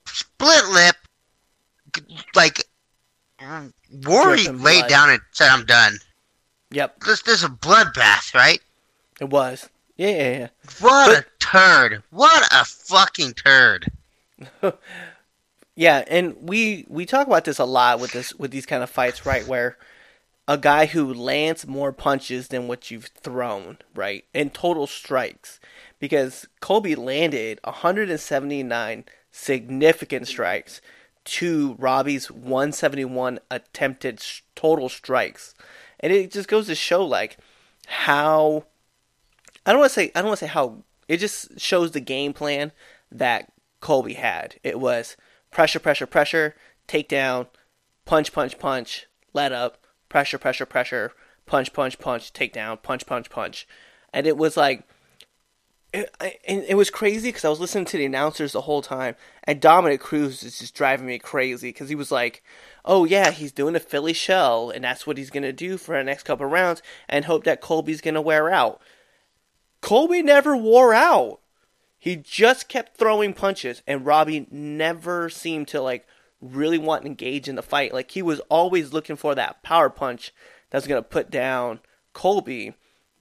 split 0.06 0.66
lip, 0.70 0.96
like 2.36 2.64
Rory 4.04 4.48
laid 4.48 4.82
blood. 4.82 4.90
down 4.90 5.10
and 5.12 5.22
said, 5.32 5.50
"I'm 5.50 5.66
done." 5.66 5.98
Yep, 6.72 7.02
This 7.02 7.22
this 7.24 7.40
is 7.40 7.44
a 7.44 7.50
bloodbath, 7.50 8.34
right? 8.34 8.60
it 9.20 9.30
was. 9.30 9.70
Yeah, 9.98 10.08
yeah, 10.10 10.38
yeah. 10.40 10.48
What 10.80 11.18
a 11.20 11.26
turd! 11.40 12.02
What 12.10 12.48
a 12.52 12.66
fucking 12.66 13.34
turd! 13.34 13.92
Yeah, 15.74 16.04
and 16.08 16.36
we 16.42 16.86
we 16.90 17.06
talk 17.06 17.28
about 17.28 17.46
this 17.46 17.58
a 17.58 17.64
lot 17.66 18.00
with 18.02 18.12
this 18.12 18.34
with 18.36 18.52
these 18.52 18.66
kind 18.66 18.84
of 18.84 18.90
fights, 18.90 19.26
right? 19.26 19.48
Where 19.48 19.78
a 20.48 20.58
guy 20.58 20.88
who 20.88 21.14
lands 21.14 21.68
more 21.68 21.92
punches 21.92 22.48
than 22.50 22.68
what 22.68 22.92
you've 22.92 23.06
thrown, 23.06 23.78
right, 23.96 24.26
in 24.34 24.50
total 24.50 24.88
strikes, 24.88 25.60
because 26.00 26.48
Colby 26.60 26.96
landed 26.96 27.60
179 27.64 29.06
significant 29.32 30.28
strikes 30.28 30.82
to 31.24 31.76
Robbie's 31.78 32.32
171 32.32 33.40
attempted 33.50 34.24
total 34.56 34.90
strikes, 34.90 35.54
and 36.00 36.12
it 36.12 36.32
just 36.32 36.50
goes 36.50 36.68
to 36.68 36.76
show 36.76 37.06
like 37.06 37.38
how 37.88 38.66
I 39.66 39.72
don't 39.72 39.80
want 39.80 39.92
to 39.92 39.94
say 39.94 40.12
I 40.16 40.22
don't 40.22 40.30
want 40.30 40.40
to 40.40 40.46
say 40.46 40.52
how 40.52 40.84
it 41.08 41.18
just 41.18 41.60
shows 41.60 41.92
the 41.92 42.00
game 42.00 42.34
plan 42.34 42.72
that 43.12 43.52
Colby 43.80 44.16
had. 44.16 44.56
It 44.64 44.80
was 44.80 45.16
pressure, 45.52 45.80
pressure, 45.80 46.08
pressure, 46.08 46.56
takedown, 46.88 47.48
punch, 48.06 48.34
punch, 48.34 48.58
punch, 48.58 49.08
let 49.34 49.52
up, 49.52 49.78
pressure, 50.12 50.38
pressure, 50.38 50.66
pressure, 50.68 51.12
punch, 51.48 51.74
punch, 51.74 51.98
punch, 51.98 52.34
takedown, 52.34 52.82
punch, 52.82 53.06
punch, 53.08 53.30
punch, 53.30 53.68
and 54.14 54.28
it 54.28 54.38
was 54.38 54.56
like. 54.56 54.84
It, 55.94 56.10
I- 56.22 56.38
it 56.46 56.76
was 56.78 56.90
crazy 56.90 57.30
because 57.30 57.44
I 57.44 57.50
was 57.50 57.60
listening 57.60 57.84
to 57.86 57.98
the 57.98 58.06
announcers 58.06 58.54
the 58.54 58.62
whole 58.62 58.82
time, 58.82 59.16
and 59.44 59.60
Dominick 59.60 60.00
Cruz 60.00 60.42
is 60.42 60.60
just 60.60 60.74
driving 60.74 61.06
me 61.08 61.20
crazy 61.20 61.68
because 61.70 61.90
he 61.90 61.96
was 61.96 62.12
like, 62.12 62.44
"Oh 62.86 63.04
yeah, 63.04 63.32
he's 63.32 63.52
doing 63.52 63.76
a 63.76 63.80
Philly 63.80 64.14
shell, 64.14 64.70
and 64.70 64.86
that's 64.86 65.06
what 65.06 65.18
he's 65.18 65.30
gonna 65.32 65.52
do 65.52 65.78
for 65.78 65.98
the 65.98 66.04
next 66.06 66.24
couple 66.24 66.46
rounds, 66.46 66.82
and 67.10 67.26
hope 67.26 67.44
that 67.44 67.60
Colby's 67.60 68.00
gonna 68.00 68.22
wear 68.22 68.50
out." 68.50 68.82
Colby 69.82 70.22
never 70.22 70.56
wore 70.56 70.94
out. 70.94 71.40
He 72.00 72.16
just 72.16 72.70
kept 72.70 72.96
throwing 72.98 73.34
punches, 73.34 73.82
and 73.86 74.06
Robbie 74.06 74.48
never 74.50 75.30
seemed 75.30 75.68
to 75.70 75.82
like 75.82 76.08
really 76.42 76.78
want 76.78 77.04
to 77.04 77.08
engage 77.08 77.48
in 77.48 77.56
the 77.56 77.64
fight. 77.64 77.94
Like 77.94 78.12
he 78.12 78.22
was 78.22 78.40
always 78.50 78.94
looking 78.94 79.16
for 79.16 79.36
that 79.36 79.64
power 79.64 79.90
punch 79.90 80.34
that's 80.70 80.88
gonna 80.88 81.04
put 81.04 81.30
down 81.30 81.80
Colby, 82.14 82.74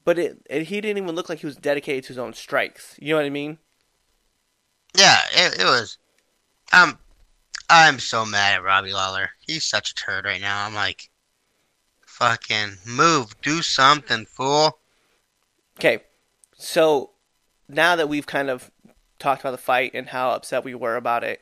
but 0.05 0.19
it, 0.19 0.39
it 0.49 0.65
he 0.65 0.81
didn't 0.81 1.03
even 1.03 1.15
look 1.15 1.29
like 1.29 1.41
he 1.41 1.47
was 1.47 1.57
dedicated 1.57 2.05
to 2.05 2.09
his 2.09 2.19
own 2.19 2.33
strikes. 2.33 2.97
You 2.99 3.11
know 3.11 3.17
what 3.17 3.27
I 3.27 3.31
mean? 3.31 3.59
Yeah, 4.97 5.19
it, 5.33 5.61
it 5.61 5.65
was. 5.65 5.99
Um, 6.73 6.99
I'm 7.69 7.99
so 7.99 8.25
mad 8.25 8.55
at 8.55 8.63
Robbie 8.63 8.93
Lawler. 8.93 9.31
He's 9.47 9.65
such 9.65 9.93
a 9.93 9.95
turd 9.95 10.25
right 10.25 10.41
now. 10.41 10.67
I'm 10.67 10.75
like, 10.75 11.11
fucking 12.07 12.77
move, 12.87 13.41
do 13.41 13.63
something, 13.63 14.27
fool. 14.27 14.79
Okay, 15.79 16.01
so 16.57 17.11
now 17.69 17.97
that 17.97 18.09
we've 18.09 18.27
kind 18.27 18.51
of 18.51 18.71
talked 19.19 19.41
about 19.41 19.53
the 19.53 19.59
fight 19.59 19.93
and 19.95 20.09
how 20.09 20.31
upset 20.31 20.65
we 20.65 20.75
were 20.75 20.97
about 20.97 21.25
it, 21.25 21.41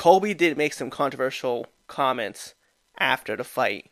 Colby 0.00 0.32
did 0.32 0.56
make 0.56 0.72
some 0.72 0.88
controversial 0.88 1.66
comments 1.86 2.54
after 2.96 3.36
the 3.36 3.44
fight. 3.44 3.90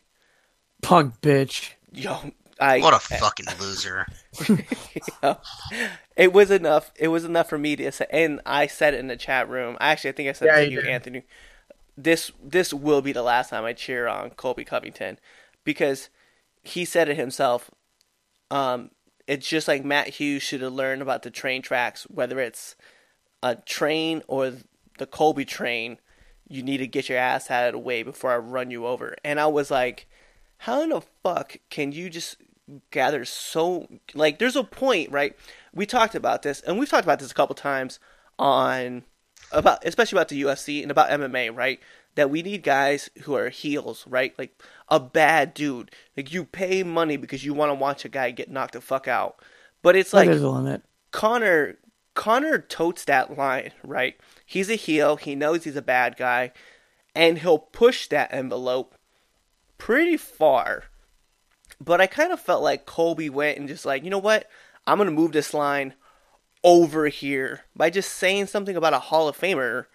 Punk 0.81 1.21
bitch. 1.21 1.73
Yo, 1.93 2.33
I 2.59 2.81
What 2.81 2.95
a 2.95 2.99
fucking 2.99 3.45
loser. 3.61 4.07
it 6.17 6.33
was 6.33 6.51
enough. 6.51 6.93
It 6.97 7.09
was 7.09 7.25
enough 7.27 7.51
for 7.51 7.59
me 7.59 7.77
to 7.77 7.93
say, 7.93 8.07
and 8.09 8.41
I 8.47 8.67
said 8.69 8.95
it 8.95 9.01
in 9.01 9.09
the 9.09 9.19
chat 9.19 9.51
room. 9.51 9.77
Actually, 9.81 10.09
I 10.09 10.13
think 10.15 10.29
I 10.31 10.33
said 10.33 10.47
Yeah, 10.47 10.57
it 10.57 10.65
to 10.65 10.71
you 10.71 10.77
you, 10.77 10.81
did. 10.81 10.91
Anthony. 10.91 11.23
This 11.95 12.33
this 12.43 12.73
will 12.73 13.03
be 13.03 13.13
the 13.13 13.23
last 13.23 13.51
time 13.51 13.67
I 13.67 13.75
cheer 13.75 14.09
on 14.09 14.31
Colby 14.31 14.65
Covington 14.65 15.19
because 15.63 16.09
he 16.63 16.87
said 16.87 17.11
it 17.11 17.19
himself. 17.19 17.71
Um, 18.51 18.93
it's 19.27 19.47
just 19.47 19.69
like 19.69 19.85
Matt 19.85 20.09
Hughes 20.09 20.43
should 20.43 20.63
have 20.63 20.73
learned 20.73 21.03
about 21.03 21.23
the 21.23 21.31
train 21.31 21.61
tracks, 21.61 22.05
whether 22.05 22.41
it's 22.41 22.77
a 23.43 23.57
train 23.57 24.23
or 24.27 24.55
the 24.99 25.07
Colby 25.07 25.45
train. 25.45 25.99
You 26.49 26.63
need 26.63 26.79
to 26.79 26.87
get 26.87 27.09
your 27.09 27.19
ass 27.19 27.51
out 27.51 27.67
of 27.67 27.73
the 27.73 27.79
way 27.79 28.03
before 28.03 28.33
I 28.33 28.39
run 28.39 28.71
you 28.71 28.87
over. 28.87 29.17
And 29.25 29.39
I 29.39 29.47
was 29.47 29.71
like, 29.71 30.07
how 30.59 30.83
in 30.83 30.91
the 30.91 31.03
fuck 31.23 31.57
can 31.71 31.93
you 31.93 32.11
just 32.11 32.37
gather 32.91 33.25
so 33.25 33.89
like 34.15 34.39
there's 34.39 34.57
a 34.57 34.63
point 34.63 35.11
right 35.11 35.35
we 35.73 35.87
talked 35.87 36.15
about 36.15 36.43
this 36.43 36.61
and 36.61 36.79
we've 36.79 36.91
talked 36.91 37.05
about 37.05 37.19
this 37.19 37.31
a 37.31 37.35
couple 37.35 37.55
times 37.55 37.99
on 38.39 39.05
about 39.53 39.83
especially 39.87 40.17
about 40.19 40.29
the 40.29 40.43
UFC 40.43 40.83
and 40.83 40.91
about 40.91 41.09
MMA 41.09 41.55
right 41.57 41.81
that 42.15 42.29
we 42.29 42.43
need 42.43 42.63
guys 42.63 43.09
who 43.23 43.35
are 43.35 43.49
heels 43.49 44.05
right 44.07 44.35
like 44.39 44.61
a 44.89 45.01
bad 45.01 45.55
dude 45.55 45.91
like 46.15 46.31
you 46.33 46.45
pay 46.45 46.83
money 46.83 47.17
because 47.17 47.43
you 47.43 47.55
want 47.55 47.71
to 47.71 47.75
watch 47.75 48.05
a 48.05 48.09
guy 48.11 48.31
get 48.31 48.51
knocked 48.51 48.75
the 48.75 48.83
fuck 48.83 49.09
out 49.09 49.41
but 49.83 49.97
it's 49.97 50.13
Like, 50.13 50.27
like 50.27 50.33
there's 50.33 50.43
a 50.43 50.51
limit. 50.51 50.83
Conor 51.11 51.77
Conor 52.19 52.59
totes 52.59 53.05
that 53.05 53.39
line, 53.39 53.71
right? 53.85 54.19
He's 54.45 54.69
a 54.69 54.75
heel, 54.75 55.15
he 55.15 55.37
knows 55.37 55.63
he's 55.63 55.77
a 55.77 55.81
bad 55.81 56.17
guy, 56.17 56.51
and 57.15 57.39
he'll 57.39 57.61
push 57.61 58.09
that 58.09 58.35
envelope 58.35 58.97
pretty 59.79 60.17
far. 60.17 60.87
But 61.81 62.01
I 62.01 62.09
kind 62.09 62.33
of 62.33 62.41
felt 62.41 62.61
like 62.61 62.87
Colby 62.87 63.31
went 63.31 63.57
and 63.57 63.69
just 63.69 63.87
like, 63.87 64.03
you 64.03 64.11
know 64.11 64.19
what? 64.19 64.51
I'm 64.85 64.99
gonna 64.99 65.13
move 65.13 65.31
this 65.31 65.55
line 65.55 65.95
over 66.65 67.07
here 67.07 67.61
by 67.77 67.89
just 67.89 68.13
saying 68.13 68.47
something 68.49 68.75
about 68.75 68.95
a 68.95 68.99
Hall 68.99 69.29
of 69.29 69.39
Famer, 69.39 69.87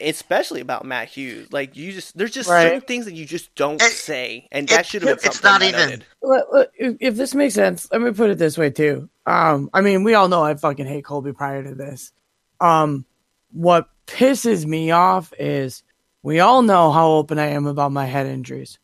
especially 0.00 0.60
about 0.60 0.84
Matt 0.84 1.08
Hughes. 1.08 1.52
Like 1.52 1.76
you 1.76 1.92
just 1.92 2.16
there's 2.16 2.30
just 2.32 2.48
Right. 2.48 2.64
certain 2.64 2.80
things 2.82 3.04
that 3.06 3.14
you 3.14 3.24
just 3.26 3.54
don't 3.54 3.80
It- 3.82 3.92
say, 3.92 4.48
and 4.52 4.68
that 4.68 4.86
should 4.86 5.02
have 5.02 5.20
been 5.20 5.26
it's 5.28 5.40
something 5.40 5.72
not 5.72 5.80
even- 5.80 5.80
noted. 5.90 6.06
Look, 6.22 6.46
look, 6.52 6.70
if 6.76 6.96
if 7.00 7.16
this 7.16 7.34
makes 7.34 7.54
sense, 7.54 7.88
let 7.92 8.00
me 8.00 8.10
put 8.12 8.30
it 8.30 8.38
this 8.38 8.58
way 8.58 8.70
too. 8.70 9.08
Um, 9.26 9.70
I 9.72 9.80
mean, 9.80 10.04
we 10.04 10.14
all 10.14 10.28
know 10.28 10.42
I 10.42 10.54
fucking 10.54 10.86
hate 10.86 11.04
Colby 11.04 11.32
prior 11.32 11.62
to 11.62 11.74
this. 11.74 12.12
Um, 12.60 13.04
what 13.52 13.88
pisses 14.06 14.66
me 14.66 14.90
off 14.90 15.32
is 15.38 15.82
we 16.22 16.40
all 16.40 16.62
know 16.62 16.90
how 16.90 17.10
open 17.12 17.38
I 17.38 17.46
am 17.48 17.66
about 17.66 17.92
my 17.92 18.04
head 18.06 18.26
injuries. 18.26 18.78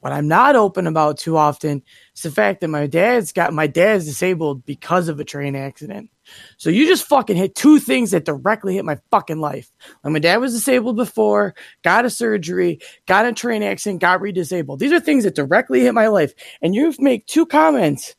What 0.00 0.12
I'm 0.12 0.28
not 0.28 0.56
open 0.56 0.86
about 0.86 1.18
too 1.18 1.36
often 1.36 1.82
is 2.14 2.22
the 2.22 2.30
fact 2.30 2.60
that 2.60 2.68
my 2.68 2.86
dad's 2.86 3.32
got 3.32 3.52
my 3.52 3.66
dad's 3.66 4.04
disabled 4.04 4.64
because 4.64 5.08
of 5.08 5.18
a 5.18 5.24
train 5.24 5.56
accident. 5.56 6.10
So 6.58 6.70
you 6.70 6.86
just 6.86 7.06
fucking 7.06 7.36
hit 7.36 7.54
two 7.54 7.78
things 7.78 8.10
that 8.10 8.24
directly 8.24 8.74
hit 8.74 8.84
my 8.84 8.98
fucking 9.10 9.40
life. 9.40 9.70
Like 10.04 10.12
my 10.12 10.18
dad 10.18 10.36
was 10.36 10.52
disabled 10.52 10.96
before, 10.96 11.54
got 11.82 12.04
a 12.04 12.10
surgery, 12.10 12.80
got 13.06 13.26
a 13.26 13.32
train 13.32 13.62
accident, 13.62 14.00
got 14.00 14.20
re-disabled. 14.20 14.80
These 14.80 14.92
are 14.92 15.00
things 15.00 15.24
that 15.24 15.34
directly 15.34 15.80
hit 15.80 15.94
my 15.94 16.08
life. 16.08 16.34
And 16.62 16.74
you 16.74 16.94
make 16.98 17.26
two 17.26 17.46
comments, 17.46 18.14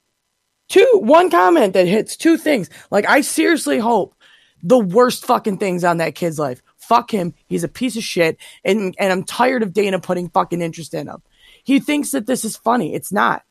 two, 0.70 1.00
one 1.04 1.30
comment 1.30 1.74
that 1.74 1.88
hits 1.88 2.18
two 2.18 2.38
things. 2.38 2.70
Like 2.92 3.08
I 3.08 3.22
seriously 3.22 3.78
hope 3.78 4.16
the 4.64 4.80
worst 4.80 5.26
fucking 5.26 5.58
things 5.58 5.84
on 5.84 5.98
that 5.98 6.16
kid's 6.16 6.40
life. 6.40 6.62
Fuck 6.78 7.12
him. 7.12 7.34
He's 7.48 7.64
a 7.64 7.70
piece 7.70 7.98
of 7.98 8.04
shit. 8.04 8.38
And, 8.64 8.96
and 8.98 9.12
I'm 9.12 9.24
tired 9.24 9.62
of 9.62 9.74
Dana 9.74 10.00
putting 10.00 10.30
fucking 10.30 10.62
interest 10.62 10.94
in 10.94 11.08
him. 11.08 11.22
He 11.68 11.82
thinks 11.82 12.12
that 12.12 12.26
this 12.26 12.46
is 12.46 12.56
funny. 12.56 12.96
It's 12.96 13.12
not. 13.12 13.44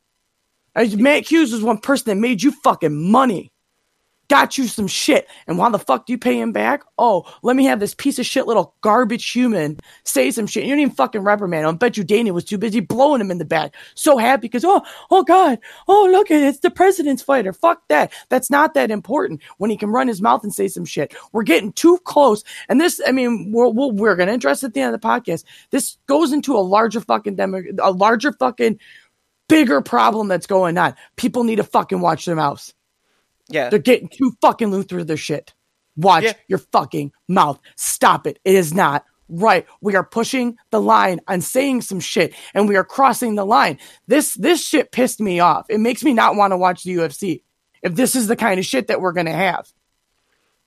Matt 0.75 1.31
Hughes 1.31 1.53
was 1.53 1.63
one 1.63 1.77
person 1.77 2.05
that 2.07 2.17
made 2.17 2.43
you 2.43 2.51
fucking 2.51 3.11
money 3.11 3.53
got 4.29 4.59
you 4.59 4.67
some 4.67 4.87
shit. 4.87 5.29
And 5.47 5.59
why 5.59 5.71
the 5.71 5.79
fuck 5.79 6.07
do 6.07 6.13
you 6.13 6.19
pay 6.19 6.41
him 6.41 6.53
back? 6.53 6.83
Oh, 6.99 7.31
let 7.43 7.57
me 7.57 7.65
have 7.65 7.81
this 7.81 7.95
piece 7.95 8.19
of 8.19 8.27
shit 8.27 8.47
little 8.47 8.75
garbage 8.81 9.31
human 9.31 9.79
say 10.05 10.31
some 10.31 10.47
shit. 10.47 10.65
You 10.65 10.71
don't 10.71 10.81
even 10.81 10.95
fucking 10.95 11.23
reprimand 11.23 11.65
him. 11.67 11.75
I 11.75 11.79
bet 11.79 11.97
you 11.97 12.05
Dana 12.05 12.33
was 12.33 12.45
too 12.45 12.59
busy 12.59 12.81
blowing 12.81 13.21
him 13.21 13.31
in 13.31 13.39
the 13.39 13.45
back. 13.45 13.75
So 13.95 14.19
happy 14.19 14.43
because, 14.43 14.65
oh, 14.65 14.83
oh 15.11 15.23
God, 15.23 15.59
oh, 15.89 16.09
look 16.11 16.31
at 16.31 16.43
it. 16.43 16.47
It's 16.47 16.61
the 16.61 16.71
president's 16.71 17.23
fighter. 17.23 17.53
Fuck 17.53 17.89
that. 17.89 18.13
That's 18.29 18.51
not 18.51 18.75
that 18.75 18.91
important 18.91 19.43
when 19.59 19.71
he 19.71 19.77
can 19.77 19.91
run 19.91 20.09
his 20.09 20.23
mouth 20.23 20.43
and 20.43 20.55
say 20.55 20.69
some 20.69 20.85
shit. 20.85 21.15
We're 21.33 21.43
getting 21.43 21.73
too 21.73 21.99
close. 22.05 22.43
And 22.69 22.81
this, 22.81 23.01
I 23.07 23.13
mean, 23.13 23.53
we're, 23.53 23.69
we're 23.69 24.17
going 24.17 24.29
to 24.29 24.35
address 24.35 24.65
at 24.65 24.75
the 24.75 24.81
end 24.81 24.95
of 24.95 25.01
the 25.01 25.07
podcast. 25.07 25.45
This 25.71 25.99
goes 26.07 26.33
into 26.33 26.57
a 26.57 26.59
larger 26.59 27.01
fucking 27.01 27.37
demo, 27.37 27.63
a 27.83 27.91
larger 27.91 28.33
fucking 28.33 28.79
bigger 29.49 29.81
problem 29.81 30.29
that's 30.29 30.47
going 30.47 30.77
on. 30.79 30.95
People 31.17 31.45
need 31.45 31.57
to 31.57 31.65
fucking 31.65 32.01
watch 32.01 32.25
their 32.25 32.37
mouths. 32.37 32.75
Yeah. 33.49 33.71
They're 33.71 33.79
getting 33.79 34.09
too 34.09 34.33
fucking 34.41 34.69
loose 34.71 34.87
through 34.87 35.05
their 35.05 35.17
shit. 35.17 35.55
Watch 35.97 36.25
Yeah. 36.25 36.33
your 36.49 36.59
fucking 36.59 37.13
mouth. 37.29 37.59
Stop 37.77 38.27
it. 38.27 38.39
It 38.45 38.55
is 38.55 38.75
not 38.75 39.05
right. 39.29 39.67
We 39.81 39.95
are 39.97 40.05
pushing 40.05 40.57
the 40.71 40.81
line 40.81 41.21
on 41.27 41.41
saying 41.41 41.83
some 41.83 42.01
shit 42.01 42.35
and 42.55 42.69
we 42.69 42.77
are 42.77 42.85
crossing 42.85 43.35
the 43.35 43.45
line. 43.47 43.79
This 44.07 44.35
this 44.35 44.65
shit 44.67 44.93
pissed 44.93 45.21
me 45.21 45.41
off. 45.41 45.67
It 45.69 45.81
makes 45.81 46.03
me 46.05 46.13
not 46.13 46.37
want 46.37 46.53
to 46.53 46.57
watch 46.57 46.83
the 46.85 46.95
UFC. 46.97 47.43
If 47.83 47.95
this 47.95 48.15
is 48.17 48.27
the 48.27 48.37
kind 48.37 48.59
of 48.59 48.67
shit 48.67 48.89
that 48.89 49.01
we're 49.01 49.13
to 49.27 49.33
have. 49.33 49.69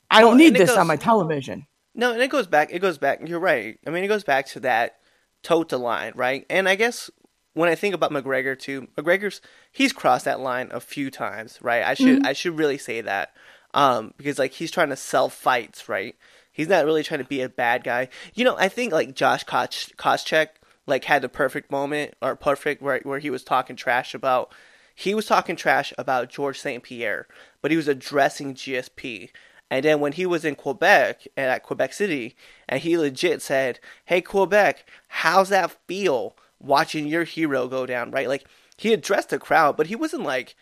I 0.09 0.21
don't 0.21 0.38
need 0.38 0.55
this 0.55 0.69
goes- 0.69 0.77
on 0.77 0.88
my 0.88 0.95
television. 0.95 1.67
No, 1.95 2.13
and 2.13 2.21
it 2.21 2.30
goes 2.30 2.47
back. 2.47 2.69
It 2.71 2.80
goes 2.80 2.97
back. 2.97 3.27
You're 3.27 3.39
right. 3.39 3.77
I 3.86 3.89
mean, 3.89 4.03
it 4.03 4.07
goes 4.07 4.23
back 4.23 4.45
to 4.47 4.61
that 4.61 4.97
tote 5.43 5.69
the 5.69 5.77
line, 5.77 6.13
right? 6.15 6.45
And 6.49 6.69
I 6.69 6.75
guess 6.75 7.09
when 7.53 7.69
I 7.69 7.75
think 7.75 7.95
about 7.95 8.11
McGregor 8.11 8.57
too, 8.57 8.87
McGregor's 8.97 9.41
he's 9.71 9.93
crossed 9.93 10.25
that 10.25 10.39
line 10.39 10.69
a 10.71 10.79
few 10.79 11.09
times, 11.11 11.59
right? 11.61 11.83
I 11.83 11.93
should 11.93 12.25
I 12.25 12.33
should 12.33 12.57
really 12.57 12.77
say 12.77 13.01
that 13.01 13.33
um, 13.73 14.13
because 14.17 14.39
like 14.39 14.53
he's 14.53 14.71
trying 14.71 14.89
to 14.89 14.95
sell 14.95 15.29
fights, 15.29 15.89
right? 15.89 16.15
He's 16.51 16.67
not 16.67 16.85
really 16.85 17.03
trying 17.03 17.21
to 17.21 17.25
be 17.25 17.41
a 17.41 17.49
bad 17.49 17.83
guy. 17.83 18.09
You 18.33 18.43
know, 18.43 18.55
I 18.57 18.67
think 18.67 18.91
like 18.91 19.15
Josh 19.15 19.43
Koch, 19.43 19.95
Koscheck 19.97 20.49
like 20.87 21.05
had 21.05 21.21
the 21.21 21.29
perfect 21.29 21.71
moment 21.71 22.15
or 22.21 22.35
perfect 22.35 22.81
where 22.81 22.99
where 23.03 23.19
he 23.19 23.29
was 23.29 23.43
talking 23.43 23.75
trash 23.75 24.13
about 24.13 24.53
he 24.93 25.13
was 25.13 25.25
talking 25.25 25.55
trash 25.55 25.93
about 25.97 26.29
George 26.29 26.59
St. 26.59 26.83
Pierre, 26.83 27.27
but 27.61 27.71
he 27.71 27.77
was 27.77 27.87
addressing 27.87 28.53
GSP. 28.53 29.29
And 29.71 29.85
then 29.85 29.99
when 29.99 30.13
he 30.13 30.25
was 30.25 30.43
in 30.43 30.55
Quebec 30.55 31.27
and 31.37 31.45
at 31.45 31.63
Quebec 31.63 31.93
City, 31.93 32.35
and 32.67 32.81
he 32.81 32.97
legit 32.97 33.41
said, 33.41 33.79
"Hey 34.05 34.21
Quebec, 34.21 34.85
how's 35.07 35.49
that 35.49 35.77
feel 35.87 36.35
watching 36.60 37.07
your 37.07 37.24
hero 37.24 37.68
go 37.68 37.86
down?" 37.86 38.12
Right? 38.12 38.28
Like 38.28 38.45
he 38.78 38.93
addressed 38.93 39.30
the 39.30 39.39
crowd, 39.39 39.78
but 39.78 39.88
he 39.88 39.95
wasn't 39.95 40.24
like 40.24 40.55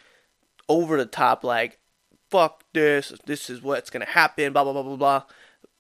over 0.70 0.98
the 0.98 1.06
top, 1.06 1.44
like 1.44 1.80
"fuck 2.30 2.64
this, 2.74 3.14
this 3.26 3.50
is 3.50 3.62
what's 3.62 3.90
gonna 3.90 4.06
happen," 4.06 4.54
blah 4.54 4.64
blah 4.64 4.74
blah 4.74 4.84
blah 4.84 4.96
blah. 4.96 5.24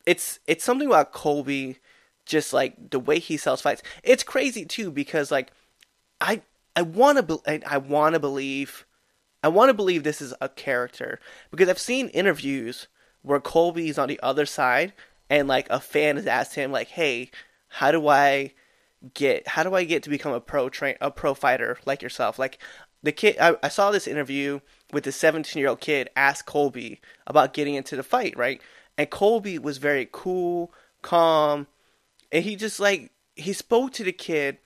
It's 0.05 0.39
it's 0.47 0.63
something 0.63 0.87
about 0.87 1.11
Colby, 1.11 1.79
just 2.25 2.53
like 2.53 2.91
the 2.91 2.99
way 2.99 3.19
he 3.19 3.37
sells 3.37 3.61
fights. 3.61 3.81
It's 4.03 4.23
crazy 4.23 4.65
too 4.65 4.91
because 4.91 5.31
like 5.31 5.51
I 6.21 6.41
I 6.75 6.83
want 6.83 7.17
to 7.17 7.23
be, 7.23 7.63
I, 7.65 7.77
want 7.77 8.13
to 8.13 8.19
believe 8.19 8.85
I 9.43 9.47
want 9.47 9.69
to 9.69 9.73
believe 9.73 10.03
this 10.03 10.21
is 10.21 10.33
a 10.39 10.49
character 10.49 11.19
because 11.49 11.69
I've 11.69 11.79
seen 11.79 12.09
interviews 12.09 12.87
where 13.23 13.39
Colby's 13.39 13.97
on 13.97 14.09
the 14.09 14.19
other 14.21 14.45
side 14.45 14.93
and 15.29 15.47
like 15.47 15.67
a 15.69 15.79
fan 15.79 16.17
has 16.17 16.27
asked 16.27 16.55
him 16.55 16.71
like, 16.71 16.89
"Hey, 16.89 17.31
how 17.67 17.91
do 17.91 18.07
I 18.07 18.53
get 19.13 19.47
how 19.47 19.63
do 19.63 19.75
I 19.75 19.83
get 19.83 20.03
to 20.03 20.09
become 20.09 20.33
a 20.33 20.41
pro 20.41 20.69
train 20.69 20.95
a 21.01 21.11
pro 21.11 21.33
fighter 21.33 21.77
like 21.85 22.01
yourself?" 22.01 22.39
Like 22.39 22.59
the 23.03 23.11
kid 23.11 23.37
I, 23.39 23.55
I 23.61 23.69
saw 23.69 23.91
this 23.91 24.07
interview 24.07 24.59
with 24.91 25.03
the 25.03 25.11
17-year-old 25.11 25.79
kid 25.79 26.09
ask 26.15 26.45
Colby 26.45 27.01
about 27.25 27.53
getting 27.53 27.75
into 27.75 27.95
the 27.95 28.03
fight, 28.03 28.35
right? 28.37 28.61
And 28.97 29.09
Colby 29.09 29.59
was 29.59 29.77
very 29.77 30.07
cool, 30.11 30.73
calm, 31.01 31.67
and 32.31 32.43
he 32.43 32.55
just 32.55 32.79
like 32.79 33.11
he 33.35 33.53
spoke 33.53 33.93
to 33.93 34.03
the 34.03 34.11
kid 34.11 34.57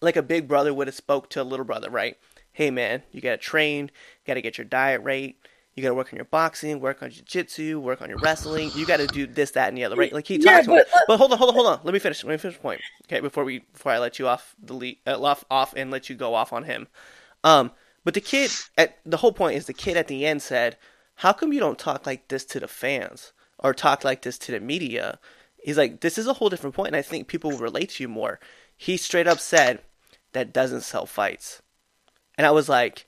like 0.00 0.16
a 0.16 0.22
big 0.22 0.46
brother 0.46 0.72
would 0.74 0.86
have 0.86 0.94
spoke 0.94 1.30
to 1.30 1.42
a 1.42 1.44
little 1.44 1.64
brother, 1.64 1.90
right? 1.90 2.16
Hey 2.52 2.70
man, 2.70 3.02
you 3.12 3.20
gotta 3.20 3.38
train, 3.38 3.86
you 3.86 4.26
gotta 4.26 4.40
get 4.40 4.58
your 4.58 4.64
diet 4.64 5.02
right, 5.02 5.36
you 5.78 5.82
gotta 5.82 5.94
work 5.94 6.12
on 6.12 6.16
your 6.16 6.24
boxing, 6.26 6.80
work 6.80 7.02
on 7.02 7.10
jiu-jitsu, 7.10 7.80
work 7.80 8.02
on 8.02 8.08
your 8.10 8.18
wrestling, 8.18 8.70
you 8.74 8.84
gotta 8.84 9.06
do 9.06 9.26
this, 9.26 9.52
that, 9.52 9.68
and 9.68 9.76
the 9.76 9.84
other, 9.84 9.96
right? 9.96 10.12
Like 10.12 10.26
he 10.26 10.36
Yeah, 10.36 10.52
talked 10.52 10.64
to 10.66 10.70
him. 10.72 10.84
but- 10.92 11.04
But 11.06 11.16
hold 11.18 11.32
on, 11.32 11.38
hold 11.38 11.50
on, 11.50 11.54
hold 11.54 11.66
on. 11.68 11.80
Let 11.84 11.94
me 11.94 12.00
finish. 12.00 12.22
Let 12.24 12.32
me 12.32 12.36
finish 12.38 12.56
the 12.56 12.62
point. 12.62 12.80
Okay, 13.06 13.20
before 13.20 13.44
we 13.44 13.60
before 13.60 13.92
I 13.92 13.98
let 13.98 14.18
you 14.18 14.28
off 14.28 14.54
the 14.62 14.74
lead, 14.74 14.98
uh, 15.06 15.22
off 15.22 15.44
off 15.50 15.72
and 15.76 15.90
let 15.90 16.10
you 16.10 16.16
go 16.16 16.34
off 16.34 16.52
on 16.52 16.64
him. 16.64 16.88
Um, 17.44 17.72
but 18.04 18.14
the 18.14 18.20
kid 18.20 18.50
at 18.76 18.98
the 19.06 19.18
whole 19.18 19.32
point 19.32 19.56
is 19.56 19.66
the 19.66 19.72
kid 19.72 19.96
at 19.96 20.08
the 20.08 20.26
end 20.26 20.42
said, 20.42 20.76
"How 21.16 21.32
come 21.32 21.52
you 21.52 21.60
don't 21.60 21.78
talk 21.78 22.04
like 22.06 22.28
this 22.28 22.44
to 22.46 22.60
the 22.60 22.68
fans 22.68 23.32
or 23.58 23.72
talk 23.72 24.04
like 24.04 24.22
this 24.22 24.38
to 24.38 24.52
the 24.52 24.60
media?" 24.60 25.18
He's 25.62 25.78
like, 25.78 26.00
"This 26.00 26.18
is 26.18 26.26
a 26.26 26.34
whole 26.34 26.48
different 26.50 26.74
point, 26.76 26.88
and 26.88 26.96
I 26.96 27.02
think 27.02 27.28
people 27.28 27.50
will 27.50 27.58
relate 27.58 27.90
to 27.90 28.02
you 28.02 28.08
more." 28.08 28.40
He 28.76 28.96
straight 28.96 29.26
up 29.26 29.40
said, 29.40 29.80
"That 30.32 30.52
doesn't 30.52 30.82
sell 30.82 31.06
fights," 31.06 31.62
and 32.36 32.46
I 32.46 32.50
was 32.50 32.68
like, 32.68 33.06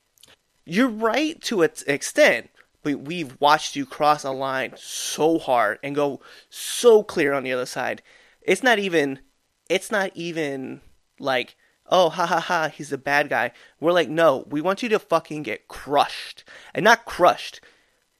"You're 0.65 0.87
right 0.89 1.41
to 1.43 1.61
an 1.63 1.71
extent." 1.87 2.49
But 2.83 3.01
we've 3.01 3.39
watched 3.39 3.75
you 3.75 3.85
cross 3.85 4.23
a 4.23 4.31
line 4.31 4.73
so 4.75 5.37
hard 5.37 5.77
and 5.83 5.95
go 5.95 6.19
so 6.49 7.03
clear 7.03 7.33
on 7.33 7.43
the 7.43 7.53
other 7.53 7.65
side. 7.65 8.01
It's 8.41 8.63
not 8.63 8.79
even 8.79 9.19
it's 9.69 9.91
not 9.91 10.11
even 10.15 10.81
like, 11.19 11.55
oh 11.87 12.09
ha 12.09 12.25
ha 12.25 12.39
ha, 12.39 12.69
he's 12.69 12.91
a 12.91 12.97
bad 12.97 13.29
guy. 13.29 13.51
We're 13.79 13.91
like, 13.91 14.09
no, 14.09 14.45
we 14.49 14.61
want 14.61 14.81
you 14.81 14.89
to 14.89 14.99
fucking 14.99 15.43
get 15.43 15.67
crushed. 15.67 16.43
And 16.73 16.83
not 16.83 17.05
crushed. 17.05 17.61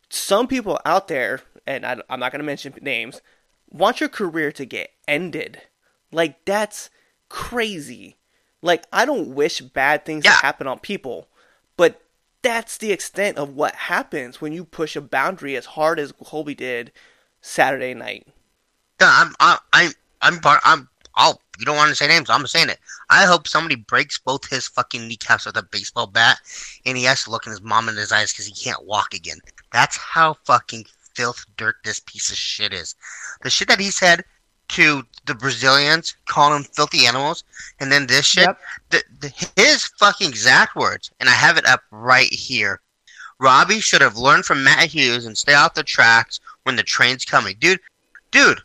Some 0.10 0.48
people 0.48 0.80
out 0.86 1.08
there, 1.08 1.42
and 1.66 1.86
I, 1.86 1.98
I'm 2.10 2.20
not 2.20 2.32
gonna 2.32 2.44
mention 2.44 2.74
names, 2.82 3.22
want 3.70 4.00
your 4.00 4.10
career 4.10 4.52
to 4.52 4.66
get 4.66 4.92
ended. 5.08 5.62
Like 6.12 6.46
that's 6.46 6.90
crazy. 7.30 8.18
Like 8.62 8.84
I 8.94 9.06
don't 9.06 9.34
wish 9.34 9.62
bad 9.62 10.06
things 10.06 10.24
Yeah. 10.26 10.32
to 10.32 10.38
happen 10.38 10.68
on 10.68 10.80
people, 10.80 11.30
but 11.78 12.02
that's 12.42 12.78
the 12.78 12.92
extent 12.92 13.38
of 13.38 13.56
what 13.56 13.76
happens 13.76 14.42
when 14.42 14.54
you 14.54 14.66
push 14.66 14.96
a 14.96 15.02
boundary 15.02 15.56
as 15.56 15.66
hard 15.66 16.00
as 16.00 16.12
Colby 16.24 16.56
did 16.56 16.92
Saturday 17.42 17.94
night. 17.94 18.28
Yeah, 19.00 19.10
I'm, 19.12 19.60
I'm, 19.74 19.92
I'm, 20.22 20.40
I'm. 20.64 20.90
I'll. 21.16 21.42
You 21.60 21.66
don't 21.66 21.76
want 21.76 21.90
to 21.90 21.96
say 21.96 22.08
names. 22.08 22.30
I'm 22.30 22.48
saying 22.48 22.70
it. 22.70 22.80
I 23.10 23.26
hope 23.26 23.48
somebody 23.48 23.76
breaks 23.76 24.18
both 24.18 24.50
his 24.50 24.68
fucking 24.68 25.08
kneecaps 25.08 25.46
with 25.46 25.58
a 25.58 25.64
baseball 25.64 26.08
bat, 26.08 26.40
and 26.86 26.98
he 26.98 27.04
has 27.04 27.24
to 27.24 27.32
look 27.32 27.46
in 27.46 27.52
his 27.52 27.62
mom 27.62 27.90
in 27.90 27.96
his 27.96 28.12
eyes 28.12 28.32
because 28.32 28.48
he 28.48 28.54
can't 28.54 28.86
walk 28.86 29.14
again. 29.14 29.38
That's 29.72 29.98
how 29.98 30.36
fucking 30.46 30.86
filth 31.14 31.46
dirt 31.58 31.76
this 31.84 32.00
piece 32.00 32.32
of 32.32 32.38
shit 32.38 32.74
is. 32.74 32.96
The 33.44 33.50
shit 33.50 33.68
that 33.68 33.80
he 33.80 33.92
said 33.92 34.24
to 34.72 35.04
the 35.26 35.36
Brazilians, 35.36 36.16
calling 36.26 36.64
them 36.64 36.72
filthy 36.74 37.06
animals, 37.06 37.44
and 37.80 37.92
then 37.92 38.08
this 38.08 38.26
shit. 38.26 38.48
Yep. 38.48 38.60
The, 38.90 39.04
the, 39.20 39.62
his 39.62 39.86
fucking 40.00 40.30
exact 40.30 40.76
words, 40.76 41.12
and 41.20 41.30
I 41.30 41.34
have 41.34 41.58
it 41.58 41.66
up 41.66 41.82
right 41.92 42.32
here. 42.32 42.82
Robbie 43.40 43.80
should 43.80 44.02
have 44.02 44.18
learned 44.18 44.46
from 44.46 44.64
Matt 44.64 44.88
Hughes 44.88 45.26
and 45.26 45.38
stay 45.38 45.54
off 45.54 45.74
the 45.74 45.84
tracks 45.84 46.40
when 46.64 46.76
the 46.76 46.84
train's 46.84 47.26
coming, 47.26 47.56
dude. 47.60 47.80
Dude, 48.32 48.62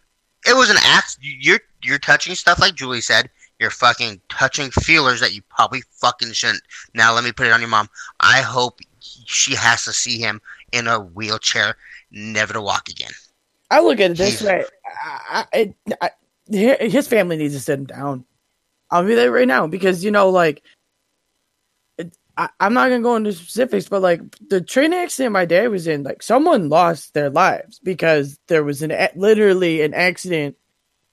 it 0.46 0.54
was 0.54 0.70
an 0.70 0.76
act. 0.80 1.18
You're 1.20 1.60
you're 1.82 1.98
touching 1.98 2.34
stuff 2.34 2.60
like 2.60 2.74
Julie 2.74 3.00
said. 3.00 3.30
You're 3.58 3.70
fucking 3.70 4.20
touching 4.28 4.70
feelers 4.70 5.20
that 5.20 5.34
you 5.34 5.40
probably 5.48 5.82
fucking 5.92 6.32
shouldn't. 6.32 6.62
Now 6.94 7.14
let 7.14 7.24
me 7.24 7.32
put 7.32 7.46
it 7.46 7.52
on 7.52 7.60
your 7.60 7.70
mom. 7.70 7.88
I 8.20 8.42
hope 8.42 8.80
she 9.00 9.54
has 9.54 9.84
to 9.84 9.92
see 9.92 10.18
him 10.18 10.40
in 10.72 10.86
a 10.86 11.00
wheelchair, 11.00 11.76
never 12.10 12.52
to 12.52 12.60
walk 12.60 12.88
again. 12.90 13.12
I 13.70 13.80
look 13.80 13.98
at 13.98 14.12
it 14.12 14.16
this 14.18 14.30
Jesus. 14.32 14.46
way. 14.46 14.64
I, 15.02 15.46
I, 15.52 15.74
I, 16.00 16.10
his 16.48 17.08
family 17.08 17.36
needs 17.36 17.54
to 17.54 17.60
sit 17.60 17.78
him 17.78 17.86
down. 17.86 18.24
I'll 18.90 19.04
be 19.04 19.14
there 19.14 19.32
right 19.32 19.48
now 19.48 19.66
because 19.66 20.04
you 20.04 20.10
know, 20.10 20.30
like, 20.30 20.62
it, 21.98 22.16
I, 22.36 22.48
I'm 22.60 22.74
not 22.74 22.88
gonna 22.88 23.02
go 23.02 23.16
into 23.16 23.32
specifics, 23.32 23.88
but 23.88 24.02
like 24.02 24.20
the 24.48 24.60
train 24.60 24.92
accident 24.92 25.32
my 25.32 25.44
dad 25.44 25.68
was 25.68 25.86
in, 25.86 26.02
like, 26.04 26.22
someone 26.22 26.68
lost 26.68 27.14
their 27.14 27.30
lives 27.30 27.80
because 27.80 28.38
there 28.48 28.64
was 28.64 28.82
an 28.82 28.92
literally 29.16 29.82
an 29.82 29.94
accident 29.94 30.56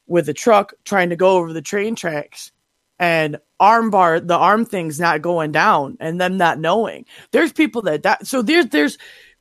with 0.07 0.29
a 0.29 0.33
truck 0.33 0.73
trying 0.85 1.09
to 1.09 1.15
go 1.15 1.37
over 1.37 1.53
the 1.53 1.61
train 1.61 1.95
tracks, 1.95 2.51
and 2.99 3.39
arm 3.59 3.89
bar 3.89 4.19
the 4.19 4.35
arm 4.37 4.65
thing's 4.65 4.99
not 4.99 5.21
going 5.21 5.51
down, 5.51 5.97
and 5.99 6.21
them 6.21 6.37
not 6.37 6.59
knowing. 6.59 7.05
There's 7.31 7.51
people 7.53 7.81
that 7.83 8.03
that 8.03 8.27
So 8.27 8.41
there's 8.41 8.67
there's 8.67 8.97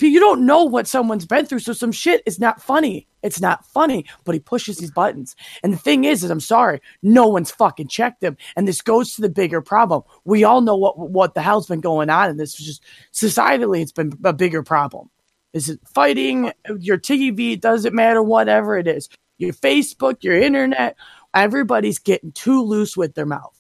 you 0.07 0.21
don't 0.21 0.47
know 0.47 0.65
what 0.65 0.87
someone's 0.87 1.27
been 1.27 1.47
through. 1.47 1.61
So 1.61 1.73
some 1.73 1.93
shit 1.93 2.23
is 2.27 2.39
not 2.39 2.63
funny. 2.63 3.07
It's 3.23 3.41
not 3.41 3.65
funny, 3.67 4.07
but 4.25 4.35
he 4.35 4.41
pushes 4.41 4.79
these 4.79 4.91
buttons. 4.91 5.37
And 5.63 5.73
the 5.73 5.79
thing 5.79 6.05
is, 6.05 6.25
is 6.25 6.31
I'm 6.31 6.41
sorry, 6.41 6.81
no 7.03 7.29
one's 7.29 7.51
fucking 7.51 7.89
checked 7.89 8.23
him. 8.23 8.37
And 8.57 8.67
this 8.67 8.83
goes 8.83 9.15
to 9.15 9.23
the 9.23 9.29
bigger 9.29 9.61
problem. 9.61 10.03
We 10.25 10.45
all 10.45 10.61
know 10.61 10.77
what 10.77 10.99
what 10.99 11.35
the 11.35 11.43
hell's 11.43 11.67
been 11.67 11.81
going 11.81 12.11
on, 12.11 12.31
and 12.31 12.41
this 12.41 12.59
is 12.59 12.67
just 12.67 12.85
societally, 13.13 13.81
it's 13.81 13.93
been 13.93 14.13
a 14.25 14.33
bigger 14.33 14.63
problem. 14.63 15.11
Is 15.53 15.69
it 15.69 15.81
fighting? 15.87 16.53
Your 16.79 16.99
TV? 16.99 17.61
Doesn't 17.61 17.95
matter. 17.95 18.23
Whatever 18.23 18.79
it 18.79 18.89
is. 18.89 19.09
Your 19.39 19.53
Facebook, 19.53 20.23
your 20.23 20.37
internet. 20.37 20.97
Everybody's 21.35 21.99
getting 21.99 22.33
too 22.33 22.63
loose 22.63 22.97
with 22.97 23.15
their 23.15 23.27
mouth. 23.27 23.57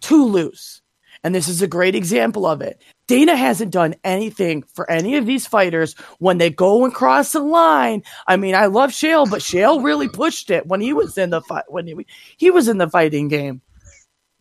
Too 0.00 0.24
loose. 0.24 0.82
And 1.24 1.34
this 1.34 1.48
is 1.48 1.62
a 1.62 1.66
great 1.66 1.94
example 1.94 2.44
of 2.44 2.60
it. 2.60 2.82
Dana 3.06 3.34
hasn't 3.34 3.72
done 3.72 3.94
anything 4.04 4.62
for 4.74 4.88
any 4.90 5.16
of 5.16 5.24
these 5.24 5.46
fighters 5.46 5.94
when 6.18 6.36
they 6.36 6.50
go 6.50 6.84
and 6.84 6.94
cross 6.94 7.32
the 7.32 7.40
line. 7.40 8.02
I 8.26 8.36
mean, 8.36 8.54
I 8.54 8.66
love 8.66 8.90
Chael, 8.90 9.28
but 9.28 9.40
Chael 9.40 9.82
really 9.82 10.08
pushed 10.08 10.50
it 10.50 10.66
when 10.66 10.82
he 10.82 10.92
was 10.92 11.16
in 11.16 11.30
the 11.30 11.40
fight 11.40 11.64
when 11.68 11.86
he, 11.86 12.06
he 12.36 12.50
was 12.50 12.68
in 12.68 12.76
the 12.76 12.90
fighting 12.90 13.28
game. 13.28 13.62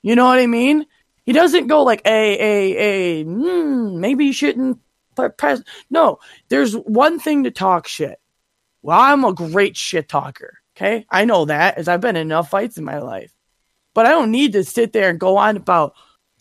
You 0.01 0.15
know 0.15 0.25
what 0.25 0.39
I 0.39 0.47
mean? 0.47 0.86
He 1.25 1.31
doesn't 1.31 1.67
go 1.67 1.84
like, 1.84 2.01
"Hey, 2.03 2.38
hey, 2.38 2.73
hey, 2.73 3.23
mm, 3.23 3.97
maybe 3.97 4.25
you 4.25 4.34
shouldn't 4.34 4.79
press." 5.38 5.61
No, 5.89 6.19
there's 6.49 6.73
one 6.73 7.17
thing 7.17 7.45
to 7.45 7.51
talk 7.51 7.88
shit. 7.88 8.19
Well, 8.81 8.99
I'm 8.99 9.23
a 9.23 9.34
great 9.34 9.77
shit 9.77 10.09
talker. 10.09 10.59
Okay, 10.75 11.05
I 11.09 11.23
know 11.23 11.45
that 11.45 11.77
as 11.77 11.88
I've 11.88 12.01
been 12.01 12.17
in 12.17 12.23
enough 12.23 12.49
fights 12.49 12.77
in 12.77 12.84
my 12.84 12.99
life, 12.99 13.34
but 13.93 14.05
I 14.05 14.09
don't 14.09 14.31
need 14.31 14.51
to 14.53 14.65
sit 14.65 14.91
there 14.91 15.09
and 15.09 15.19
go 15.19 15.38
on 15.38 15.55
about 15.55 15.93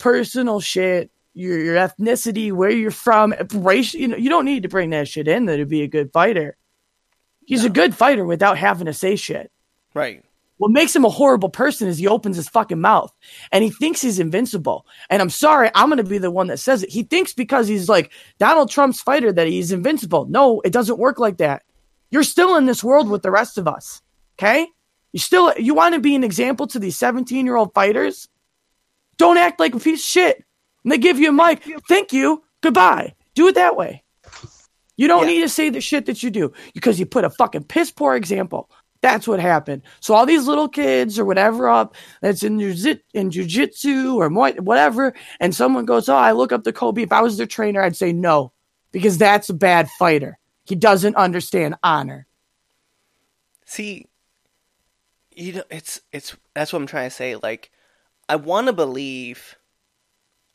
personal 0.03 0.59
shit, 0.59 1.11
your 1.33 1.57
your 1.57 1.75
ethnicity, 1.75 2.51
where 2.51 2.69
you're 2.69 2.91
from, 2.91 3.33
race. 3.53 3.93
You 3.93 4.09
know, 4.09 4.17
you 4.17 4.29
don't 4.29 4.43
need 4.43 4.63
to 4.63 4.69
bring 4.69 4.89
that 4.89 5.07
shit 5.07 5.29
in 5.29 5.45
there 5.45 5.57
to 5.57 5.65
be 5.65 5.81
a 5.81 5.87
good 5.87 6.11
fighter. 6.11 6.57
He's 7.45 7.63
no. 7.63 7.67
a 7.67 7.69
good 7.69 7.95
fighter 7.95 8.25
without 8.25 8.57
having 8.57 8.87
to 8.87 8.93
say 8.93 9.15
shit. 9.15 9.49
Right. 9.93 10.21
What 10.57 10.71
makes 10.71 10.93
him 10.93 11.05
a 11.05 11.09
horrible 11.09 11.49
person 11.49 11.87
is 11.87 11.97
he 11.97 12.07
opens 12.07 12.35
his 12.35 12.49
fucking 12.49 12.79
mouth 12.79 13.13
and 13.51 13.63
he 13.63 13.69
thinks 13.69 14.01
he's 14.01 14.19
invincible. 14.19 14.85
And 15.09 15.21
I'm 15.21 15.29
sorry, 15.29 15.71
I'm 15.73 15.87
going 15.87 15.97
to 15.97 16.03
be 16.03 16.19
the 16.19 16.31
one 16.31 16.47
that 16.47 16.59
says 16.59 16.83
it. 16.83 16.89
He 16.89 17.03
thinks 17.03 17.33
because 17.33 17.67
he's 17.67 17.89
like 17.89 18.11
Donald 18.39 18.69
Trump's 18.69 19.01
fighter 19.01 19.31
that 19.31 19.47
he's 19.47 19.71
invincible. 19.71 20.25
No, 20.25 20.61
it 20.61 20.71
doesn't 20.71 20.99
work 20.99 21.17
like 21.17 21.37
that. 21.37 21.63
You're 22.11 22.23
still 22.23 22.55
in 22.57 22.65
this 22.65 22.83
world 22.83 23.09
with 23.09 23.23
the 23.23 23.31
rest 23.31 23.57
of 23.57 23.67
us. 23.67 24.01
Okay? 24.37 24.67
You 25.11 25.19
still 25.19 25.53
you 25.57 25.73
want 25.73 25.95
to 25.95 26.01
be 26.01 26.15
an 26.15 26.23
example 26.23 26.67
to 26.67 26.79
these 26.79 26.97
17 26.97 27.45
year 27.45 27.55
old 27.55 27.73
fighters? 27.73 28.27
Don't 29.17 29.37
act 29.37 29.59
like 29.59 29.75
a 29.75 29.79
piece 29.79 30.01
of 30.01 30.05
shit. 30.05 30.43
And 30.83 30.91
they 30.91 30.97
give 30.97 31.19
you 31.19 31.29
a 31.29 31.33
mic. 31.33 31.63
Thank 31.87 32.13
you. 32.13 32.43
Goodbye. 32.61 33.15
Do 33.35 33.47
it 33.47 33.55
that 33.55 33.75
way. 33.75 34.03
You 34.95 35.07
don't 35.07 35.27
yeah. 35.27 35.33
need 35.33 35.41
to 35.41 35.49
say 35.49 35.69
the 35.69 35.81
shit 35.81 36.05
that 36.05 36.21
you 36.21 36.29
do 36.29 36.53
because 36.73 36.99
you 36.99 37.05
put 37.05 37.25
a 37.25 37.29
fucking 37.29 37.63
piss 37.63 37.91
poor 37.91 38.15
example. 38.15 38.69
That's 39.01 39.27
what 39.27 39.41
happened. 39.41 39.81
So 39.99 40.13
all 40.13 40.25
these 40.25 40.47
little 40.47 40.69
kids 40.69 41.19
or 41.19 41.25
whatever 41.25 41.67
up 41.67 41.95
that's 42.21 42.41
in 42.41 42.57
jiu- 42.57 43.01
in 43.13 43.31
jujitsu 43.31 44.15
or 44.15 44.29
whatever, 44.61 45.13
and 45.41 45.53
someone 45.53 45.83
goes, 45.83 46.07
"Oh, 46.07 46.15
I 46.15 46.31
look 46.31 46.53
up 46.53 46.63
to 46.63 46.71
Colby." 46.71 47.03
If 47.03 47.11
I 47.11 47.21
was 47.21 47.37
their 47.37 47.45
trainer, 47.45 47.81
I'd 47.81 47.97
say 47.97 48.13
no, 48.13 48.53
because 48.93 49.17
that's 49.17 49.49
a 49.49 49.53
bad 49.53 49.89
fighter. 49.89 50.39
He 50.63 50.75
doesn't 50.75 51.17
understand 51.17 51.75
honor. 51.83 52.27
See, 53.65 54.07
you 55.35 55.51
know, 55.51 55.63
it's 55.69 55.99
it's 56.13 56.37
that's 56.53 56.71
what 56.71 56.79
I'm 56.79 56.87
trying 56.87 57.09
to 57.09 57.15
say. 57.15 57.35
Like, 57.35 57.71
I 58.33 58.35
want 58.35 58.65
to 58.65 58.73
believe, 58.73 59.57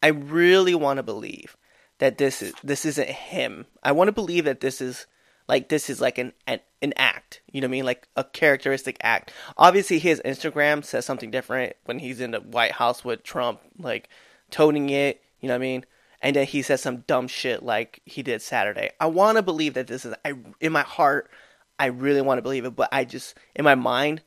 I 0.02 0.08
really 0.08 0.74
want 0.74 0.96
to 0.96 1.04
believe 1.04 1.56
that 1.98 2.18
this 2.18 2.42
is 2.42 2.52
this 2.64 2.84
isn't 2.84 3.08
him. 3.08 3.66
I 3.84 3.92
want 3.92 4.08
to 4.08 4.12
believe 4.12 4.46
that 4.46 4.58
this 4.58 4.80
is 4.80 5.06
like 5.46 5.68
this 5.68 5.88
is 5.88 6.00
like 6.00 6.18
an, 6.18 6.32
an 6.48 6.58
an 6.82 6.92
act. 6.96 7.40
You 7.52 7.60
know 7.60 7.66
what 7.66 7.70
I 7.70 7.76
mean? 7.76 7.84
Like 7.84 8.08
a 8.16 8.24
characteristic 8.24 8.96
act. 9.00 9.32
Obviously, 9.56 10.00
his 10.00 10.20
Instagram 10.24 10.84
says 10.84 11.06
something 11.06 11.30
different 11.30 11.76
when 11.84 12.00
he's 12.00 12.20
in 12.20 12.32
the 12.32 12.40
White 12.40 12.72
House 12.72 13.04
with 13.04 13.22
Trump, 13.22 13.60
like 13.78 14.08
toning 14.50 14.90
it. 14.90 15.22
You 15.38 15.46
know 15.46 15.54
what 15.54 15.62
I 15.62 15.68
mean? 15.68 15.86
And 16.20 16.34
then 16.34 16.46
he 16.46 16.62
says 16.62 16.82
some 16.82 17.04
dumb 17.06 17.28
shit 17.28 17.62
like 17.62 18.00
he 18.04 18.24
did 18.24 18.42
Saturday. 18.42 18.90
I 18.98 19.06
want 19.06 19.36
to 19.36 19.42
believe 19.42 19.74
that 19.74 19.86
this 19.86 20.04
is. 20.04 20.16
I 20.24 20.34
in 20.58 20.72
my 20.72 20.82
heart, 20.82 21.30
I 21.78 21.86
really 21.86 22.22
want 22.22 22.38
to 22.38 22.42
believe 22.42 22.64
it, 22.64 22.74
but 22.74 22.88
I 22.90 23.04
just 23.04 23.38
in 23.54 23.64
my 23.64 23.76
mind, 23.76 24.22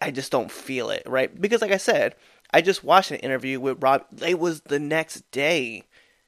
I 0.00 0.12
just 0.12 0.30
don't 0.30 0.52
feel 0.52 0.90
it. 0.90 1.02
Right? 1.06 1.40
Because 1.40 1.60
like 1.60 1.72
I 1.72 1.76
said, 1.76 2.14
I 2.50 2.60
just 2.60 2.84
watched 2.84 3.10
an 3.10 3.18
interview 3.18 3.60
with 3.60 3.82
Rob. 3.82 4.04
It 4.24 4.38
was 4.38 4.62
the 4.62 4.78
next 4.78 5.30
day. 5.30 5.84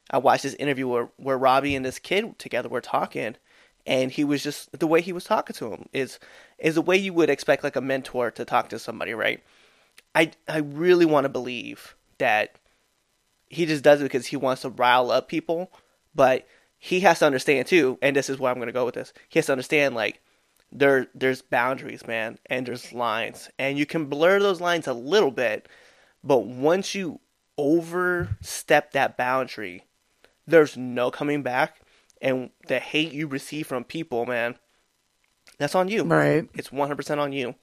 I 0.09 0.17
watched 0.17 0.43
this 0.43 0.53
interview 0.55 0.87
where, 0.87 1.09
where 1.17 1.37
Robbie 1.37 1.75
and 1.75 1.85
this 1.85 1.99
kid 1.99 2.37
together 2.37 2.69
were 2.69 2.81
talking, 2.81 3.35
and 3.87 4.11
he 4.11 4.23
was 4.23 4.43
just 4.43 4.77
the 4.77 4.87
way 4.87 5.01
he 5.01 5.13
was 5.13 5.23
talking 5.23 5.55
to 5.55 5.71
him 5.71 5.89
is 5.93 6.19
is 6.59 6.75
the 6.75 6.81
way 6.81 6.97
you 6.97 7.13
would 7.13 7.29
expect 7.29 7.63
like 7.63 7.75
a 7.75 7.81
mentor 7.81 8.29
to 8.31 8.45
talk 8.45 8.69
to 8.69 8.79
somebody, 8.79 9.13
right? 9.13 9.41
I 10.13 10.31
I 10.47 10.59
really 10.59 11.05
want 11.05 11.25
to 11.25 11.29
believe 11.29 11.95
that 12.17 12.55
he 13.49 13.65
just 13.65 13.83
does 13.83 13.99
it 13.99 14.05
because 14.05 14.27
he 14.27 14.37
wants 14.37 14.61
to 14.61 14.69
rile 14.69 15.11
up 15.11 15.27
people, 15.27 15.71
but 16.13 16.47
he 16.77 17.01
has 17.01 17.19
to 17.19 17.25
understand 17.25 17.67
too, 17.67 17.97
and 18.01 18.15
this 18.15 18.29
is 18.29 18.39
where 18.39 18.51
I'm 18.51 18.57
going 18.57 18.67
to 18.67 18.73
go 18.73 18.85
with 18.85 18.95
this. 18.95 19.13
He 19.29 19.39
has 19.39 19.47
to 19.47 19.51
understand 19.53 19.95
like 19.95 20.21
there 20.71 21.07
there's 21.13 21.41
boundaries, 21.41 22.05
man, 22.07 22.37
and 22.47 22.65
there's 22.65 22.93
lines, 22.93 23.49
and 23.57 23.77
you 23.77 23.85
can 23.85 24.05
blur 24.05 24.39
those 24.39 24.61
lines 24.61 24.87
a 24.87 24.93
little 24.93 25.31
bit, 25.31 25.67
but 26.23 26.45
once 26.45 26.95
you 26.95 27.19
overstep 27.57 28.91
that 28.91 29.17
boundary, 29.17 29.85
there's 30.47 30.77
no 30.77 31.11
coming 31.11 31.43
back 31.43 31.81
and 32.21 32.51
the 32.67 32.79
hate 32.79 33.13
you 33.13 33.27
receive 33.27 33.67
from 33.67 33.83
people, 33.83 34.25
man, 34.25 34.55
that's 35.57 35.75
on 35.75 35.87
you. 35.87 36.03
Right. 36.03 36.47
It's 36.53 36.69
100% 36.69 37.17
on 37.17 37.33
you. 37.33 37.55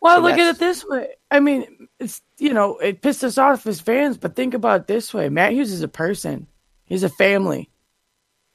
Well, 0.00 0.18
so 0.18 0.22
look 0.22 0.38
at 0.38 0.54
it 0.54 0.58
this 0.58 0.84
way. 0.84 1.14
I 1.30 1.40
mean, 1.40 1.88
it's 1.98 2.20
you 2.38 2.52
know, 2.52 2.76
it 2.76 3.00
pissed 3.00 3.24
us 3.24 3.38
off 3.38 3.66
as 3.66 3.80
fans, 3.80 4.18
but 4.18 4.36
think 4.36 4.52
about 4.52 4.82
it 4.82 4.86
this 4.86 5.14
way: 5.14 5.30
Matt 5.30 5.52
Hughes 5.52 5.72
is 5.72 5.80
a 5.80 5.88
person. 5.88 6.46
He's 6.84 7.04
a 7.04 7.08
family, 7.08 7.70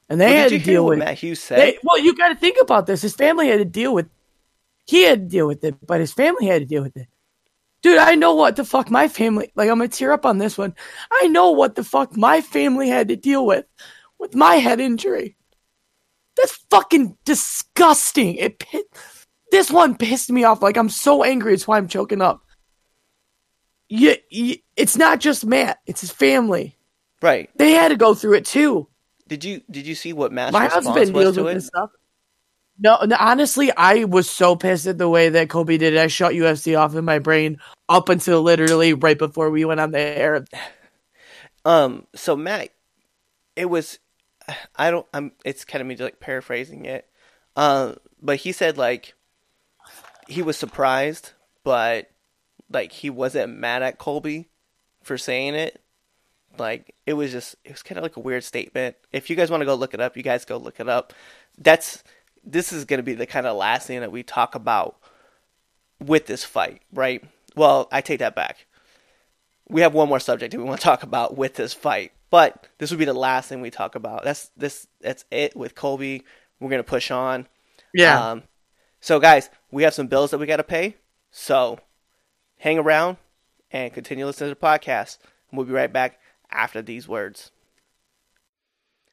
and 0.08 0.20
they 0.20 0.26
well, 0.26 0.42
had 0.42 0.50
to 0.50 0.58
deal 0.60 0.86
with 0.86 1.00
Matt 1.00 1.18
Hughes 1.18 1.42
said. 1.42 1.58
They, 1.58 1.78
well, 1.82 1.98
you 1.98 2.16
got 2.16 2.28
to 2.28 2.36
think 2.36 2.58
about 2.60 2.86
this. 2.86 3.02
His 3.02 3.16
family 3.16 3.48
had 3.48 3.58
to 3.58 3.64
deal 3.64 3.92
with. 3.92 4.08
He 4.86 5.02
had 5.02 5.24
to 5.24 5.28
deal 5.28 5.48
with 5.48 5.64
it, 5.64 5.74
but 5.84 5.98
his 5.98 6.12
family 6.12 6.46
had 6.46 6.60
to 6.60 6.66
deal 6.66 6.84
with 6.84 6.96
it. 6.96 7.08
Dude, 7.82 7.98
I 7.98 8.14
know 8.14 8.34
what 8.34 8.56
the 8.56 8.64
fuck 8.64 8.90
my 8.90 9.08
family. 9.08 9.50
Like, 9.54 9.70
I'm 9.70 9.78
gonna 9.78 9.88
tear 9.88 10.12
up 10.12 10.26
on 10.26 10.38
this 10.38 10.58
one. 10.58 10.74
I 11.10 11.28
know 11.28 11.50
what 11.50 11.74
the 11.74 11.84
fuck 11.84 12.16
my 12.16 12.40
family 12.40 12.88
had 12.88 13.08
to 13.08 13.16
deal 13.16 13.46
with 13.46 13.64
with 14.18 14.34
my 14.34 14.56
head 14.56 14.80
injury. 14.80 15.36
That's 16.36 16.52
fucking 16.70 17.16
disgusting. 17.24 18.36
It 18.36 18.64
this 19.50 19.70
one 19.70 19.96
pissed 19.96 20.30
me 20.30 20.44
off. 20.44 20.62
Like 20.62 20.76
I'm 20.76 20.88
so 20.90 21.24
angry. 21.24 21.54
It's 21.54 21.66
why 21.66 21.78
I'm 21.78 21.88
choking 21.88 22.20
up. 22.22 22.42
Yeah, 23.88 24.14
it's 24.30 24.96
not 24.96 25.18
just 25.18 25.44
Matt. 25.44 25.78
It's 25.86 26.00
his 26.00 26.12
family. 26.12 26.76
Right. 27.20 27.50
They 27.56 27.72
had 27.72 27.88
to 27.88 27.96
go 27.96 28.14
through 28.14 28.34
it 28.34 28.44
too. 28.44 28.88
Did 29.26 29.44
you 29.44 29.62
Did 29.70 29.86
you 29.86 29.94
see 29.94 30.12
what 30.12 30.32
Matt's 30.32 30.52
My 30.52 30.66
husband 30.66 31.12
deals 31.14 31.36
with 31.36 31.48
it? 31.48 31.54
this 31.54 31.66
stuff. 31.66 31.90
No, 32.82 32.98
no, 33.04 33.16
honestly, 33.20 33.70
I 33.76 34.04
was 34.04 34.28
so 34.28 34.56
pissed 34.56 34.86
at 34.86 34.96
the 34.96 35.08
way 35.08 35.28
that 35.28 35.50
Colby 35.50 35.76
did 35.76 35.94
it. 35.94 36.00
I 36.00 36.06
shut 36.06 36.32
UFC 36.32 36.78
off 36.78 36.94
in 36.94 37.04
my 37.04 37.18
brain 37.18 37.58
up 37.88 38.08
until 38.08 38.42
literally 38.42 38.94
right 38.94 39.18
before 39.18 39.50
we 39.50 39.64
went 39.64 39.80
on 39.80 39.90
the 39.90 39.98
air. 40.00 40.44
Um. 41.64 42.06
So 42.14 42.36
Matt, 42.36 42.70
it 43.54 43.66
was 43.66 43.98
I 44.76 44.90
don't. 44.90 45.06
I'm. 45.12 45.32
It's 45.44 45.64
kind 45.64 45.80
of 45.80 45.88
me 45.88 45.96
like 45.96 46.20
paraphrasing 46.20 46.84
it. 46.84 47.06
Uh, 47.56 47.94
but 48.20 48.36
he 48.36 48.52
said 48.52 48.78
like 48.78 49.14
he 50.28 50.42
was 50.42 50.56
surprised, 50.56 51.32
but 51.64 52.10
like 52.70 52.92
he 52.92 53.10
wasn't 53.10 53.56
mad 53.58 53.82
at 53.82 53.98
Colby 53.98 54.48
for 55.02 55.18
saying 55.18 55.54
it. 55.54 55.82
Like 56.58 56.94
it 57.06 57.14
was 57.14 57.32
just 57.32 57.56
it 57.64 57.72
was 57.72 57.82
kind 57.82 57.98
of 57.98 58.02
like 58.02 58.16
a 58.16 58.20
weird 58.20 58.44
statement. 58.44 58.96
If 59.12 59.30
you 59.30 59.36
guys 59.36 59.50
want 59.50 59.60
to 59.60 59.66
go 59.66 59.74
look 59.74 59.94
it 59.94 60.00
up, 60.00 60.16
you 60.16 60.22
guys 60.22 60.44
go 60.44 60.56
look 60.56 60.80
it 60.80 60.88
up. 60.88 61.12
That's 61.58 62.02
this 62.44 62.72
is 62.72 62.84
going 62.84 62.98
to 62.98 63.04
be 63.04 63.14
the 63.14 63.26
kind 63.26 63.46
of 63.46 63.56
last 63.56 63.86
thing 63.86 64.00
that 64.00 64.12
we 64.12 64.22
talk 64.22 64.54
about 64.54 64.96
with 65.98 66.26
this 66.26 66.44
fight, 66.44 66.82
right? 66.92 67.22
Well, 67.56 67.88
I 67.92 68.00
take 68.00 68.20
that 68.20 68.34
back. 68.34 68.66
We 69.68 69.82
have 69.82 69.94
one 69.94 70.08
more 70.08 70.20
subject 70.20 70.52
that 70.52 70.58
we 70.58 70.64
want 70.64 70.80
to 70.80 70.84
talk 70.84 71.02
about 71.02 71.36
with 71.36 71.54
this 71.54 71.74
fight. 71.74 72.12
But 72.30 72.68
this 72.78 72.90
would 72.90 72.98
be 72.98 73.04
the 73.04 73.12
last 73.12 73.48
thing 73.48 73.60
we 73.60 73.70
talk 73.70 73.96
about. 73.96 74.22
That's 74.22 74.50
this. 74.56 74.86
That's 75.00 75.24
it 75.30 75.56
with 75.56 75.74
Colby. 75.74 76.24
We're 76.60 76.70
gonna 76.70 76.84
push 76.84 77.10
on. 77.10 77.48
Yeah. 77.92 78.30
Um, 78.30 78.44
so 79.00 79.18
guys, 79.18 79.50
we 79.70 79.82
have 79.82 79.94
some 79.94 80.06
bills 80.06 80.30
that 80.30 80.38
we 80.38 80.46
gotta 80.46 80.62
pay. 80.62 80.96
So 81.32 81.80
hang 82.58 82.78
around 82.78 83.16
and 83.70 83.92
continue 83.92 84.26
listening 84.26 84.50
to 84.50 84.60
the 84.60 84.66
podcast. 84.66 85.18
And 85.50 85.58
we'll 85.58 85.66
be 85.66 85.72
right 85.72 85.92
back 85.92 86.20
after 86.50 86.82
these 86.82 87.08
words. 87.08 87.50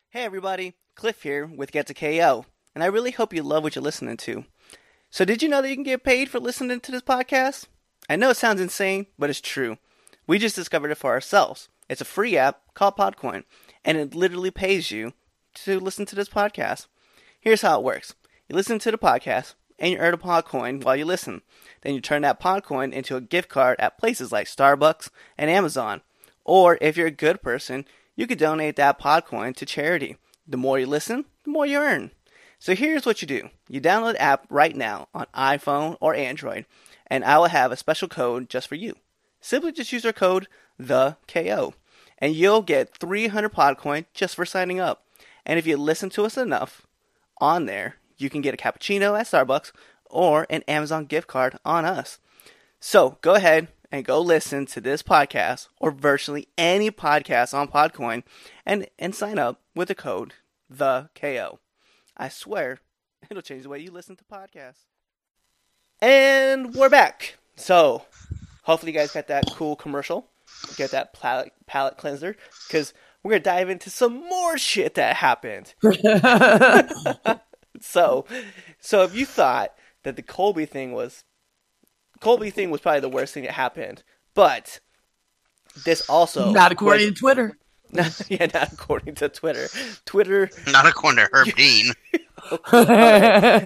Hey 0.10 0.24
everybody, 0.24 0.76
Cliff 0.96 1.24
here 1.24 1.46
with 1.46 1.72
Get 1.72 1.88
to 1.88 1.94
KO, 1.94 2.46
and 2.78 2.84
I 2.84 2.88
really 2.88 3.10
hope 3.10 3.34
you 3.34 3.42
love 3.42 3.64
what 3.64 3.76
you're 3.76 3.82
listening 3.82 4.18
to. 4.18 4.46
So 5.10 5.26
did 5.26 5.42
you 5.42 5.50
know 5.50 5.64
that 5.64 5.70
you 5.70 5.74
can 5.74 5.84
get 5.84 6.04
paid 6.04 6.30
for 6.30 6.40
listening 6.40 6.80
to 6.82 6.92
this 6.92 7.02
podcast? 7.02 7.66
I 8.08 8.16
know 8.16 8.30
it 8.30 8.38
sounds 8.38 8.62
insane, 8.62 9.08
but 9.18 9.32
it's 9.32 9.42
true. 9.42 9.80
We 10.28 10.38
just 10.38 10.56
discovered 10.56 10.92
it 10.92 11.00
for 11.00 11.10
ourselves. 11.10 11.70
It's 11.90 12.02
a 12.02 12.06
free 12.06 12.38
app 12.38 12.62
called 12.76 12.96
Podcoin, 12.96 13.46
and 13.84 13.98
it 13.98 14.14
literally 14.14 14.52
pays 14.52 14.92
you 14.92 15.14
to 15.56 15.80
listen 15.80 16.06
to 16.06 16.16
this 16.16 16.30
podcast. 16.30 16.86
Here's 17.40 17.64
how 17.64 17.80
it 17.80 17.84
works 17.84 18.14
you 18.48 18.56
listen 18.56 18.78
to 18.78 18.92
the 18.92 18.98
podcast, 19.00 19.56
and 19.80 19.94
you 19.94 19.98
earn 19.98 20.14
a 20.14 20.18
Podcoin 20.20 20.84
while 20.84 20.96
you 20.96 21.06
listen. 21.06 21.42
Then 21.82 21.96
you 21.96 22.00
turn 22.00 22.22
that 22.22 22.40
Podcoin 22.40 22.94
into 22.94 23.16
a 23.16 23.22
gift 23.22 23.50
card 23.50 23.78
at 23.80 23.98
places 23.98 24.32
like 24.32 24.46
Starbucks 24.46 25.10
and 25.36 25.50
Amazon. 25.50 26.02
Or 26.46 26.78
if 26.80 26.96
you're 26.96 27.08
a 27.08 27.12
good 27.26 27.42
person, 27.42 27.86
you 28.16 28.28
could 28.28 28.38
donate 28.38 28.76
that 28.76 29.02
Podcoin 29.02 29.56
to 29.56 29.66
charity. 29.66 30.18
The 30.48 30.58
more 30.58 30.78
you 30.78 30.86
listen, 30.86 31.26
the 31.44 31.50
more 31.50 31.66
you 31.66 31.80
earn. 31.80 32.12
So 32.60 32.76
here's 32.76 33.06
what 33.06 33.22
you 33.22 33.28
do 33.28 33.50
you 33.70 33.80
download 33.80 34.14
the 34.14 34.22
app 34.22 34.46
right 34.50 34.76
now 34.76 35.08
on 35.14 35.28
iPhone 35.34 35.98
or 36.00 36.16
Android, 36.16 36.66
and 37.08 37.24
I 37.24 37.38
will 37.38 37.48
have 37.48 37.72
a 37.72 37.78
special 37.78 38.08
code 38.08 38.50
just 38.50 38.68
for 38.68 38.76
you. 38.76 38.96
Simply 39.40 39.72
just 39.72 39.94
use 39.94 40.06
our 40.06 40.14
code 40.14 40.48
the 40.80 41.18
KO, 41.28 41.74
and 42.18 42.34
you'll 42.36 42.62
get 42.62 42.98
300 42.98 43.54
Podcoin 43.54 44.06
just 44.14 44.36
for 44.36 44.46
signing 44.46 44.80
up. 44.80 45.04
And 45.46 45.60
if 45.60 45.68
you 45.68 45.78
listen 45.78 46.10
to 46.12 46.26
us 46.26 46.38
enough 46.38 46.88
on 47.40 47.66
there, 47.66 47.96
you 48.18 48.30
can 48.30 48.42
get 48.42 48.54
a 48.54 48.58
cappuccino 48.58 49.18
at 49.18 49.28
Starbucks 49.28 49.72
or 50.10 50.48
an 50.50 50.64
Amazon 50.68 51.06
gift 51.06 51.28
card 51.28 51.58
on 51.64 51.86
us. 51.86 52.20
So 52.80 53.18
go 53.22 53.36
ahead 53.36 53.68
and 53.92 54.06
go 54.06 54.20
listen 54.20 54.66
to 54.68 54.82
this 54.82 55.04
podcast 55.04 55.68
or 55.80 55.92
virtually 55.92 56.48
any 56.58 56.92
podcast 56.92 57.54
on 57.54 57.68
Podcoin 57.68 58.24
and, 58.66 58.88
and 59.00 59.16
sign 59.16 59.40
up 59.40 59.62
with 59.76 59.88
the 59.88 59.96
code 59.96 60.34
the 60.70 61.10
KO. 61.16 61.60
I 62.18 62.30
swear 62.30 62.80
it'll 63.30 63.44
change 63.44 63.64
the 63.64 63.70
way 63.70 63.80
you 63.80 63.92
listen 63.92 64.16
to 64.16 64.24
podcasts. 64.24 64.86
And 66.02 66.76
we're 66.76 66.90
back. 66.90 67.38
So 67.56 68.04
hopefully 68.64 68.92
you 68.92 68.98
guys 68.98 69.12
got 69.12 69.28
that 69.28 69.46
cool 69.54 69.76
commercial. 69.76 70.28
Get 70.76 70.92
that 70.92 71.14
palate, 71.14 71.52
palate 71.66 71.98
cleanser 71.98 72.36
because 72.68 72.94
we're 73.22 73.32
gonna 73.32 73.44
dive 73.44 73.70
into 73.70 73.90
some 73.90 74.28
more 74.28 74.58
shit 74.58 74.96
that 74.96 75.18
happened. 75.18 75.74
so, 77.82 78.26
so 78.80 79.04
if 79.04 79.16
you 79.16 79.26
thought 79.26 79.76
that 80.04 80.16
the 80.16 80.22
Colby 80.24 80.66
thing 80.66 80.94
was 80.94 81.24
Colby 82.20 82.50
thing 82.50 82.72
was 82.72 82.82
probably 82.82 83.02
the 83.02 83.10
worst 83.10 83.34
thing 83.34 83.44
that 83.44 83.54
happened, 83.54 84.04
but 84.34 84.80
this 85.86 86.02
also 86.10 86.52
Not 86.52 86.72
according 86.72 87.14
to 87.14 87.20
Twitter. 87.20 87.58
yeah, 88.30 88.48
not 88.54 88.74
according 88.74 89.16
to 89.16 89.30
Twitter. 89.30 89.68
Twitter. 90.06 90.50
Not 90.68 90.86
according 90.86 91.26
to 91.26 91.30
Herb 91.32 91.48
Dean. 91.56 91.94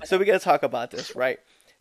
So 0.06 0.18
we 0.18 0.26
got 0.26 0.34
to 0.34 0.40
talk 0.40 0.64
about 0.64 0.92
this, 0.92 1.16
right? 1.16 1.40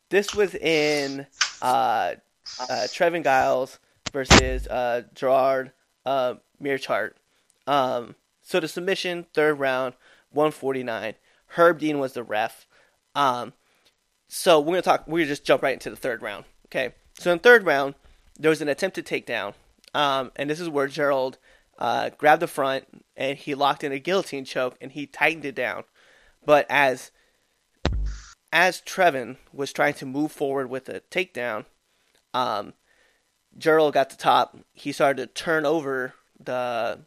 This 0.09 0.35
was 0.35 0.55
in 0.55 1.27
uh, 1.63 2.15
uh, 2.61 2.87
Trevin 2.89 3.23
Giles 3.23 3.79
versus 4.13 4.67
uh, 4.67 5.03
Gerard 5.15 5.73
uh, 6.05 6.35
Meerschaert. 6.61 7.13
Um, 7.67 8.17
so 8.43 8.59
the 8.59 8.69
submission, 8.69 9.27
third 9.33 9.59
round, 9.59 9.95
149. 10.33 11.15
Herb 11.55 11.79
Dean 11.79 11.99
was 11.99 12.15
the 12.15 12.23
ref. 12.23 12.67
Um, 13.15 13.53
so 14.29 14.61
we're 14.61 14.73
gonna 14.73 14.83
talk. 14.83 15.07
We're 15.07 15.19
gonna 15.19 15.29
just 15.29 15.45
jump 15.45 15.63
right 15.63 15.75
into 15.75 15.91
the 15.91 15.97
third 15.97 16.23
round. 16.23 16.45
Okay. 16.67 16.95
So 17.19 17.33
in 17.33 17.39
third 17.41 17.65
round, 17.67 17.95
there 18.39 18.51
was 18.51 18.63
an 18.63 18.69
attempted 18.69 19.05
takedown, 19.05 19.55
um, 19.93 20.31
and 20.37 20.49
this 20.49 20.61
is 20.61 20.69
where 20.69 20.87
Gerald 20.87 21.39
uh, 21.81 22.11
grabbed 22.11 22.43
the 22.43 22.47
front 22.47 22.85
and 23.17 23.39
he 23.39 23.55
locked 23.55 23.83
in 23.83 23.93
a 23.93 23.99
guillotine 23.99 24.45
choke 24.45 24.77
and 24.81 24.93
he 24.93 25.07
tightened 25.07 25.45
it 25.45 25.55
down. 25.55 25.85
But 26.45 26.67
as 26.69 27.11
as 28.53 28.81
Trevin 28.81 29.37
was 29.53 29.73
trying 29.73 29.95
to 29.95 30.07
move 30.07 30.33
forward 30.33 30.69
with 30.69 30.89
a 30.89 31.01
takedown, 31.11 31.67
um, 32.35 32.75
Gerald 33.57 33.95
got 33.95 34.11
the 34.11 34.17
top. 34.17 34.57
He 34.73 34.93
started 34.93 35.35
to 35.35 35.43
turn 35.43 35.65
over 35.65 36.15
the 36.39 37.01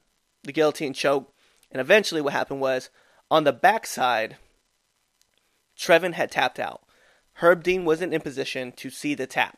the 0.44 0.52
guillotine 0.52 0.94
choke, 0.94 1.34
and 1.72 1.80
eventually, 1.80 2.22
what 2.22 2.34
happened 2.34 2.62
was 2.62 2.90
on 3.32 3.44
the 3.44 3.54
backside, 3.54 4.38
Trevin 5.78 6.14
had 6.14 6.32
tapped 6.32 6.60
out. 6.60 6.82
Herb 7.38 7.64
Dean 7.64 7.86
wasn't 7.86 8.14
in 8.14 8.22
position 8.22 8.72
to 8.74 8.90
see 8.90 9.16
the 9.16 9.26
tap, 9.26 9.58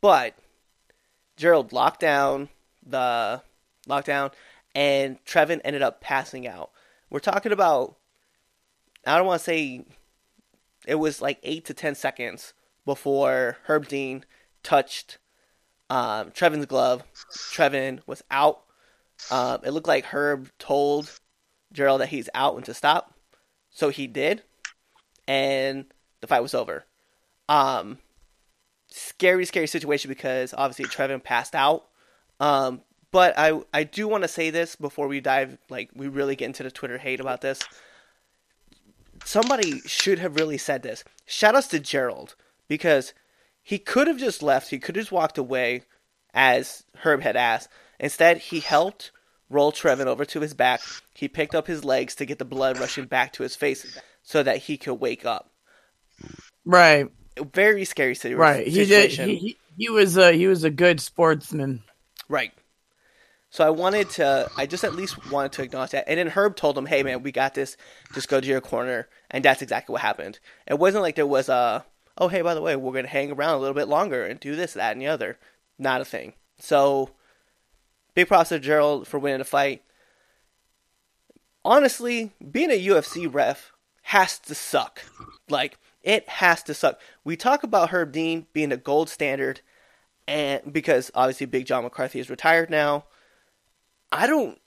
but 0.00 0.34
Gerald 1.36 1.72
locked 1.72 2.00
down 2.00 2.48
the 2.84 3.42
lockdown, 3.88 4.32
and 4.74 5.22
Trevin 5.24 5.60
ended 5.64 5.82
up 5.82 6.00
passing 6.00 6.46
out. 6.46 6.70
We're 7.10 7.20
talking 7.20 7.52
about 7.52 7.96
I 9.06 9.16
don't 9.16 9.26
want 9.26 9.40
to 9.40 9.44
say 9.44 9.84
it 10.86 10.96
was 10.96 11.22
like 11.22 11.38
eight 11.42 11.64
to 11.66 11.74
ten 11.74 11.94
seconds 11.94 12.52
before 12.84 13.58
Herb 13.64 13.88
Dean 13.88 14.24
touched 14.62 15.18
um, 15.88 16.30
Trevin's 16.32 16.66
glove. 16.66 17.04
Trevin 17.52 18.00
was 18.06 18.22
out. 18.30 18.62
Um, 19.30 19.60
it 19.64 19.70
looked 19.70 19.88
like 19.88 20.06
Herb 20.06 20.50
told 20.58 21.20
Gerald 21.72 22.00
that 22.00 22.08
he's 22.08 22.28
out 22.34 22.56
and 22.56 22.64
to 22.64 22.74
stop, 22.74 23.14
so 23.70 23.88
he 23.88 24.06
did, 24.06 24.42
and 25.26 25.86
the 26.20 26.26
fight 26.26 26.42
was 26.42 26.54
over. 26.54 26.84
Um, 27.48 27.98
scary, 28.88 29.44
scary 29.44 29.66
situation 29.66 30.08
because 30.08 30.52
obviously 30.56 30.84
Trevin 30.86 31.22
passed 31.22 31.54
out. 31.54 31.86
Um, 32.40 32.82
but 33.16 33.32
I 33.38 33.58
I 33.72 33.84
do 33.84 34.06
want 34.06 34.24
to 34.24 34.28
say 34.28 34.50
this 34.50 34.76
before 34.76 35.08
we 35.08 35.20
dive 35.20 35.56
like 35.70 35.88
we 35.94 36.06
really 36.06 36.36
get 36.36 36.44
into 36.44 36.62
the 36.62 36.70
Twitter 36.70 36.98
hate 36.98 37.18
about 37.18 37.40
this. 37.40 37.62
Somebody 39.24 39.80
should 39.86 40.18
have 40.18 40.36
really 40.36 40.58
said 40.58 40.82
this. 40.82 41.02
Shout 41.24 41.54
outs 41.54 41.68
to 41.68 41.80
Gerald 41.80 42.34
because 42.68 43.14
he 43.62 43.78
could 43.78 44.06
have 44.06 44.18
just 44.18 44.42
left. 44.42 44.68
He 44.68 44.78
could 44.78 44.96
have 44.96 45.04
just 45.04 45.12
walked 45.12 45.38
away, 45.38 45.84
as 46.34 46.84
Herb 46.96 47.22
had 47.22 47.36
asked. 47.36 47.70
Instead, 47.98 48.36
he 48.36 48.60
helped 48.60 49.12
roll 49.48 49.72
Trevin 49.72 50.08
over 50.08 50.26
to 50.26 50.40
his 50.40 50.52
back. 50.52 50.82
He 51.14 51.26
picked 51.26 51.54
up 51.54 51.66
his 51.66 51.86
legs 51.86 52.16
to 52.16 52.26
get 52.26 52.38
the 52.38 52.44
blood 52.44 52.78
rushing 52.78 53.06
back 53.06 53.32
to 53.32 53.42
his 53.42 53.56
face 53.56 53.98
so 54.24 54.42
that 54.42 54.58
he 54.58 54.76
could 54.76 55.00
wake 55.00 55.24
up. 55.24 55.50
Right. 56.66 57.08
Very 57.54 57.86
scary 57.86 58.14
situation. 58.14 58.38
Right. 58.38 58.66
He 58.66 58.84
did. 58.84 59.10
He, 59.10 59.36
he, 59.36 59.56
he 59.78 59.88
was 59.88 60.18
a 60.18 60.32
he 60.34 60.48
was 60.48 60.64
a 60.64 60.70
good 60.70 61.00
sportsman. 61.00 61.82
Right. 62.28 62.52
So 63.56 63.66
I 63.66 63.70
wanted 63.70 64.10
to, 64.10 64.50
I 64.58 64.66
just 64.66 64.84
at 64.84 64.94
least 64.94 65.30
wanted 65.30 65.52
to 65.52 65.62
acknowledge 65.62 65.92
that. 65.92 66.06
And 66.06 66.18
then 66.18 66.28
Herb 66.28 66.56
told 66.56 66.76
him, 66.76 66.84
hey 66.84 67.02
man, 67.02 67.22
we 67.22 67.32
got 67.32 67.54
this. 67.54 67.78
Just 68.12 68.28
go 68.28 68.38
to 68.38 68.46
your 68.46 68.60
corner. 68.60 69.08
And 69.30 69.42
that's 69.42 69.62
exactly 69.62 69.94
what 69.94 70.02
happened. 70.02 70.40
It 70.66 70.78
wasn't 70.78 71.00
like 71.00 71.14
there 71.14 71.26
was 71.26 71.48
a, 71.48 71.82
oh 72.18 72.28
hey, 72.28 72.42
by 72.42 72.52
the 72.52 72.60
way, 72.60 72.76
we're 72.76 72.92
going 72.92 73.06
to 73.06 73.10
hang 73.10 73.32
around 73.32 73.54
a 73.54 73.58
little 73.58 73.72
bit 73.72 73.88
longer 73.88 74.26
and 74.26 74.38
do 74.38 74.56
this, 74.56 74.74
that, 74.74 74.92
and 74.92 75.00
the 75.00 75.06
other. 75.06 75.38
Not 75.78 76.02
a 76.02 76.04
thing. 76.04 76.34
So 76.58 77.12
big 78.14 78.28
props 78.28 78.50
to 78.50 78.58
Gerald 78.58 79.08
for 79.08 79.18
winning 79.18 79.38
the 79.38 79.46
fight. 79.46 79.82
Honestly, 81.64 82.32
being 82.50 82.70
a 82.70 82.86
UFC 82.86 83.26
ref 83.26 83.72
has 84.02 84.38
to 84.40 84.54
suck. 84.54 85.02
Like, 85.48 85.78
it 86.02 86.28
has 86.28 86.62
to 86.64 86.74
suck. 86.74 87.00
We 87.24 87.36
talk 87.36 87.62
about 87.62 87.88
Herb 87.88 88.12
Dean 88.12 88.48
being 88.52 88.70
a 88.70 88.76
gold 88.76 89.08
standard 89.08 89.62
and 90.28 90.60
because 90.70 91.10
obviously 91.14 91.46
Big 91.46 91.64
John 91.64 91.84
McCarthy 91.84 92.20
is 92.20 92.28
retired 92.28 92.68
now. 92.68 93.04
I 94.16 94.26
don't. 94.26 94.58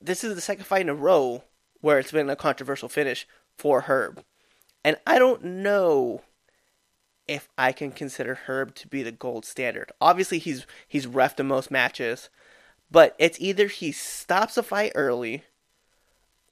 This 0.00 0.22
is 0.24 0.34
the 0.34 0.40
second 0.40 0.64
fight 0.64 0.82
in 0.82 0.88
a 0.88 0.94
row 0.94 1.44
where 1.80 1.98
it's 1.98 2.12
been 2.12 2.28
a 2.28 2.36
controversial 2.36 2.88
finish 2.88 3.26
for 3.56 3.82
Herb, 3.82 4.22
and 4.84 4.96
I 5.06 5.18
don't 5.18 5.42
know 5.42 6.22
if 7.26 7.48
I 7.56 7.72
can 7.72 7.90
consider 7.90 8.34
Herb 8.34 8.74
to 8.76 8.88
be 8.88 9.02
the 9.02 9.12
gold 9.12 9.46
standard. 9.46 9.90
Obviously, 10.00 10.38
he's 10.38 10.66
he's 10.86 11.06
refed 11.06 11.36
the 11.36 11.44
most 11.44 11.70
matches, 11.70 12.28
but 12.90 13.14
it's 13.18 13.40
either 13.40 13.68
he 13.68 13.90
stops 13.90 14.58
a 14.58 14.62
fight 14.62 14.92
early 14.94 15.44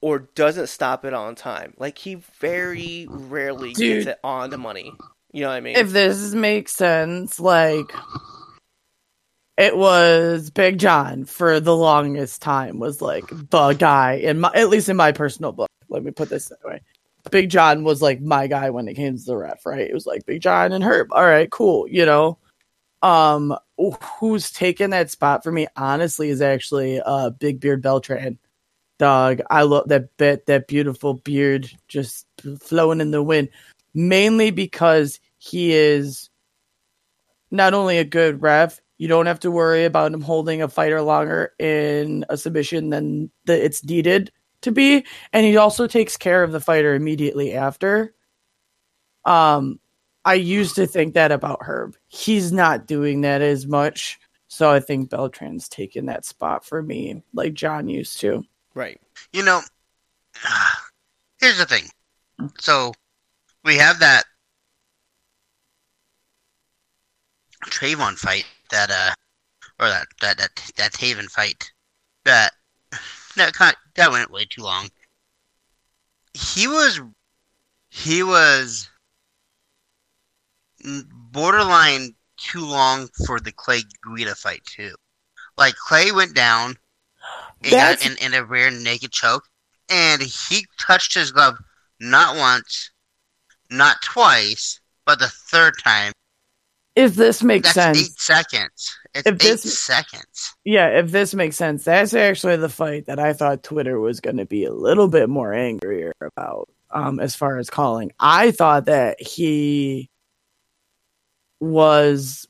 or 0.01 0.19
doesn't 0.19 0.67
stop 0.67 1.05
it 1.05 1.13
on 1.13 1.35
time. 1.35 1.73
Like 1.77 1.99
he 1.99 2.15
very 2.15 3.07
rarely 3.09 3.73
Dude. 3.73 4.05
gets 4.05 4.07
it 4.07 4.19
on 4.23 4.49
the 4.49 4.57
money. 4.57 4.91
You 5.31 5.41
know 5.41 5.49
what 5.49 5.55
I 5.55 5.61
mean? 5.61 5.77
If 5.77 5.91
this 5.91 6.33
makes 6.33 6.73
sense, 6.73 7.39
like 7.39 7.91
it 9.57 9.77
was 9.77 10.49
Big 10.49 10.79
John 10.79 11.25
for 11.25 11.59
the 11.59 11.75
longest 11.75 12.41
time 12.41 12.79
was 12.79 13.01
like 13.01 13.25
the 13.27 13.73
guy 13.73 14.13
in 14.13 14.39
my 14.39 14.51
at 14.55 14.69
least 14.69 14.89
in 14.89 14.97
my 14.97 15.11
personal 15.11 15.51
book. 15.51 15.69
Let 15.89 16.03
me 16.03 16.11
put 16.11 16.29
this 16.29 16.49
that 16.49 16.63
way. 16.63 16.81
Big 17.29 17.49
John 17.49 17.83
was 17.83 18.01
like 18.01 18.19
my 18.19 18.47
guy 18.47 18.69
when 18.69 18.87
it 18.87 18.95
came 18.95 19.17
to 19.17 19.23
the 19.23 19.37
ref, 19.37 19.65
right? 19.65 19.87
It 19.87 19.93
was 19.93 20.05
like 20.05 20.25
Big 20.25 20.41
John 20.41 20.71
and 20.71 20.83
Herb. 20.83 21.13
All 21.13 21.25
right, 21.25 21.49
cool, 21.49 21.87
you 21.87 22.05
know. 22.05 22.39
Um 23.01 23.55
who's 24.19 24.51
taken 24.51 24.91
that 24.91 25.11
spot 25.11 25.43
for 25.43 25.51
me 25.51 25.67
honestly 25.75 26.29
is 26.29 26.41
actually 26.41 26.99
uh 27.01 27.29
Big 27.31 27.59
Beard 27.59 27.81
Beltran. 27.81 28.39
Dog, 28.99 29.41
I 29.49 29.63
love 29.63 29.89
that 29.89 30.15
bit, 30.17 30.45
that 30.45 30.67
beautiful 30.67 31.15
beard 31.15 31.69
just 31.87 32.25
flowing 32.59 33.01
in 33.01 33.11
the 33.11 33.21
wind. 33.21 33.49
Mainly 33.93 34.49
because 34.49 35.19
he 35.37 35.73
is 35.73 36.29
not 37.51 37.73
only 37.73 37.97
a 37.97 38.03
good 38.03 38.41
ref, 38.41 38.79
you 39.03 39.09
don't 39.09 39.25
have 39.25 39.41
to 39.41 39.51
worry 39.51 39.83
about 39.83 40.13
him 40.13 40.21
holding 40.21 40.61
a 40.61 40.69
fighter 40.69 41.01
longer 41.01 41.51
in 41.59 42.23
a 42.29 42.37
submission 42.37 42.89
than 42.89 43.29
the, 43.43 43.65
it's 43.65 43.83
needed 43.83 44.31
to 44.61 44.71
be, 44.71 45.05
and 45.33 45.45
he 45.45 45.57
also 45.57 45.87
takes 45.87 46.15
care 46.15 46.41
of 46.41 46.53
the 46.53 46.61
fighter 46.61 46.95
immediately 46.95 47.53
after. 47.53 48.15
Um, 49.25 49.81
I 50.23 50.35
used 50.35 50.75
to 50.75 50.87
think 50.87 51.15
that 51.15 51.33
about 51.33 51.63
Herb. 51.63 51.97
He's 52.07 52.53
not 52.53 52.87
doing 52.87 53.19
that 53.21 53.41
as 53.41 53.67
much, 53.67 54.21
so 54.47 54.71
I 54.71 54.79
think 54.79 55.09
Beltran's 55.09 55.67
taking 55.67 56.05
that 56.05 56.23
spot 56.23 56.63
for 56.63 56.81
me, 56.81 57.23
like 57.33 57.55
John 57.55 57.89
used 57.89 58.21
to. 58.21 58.45
right. 58.73 59.01
You 59.33 59.43
know, 59.43 59.59
here's 61.41 61.57
the 61.57 61.65
thing. 61.65 61.89
So 62.57 62.93
we 63.65 63.75
have 63.75 63.99
that 63.99 64.23
Trayvon 67.65 68.17
fight 68.17 68.45
that 68.73 68.89
uh 68.89 69.13
or 69.79 69.87
that 69.87 70.07
that 70.21 70.37
that 70.37 70.71
that 70.75 70.93
Taven 70.93 71.29
fight 71.29 71.71
that 72.25 72.51
that 73.35 73.53
kind 73.53 73.75
that 73.95 74.11
went 74.11 74.31
way 74.31 74.45
too 74.45 74.63
long. 74.63 74.89
He 76.33 76.67
was 76.67 76.99
he 77.89 78.23
was 78.23 78.89
borderline 81.31 82.15
too 82.37 82.65
long 82.65 83.07
for 83.25 83.39
the 83.39 83.51
Clay 83.51 83.83
Guida 84.03 84.35
fight 84.35 84.63
too. 84.65 84.95
Like 85.57 85.75
Clay 85.75 86.11
went 86.11 86.33
down 86.33 86.75
and 87.63 87.71
got 87.71 88.05
in, 88.05 88.17
in 88.17 88.33
a 88.33 88.43
rear 88.43 88.71
naked 88.71 89.11
choke, 89.11 89.47
and 89.89 90.21
he 90.21 90.65
touched 90.79 91.13
his 91.13 91.31
glove 91.31 91.55
not 91.99 92.35
once, 92.35 92.91
not 93.69 94.01
twice, 94.01 94.79
but 95.05 95.19
the 95.19 95.29
third 95.29 95.75
time. 95.83 96.11
If 96.95 97.15
this 97.15 97.41
makes 97.41 97.73
That's 97.73 97.97
sense, 97.99 98.09
eight 98.09 98.19
seconds. 98.19 98.97
It's 99.15 99.27
If 99.27 99.33
eight 99.35 99.39
this- 99.41 99.83
seconds. 99.83 100.53
yeah, 100.63 100.87
if 100.99 101.09
this 101.11 101.33
makes 101.33 101.55
sense, 101.55 101.83
that's 101.85 102.13
actually 102.13 102.57
the 102.57 102.69
fight 102.69 103.07
that 103.07 103.19
I 103.19 103.33
thought 103.33 103.63
Twitter 103.63 103.99
was 103.99 104.19
going 104.19 104.37
to 104.37 104.45
be 104.45 104.63
a 104.65 104.73
little 104.73 105.07
bit 105.07 105.27
more 105.29 105.53
angrier 105.53 106.13
about. 106.21 106.69
Um, 106.91 107.19
as 107.19 107.35
far 107.35 107.57
as 107.57 107.71
calling, 107.71 108.11
I 108.19 108.51
thought 108.51 108.85
that 108.85 109.19
he 109.19 110.11
was 111.59 112.47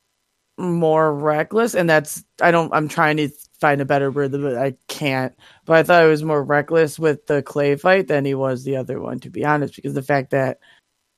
more 0.57 1.13
reckless, 1.13 1.75
and 1.75 1.89
that's 1.89 2.23
I 2.41 2.51
don't. 2.51 2.73
I'm 2.73 2.89
trying 2.89 3.17
to 3.17 3.29
find 3.61 3.79
a 3.79 3.85
better 3.85 4.11
word, 4.11 4.33
but 4.33 4.57
I 4.57 4.75
can't. 4.89 5.33
But 5.65 5.77
I 5.77 5.83
thought 5.83 6.03
it 6.03 6.09
was 6.09 6.23
more 6.23 6.43
reckless 6.43 6.99
with 6.99 7.25
the 7.27 7.41
Clay 7.41 7.75
fight 7.77 8.07
than 8.09 8.25
he 8.25 8.33
was 8.35 8.65
the 8.65 8.75
other 8.75 8.99
one, 8.99 9.19
to 9.21 9.29
be 9.29 9.45
honest, 9.45 9.75
because 9.77 9.93
the 9.93 10.01
fact 10.03 10.31
that 10.31 10.59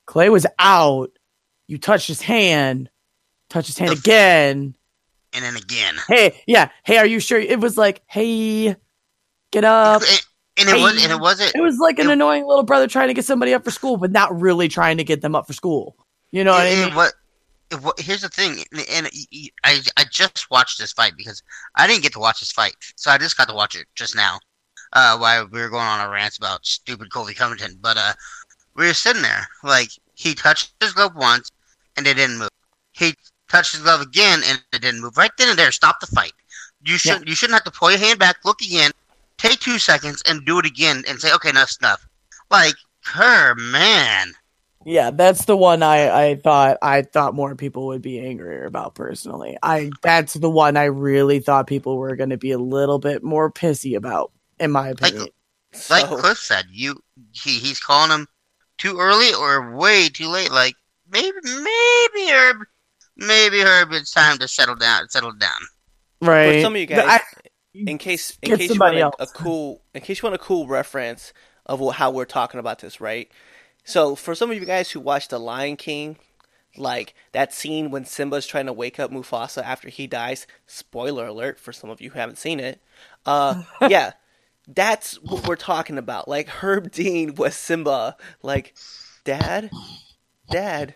Clay 0.05 0.29
was 0.29 0.45
out, 0.59 1.09
you 1.67 1.79
touched 1.79 2.07
his 2.07 2.21
hand, 2.21 2.89
touch 3.55 3.67
his 3.67 3.77
hand 3.77 3.91
The 3.91 3.95
f- 3.95 3.99
again 3.99 4.75
And 5.33 5.43
then 5.43 5.55
again. 5.55 5.95
hey, 6.07 6.41
yeah, 6.47 6.69
hey, 6.83 6.97
are 6.97 7.05
you 7.05 7.19
sure? 7.19 7.39
It 7.39 7.59
was 7.59 7.77
like, 7.77 8.01
hey, 8.07 8.75
get 9.51 9.63
up. 9.63 10.01
and, 10.01 10.67
and 10.67 10.69
it 10.69 10.81
was 10.81 11.03
and 11.03 11.11
it 11.11 11.19
wasn't 11.19 11.55
It 11.55 11.61
was 11.61 11.77
like 11.79 11.99
an 11.99 12.09
it- 12.09 12.13
annoying 12.13 12.45
little 12.45 12.63
brother 12.63 12.87
trying 12.87 13.07
to 13.07 13.13
get 13.13 13.25
somebody 13.25 13.53
up 13.53 13.63
for 13.63 13.71
school, 13.71 13.97
but 13.97 14.11
not 14.11 14.37
really 14.39 14.67
trying 14.67 14.97
to 14.97 15.03
get 15.03 15.21
them 15.21 15.35
up 15.35 15.47
for 15.47 15.53
school. 15.53 15.95
You 16.31 16.43
know 16.43 16.51
what 16.51 16.67
I 16.67 16.75
mean? 16.75 17.11
it 17.71 17.81
wa- 17.81 17.93
here's 17.97 18.21
the 18.21 18.29
thing, 18.29 18.63
and, 18.71 18.85
and 18.89 19.09
I 19.63 19.79
I 19.97 20.03
just 20.11 20.51
watched 20.51 20.77
this 20.77 20.91
fight 20.93 21.13
because 21.17 21.41
I 21.75 21.87
didn't 21.87 22.03
get 22.03 22.13
to 22.13 22.19
watch 22.19 22.39
this 22.39 22.51
fight, 22.51 22.75
so 22.95 23.09
I 23.09 23.17
just 23.17 23.37
got 23.37 23.47
to 23.49 23.55
watch 23.55 23.73
it 23.75 23.87
just 23.95 24.15
now. 24.15 24.37
Uh, 24.93 25.17
while 25.17 25.47
we 25.51 25.59
were 25.59 25.69
going 25.69 25.81
on 25.83 26.05
a 26.05 26.09
rant 26.09 26.37
about 26.37 26.63
stupid 26.65 27.11
Colby 27.11 27.33
Covington, 27.33 27.77
but 27.81 27.97
uh, 27.97 28.13
we 28.75 28.85
were 28.85 28.93
sitting 28.93 29.23
there 29.23 29.47
like 29.63 29.89
he 30.13 30.35
touched 30.35 30.73
his 30.79 30.93
glove 30.93 31.15
once 31.15 31.49
and 31.97 32.05
it 32.05 32.13
didn't 32.15 32.37
move. 32.37 32.49
He 32.91 33.15
touched 33.49 33.73
his 33.73 33.81
glove 33.81 34.01
again 34.01 34.41
and 34.45 34.61
it 34.73 34.81
didn't 34.81 35.01
move. 35.01 35.17
Right 35.17 35.31
then 35.37 35.49
and 35.49 35.59
there, 35.59 35.71
stop 35.71 35.99
the 35.99 36.07
fight. 36.07 36.33
You 36.83 36.97
should 36.97 37.27
you 37.27 37.35
shouldn't 37.35 37.55
have 37.55 37.63
to 37.71 37.77
pull 37.77 37.89
your 37.91 37.99
hand 37.99 38.19
back, 38.19 38.37
look 38.45 38.61
again, 38.61 38.91
take 39.37 39.59
two 39.59 39.79
seconds, 39.79 40.21
and 40.27 40.45
do 40.45 40.59
it 40.59 40.65
again, 40.65 41.03
and 41.07 41.19
say, 41.19 41.33
okay, 41.33 41.49
enough 41.49 41.75
enough. 41.81 42.05
Like 42.51 42.75
her 43.05 43.55
man. 43.55 44.33
Yeah, 44.87 45.09
that's 45.09 45.45
the 45.45 45.57
one 45.57 45.81
I, 45.81 46.29
I 46.29 46.35
thought 46.35 46.77
I 46.83 47.01
thought 47.01 47.33
more 47.33 47.55
people 47.55 47.87
would 47.87 48.03
be 48.03 48.19
angrier 48.19 48.65
about 48.65 48.93
personally. 48.93 49.57
I 49.63 49.89
that's 50.03 50.35
the 50.35 50.49
one 50.49 50.77
I 50.77 50.83
really 50.85 51.39
thought 51.39 51.65
people 51.65 51.97
were 51.97 52.15
going 52.15 52.29
to 52.29 52.37
be 52.37 52.51
a 52.51 52.59
little 52.59 52.99
bit 52.99 53.23
more 53.23 53.51
pissy 53.51 53.95
about, 53.97 54.31
in 54.59 54.69
my 54.69 54.89
opinion. 54.89 55.29
like 55.89 56.05
So- 56.05 56.17
Cliff 56.17 56.37
said, 56.37 56.65
you 56.69 57.01
he 57.31 57.57
he's 57.57 57.79
calling 57.79 58.11
him 58.11 58.27
too 58.77 58.99
early 58.99 59.33
or 59.33 59.75
way 59.75 60.07
too 60.09 60.27
late. 60.27 60.51
Like 60.51 60.75
maybe 61.09 61.33
maybe 61.43 62.29
Herb, 62.31 62.57
maybe 63.17 63.59
Herb, 63.61 63.91
it's 63.91 64.11
time 64.11 64.37
to 64.39 64.47
settle 64.47 64.75
down. 64.75 65.07
Settle 65.09 65.33
down. 65.33 65.59
right? 66.21 66.55
For 66.55 66.61
some 66.61 66.75
of 66.75 66.79
you 66.81 66.85
guys, 66.87 67.05
I- 67.07 67.21
in 67.73 67.97
case 67.97 68.37
in 68.41 68.51
case 68.57 68.69
you 68.75 68.79
want 68.79 68.95
a, 69.19 69.23
a 69.23 69.27
cool 69.27 69.81
in 69.93 70.01
case 70.01 70.21
you 70.21 70.27
want 70.29 70.35
a 70.35 70.43
cool 70.43 70.65
reference 70.65 71.33
of 71.65 71.81
how 71.95 72.09
we're 72.11 72.23
talking 72.25 72.59
about 72.59 72.79
this, 72.79 73.01
right? 73.01 73.29
So 73.83 74.15
for 74.15 74.33
some 74.33 74.49
of 74.49 74.57
you 74.57 74.65
guys 74.65 74.91
who 74.91 74.99
watched 75.01 75.29
The 75.31 75.39
Lion 75.39 75.75
King, 75.75 76.17
like 76.77 77.13
that 77.33 77.53
scene 77.53 77.91
when 77.91 78.05
Simba's 78.05 78.47
trying 78.47 78.65
to 78.67 78.73
wake 78.73 78.97
up 78.99 79.11
Mufasa 79.11 79.61
after 79.63 79.89
he 79.89 80.07
dies. 80.07 80.47
Spoiler 80.67 81.27
alert 81.27 81.59
for 81.59 81.73
some 81.73 81.89
of 81.89 81.99
you 81.99 82.11
who 82.11 82.19
haven't 82.19 82.37
seen 82.37 82.59
it. 82.61 82.81
Uh, 83.25 83.63
yeah, 83.89 84.13
that's 84.67 85.15
what 85.21 85.45
we're 85.47 85.55
talking 85.57 85.97
about. 85.97 86.27
Like 86.29 86.47
Herb 86.47 86.91
Dean 86.93 87.35
was 87.35 87.55
Simba. 87.55 88.15
Like, 88.41 88.73
Dad, 89.25 89.69
Dad, 90.49 90.95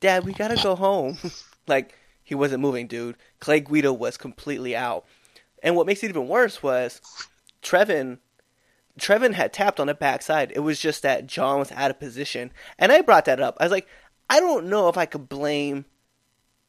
Dad, 0.00 0.24
we 0.26 0.32
gotta 0.34 0.60
go 0.62 0.74
home. 0.76 1.16
like 1.70 1.94
he 2.22 2.34
wasn't 2.34 2.60
moving, 2.60 2.86
dude. 2.86 3.16
Clay 3.40 3.60
Guida 3.60 3.92
was 3.92 4.16
completely 4.16 4.76
out. 4.76 5.06
And 5.62 5.76
what 5.76 5.86
makes 5.86 6.02
it 6.02 6.08
even 6.08 6.28
worse 6.28 6.62
was 6.62 7.00
Trevin 7.62 8.18
Trevin 8.98 9.32
had 9.32 9.52
tapped 9.52 9.80
on 9.80 9.86
the 9.86 9.94
backside. 9.94 10.52
It 10.54 10.60
was 10.60 10.78
just 10.78 11.02
that 11.02 11.26
John 11.26 11.58
was 11.58 11.72
out 11.72 11.90
of 11.90 11.98
position. 11.98 12.52
And 12.78 12.92
I 12.92 13.00
brought 13.00 13.24
that 13.24 13.40
up. 13.40 13.56
I 13.58 13.64
was 13.64 13.72
like, 13.72 13.88
I 14.28 14.40
don't 14.40 14.66
know 14.66 14.88
if 14.88 14.98
I 14.98 15.06
could 15.06 15.28
blame 15.28 15.86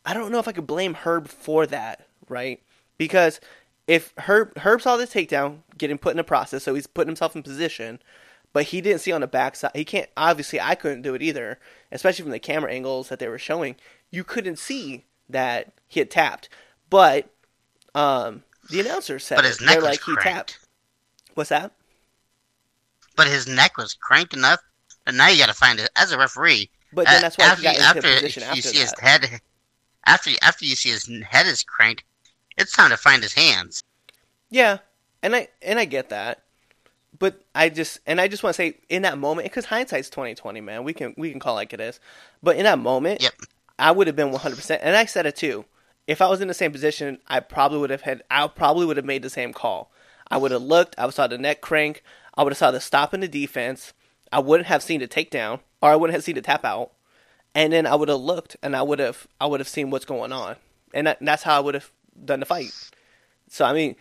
I 0.05 0.13
don't 0.13 0.31
know 0.31 0.39
if 0.39 0.47
I 0.47 0.51
could 0.51 0.67
blame 0.67 0.95
Herb 0.95 1.27
for 1.27 1.67
that, 1.67 2.07
right? 2.27 2.61
Because 2.97 3.39
if 3.87 4.13
Herb 4.17 4.57
Herb 4.57 4.81
saw 4.81 4.97
the 4.97 5.05
takedown 5.05 5.59
getting 5.77 5.97
put 5.97 6.13
in 6.13 6.19
a 6.19 6.23
process, 6.23 6.63
so 6.63 6.73
he's 6.73 6.87
putting 6.87 7.09
himself 7.09 7.35
in 7.35 7.43
position, 7.43 7.99
but 8.53 8.65
he 8.65 8.81
didn't 8.81 9.01
see 9.01 9.11
on 9.11 9.21
the 9.21 9.27
backside. 9.27 9.71
He 9.75 9.85
can't 9.85 10.09
obviously 10.17 10.59
I 10.59 10.75
couldn't 10.75 11.01
do 11.03 11.13
it 11.15 11.21
either, 11.21 11.59
especially 11.91 12.23
from 12.23 12.31
the 12.31 12.39
camera 12.39 12.71
angles 12.71 13.09
that 13.09 13.19
they 13.19 13.27
were 13.27 13.37
showing. 13.39 13.75
You 14.09 14.23
couldn't 14.23 14.57
see 14.57 15.05
that 15.29 15.73
he 15.87 15.99
had 15.99 16.11
tapped. 16.11 16.49
But 16.89 17.29
um 17.95 18.43
the 18.69 18.79
announcer 18.79 19.19
said 19.19 19.35
But 19.37 19.45
his 19.45 19.61
neck 19.61 19.77
was 19.77 19.83
like 19.85 20.03
he 20.03 20.13
cranked. 20.13 20.23
tapped. 20.23 20.59
What's 21.33 21.49
that? 21.49 21.71
But 23.15 23.27
his 23.27 23.47
neck 23.47 23.77
was 23.77 23.93
cranked 23.93 24.33
enough, 24.33 24.59
and 25.05 25.17
now 25.17 25.27
you 25.27 25.37
got 25.37 25.47
to 25.47 25.53
find 25.53 25.79
it 25.79 25.89
as 25.95 26.11
a 26.11 26.17
referee. 26.17 26.69
But 26.93 27.05
then 27.05 27.21
that's 27.21 27.37
why 27.37 27.45
after 27.45 27.61
he 27.61 27.63
got 27.63 27.75
you, 27.75 27.79
into 27.79 27.89
after 27.89 28.13
position 28.15 28.43
you 28.43 28.49
after 28.49 28.61
see 28.61 28.77
his 28.79 28.93
head, 28.99 29.41
after 30.05 30.31
after 30.41 30.65
you 30.65 30.75
see 30.75 30.89
his 30.89 31.09
head 31.29 31.45
is 31.45 31.63
cranked, 31.63 32.03
it's 32.57 32.71
time 32.71 32.89
to 32.89 32.97
find 32.97 33.21
his 33.21 33.33
hands. 33.33 33.83
Yeah, 34.49 34.79
and 35.21 35.35
I 35.35 35.49
and 35.61 35.79
I 35.79 35.85
get 35.85 36.09
that, 36.09 36.43
but 37.21 37.39
I 37.53 37.69
just 37.69 37.99
and 38.07 38.19
I 38.19 38.27
just 38.27 38.41
want 38.41 38.55
to 38.55 38.57
say 38.57 38.77
in 38.89 39.03
that 39.03 39.17
moment 39.19 39.45
because 39.45 39.65
hindsight's 39.65 40.09
twenty 40.09 40.33
twenty, 40.33 40.59
man. 40.59 40.83
We 40.83 40.91
can 40.91 41.13
we 41.17 41.29
can 41.29 41.39
call 41.39 41.53
it 41.53 41.57
like 41.57 41.71
it 41.71 41.79
is, 41.79 41.99
but 42.41 42.57
in 42.57 42.63
that 42.63 42.79
moment, 42.79 43.21
Yep. 43.21 43.33
I 43.77 43.91
would 43.91 44.07
have 44.07 44.15
been 44.15 44.31
one 44.31 44.41
hundred 44.41 44.55
percent, 44.55 44.81
and 44.83 44.95
I 44.95 45.05
said 45.05 45.27
it 45.27 45.35
too. 45.35 45.65
If 46.07 46.19
I 46.19 46.27
was 46.27 46.41
in 46.41 46.47
the 46.47 46.55
same 46.55 46.71
position, 46.71 47.19
I 47.27 47.39
probably 47.39 47.77
would 47.77 47.91
have 47.91 48.01
had. 48.01 48.23
I 48.31 48.47
probably 48.47 48.87
would 48.87 48.97
have 48.97 49.05
made 49.05 49.21
the 49.21 49.29
same 49.29 49.53
call. 49.53 49.91
I 50.31 50.37
would 50.37 50.49
have 50.49 50.63
looked. 50.63 50.95
I 50.97 51.05
would 51.05 51.13
saw 51.13 51.27
the 51.27 51.37
neck 51.37 51.61
crank. 51.61 52.03
I 52.33 52.41
would 52.41 52.53
have 52.53 52.57
saw 52.57 52.71
the 52.71 52.81
stop 52.81 53.13
in 53.13 53.19
the 53.19 53.27
defense. 53.27 53.93
I 54.31 54.39
wouldn't 54.39 54.67
have 54.67 54.81
seen 54.81 54.99
the 54.99 55.07
takedown, 55.07 55.59
or 55.79 55.91
I 55.91 55.95
wouldn't 55.95 56.15
have 56.15 56.23
seen 56.23 56.35
the 56.35 56.41
tap 56.41 56.65
out, 56.65 56.91
and 57.53 57.71
then 57.71 57.85
I 57.85 57.93
would 57.93 58.09
have 58.09 58.19
looked, 58.19 58.57
and 58.63 58.75
I 58.75 58.81
would 58.81 58.97
have 58.97 59.27
I 59.39 59.45
would 59.45 59.59
have 59.59 59.69
seen 59.69 59.91
what's 59.91 60.05
going 60.05 60.31
on, 60.31 60.55
and 60.91 61.05
that, 61.05 61.19
that's 61.21 61.43
how 61.43 61.55
I 61.55 61.59
would 61.59 61.75
have 61.75 61.91
done 62.25 62.39
the 62.39 62.47
fight. 62.47 62.73
So 63.47 63.63
I 63.63 63.73
mean, 63.73 63.95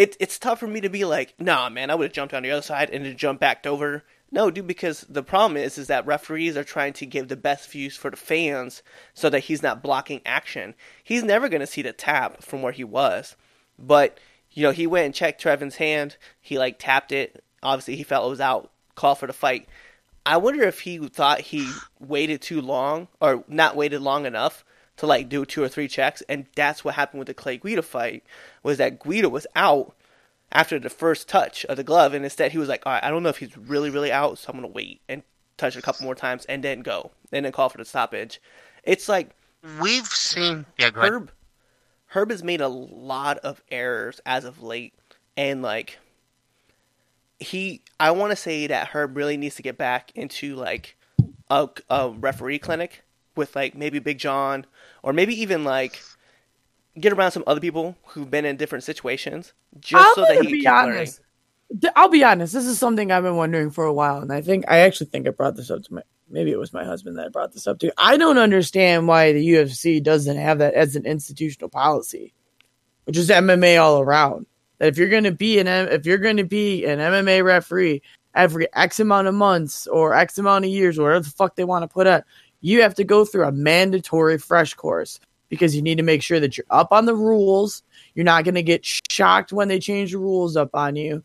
it, 0.00 0.16
it's 0.18 0.38
tough 0.38 0.60
for 0.60 0.66
me 0.66 0.80
to 0.80 0.88
be 0.88 1.04
like, 1.04 1.34
nah, 1.38 1.68
man, 1.68 1.90
I 1.90 1.94
would 1.94 2.06
have 2.06 2.14
jumped 2.14 2.32
on 2.32 2.42
the 2.42 2.50
other 2.50 2.62
side 2.62 2.88
and 2.88 3.04
then 3.04 3.18
jumped 3.18 3.38
back 3.38 3.66
over. 3.66 4.02
No, 4.32 4.50
dude, 4.50 4.66
because 4.66 5.02
the 5.02 5.22
problem 5.22 5.58
is, 5.58 5.76
is 5.76 5.88
that 5.88 6.06
referees 6.06 6.56
are 6.56 6.64
trying 6.64 6.94
to 6.94 7.04
give 7.04 7.28
the 7.28 7.36
best 7.36 7.70
views 7.70 7.96
for 7.96 8.10
the 8.10 8.16
fans 8.16 8.82
so 9.12 9.28
that 9.28 9.40
he's 9.40 9.62
not 9.62 9.82
blocking 9.82 10.22
action. 10.24 10.74
He's 11.04 11.22
never 11.22 11.50
going 11.50 11.60
to 11.60 11.66
see 11.66 11.82
the 11.82 11.92
tap 11.92 12.42
from 12.42 12.62
where 12.62 12.72
he 12.72 12.82
was, 12.82 13.36
but 13.78 14.18
you 14.52 14.62
know, 14.62 14.70
he 14.70 14.86
went 14.86 15.04
and 15.04 15.14
checked 15.14 15.42
Trevin's 15.42 15.76
hand. 15.76 16.16
He 16.40 16.58
like 16.58 16.78
tapped 16.78 17.12
it. 17.12 17.44
Obviously, 17.62 17.96
he 17.96 18.02
felt 18.02 18.26
it 18.26 18.30
was 18.30 18.40
out. 18.40 18.70
Call 18.94 19.14
for 19.14 19.26
the 19.26 19.34
fight. 19.34 19.68
I 20.24 20.38
wonder 20.38 20.62
if 20.62 20.80
he 20.80 20.96
thought 20.96 21.40
he 21.40 21.70
waited 21.98 22.40
too 22.40 22.62
long 22.62 23.08
or 23.20 23.44
not 23.48 23.76
waited 23.76 24.00
long 24.00 24.24
enough 24.24 24.64
to 25.00 25.06
like 25.06 25.28
do 25.28 25.44
two 25.44 25.62
or 25.62 25.68
three 25.68 25.88
checks, 25.88 26.22
and 26.28 26.46
that's 26.54 26.84
what 26.84 26.94
happened 26.94 27.18
with 27.18 27.28
the 27.28 27.34
Clay 27.34 27.58
Guida 27.58 27.82
fight. 27.82 28.24
Was 28.62 28.78
that 28.78 29.00
Guida 29.02 29.28
was 29.28 29.46
out 29.54 29.94
after 30.52 30.78
the 30.78 30.90
first 30.90 31.28
touch 31.28 31.64
of 31.66 31.76
the 31.76 31.84
glove, 31.84 32.14
and 32.14 32.24
instead 32.24 32.52
he 32.52 32.58
was 32.58 32.68
like, 32.68 32.82
"All 32.86 32.92
right, 32.92 33.04
I 33.04 33.10
don't 33.10 33.22
know 33.22 33.28
if 33.28 33.38
he's 33.38 33.56
really, 33.56 33.90
really 33.90 34.12
out, 34.12 34.38
so 34.38 34.50
I'm 34.50 34.56
gonna 34.56 34.72
wait 34.72 35.00
and 35.08 35.22
touch 35.56 35.76
it 35.76 35.80
a 35.80 35.82
couple 35.82 36.04
more 36.04 36.14
times, 36.14 36.44
and 36.46 36.62
then 36.62 36.80
go, 36.80 37.10
and 37.32 37.44
then 37.44 37.52
call 37.52 37.68
for 37.68 37.78
the 37.78 37.84
stoppage." 37.84 38.40
It's 38.84 39.08
like 39.08 39.30
We've 39.80 40.06
seen. 40.06 40.66
Yeah. 40.78 40.90
Herb 40.94 41.30
Herb 42.06 42.30
has 42.30 42.42
made 42.42 42.60
a 42.60 42.68
lot 42.68 43.38
of 43.38 43.62
errors 43.70 44.20
as 44.26 44.44
of 44.44 44.62
late 44.62 44.94
and 45.36 45.62
like 45.62 45.98
he 47.38 47.82
I 47.98 48.10
want 48.10 48.30
to 48.30 48.36
say 48.36 48.66
that 48.66 48.88
Herb 48.88 49.16
really 49.16 49.36
needs 49.36 49.56
to 49.56 49.62
get 49.62 49.78
back 49.78 50.12
into 50.14 50.54
like 50.56 50.96
a, 51.48 51.68
a 51.88 52.10
referee 52.10 52.58
clinic 52.58 53.02
with 53.36 53.54
like 53.56 53.74
maybe 53.74 53.98
Big 53.98 54.18
John 54.18 54.66
or 55.02 55.12
maybe 55.12 55.40
even 55.40 55.64
like 55.64 56.00
get 56.98 57.12
around 57.12 57.30
some 57.30 57.44
other 57.46 57.60
people 57.60 57.96
who've 58.06 58.30
been 58.30 58.44
in 58.44 58.56
different 58.56 58.84
situations 58.84 59.52
just 59.78 60.06
I'm 60.06 60.14
so 60.14 60.22
that 60.22 60.44
he 60.44 60.52
be 60.52 60.62
can 60.62 60.90
honest. 60.90 61.20
Th- 61.80 61.92
I'll 61.94 62.08
be 62.08 62.24
honest. 62.24 62.52
This 62.52 62.66
is 62.66 62.78
something 62.78 63.12
I've 63.12 63.22
been 63.22 63.36
wondering 63.36 63.70
for 63.70 63.84
a 63.84 63.92
while, 63.92 64.18
and 64.18 64.32
I 64.32 64.40
think 64.40 64.64
I 64.68 64.78
actually 64.78 65.06
think 65.06 65.26
I 65.26 65.30
brought 65.30 65.56
this 65.56 65.70
up 65.70 65.82
to 65.84 65.94
my. 65.94 66.02
Maybe 66.32 66.52
it 66.52 66.58
was 66.58 66.72
my 66.72 66.84
husband 66.84 67.18
that 67.18 67.26
I 67.26 67.28
brought 67.28 67.52
this 67.52 67.66
up 67.66 67.80
to. 67.80 67.92
I 67.98 68.16
don't 68.16 68.38
understand 68.38 69.08
why 69.08 69.32
the 69.32 69.48
UFC 69.48 70.00
doesn't 70.00 70.36
have 70.36 70.58
that 70.58 70.74
as 70.74 70.94
an 70.94 71.04
institutional 71.04 71.68
policy, 71.68 72.32
which 73.04 73.16
is 73.16 73.30
MMA 73.30 73.82
all 73.82 74.00
around. 74.00 74.46
That 74.78 74.88
if 74.88 74.96
you're 74.96 75.08
going 75.08 75.24
to 75.24 75.32
be 75.32 75.58
an 75.58 75.66
M- 75.66 75.88
if 75.88 76.06
you're 76.06 76.18
going 76.18 76.36
to 76.36 76.44
be 76.44 76.84
an 76.86 76.98
MMA 76.98 77.44
referee, 77.44 78.02
every 78.34 78.72
X 78.74 79.00
amount 79.00 79.26
of 79.26 79.34
months 79.34 79.86
or 79.88 80.14
X 80.14 80.38
amount 80.38 80.64
of 80.64 80.70
years, 80.70 80.98
or 80.98 81.04
whatever 81.04 81.24
the 81.24 81.30
fuck 81.30 81.56
they 81.56 81.64
want 81.64 81.82
to 81.82 81.88
put 81.88 82.06
it, 82.06 82.24
you 82.60 82.82
have 82.82 82.94
to 82.96 83.04
go 83.04 83.24
through 83.24 83.46
a 83.46 83.52
mandatory 83.52 84.38
fresh 84.38 84.74
course 84.74 85.20
because 85.48 85.74
you 85.74 85.82
need 85.82 85.96
to 85.96 86.02
make 86.02 86.22
sure 86.22 86.40
that 86.40 86.56
you're 86.56 86.66
up 86.70 86.92
on 86.92 87.06
the 87.06 87.14
rules. 87.14 87.82
You're 88.14 88.24
not 88.24 88.44
going 88.44 88.54
to 88.54 88.62
get 88.62 88.84
shocked 88.84 89.52
when 89.52 89.68
they 89.68 89.78
change 89.78 90.12
the 90.12 90.18
rules 90.18 90.56
up 90.56 90.70
on 90.74 90.96
you. 90.96 91.22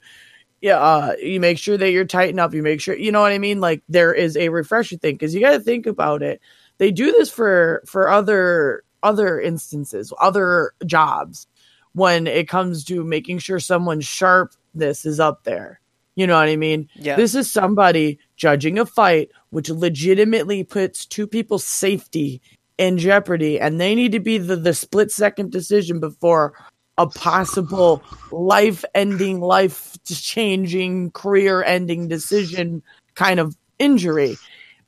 Yeah, 0.61 0.79
uh, 0.79 1.13
you 1.21 1.39
make 1.39 1.59
sure 1.59 1.77
that 1.77 1.91
you're 1.91 2.05
tightened 2.05 2.39
up. 2.39 2.53
You 2.53 2.63
make 2.63 2.81
sure, 2.81 2.95
you 2.95 3.11
know 3.11 3.21
what 3.21 3.31
I 3.31 3.37
mean? 3.37 3.61
Like 3.61 3.83
there 3.87 4.13
is 4.13 4.35
a 4.35 4.49
refresher 4.49 4.97
thing 4.97 5.15
because 5.15 5.35
you 5.35 5.41
got 5.41 5.51
to 5.51 5.59
think 5.59 5.85
about 5.85 6.23
it. 6.23 6.41
They 6.77 6.91
do 6.91 7.11
this 7.11 7.29
for 7.29 7.83
for 7.85 8.09
other 8.09 8.83
other 9.03 9.39
instances, 9.39 10.11
other 10.19 10.73
jobs 10.85 11.47
when 11.93 12.27
it 12.27 12.49
comes 12.49 12.83
to 12.85 13.03
making 13.03 13.37
sure 13.37 13.59
someone's 13.59 14.05
sharpness 14.05 15.05
is 15.05 15.19
up 15.19 15.43
there. 15.43 15.79
You 16.15 16.25
know 16.25 16.37
what 16.37 16.49
I 16.49 16.55
mean? 16.55 16.89
Yeah. 16.95 17.15
This 17.15 17.35
is 17.35 17.51
somebody 17.51 18.19
judging 18.35 18.77
a 18.79 18.85
fight, 18.85 19.29
which 19.49 19.69
legitimately 19.69 20.63
puts 20.63 21.05
two 21.05 21.27
people's 21.27 21.63
safety 21.63 22.41
in 22.77 22.97
jeopardy, 22.97 23.59
and 23.59 23.79
they 23.79 23.95
need 23.95 24.11
to 24.11 24.19
be 24.19 24.37
the, 24.37 24.55
the 24.55 24.73
split 24.73 25.11
second 25.11 25.51
decision 25.51 25.99
before 25.99 26.53
a 26.97 27.07
possible 27.07 28.01
life 28.31 28.85
ending, 28.93 29.39
life 29.39 29.97
changing, 30.05 31.11
career 31.11 31.63
ending 31.63 32.07
decision 32.07 32.81
kind 33.15 33.39
of 33.39 33.55
injury. 33.79 34.37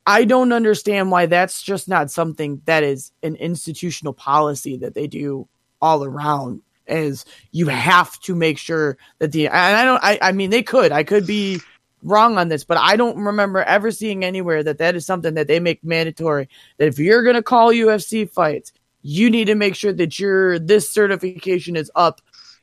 I 0.06 0.24
don't 0.24 0.54
understand 0.54 1.12
why 1.12 1.26
that's 1.26 1.62
just 1.62 1.90
not 1.90 2.12
something 2.12 2.62
that 2.66 2.84
is 2.84 3.12
an 3.24 3.36
institutional 3.36 4.14
policy 4.14 4.78
that 4.78 4.94
they 4.94 5.08
do 5.08 5.48
all 5.82 6.04
around. 6.04 6.62
Is 6.88 7.26
you 7.52 7.68
have 7.68 8.18
to 8.22 8.34
make 8.34 8.58
sure 8.58 8.98
that 9.20 9.34
the 9.34 9.48
and 9.48 9.58
I 9.58 9.84
don't 9.84 10.02
I 10.02 10.18
I 10.22 10.32
mean 10.32 10.52
they 10.52 10.64
could 10.64 10.94
I 10.94 11.04
could 11.04 11.28
be 11.28 11.60
wrong 12.04 12.38
on 12.38 12.48
this, 12.50 12.64
but 12.64 12.78
I 12.78 12.96
don't 12.96 13.18
remember 13.18 13.64
ever 13.64 13.92
seeing 13.92 14.24
anywhere 14.24 14.64
that 14.64 14.78
that 14.78 14.96
is 14.96 15.06
something 15.06 15.34
that 15.34 15.48
they 15.48 15.60
make 15.60 15.84
mandatory. 15.84 16.48
That 16.78 16.88
if 16.88 17.00
you're 17.00 17.24
gonna 17.24 17.44
call 17.44 17.72
UFC 17.72 18.30
fights, 18.30 18.74
you 19.02 19.30
need 19.30 19.46
to 19.46 19.56
make 19.56 19.76
sure 19.76 19.94
that 19.94 20.20
your 20.20 20.60
this 20.60 20.90
certification 20.90 21.76
is 21.76 21.92
up, 21.96 22.22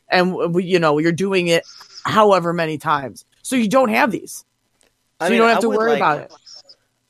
and 0.08 0.36
you 0.62 0.78
know 0.78 0.98
you're 0.98 1.12
doing 1.12 1.48
it 1.48 1.64
however 2.04 2.52
many 2.52 2.78
times, 2.78 3.24
so 3.42 3.56
you 3.56 3.68
don't 3.68 3.88
have 3.90 4.10
these, 4.10 4.44
so 5.20 5.26
I 5.26 5.28
you 5.28 5.38
don't 5.38 5.48
I 5.48 5.52
have 5.52 5.60
to 5.60 5.68
worry 5.68 5.90
like- 5.90 5.98
about 5.98 6.20
it. 6.20 6.32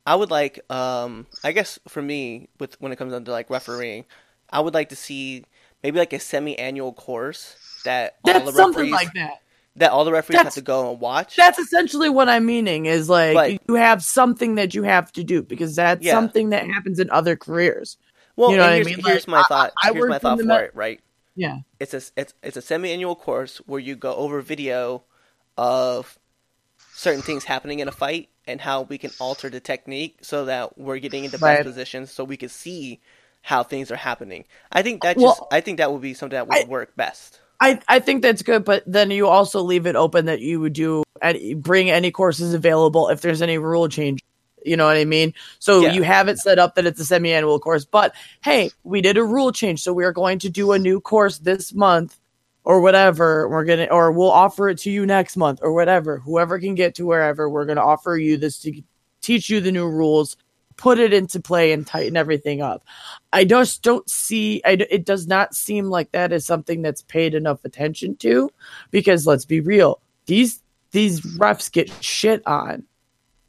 I 0.07 0.15
would 0.15 0.31
like, 0.31 0.61
um, 0.71 1.27
I 1.43 1.53
guess 1.53 1.79
for 1.89 2.03
me, 2.03 2.51
with 2.61 2.79
when 2.81 2.93
it 2.93 2.97
comes 2.97 3.13
down 3.13 3.25
to 3.25 3.31
like 3.31 3.49
refereeing, 3.49 4.05
I 4.51 4.61
would 4.61 4.75
like 4.75 4.91
to 4.91 4.97
see 4.97 5.45
maybe 5.83 5.99
like 5.99 6.13
a 6.13 6.19
semi-annual 6.21 6.93
course 6.93 7.57
that 7.85 8.17
all 8.23 8.33
That's 8.33 8.45
the 8.45 8.53
something 8.53 8.91
like 8.91 9.13
that. 9.15 9.41
That 9.77 9.91
all 9.91 10.05
the 10.05 10.13
referees 10.13 10.39
have 10.41 10.55
to 10.55 10.61
go 10.63 10.91
and 10.93 11.01
watch. 11.01 11.37
That's 11.37 11.59
essentially 11.59 12.09
what 12.09 12.29
I'm 12.29 12.47
meaning 12.47 12.87
is 12.87 13.09
like 13.09 13.35
But- 13.35 13.51
you 13.69 13.75
have 13.75 14.03
something 14.03 14.55
that 14.55 14.75
you 14.75 14.83
have 14.85 15.11
to 15.13 15.25
do 15.25 15.43
because 15.43 15.75
that's 15.77 16.05
Yeah. 16.05 16.13
something 16.13 16.51
that 16.51 16.67
happens 16.67 16.99
in 17.01 17.11
other 17.11 17.37
careers. 17.37 17.97
well, 18.37 18.51
you 18.51 18.57
know 18.57 18.63
what 18.65 18.73
I 18.73 18.75
here's, 18.77 18.87
mean? 18.87 18.97
here's 19.05 19.29
Like, 19.29 19.29
my 19.29 19.43
thought. 19.49 19.73
I 19.83 19.93
here's 19.93 20.09
my 20.09 20.19
thought 20.19 20.39
for 20.41 20.45
me- 20.45 20.55
it. 20.55 20.71
Right, 20.75 21.01
Yeah. 21.37 21.59
it's 21.79 21.95
a 21.95 22.03
it's 22.17 22.35
it's 22.43 22.57
a 22.57 22.63
semi-annual 22.63 23.15
course 23.17 23.59
where 23.67 23.79
you 23.81 23.95
go 23.97 24.15
over 24.15 24.41
video 24.41 25.05
of 25.57 26.19
certain 26.95 27.23
things 27.23 27.45
happening 27.45 27.79
in 27.81 27.89
a 27.89 27.93
fight 27.93 28.29
and 28.47 28.61
how 28.61 28.83
we 28.83 28.99
can 28.99 29.11
alter 29.21 29.49
the 29.51 29.61
technique 29.61 30.19
so 30.23 30.45
that 30.47 30.77
we're 30.79 30.99
getting 30.99 31.25
into 31.25 31.39
best 31.39 31.63
positions 31.65 32.11
so 32.13 32.25
we 32.25 32.37
can 32.37 32.49
see 32.49 33.01
how 33.43 33.63
things 33.63 33.91
are 33.91 33.97
happening. 33.97 34.45
I 34.73 34.83
think 34.83 35.03
that 35.03 35.17
Well, 35.17 35.29
just 35.31 35.43
I 35.53 35.61
think 35.61 35.79
that 35.79 35.93
would 35.93 36.03
be 36.03 36.15
something 36.15 36.35
that 36.37 36.49
would 36.49 36.65
I- 36.65 36.69
work 36.69 36.95
best. 36.97 37.41
I, 37.61 37.81
I 37.89 37.99
think 38.01 38.23
that's 38.23 38.43
good, 38.43 38.65
but 38.65 38.83
then 38.87 39.11
you 39.11 39.29
also 39.29 39.61
leave 39.63 39.87
it 39.87 39.97
open 39.97 40.27
that 40.27 40.41
you 40.41 40.61
would 40.61 40.73
do 40.73 41.03
and 41.23 41.63
bring 41.63 41.91
any 41.91 42.11
courses 42.11 42.53
available 42.55 43.09
if 43.09 43.21
there's 43.21 43.43
any 43.43 43.59
rule 43.59 43.89
change. 43.89 44.21
You 44.65 44.77
know 44.77 44.87
what 44.87 44.97
I 44.97 45.05
mean? 45.05 45.35
So 45.59 45.83
Yeah. 45.83 45.93
you 45.93 46.03
have 46.03 46.29
it 46.29 46.39
set 46.39 46.59
up 46.59 46.75
that 46.75 46.87
it's 46.87 47.01
a 47.01 47.05
semi-annual 47.05 47.61
course, 47.61 47.85
but 47.85 48.15
hey, 48.43 48.71
we 48.83 49.01
did 49.01 49.17
a 49.19 49.25
rule 49.25 49.53
change, 49.53 49.83
so 49.83 49.93
we 49.93 50.05
are 50.05 50.13
going 50.13 50.39
to 50.41 50.49
do 50.51 50.73
a 50.73 50.79
new 50.79 51.01
course 51.01 51.39
this 51.39 51.75
month 51.75 52.19
or 52.65 52.81
whatever. 52.81 53.49
We're 53.49 53.65
gonna 53.65 53.89
or 53.91 54.11
we'll 54.11 54.31
offer 54.31 54.71
it 54.71 54.79
to 54.79 54.91
you 54.91 55.05
next 55.05 55.37
month 55.37 55.61
or 55.63 55.73
whatever. 55.75 56.19
Whoever 56.19 56.59
can 56.59 56.75
get 56.75 56.95
to 56.97 57.07
wherever, 57.07 57.49
we're 57.49 57.67
gonna 57.67 57.85
offer 57.85 58.17
you 58.17 58.37
this 58.39 58.59
to 58.61 58.83
teach 59.21 59.51
you 59.51 59.61
the 59.61 59.73
new 59.73 59.87
rules, 59.89 60.37
put 60.77 60.99
it 60.99 61.13
into 61.13 61.41
play, 61.41 61.73
and 61.73 61.87
tighten 61.87 62.17
everything 62.17 62.61
up. 62.61 62.85
I 63.33 63.45
just 63.45 63.83
don't 63.83 64.09
see. 64.09 64.61
I, 64.65 64.73
it 64.91 65.05
does 65.05 65.27
not 65.27 65.55
seem 65.55 65.87
like 65.87 66.13
that 66.13 66.33
is 66.33 66.45
something 66.45 66.83
that's 66.83 67.03
paid 67.03 67.35
enough 67.35 67.65
attention 67.65 68.17
to, 68.17 68.51
because 68.91 69.27
let's 69.27 69.45
be 69.45 69.61
real, 69.61 70.01
these 70.27 70.63
these 70.91 71.21
refs 71.39 71.71
get 71.71 71.91
shit 72.03 72.47
on 72.47 72.85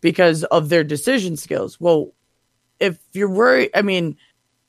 because 0.02 0.44
of 0.46 0.70
their 0.70 0.84
decision 0.84 1.38
skills. 1.38 1.80
Well, 1.80 2.14
if 2.80 2.98
you're 3.14 3.30
worried, 3.30 3.72
I 3.74 3.82
mean, 3.82 4.18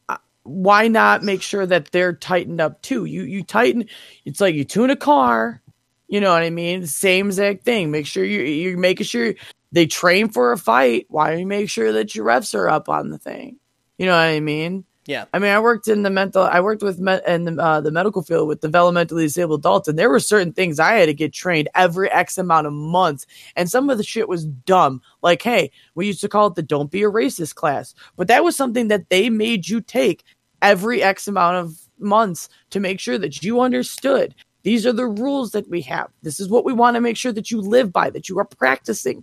uh, 0.09 0.19
why 0.45 0.89
not 0.89 1.23
make 1.23 1.43
sure 1.43 1.67
that 1.67 1.91
they're 1.93 2.13
tightened 2.13 2.61
up 2.61 2.83
too? 2.83 3.05
You 3.05 3.23
you 3.23 3.43
tighten. 3.43 3.89
It's 4.25 4.41
like 4.41 4.55
you 4.55 4.65
tune 4.65 4.91
a 4.91 4.97
car. 4.97 5.63
You 6.09 6.21
know 6.21 6.33
what 6.33 6.45
I 6.45 6.51
mean? 6.51 6.87
Same 6.87 7.27
exact 7.27 7.65
thing. 7.65 7.91
Make 7.91 8.07
sure 8.07 8.25
you 8.25 8.41
you're 8.41 8.79
making 8.79 9.07
sure 9.07 9.35
they 9.73 9.87
train 9.87 10.29
for 10.29 10.53
a 10.53 10.59
fight. 10.59 11.07
Why 11.09 11.31
don't 11.31 11.41
you 11.41 11.47
make 11.47 11.71
sure 11.71 11.93
that 11.93 12.15
your 12.15 12.27
refs 12.27 12.55
are 12.55 12.69
up 12.69 12.89
on 12.89 13.11
the 13.11 13.19
thing? 13.19 13.59
You 13.99 14.07
know 14.07 14.13
what 14.13 14.29
I 14.29 14.41
mean? 14.41 14.85
Yeah. 15.07 15.27
I 15.33 15.39
mean, 15.39 15.53
I 15.53 15.61
worked 15.61 15.87
in 15.87 16.03
the 16.03 16.11
mental. 16.11 16.43
I 16.43 16.61
worked 16.61 16.83
with 16.83 16.99
me, 16.99 17.19
in 17.27 17.45
the, 17.45 17.63
uh, 17.63 17.81
the 17.81 17.93
medical 17.93 18.23
field 18.23 18.49
with 18.49 18.61
developmentally 18.61 19.23
disabled 19.23 19.61
adults, 19.61 19.87
and 19.87 19.99
there 19.99 20.11
were 20.11 20.19
certain 20.19 20.53
things 20.53 20.81
I 20.81 20.95
had 20.95 21.07
to 21.07 21.15
get 21.15 21.33
trained 21.33 21.69
every 21.75 22.11
X 22.11 22.39
amount 22.39 22.67
of 22.67 22.73
months, 22.73 23.25
and 23.55 23.71
some 23.71 23.89
of 23.89 23.99
the 23.99 24.05
shit 24.05 24.29
was 24.29 24.47
dumb. 24.47 25.01
Like, 25.23 25.43
hey, 25.43 25.71
we 25.95 26.09
used 26.09 26.21
to 26.23 26.29
call 26.29 26.49
it 26.49 26.57
the 26.57 26.63
"Don't 26.63 26.91
be 26.91 27.05
a 27.05 27.11
racist" 27.11 27.55
class, 27.55 27.95
but 28.17 28.27
that 28.29 28.43
was 28.43 28.57
something 28.57 28.89
that 28.89 29.09
they 29.09 29.31
made 29.31 29.69
you 29.69 29.81
take 29.81 30.25
every 30.61 31.03
X 31.03 31.29
amount 31.29 31.57
of 31.57 31.79
months 31.99 32.49
to 32.71 32.81
make 32.81 32.99
sure 32.99 33.19
that 33.19 33.43
you 33.45 33.61
understood. 33.61 34.35
These 34.65 34.85
are 34.85 34.93
the 34.93 35.07
rules 35.07 35.53
that 35.53 35.69
we 35.71 35.81
have. 35.83 36.09
This 36.23 36.41
is 36.41 36.49
what 36.49 36.65
we 36.65 36.73
want 36.73 36.97
to 36.97 37.01
make 37.01 37.17
sure 37.17 37.31
that 37.31 37.53
you 37.53 37.61
live 37.61 37.93
by, 37.93 38.11
that 38.11 38.29
you 38.29 38.37
are 38.41 38.45
practicing, 38.45 39.23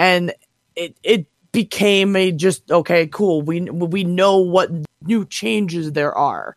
and 0.00 0.32
it 0.74 0.96
it 1.02 1.26
became 1.52 2.16
a 2.16 2.32
just 2.32 2.70
okay, 2.70 3.06
cool. 3.06 3.42
We 3.42 3.60
we 3.60 4.02
know 4.02 4.38
what 4.38 4.70
new 5.02 5.26
changes 5.26 5.92
there 5.92 6.16
are. 6.16 6.56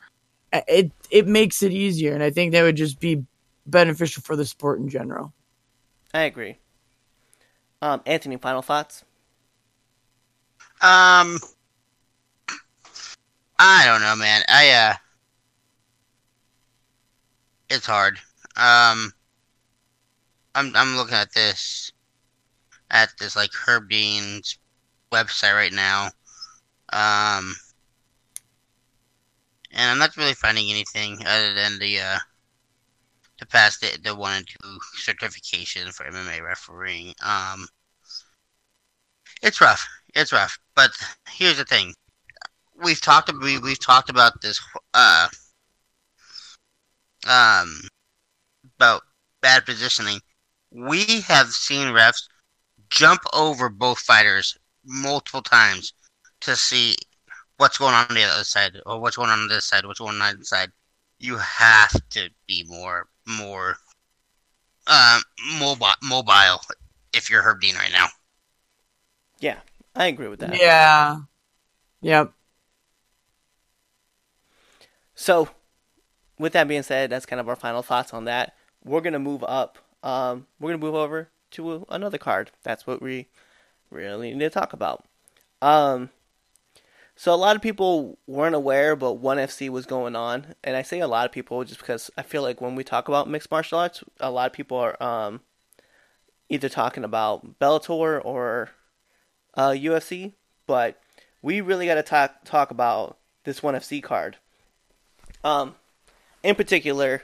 It 0.53 0.91
it 1.11 1.27
makes 1.27 1.61
it 1.61 1.73
easier, 1.73 2.13
and 2.13 2.23
I 2.23 2.29
think 2.29 2.53
that 2.53 2.63
would 2.63 2.77
just 2.77 2.99
be 3.01 3.23
beneficial 3.65 4.23
for 4.23 4.35
the 4.37 4.45
sport 4.45 4.79
in 4.79 4.87
general. 4.87 5.33
I 6.13 6.21
agree. 6.21 6.57
Um, 7.81 8.01
Anthony, 8.05 8.37
final 8.37 8.61
thoughts? 8.61 9.03
Um, 10.81 11.39
I 13.59 13.83
don't 13.85 14.01
know, 14.01 14.15
man. 14.15 14.43
I 14.47 14.69
uh, 14.69 14.93
it's 17.69 17.85
hard. 17.85 18.19
Um, 18.55 19.11
I'm 20.55 20.73
I'm 20.75 20.95
looking 20.95 21.15
at 21.15 21.33
this, 21.33 21.92
at 22.93 23.09
this 23.19 23.35
like 23.35 23.51
Herb 23.53 23.89
Dean's 23.89 24.57
website 25.11 25.55
right 25.55 25.73
now. 25.73 26.05
Um, 26.93 27.55
and 29.71 29.91
I'm 29.91 29.97
not 29.97 30.15
really 30.15 30.35
finding 30.35 30.69
anything 30.69 31.17
other 31.25 31.53
than 31.53 31.79
the 31.79 31.99
uh, 31.99 32.19
to 33.39 33.45
pass 33.47 33.79
the 33.79 33.97
the 34.03 34.15
one 34.15 34.37
and 34.37 34.47
two 34.47 34.79
certification 34.93 35.91
for 35.91 36.05
MMA 36.05 36.43
refereeing. 36.43 37.13
Um, 37.25 37.67
it's 39.41 39.59
rough. 39.59 39.85
It's 40.15 40.31
rough. 40.31 40.57
But 40.75 40.91
here's 41.27 41.57
the 41.57 41.65
thing: 41.65 41.95
we've 42.81 43.01
talked 43.01 43.31
we 43.41 43.57
we've 43.57 43.79
talked 43.79 44.09
about 44.11 44.41
this 44.41 44.61
uh 44.93 45.27
um 47.27 47.81
about 48.77 49.01
bad 49.41 49.65
positioning. 49.65 50.19
We 50.71 51.21
have 51.21 51.49
seen 51.49 51.87
refs 51.87 52.27
jump 52.93 53.21
over 53.33 53.69
both 53.69 53.99
fighters 53.99 54.55
multiple 54.85 55.41
times 55.41 55.93
to 56.41 56.55
see 56.55 56.95
what's 57.57 57.77
going 57.77 57.93
on 57.93 58.05
on 58.07 58.15
the 58.15 58.23
other 58.23 58.43
side 58.43 58.79
or 58.85 58.99
what's 58.99 59.15
going 59.15 59.29
on 59.29 59.39
on 59.39 59.47
this 59.47 59.65
side, 59.65 59.85
what's 59.85 59.99
going 59.99 60.15
on 60.15 60.21
on 60.21 60.37
this 60.37 60.49
side. 60.49 60.71
You 61.19 61.37
have 61.37 61.91
to 62.11 62.29
be 62.47 62.65
more 62.67 63.07
more 63.25 63.77
um 64.87 65.21
mobile 65.59 65.87
mobile 66.03 66.61
if 67.13 67.29
you're 67.29 67.41
Herb 67.41 67.61
Dean 67.61 67.75
right 67.75 67.91
now. 67.91 68.07
Yeah, 69.39 69.57
I 69.95 70.07
agree 70.07 70.27
with 70.27 70.39
that. 70.39 70.59
Yeah. 70.59 71.17
Yep. 72.01 72.33
So, 75.15 75.49
with 76.37 76.53
that 76.53 76.67
being 76.67 76.83
said, 76.83 77.09
that's 77.09 77.25
kind 77.25 77.39
of 77.39 77.47
our 77.47 77.55
final 77.55 77.81
thoughts 77.81 78.13
on 78.13 78.25
that. 78.25 78.55
We're 78.83 79.01
gonna 79.01 79.19
move 79.19 79.43
up. 79.43 79.77
Um, 80.03 80.47
we're 80.59 80.71
gonna 80.71 80.85
move 80.85 80.95
over 80.95 81.29
to 81.53 81.85
another 81.89 82.17
card. 82.17 82.51
That's 82.63 82.85
what 82.85 83.01
we 83.01 83.27
really 83.89 84.33
need 84.33 84.39
to 84.39 84.49
talk 84.49 84.73
about. 84.73 85.05
Um, 85.61 86.09
so 87.15 87.33
a 87.33 87.35
lot 87.35 87.55
of 87.55 87.61
people 87.61 88.17
weren't 88.27 88.55
aware, 88.55 88.95
but 88.95 89.13
One 89.13 89.37
FC 89.37 89.69
was 89.69 89.85
going 89.85 90.15
on, 90.15 90.55
and 90.63 90.75
I 90.75 90.81
say 90.81 90.99
a 90.99 91.07
lot 91.07 91.25
of 91.25 91.31
people 91.31 91.63
just 91.63 91.79
because 91.79 92.09
I 92.17 92.23
feel 92.23 92.41
like 92.41 92.59
when 92.59 92.75
we 92.75 92.83
talk 92.83 93.07
about 93.07 93.29
mixed 93.29 93.51
martial 93.51 93.79
arts, 93.79 94.03
a 94.19 94.31
lot 94.31 94.47
of 94.47 94.53
people 94.53 94.77
are, 94.77 95.01
um, 95.01 95.41
either 96.49 96.69
talking 96.69 97.03
about 97.03 97.59
Bellator 97.59 98.23
or 98.23 98.71
uh, 99.55 99.69
UFC, 99.69 100.33
but 100.67 100.99
we 101.41 101.61
really 101.61 101.85
got 101.85 101.95
to 101.95 102.03
talk 102.03 102.43
talk 102.45 102.71
about 102.71 103.17
this 103.43 103.61
ONE 103.61 103.75
FC 103.75 104.01
card. 104.01 104.37
Um, 105.43 105.75
in 106.41 106.55
particular, 106.55 107.23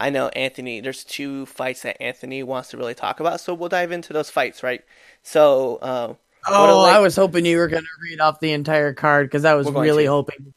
I 0.00 0.10
know 0.10 0.28
Anthony. 0.28 0.80
There's 0.80 1.04
two 1.04 1.46
fights 1.46 1.82
that 1.82 2.02
Anthony 2.02 2.42
wants 2.42 2.70
to 2.70 2.78
really 2.78 2.94
talk 2.94 3.20
about, 3.20 3.40
so 3.40 3.54
we'll 3.54 3.68
dive 3.68 3.92
into 3.92 4.12
those 4.12 4.30
fights, 4.30 4.62
right? 4.62 4.82
So, 5.22 5.76
uh, 5.76 6.14
Oh, 6.46 6.84
I 6.84 7.00
was 7.00 7.16
hoping 7.16 7.44
you 7.44 7.58
were 7.58 7.68
going 7.68 7.82
to 7.82 7.88
read 8.02 8.20
off 8.20 8.40
the 8.40 8.52
entire 8.52 8.94
card 8.94 9.26
because 9.26 9.44
I 9.44 9.54
was 9.54 9.70
really 9.70 10.04
to. 10.04 10.10
hoping. 10.10 10.54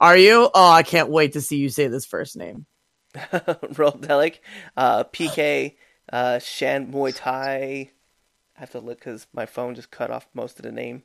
Are 0.00 0.16
you? 0.16 0.48
Oh, 0.54 0.70
I 0.70 0.84
can't 0.84 1.10
wait 1.10 1.32
to 1.32 1.40
see 1.40 1.56
you 1.56 1.68
say 1.68 1.88
this 1.88 2.06
first 2.06 2.36
name. 2.36 2.66
Roldelic, 3.14 4.38
uh, 4.76 5.04
PK, 5.04 5.74
uh, 6.12 6.38
Shan 6.38 6.92
Muay 6.92 7.12
Thai. 7.14 7.90
I 8.56 8.60
have 8.60 8.70
to 8.70 8.80
look 8.80 8.98
because 8.98 9.26
my 9.32 9.46
phone 9.46 9.74
just 9.74 9.90
cut 9.90 10.10
off 10.10 10.28
most 10.34 10.58
of 10.58 10.62
the 10.62 10.72
name. 10.72 11.02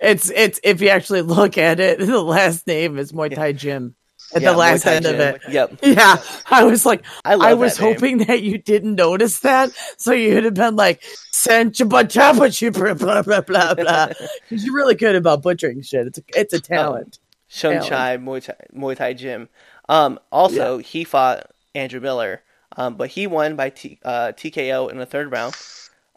It's 0.00 0.30
it's 0.30 0.60
if 0.62 0.80
you 0.80 0.88
actually 0.88 1.22
look 1.22 1.58
at 1.58 1.80
it, 1.80 1.98
the 2.06 2.20
last 2.22 2.66
name 2.66 2.98
is 2.98 3.12
Muay 3.12 3.34
Thai 3.34 3.52
Gym 3.52 3.94
at 4.34 4.42
Yeah, 4.42 4.50
the 4.52 4.54
last 4.54 4.86
end 4.86 5.06
of 5.06 5.20
it. 5.20 5.40
Yep, 5.46 5.78
Yeah, 5.82 6.16
I 6.50 6.64
was 6.64 6.84
like, 6.86 7.04
I 7.24 7.34
I 7.40 7.54
was 7.54 7.76
that 7.76 7.82
hoping 7.82 8.18
that 8.18 8.42
you 8.42 8.58
didn't 8.58 8.94
notice 8.96 9.40
that, 9.40 9.72
so 9.96 10.12
you'd 10.12 10.44
have 10.44 10.54
been 10.54 10.76
like, 10.76 11.02
"Sanchabachabachi 11.32 12.72
blah 12.72 12.94
blah 12.94 13.22
blah 13.22 13.40
blah 13.40 13.74
blah," 13.74 14.06
because 14.48 14.64
you're 14.64 14.74
really 14.74 14.94
good 14.94 15.16
about 15.16 15.42
butchering 15.42 15.82
shit. 15.82 16.06
It's 16.08 16.18
a, 16.18 16.22
it's 16.34 16.52
a 16.54 16.60
talent. 16.60 17.18
Shunchai 17.50 18.22
Muay 18.22 18.44
Thai, 18.44 18.54
Muay 18.74 18.96
Thai 18.96 19.14
Gym. 19.14 19.48
Um, 19.88 20.18
also, 20.30 20.78
he 20.78 21.04
fought 21.04 21.50
Andrew 21.74 22.00
Miller, 22.00 22.42
um, 22.76 22.96
but 22.96 23.10
he 23.10 23.26
won 23.26 23.56
by 23.56 23.70
T, 23.70 23.98
uh, 24.04 24.32
TKO 24.36 24.90
in 24.90 24.98
the 24.98 25.06
third 25.06 25.32
round. 25.32 25.56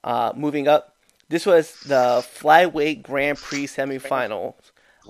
Uh, 0.04 0.34
moving 0.36 0.68
up, 0.68 0.96
this 1.30 1.46
was 1.46 1.76
the 1.86 2.26
flyweight 2.36 3.04
Grand 3.04 3.38
Prix 3.38 3.68
semifinals. 3.68 4.56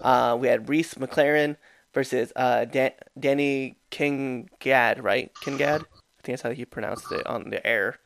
Uh, 0.01 0.37
we 0.39 0.47
had 0.47 0.69
Reece 0.69 0.93
McLaren 0.95 1.57
versus 1.93 2.31
uh, 2.35 2.65
Dan- 2.65 2.93
Danny 3.19 3.77
Kingad, 3.91 5.01
right? 5.03 5.31
Kingad? 5.35 5.81
I 5.81 6.21
think 6.23 6.33
that's 6.37 6.41
how 6.41 6.51
he 6.51 6.65
pronounced 6.65 7.11
it 7.11 7.25
on 7.25 7.49
the 7.49 7.65
air. 7.65 7.97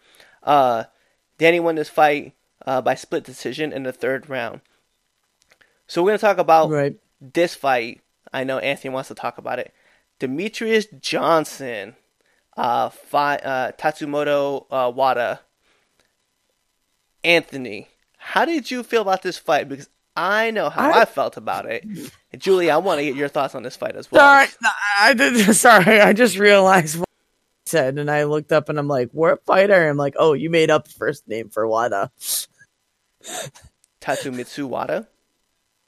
Uh, 0.44 0.86
Danny 1.38 1.60
won 1.60 1.76
this 1.76 1.90
fight 1.90 2.34
uh, 2.66 2.82
by 2.82 2.95
split 2.95 3.24
decision 3.24 3.74
in 3.74 3.84
the 3.84 3.91
third 3.91 4.30
round. 4.30 4.62
So 5.88 6.02
we're 6.02 6.10
going 6.12 6.20
to 6.20 6.22
talk 6.26 6.38
about 6.38 6.70
Right. 6.70 6.95
this 7.22 7.53
fight, 7.56 8.02
I 8.34 8.44
know 8.44 8.57
Anthony 8.60 8.94
wants 8.94 9.10
to 9.10 9.16
talk 9.16 9.38
about 9.38 9.60
it. 9.60 9.74
Demetrious 10.20 10.88
Johnson, 11.02 11.95
uh, 12.57 12.90
fi- 12.90 13.36
uh 13.38 13.72
Tatsumoto 13.74 14.66
uh, 14.72 14.90
Wada. 14.95 15.41
Anthony, 17.24 17.90
how 18.18 18.45
did 18.45 18.72
you 18.72 18.84
feel 18.84 19.02
about 19.02 19.22
this 19.24 19.38
fight? 19.38 19.68
Because 19.68 19.90
I 20.15 20.51
know 20.51 20.69
how 20.69 20.91
I, 20.91 21.01
I- 21.01 21.05
felt 21.05 21.37
about 21.37 21.65
it. 21.65 21.83
And 21.83 22.41
Julie, 22.41 22.71
I 22.71 22.77
want 22.77 22.99
to 22.99 23.05
get 23.05 23.15
your 23.15 23.27
thoughts 23.27 23.53
on 23.55 23.63
this 23.63 23.75
fight 23.75 23.95
as 23.95 24.09
well. 24.11 24.21
Sorry, 24.21 24.71
I 24.99 25.13
did. 25.13 25.55
Sorry, 25.55 25.99
I 25.99 26.13
just 26.13 26.37
realized 26.37 26.97
what 26.99 27.07
I 27.09 27.69
said, 27.69 27.97
and 27.97 28.09
I 28.09 28.23
looked 28.23 28.51
up, 28.51 28.69
and 28.69 28.77
I'm 28.79 28.87
like, 28.87 29.09
"What 29.11 29.43
fighter?" 29.45 29.89
I'm 29.89 29.97
like, 29.97 30.15
"Oh, 30.17 30.33
you 30.33 30.49
made 30.49 30.69
up 30.71 30.85
the 30.85 30.93
first 30.93 31.27
name 31.27 31.49
for 31.49 31.67
Wada." 31.67 32.11
Tatsumitsu 34.01 34.65
Wada. 34.67 35.07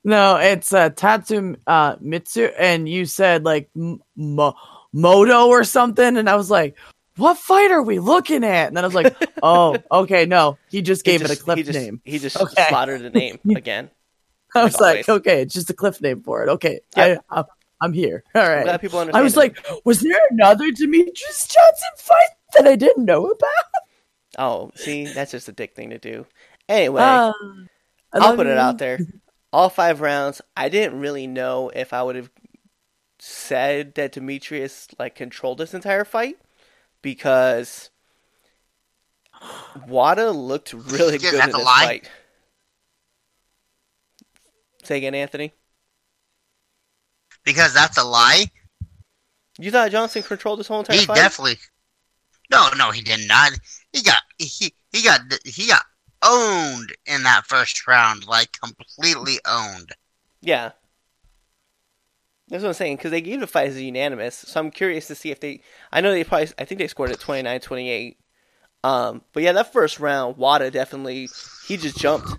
No, 0.03 0.37
it's 0.37 0.71
uh, 0.73 0.89
Tatsu 0.89 1.55
uh, 1.67 1.95
Mitsu, 1.99 2.45
and 2.57 2.87
you 2.87 3.05
said 3.05 3.43
like 3.43 3.69
M- 3.75 4.01
Mo- 4.15 4.55
Moto 4.93 5.47
or 5.47 5.63
something, 5.63 6.17
and 6.17 6.29
I 6.29 6.35
was 6.35 6.49
like, 6.49 6.77
"What 7.17 7.37
fight 7.37 7.71
are 7.71 7.81
we 7.83 7.99
looking 7.99 8.43
at?" 8.43 8.67
And 8.67 8.77
then 8.77 8.83
I 8.83 8.87
was 8.87 8.95
like, 8.95 9.15
"Oh, 9.43 9.77
okay, 9.91 10.25
no, 10.25 10.57
he 10.69 10.81
just 10.81 11.05
He 11.05 11.11
gave 11.11 11.21
just- 11.21 11.33
it 11.33 11.39
a 11.39 11.43
clip 11.43 11.57
he 11.57 11.63
just, 11.63 11.77
name." 11.77 12.01
He 12.05 12.19
just 12.19 12.37
Okay. 12.37 12.65
slaughtered 12.69 13.01
the 13.01 13.09
name 13.09 13.39
again. 13.55 13.89
I 14.57 14.63
was 14.65 14.75
always. 14.75 15.07
like, 15.07 15.09
"Okay, 15.09 15.41
it's 15.41 15.53
just 15.53 15.69
a 15.69 15.73
cliff 15.73 16.01
name 16.01 16.21
for 16.21 16.43
it." 16.43 16.49
Okay, 16.49 16.79
Yep. 16.95 17.23
I, 17.29 17.39
I, 17.39 17.43
I'm 17.81 17.93
here. 17.93 18.23
All 18.35 18.41
right. 18.41 18.57
I'm 18.59 18.63
glad 18.63 18.81
people 18.81 18.99
understand. 18.99 19.19
I 19.21 19.23
was 19.23 19.33
it. 19.33 19.37
like, 19.39 19.65
"Was 19.85 20.01
there 20.01 20.19
another 20.31 20.65
Demetrious 20.71 21.47
Johnson 21.47 21.89
fight 21.97 22.29
that 22.55 22.67
I 22.67 22.75
didn't 22.75 23.05
know 23.05 23.27
about?" 23.27 23.83
oh, 24.39 24.71
see, 24.75 25.05
that's 25.05 25.31
just 25.31 25.47
a 25.49 25.51
dick 25.51 25.75
thing 25.75 25.89
to 25.91 25.97
do. 25.97 26.25
Anyway, 26.69 27.01
Uh, 27.01 27.31
I 28.13 28.17
I'll 28.17 28.21
love 28.21 28.35
put 28.37 28.47
it 28.47 28.51
you. 28.51 28.57
out 28.59 28.77
there. 28.77 28.99
All 29.53 29.69
five 29.69 30.01
rounds, 30.01 30.41
I 30.55 30.69
didn't 30.69 30.99
really 30.99 31.25
know 31.27 31.69
if 31.73 31.93
I 31.93 32.03
would 32.03 32.15
have 32.17 32.29
said 33.19 33.95
that 33.95 34.13
Demetrious 34.13 34.87
like 34.99 35.15
controlled 35.15 35.57
this 35.57 35.73
entire 35.73 36.03
fight 36.05 36.37
because 37.01 37.89
Wada 39.87 40.31
looked 40.31 40.73
really 40.73 41.17
good 41.17 41.33
in 41.33 41.45
this 41.47 41.55
lie. 41.55 41.83
fight. 41.85 42.09
Say 44.87 44.97
again, 44.99 45.15
Anthony. 45.15 45.51
because 47.43 47.73
that's 47.73 47.97
a 47.97 48.03
lie. 48.05 48.45
You 49.59 49.69
thought 49.69 49.91
Johnson 49.91 50.23
controlled 50.23 50.59
this 50.59 50.67
whole 50.67 50.79
entire 50.79 50.97
He 50.97 51.05
fight? 51.05 51.15
definitely. 51.15 51.57
No, 52.49 52.69
no, 52.77 52.91
he 52.91 53.01
did 53.01 53.27
not. 53.27 53.51
He 53.91 54.01
got 54.01 54.21
he 54.37 54.73
he 54.93 55.03
got 55.03 55.19
he 55.43 55.67
got 55.67 55.83
owned 56.23 56.93
in 57.05 57.23
that 57.23 57.45
first 57.45 57.85
round, 57.85 58.25
like 58.27 58.57
completely 58.61 59.39
owned. 59.45 59.91
Yeah. 60.41 60.71
That's 62.47 62.63
what 62.63 62.69
I'm 62.69 62.73
saying, 62.75 62.95
because 62.95 63.11
they 63.11 63.19
gave 63.19 63.41
the 63.41 63.47
fight 63.47 63.67
as 63.67 63.75
a 63.75 63.83
unanimous, 63.83 64.35
so 64.35 64.57
I'm 64.61 64.71
curious 64.71 65.07
to 65.07 65.15
see 65.15 65.31
if 65.31 65.41
they. 65.41 65.59
I 65.91 65.99
know 65.99 66.11
they 66.13 66.23
probably. 66.23 66.47
I 66.57 66.63
think 66.63 66.79
they 66.79 66.87
scored 66.87 67.11
it 67.11 67.19
29 67.19 67.59
28. 67.59 68.17
Um, 68.85 69.21
but 69.33 69.43
yeah, 69.43 69.51
that 69.51 69.73
first 69.73 69.99
round, 69.99 70.37
Wada 70.37 70.71
definitely. 70.71 71.27
He 71.67 71.75
just 71.75 71.97
jumped 71.97 72.29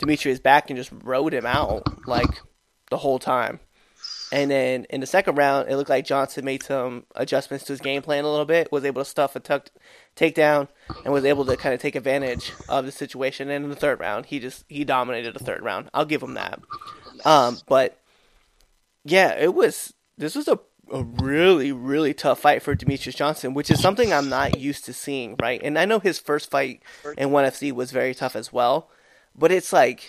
Demetrious 0.00 0.42
back 0.42 0.70
and 0.70 0.76
just 0.76 0.90
rode 1.04 1.34
him 1.34 1.46
out, 1.46 2.06
like, 2.08 2.40
the 2.90 2.98
whole 2.98 3.18
time. 3.18 3.60
And 4.32 4.50
then 4.50 4.86
in 4.90 5.00
the 5.00 5.06
second 5.06 5.36
round, 5.36 5.68
it 5.68 5.76
looked 5.76 5.90
like 5.90 6.04
Johnson 6.04 6.44
made 6.44 6.62
some 6.62 7.04
adjustments 7.16 7.64
to 7.64 7.72
his 7.72 7.80
game 7.80 8.00
plan 8.00 8.24
a 8.24 8.30
little 8.30 8.44
bit, 8.44 8.70
was 8.70 8.84
able 8.84 9.02
to 9.02 9.08
stuff 9.08 9.34
a 9.34 9.40
tucked 9.40 9.72
takedown, 10.16 10.68
and 11.04 11.12
was 11.12 11.24
able 11.24 11.44
to 11.46 11.56
kind 11.56 11.74
of 11.74 11.80
take 11.80 11.96
advantage 11.96 12.52
of 12.68 12.86
the 12.86 12.92
situation. 12.92 13.50
And 13.50 13.64
in 13.64 13.70
the 13.70 13.76
third 13.76 13.98
round, 13.98 14.26
he 14.26 14.38
just 14.38 14.64
he 14.68 14.84
dominated 14.84 15.34
the 15.34 15.44
third 15.44 15.62
round. 15.62 15.90
I'll 15.92 16.04
give 16.04 16.22
him 16.22 16.34
that. 16.34 16.60
Um, 17.24 17.58
but 17.66 17.98
yeah, 19.04 19.36
it 19.36 19.54
was. 19.54 19.94
This 20.16 20.36
was 20.36 20.46
a 20.48 20.60
a 20.92 21.04
really 21.04 21.70
really 21.70 22.12
tough 22.14 22.40
fight 22.40 22.62
for 22.62 22.74
Demetrious 22.74 23.14
Johnson, 23.16 23.54
which 23.54 23.70
is 23.70 23.80
something 23.80 24.12
I'm 24.12 24.28
not 24.28 24.58
used 24.58 24.84
to 24.86 24.92
seeing. 24.92 25.36
Right, 25.40 25.60
and 25.62 25.78
I 25.78 25.84
know 25.84 25.98
his 25.98 26.18
first 26.18 26.50
fight 26.50 26.82
in 27.18 27.32
ONE 27.32 27.44
FC 27.44 27.72
was 27.72 27.90
very 27.90 28.14
tough 28.14 28.36
as 28.36 28.52
well, 28.52 28.90
but 29.34 29.52
it's 29.52 29.72
like 29.72 30.04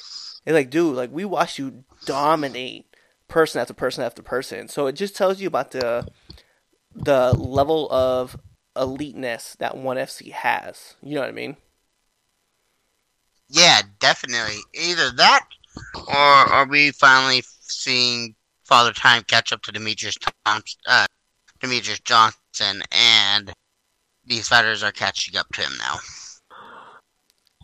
it's 0.45 0.53
like 0.53 0.69
dude, 0.69 0.95
like 0.95 1.11
we 1.11 1.25
watched 1.25 1.59
you 1.59 1.83
dominate 2.05 2.85
person 3.27 3.61
after 3.61 3.73
person 3.73 4.03
after 4.03 4.21
person. 4.21 4.67
So 4.67 4.87
it 4.87 4.93
just 4.93 5.15
tells 5.15 5.39
you 5.39 5.47
about 5.47 5.71
the 5.71 6.07
the 6.95 7.33
level 7.33 7.91
of 7.91 8.37
eliteness 8.75 9.55
that 9.57 9.77
ONE 9.77 9.97
FC 9.97 10.31
has. 10.31 10.95
You 11.01 11.15
know 11.15 11.21
what 11.21 11.29
I 11.29 11.33
mean? 11.33 11.57
Yeah, 13.49 13.81
definitely. 13.99 14.59
Either 14.73 15.11
that, 15.11 15.45
or 16.07 16.15
are 16.15 16.67
we 16.67 16.91
finally 16.91 17.43
seeing 17.61 18.35
Father 18.63 18.93
Time 18.93 19.23
catch 19.23 19.51
up 19.51 19.61
to 19.63 19.71
Demetrious 19.71 20.17
Thompson, 20.45 20.79
uh, 20.87 21.05
Demetrious 21.59 22.03
Johnson, 22.03 22.81
and 22.91 23.53
these 24.25 24.47
fighters 24.47 24.83
are 24.83 24.91
catching 24.91 25.35
up 25.35 25.47
to 25.53 25.61
him 25.61 25.73
now. 25.77 25.97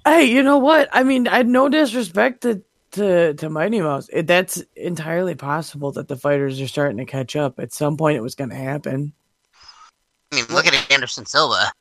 Hey, 0.08 0.24
you 0.24 0.42
know 0.42 0.58
what? 0.58 0.88
I 0.94 1.04
mean, 1.04 1.28
I 1.28 1.44
no 1.44 1.68
disrespect 1.68 2.44
to 2.44 2.64
to, 2.92 3.34
to 3.34 3.50
Mighty 3.50 3.82
Mouse. 3.82 4.10
It, 4.14 4.26
that's 4.26 4.64
entirely 4.78 5.36
possible 5.36 5.92
that 5.92 6.08
the 6.08 6.16
fighters 6.16 6.62
are 6.62 6.68
starting 6.70 6.96
to 6.98 7.06
catch 7.06 7.36
up. 7.36 7.60
At 7.60 7.74
some 7.74 7.98
point, 7.98 8.16
it 8.16 8.22
was 8.22 8.34
going 8.34 8.52
to 8.52 8.56
happen. 8.56 9.12
I 10.32 10.36
mean, 10.38 10.46
look 10.50 10.66
at 10.66 10.92
Anderson 10.92 11.26
Silva. 11.26 11.74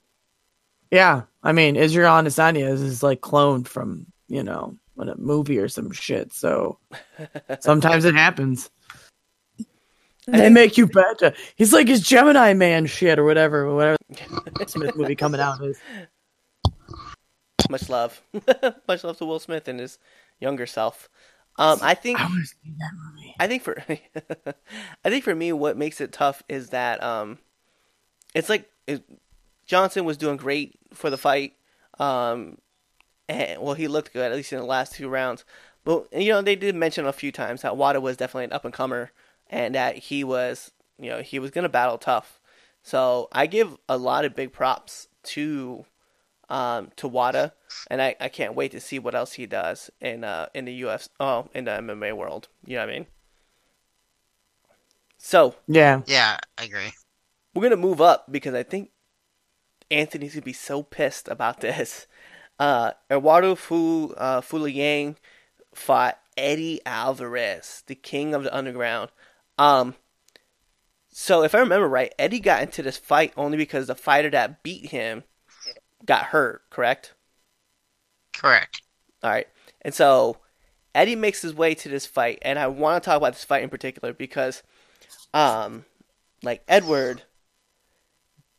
Yeah, 0.90 1.22
I 1.44 1.52
mean, 1.52 1.76
Israel 1.76 2.14
Adesanya 2.14 2.68
is, 2.68 2.82
is 2.82 3.00
like 3.00 3.20
cloned 3.20 3.68
from 3.68 4.06
you 4.26 4.42
know 4.42 4.76
a 4.98 5.16
movie 5.16 5.58
or 5.58 5.68
some 5.68 5.92
shit. 5.92 6.32
So 6.32 6.80
sometimes 7.60 8.04
it 8.04 8.16
happens. 8.16 8.70
They 10.26 10.50
make 10.50 10.76
you 10.76 10.88
better. 10.88 11.32
He's 11.54 11.72
like 11.72 11.86
his 11.86 12.00
Gemini 12.00 12.54
Man 12.54 12.86
shit 12.86 13.20
or 13.20 13.24
whatever, 13.24 13.72
whatever 13.72 13.98
Smith 14.66 14.96
movie 14.96 15.14
coming 15.14 15.40
out 15.40 15.64
is. 15.64 15.78
Much 17.70 17.88
love, 17.88 18.22
much 18.88 19.04
love 19.04 19.18
to 19.18 19.24
Will 19.24 19.38
Smith 19.38 19.68
and 19.68 19.80
his 19.80 19.98
younger 20.40 20.66
self. 20.66 21.08
Um, 21.58 21.78
I 21.82 21.94
think 21.94 22.20
I 22.20 22.24
want 22.24 22.42
to 22.42 22.46
see 22.46 22.74
that 22.78 22.90
movie. 22.94 23.34
I 23.40 23.46
think 23.46 23.62
for 23.62 23.82
I 25.04 25.10
think 25.10 25.24
for 25.24 25.34
me, 25.34 25.52
what 25.52 25.76
makes 25.76 26.00
it 26.00 26.12
tough 26.12 26.42
is 26.48 26.70
that 26.70 27.02
um, 27.02 27.38
it's 28.34 28.48
like 28.48 28.70
it, 28.86 29.02
Johnson 29.66 30.04
was 30.04 30.16
doing 30.16 30.36
great 30.36 30.78
for 30.92 31.10
the 31.10 31.16
fight. 31.16 31.54
Um, 31.98 32.58
and 33.28 33.60
well, 33.60 33.74
he 33.74 33.88
looked 33.88 34.12
good 34.12 34.30
at 34.30 34.36
least 34.36 34.52
in 34.52 34.58
the 34.58 34.64
last 34.64 34.94
two 34.94 35.08
rounds. 35.08 35.44
But 35.84 36.08
you 36.12 36.32
know, 36.32 36.42
they 36.42 36.56
did 36.56 36.74
mention 36.74 37.06
a 37.06 37.12
few 37.12 37.32
times 37.32 37.62
that 37.62 37.76
Wada 37.76 38.00
was 38.00 38.16
definitely 38.16 38.44
an 38.44 38.52
up 38.52 38.64
and 38.64 38.74
comer, 38.74 39.12
and 39.48 39.74
that 39.74 39.96
he 39.96 40.24
was, 40.24 40.72
you 40.98 41.10
know, 41.10 41.22
he 41.22 41.38
was 41.38 41.50
going 41.50 41.62
to 41.62 41.68
battle 41.68 41.98
tough. 41.98 42.40
So 42.82 43.28
I 43.32 43.46
give 43.46 43.76
a 43.88 43.96
lot 43.96 44.24
of 44.24 44.36
big 44.36 44.52
props 44.52 45.08
to 45.24 45.86
um, 46.48 46.90
to 46.96 47.08
Wada, 47.08 47.52
and 47.90 48.00
I, 48.00 48.16
I 48.20 48.28
can't 48.28 48.54
wait 48.54 48.72
to 48.72 48.80
see 48.80 48.98
what 48.98 49.14
else 49.14 49.34
he 49.34 49.46
does 49.46 49.90
in 50.00 50.24
uh, 50.24 50.46
in 50.54 50.64
the 50.64 50.82
UFC, 50.82 51.08
oh, 51.20 51.48
in 51.54 51.64
the 51.64 51.72
MMA 51.72 52.16
world. 52.16 52.48
You 52.64 52.76
know 52.76 52.82
what 52.86 52.90
I 52.90 52.92
mean? 52.92 53.06
So 55.18 55.56
Yeah. 55.66 56.02
Yeah, 56.06 56.38
I 56.58 56.64
agree. 56.64 56.92
we're 57.54 57.62
gonna 57.62 57.76
move 57.76 58.00
up 58.00 58.30
because 58.30 58.54
I 58.54 58.62
think 58.62 58.90
Anthony's 59.90 60.34
gonna 60.34 60.42
be 60.42 60.52
so 60.52 60.82
pissed 60.82 61.28
about 61.28 61.60
this. 61.60 62.06
Uh, 62.58 62.92
Eduardo 63.10 63.54
Fu 63.54 64.14
uh, 64.16 64.40
Folayang 64.40 65.16
fought 65.74 66.18
Eddie 66.38 66.80
Alvarez, 66.86 67.82
the 67.86 67.94
king 67.94 68.34
of 68.34 68.44
the 68.44 68.56
underground. 68.56 69.10
Um, 69.58 69.94
so 71.10 71.42
if 71.42 71.54
I 71.54 71.58
remember 71.58 71.86
right, 71.86 72.14
Eddie 72.18 72.40
got 72.40 72.62
into 72.62 72.82
this 72.82 72.96
fight 72.96 73.34
only 73.36 73.58
because 73.58 73.88
the 73.88 73.94
fighter 73.94 74.30
that 74.30 74.62
beat 74.62 74.86
him 74.86 75.24
got 76.06 76.26
hurt. 76.26 76.62
Correct? 76.70 77.14
Correct. 78.34 78.82
All 79.22 79.30
right. 79.30 79.48
And 79.82 79.92
so 79.94 80.38
Eddie 80.94 81.16
makes 81.16 81.42
his 81.42 81.54
way 81.54 81.74
to 81.74 81.88
this 81.88 82.06
fight, 82.06 82.38
and 82.42 82.58
I 82.58 82.68
want 82.68 83.02
to 83.02 83.06
talk 83.06 83.16
about 83.16 83.34
this 83.34 83.44
fight 83.44 83.62
in 83.62 83.68
particular 83.68 84.12
because, 84.12 84.62
um, 85.34 85.84
like 86.42 86.62
Edward 86.68 87.22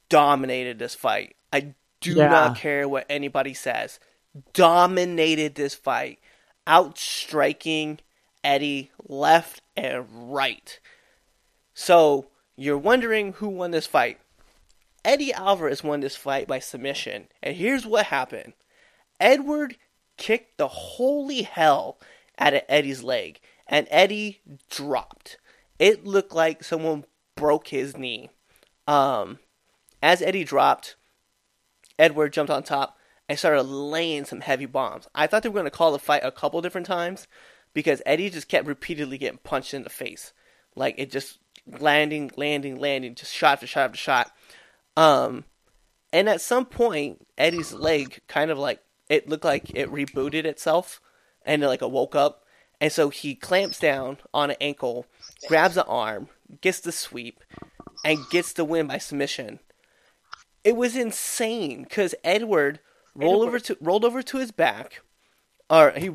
dominated 0.09 0.79
this 0.79 0.95
fight. 0.95 1.35
I 1.51 1.73
do 2.01 2.15
Yeah. 2.15 2.27
not 2.29 2.57
care 2.57 2.87
what 2.87 3.05
anybody 3.09 3.53
says. 3.53 3.99
Dominated 4.53 5.55
this 5.55 5.73
fight, 5.73 6.19
outstriking 6.67 7.99
Eddie 8.43 8.91
left 9.07 9.61
and 9.75 10.05
right. 10.33 10.79
So 11.73 12.27
you're 12.55 12.77
wondering 12.77 13.33
who 13.33 13.49
won 13.49 13.71
this 13.71 13.87
fight. 13.87 14.19
Eddie 15.05 15.33
Alvarez 15.33 15.83
won 15.83 16.01
this 16.01 16.15
fight 16.15 16.47
by 16.47 16.59
submission, 16.59 17.27
and 17.41 17.55
here's 17.55 17.85
what 17.85 18.07
happened. 18.07 18.53
Edward 19.19 19.77
kicked 20.17 20.57
the 20.57 20.67
holy 20.67 21.43
hell 21.43 21.97
out 22.37 22.53
of 22.53 22.61
Eddie's 22.67 23.03
leg, 23.03 23.39
and 23.67 23.87
Eddie 23.89 24.41
dropped. 24.69 25.37
It 25.79 26.05
looked 26.05 26.33
like 26.33 26.63
someone 26.63 27.05
broke 27.35 27.67
his 27.67 27.97
knee. 27.97 28.29
Um, 28.87 29.39
as 30.01 30.21
Eddie 30.21 30.43
dropped, 30.43 30.95
Edward 31.99 32.33
jumped 32.33 32.51
on 32.51 32.63
top 32.63 32.97
and 33.29 33.37
started 33.37 33.63
laying 33.63 34.25
some 34.25 34.41
heavy 34.41 34.65
bombs. 34.65 35.07
I 35.13 35.27
thought 35.27 35.43
they 35.43 35.49
were 35.49 35.53
going 35.53 35.65
to 35.65 35.71
call 35.71 35.91
the 35.91 35.99
fight 35.99 36.23
a 36.23 36.31
couple 36.31 36.61
different 36.61 36.87
times 36.87 37.27
because 37.73 38.01
Eddie 38.05 38.29
just 38.29 38.47
kept 38.47 38.67
repeatedly 38.67 39.17
getting 39.17 39.39
punched 39.39 39.73
in 39.73 39.83
the 39.83 39.89
face. 39.89 40.33
Like 40.75 40.95
it 40.97 41.11
just 41.11 41.39
landing, 41.79 42.31
landing, 42.35 42.79
landing, 42.79 43.15
just 43.15 43.33
shot 43.33 43.53
after 43.53 43.67
shot 43.67 43.85
after 43.85 43.97
shot. 43.97 44.31
Um, 44.97 45.45
and 46.11 46.27
at 46.27 46.41
some 46.41 46.65
point, 46.65 47.25
Eddie's 47.37 47.71
leg 47.71 48.19
kind 48.27 48.51
of 48.51 48.57
like 48.57 48.81
it 49.09 49.29
looked 49.29 49.45
like 49.45 49.69
it 49.69 49.89
rebooted 49.89 50.43
itself 50.43 50.99
and 51.45 51.63
it 51.63 51.67
like 51.67 51.81
up. 52.15 52.43
And 52.81 52.91
so 52.91 53.09
he 53.09 53.35
clamps 53.35 53.79
down 53.79 54.17
on 54.33 54.49
an 54.49 54.57
ankle, 54.59 55.05
grabs 55.47 55.77
an 55.77 55.85
arm, 55.87 56.29
gets 56.61 56.79
the 56.79 56.91
sweep, 56.91 57.43
and 58.03 58.29
gets 58.29 58.53
the 58.53 58.65
win 58.65 58.87
by 58.87 58.97
submission. 58.97 59.59
It 60.63 60.75
was 60.75 60.95
insane 60.95 61.83
because 61.83 62.13
Edward 62.23 62.79
rolled 63.15 63.47
over 63.47 63.59
to 63.59 63.77
rolled 63.79 64.05
over 64.05 64.21
to 64.21 64.37
his 64.37 64.51
back, 64.51 65.01
or 65.69 65.91
he 65.91 66.11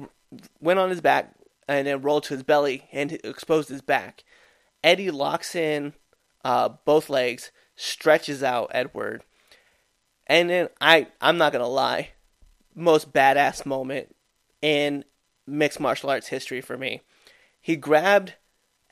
went 0.60 0.78
on 0.78 0.90
his 0.90 1.00
back 1.00 1.34
and 1.68 1.86
then 1.86 2.02
rolled 2.02 2.24
to 2.24 2.34
his 2.34 2.42
belly 2.42 2.88
and 2.92 3.12
exposed 3.24 3.68
his 3.68 3.82
back. 3.82 4.24
Eddie 4.84 5.10
locks 5.10 5.54
in 5.54 5.94
uh, 6.44 6.68
both 6.84 7.08
legs, 7.08 7.50
stretches 7.82 8.42
out 8.42 8.70
Edward, 8.72 9.22
and 10.26 10.48
then 10.48 10.68
I 10.80 11.08
I'm 11.20 11.38
not 11.38 11.52
gonna 11.52 11.66
lie, 11.66 12.10
most 12.74 13.12
badass 13.12 13.66
moment 13.66 14.14
in 14.60 15.04
mixed 15.46 15.80
martial 15.80 16.10
arts 16.10 16.28
history 16.28 16.60
for 16.60 16.78
me. 16.78 17.02
He 17.60 17.76
grabbed 17.76 18.34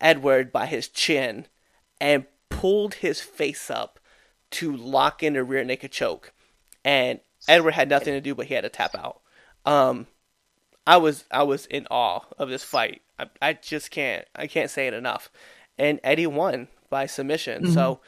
Edward 0.01 0.53
by 0.53 0.67
his 0.67 0.89
chin 0.89 1.47
and 2.01 2.27
pulled 2.49 2.95
his 2.95 3.21
face 3.21 3.71
up 3.71 3.99
to 4.53 4.75
lock 4.77 5.23
in 5.23 5.37
a 5.37 5.45
rear 5.45 5.65
naked 5.65 5.93
choke, 5.93 6.33
and 6.85 7.21
Edward 7.49 7.75
had 7.75 7.89
nothing 7.89 8.15
to 8.15 8.21
do 8.21 8.35
but 8.35 8.47
he 8.47 8.55
had 8.55 8.65
to 8.65 8.69
tap 8.69 8.95
out. 8.97 9.21
Um, 9.65 10.07
I 10.87 10.97
was 10.97 11.25
I 11.31 11.45
was 11.45 11.67
in 11.67 11.87
awe 11.91 12.21
of 12.39 12.49
this 12.49 12.65
fight. 12.65 13.03
I, 13.19 13.27
I 13.41 13.53
just 13.53 13.91
can't 13.91 14.27
I 14.35 14.47
can't 14.49 14.71
say 14.71 14.89
it 14.89 14.95
enough. 14.95 15.31
And 15.79 16.01
Eddie 16.03 16.27
won 16.27 16.69
by 16.91 17.07
submission. 17.07 17.71
So 17.73 18.01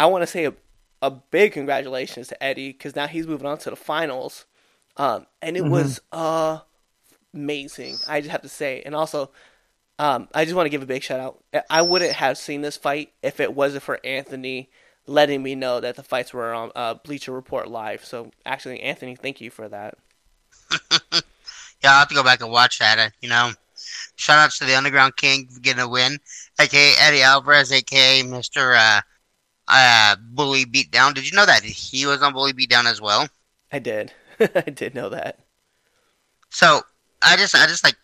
I 0.00 0.06
want 0.06 0.22
to 0.22 0.26
say 0.26 0.46
a, 0.46 0.54
a 1.02 1.10
big 1.10 1.52
congratulations 1.52 2.28
to 2.28 2.42
Eddie 2.42 2.72
because 2.72 2.96
now 2.96 3.06
he's 3.06 3.26
moving 3.26 3.46
on 3.46 3.58
to 3.58 3.70
the 3.70 3.76
finals. 3.76 4.46
Um, 4.96 5.26
and 5.42 5.56
it 5.56 5.66
was 5.66 6.00
amazing. 7.32 7.96
I 8.08 8.20
just 8.20 8.30
have 8.30 8.42
to 8.42 8.48
say, 8.48 8.82
and 8.84 8.94
also. 8.94 9.30
Um, 9.98 10.28
I 10.34 10.46
just 10.46 10.56
want 10.56 10.64
to 10.64 10.70
give 10.70 10.82
a 10.82 10.86
big 10.86 11.02
shout 11.02 11.20
out. 11.20 11.44
I 11.68 11.82
wouldn't 11.82 12.12
have 12.14 12.38
seen 12.38 12.62
this 12.62 12.78
fight 12.78 13.12
if 13.22 13.38
it 13.38 13.54
wasn't 13.54 13.82
for 13.82 14.00
Anthony 14.02 14.70
letting 15.06 15.42
me 15.42 15.54
know 15.54 15.78
that 15.80 15.96
the 15.96 16.02
fights 16.02 16.32
were 16.32 16.54
on 16.54 16.72
uh, 16.74 16.94
Bleacher 16.94 17.32
Report 17.32 17.68
live. 17.68 18.02
So 18.02 18.30
actually, 18.46 18.80
Anthony, 18.80 19.14
thank 19.14 19.42
you 19.42 19.50
for 19.50 19.68
that. 19.68 19.98
Yeah, 21.82 21.92
I'll 21.92 21.98
have 22.00 22.08
to 22.08 22.14
go 22.14 22.22
back 22.22 22.42
and 22.42 22.50
watch 22.50 22.78
that. 22.78 22.98
uh, 22.98 23.10
You 23.20 23.28
know, 23.30 23.52
shout 24.16 24.38
outs 24.38 24.58
to 24.58 24.64
the 24.66 24.76
Underground 24.76 25.16
King 25.16 25.48
for 25.48 25.60
getting 25.60 25.82
a 25.82 25.88
win, 25.88 26.18
aka 26.60 26.94
Eddie 27.00 27.22
Alvarez, 27.22 27.72
aka 27.72 28.22
Mister 28.22 28.74
uh, 28.74 29.00
uh, 29.70 30.16
Bully 30.20 30.64
Beatdown. 30.64 31.14
Did 31.14 31.30
you 31.30 31.36
know 31.36 31.46
that 31.46 31.62
he 31.62 32.06
was 32.06 32.22
on 32.22 32.32
Bully 32.32 32.52
Beatdown 32.52 32.86
as 32.86 33.00
well? 33.00 33.28
I 33.72 33.78
did. 33.78 34.12
I 34.40 34.70
did 34.70 34.94
know 34.94 35.08
that. 35.10 35.38
So 36.50 36.82
I 37.22 37.36
just, 37.36 37.54
I 37.54 37.66
just 37.66 37.84
like, 37.84 37.96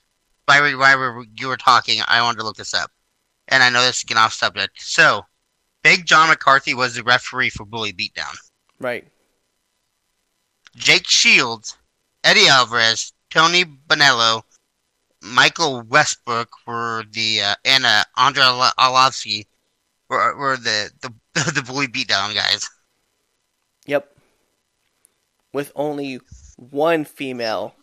we, 0.49 0.75
while 0.77 1.25
you 1.37 1.49
were 1.49 1.57
talking, 1.57 2.01
I 2.07 2.23
wanted 2.23 2.39
to 2.39 2.45
look 2.45 2.57
this 2.57 2.75
up, 2.75 2.91
and 3.49 3.63
I 3.63 3.71
know 3.71 3.83
this 3.83 3.99
is 3.99 4.05
getting 4.05 4.23
off 4.23 4.33
subject. 4.33 4.81
So, 4.81 5.25
Big 5.83 6.07
John 6.07 6.29
McCarthy 6.29 6.75
was 6.75 6.95
the 6.95 7.03
referee 7.03 7.51
for 7.51 7.65
Bully 7.65 7.93
Beatdown. 7.93 8.37
Right. 8.79 9.09
Jake 10.77 11.09
Shields, 11.09 11.77
Eddie 12.23 12.49
Alvarez, 12.49 13.13
Tony 13.31 13.65
Bonello, 13.65 14.43
Michael 15.23 15.83
Westbrook 15.83 16.51
were 16.67 17.05
the 17.11 17.41
uh, 17.41 17.55
and 17.65 17.85
uh, 17.85 18.05
Andre 18.17 18.45
Arlo- 18.45 18.71
Arlovsky 18.79 19.47
were, 20.09 20.37
were 20.37 20.57
the, 20.57 20.91
the 21.01 21.13
the 21.55 21.63
bully 21.63 21.87
beatdown 21.87 22.35
guys. 22.35 22.69
Yep. 23.87 24.11
With 25.53 25.71
only 25.77 26.21
one 26.57 27.05
female 27.05 27.75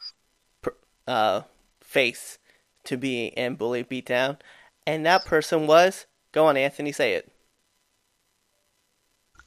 uh, 1.08 1.42
face 1.82 2.40
to 2.86 2.98
be 2.98 3.26
in 3.28 3.56
Bully 3.56 3.84
Beatdown, 3.84 4.38
and 4.86 5.06
that 5.06 5.26
person 5.26 5.68
was. 5.68 6.08
Go 6.32 6.48
on, 6.48 6.58
Anthony, 6.58 6.92
say 6.92 7.14
it. 7.14 7.32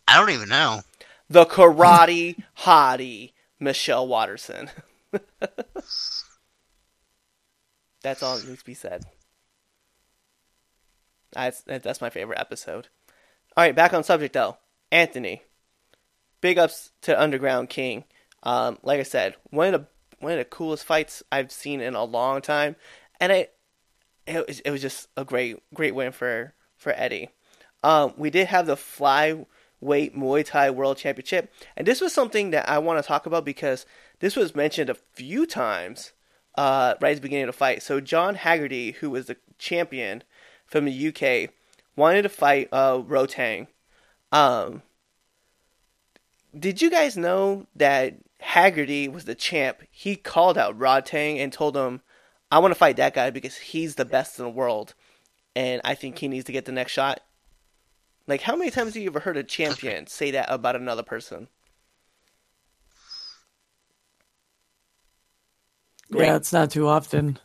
I 0.07 0.19
don't 0.19 0.31
even 0.31 0.49
know. 0.49 0.83
The 1.28 1.45
karate 1.45 2.37
hottie, 2.61 3.33
Michelle 3.59 4.07
Waterson. 4.07 4.70
That's 8.03 8.23
all 8.23 8.39
that 8.39 8.47
needs 8.47 8.61
to 8.61 8.65
be 8.65 8.74
said. 8.74 9.05
That's 11.33 11.62
that's 11.62 12.01
my 12.01 12.09
favorite 12.09 12.39
episode. 12.39 12.87
All 13.57 13.65
right, 13.65 13.74
back 13.74 13.95
on 13.95 14.05
subject 14.05 14.35
though. 14.35 14.59
Anthony, 14.93 15.43
big 16.41 16.59
ups 16.59 16.91
to 17.03 17.20
Underground 17.20 17.70
King. 17.70 18.05
Um, 18.43 18.78
like 18.83 19.01
I 19.01 19.05
said, 19.05 19.35
one 19.51 19.73
of 19.73 19.81
the 19.81 19.87
one 20.20 20.33
of 20.33 20.39
the 20.39 20.45
coolest 20.45 20.85
fights 20.85 21.23
I've 21.33 21.51
seen 21.51 21.81
in 21.81 21.95
a 21.95 22.05
long 22.05 22.43
time, 22.43 22.77
and 23.19 23.33
it 23.33 23.55
it 24.27 24.47
was, 24.47 24.61
it 24.61 24.70
was 24.70 24.83
just 24.83 25.09
a 25.16 25.24
great 25.24 25.57
great 25.73 25.95
win 25.95 26.12
for 26.12 26.55
for 26.77 26.93
Eddie. 26.95 27.31
Um, 27.83 28.12
we 28.19 28.28
did 28.28 28.49
have 28.49 28.66
the 28.66 28.77
flyweight 28.77 29.47
Muay 29.83 30.45
Thai 30.45 30.70
World 30.70 30.99
Championship, 30.99 31.51
and 31.78 31.87
this 31.87 32.03
was 32.03 32.12
something 32.12 32.51
that 32.51 32.69
I 32.69 32.78
want 32.78 33.03
to 33.03 33.07
talk 33.07 33.24
about 33.24 33.47
because 33.47 33.87
this 34.20 34.37
was 34.37 34.55
mentioned 34.55 34.91
a 34.91 34.95
few 34.95 35.47
times 35.47 36.12
uh, 36.57 36.95
right 37.01 37.12
at 37.12 37.16
the 37.16 37.23
beginning 37.23 37.45
of 37.45 37.55
the 37.55 37.59
fight. 37.59 37.83
So 37.83 38.01
John 38.01 38.35
Haggerty, 38.35 38.93
who 38.93 39.11
was 39.11 39.27
the 39.27 39.37
champion 39.59 40.24
from 40.66 40.85
the 40.85 41.09
UK, 41.09 41.55
wanted 41.97 42.23
to 42.23 42.28
fight 42.28 42.68
uh, 42.73 42.98
Rodtang. 42.98 43.66
Um, 44.32 44.82
did 46.59 46.81
you 46.81 46.90
guys 46.90 47.16
know 47.16 47.66
that 47.74 48.14
Haggerty 48.39 49.09
was 49.09 49.24
the 49.24 49.35
champ? 49.35 49.82
He 49.90 50.16
called 50.16 50.59
out 50.59 50.78
Rodtang 50.78 51.39
and 51.39 51.52
told 51.52 51.77
him, 51.77 52.02
"I 52.51 52.59
want 52.59 52.73
to 52.73 52.78
fight 52.78 52.97
that 52.97 53.14
guy 53.14 53.31
because 53.31 53.56
he's 53.56 53.94
the 53.94 54.05
best 54.05 54.39
in 54.39 54.44
the 54.44 54.51
world, 54.51 54.94
and 55.55 55.81
I 55.85 55.94
think 55.94 56.18
he 56.18 56.28
needs 56.28 56.44
to 56.44 56.52
get 56.52 56.64
the 56.64 56.73
next 56.73 56.93
shot." 56.93 57.20
Like, 58.27 58.43
how 58.43 58.56
many 58.56 58.70
times 58.70 58.94
have 58.94 59.02
you 59.02 59.09
ever 59.09 59.20
heard 59.20 59.36
a 59.36 59.44
champion 59.44 60.06
say 60.09 60.32
that 60.32 60.47
about 60.51 60.77
another 60.77 61.02
person? 61.02 61.48
Great. 66.10 66.27
Yeah, 66.27 66.36
it's 66.36 66.52
not 66.52 66.70
too 66.70 66.86
often. 66.86 67.39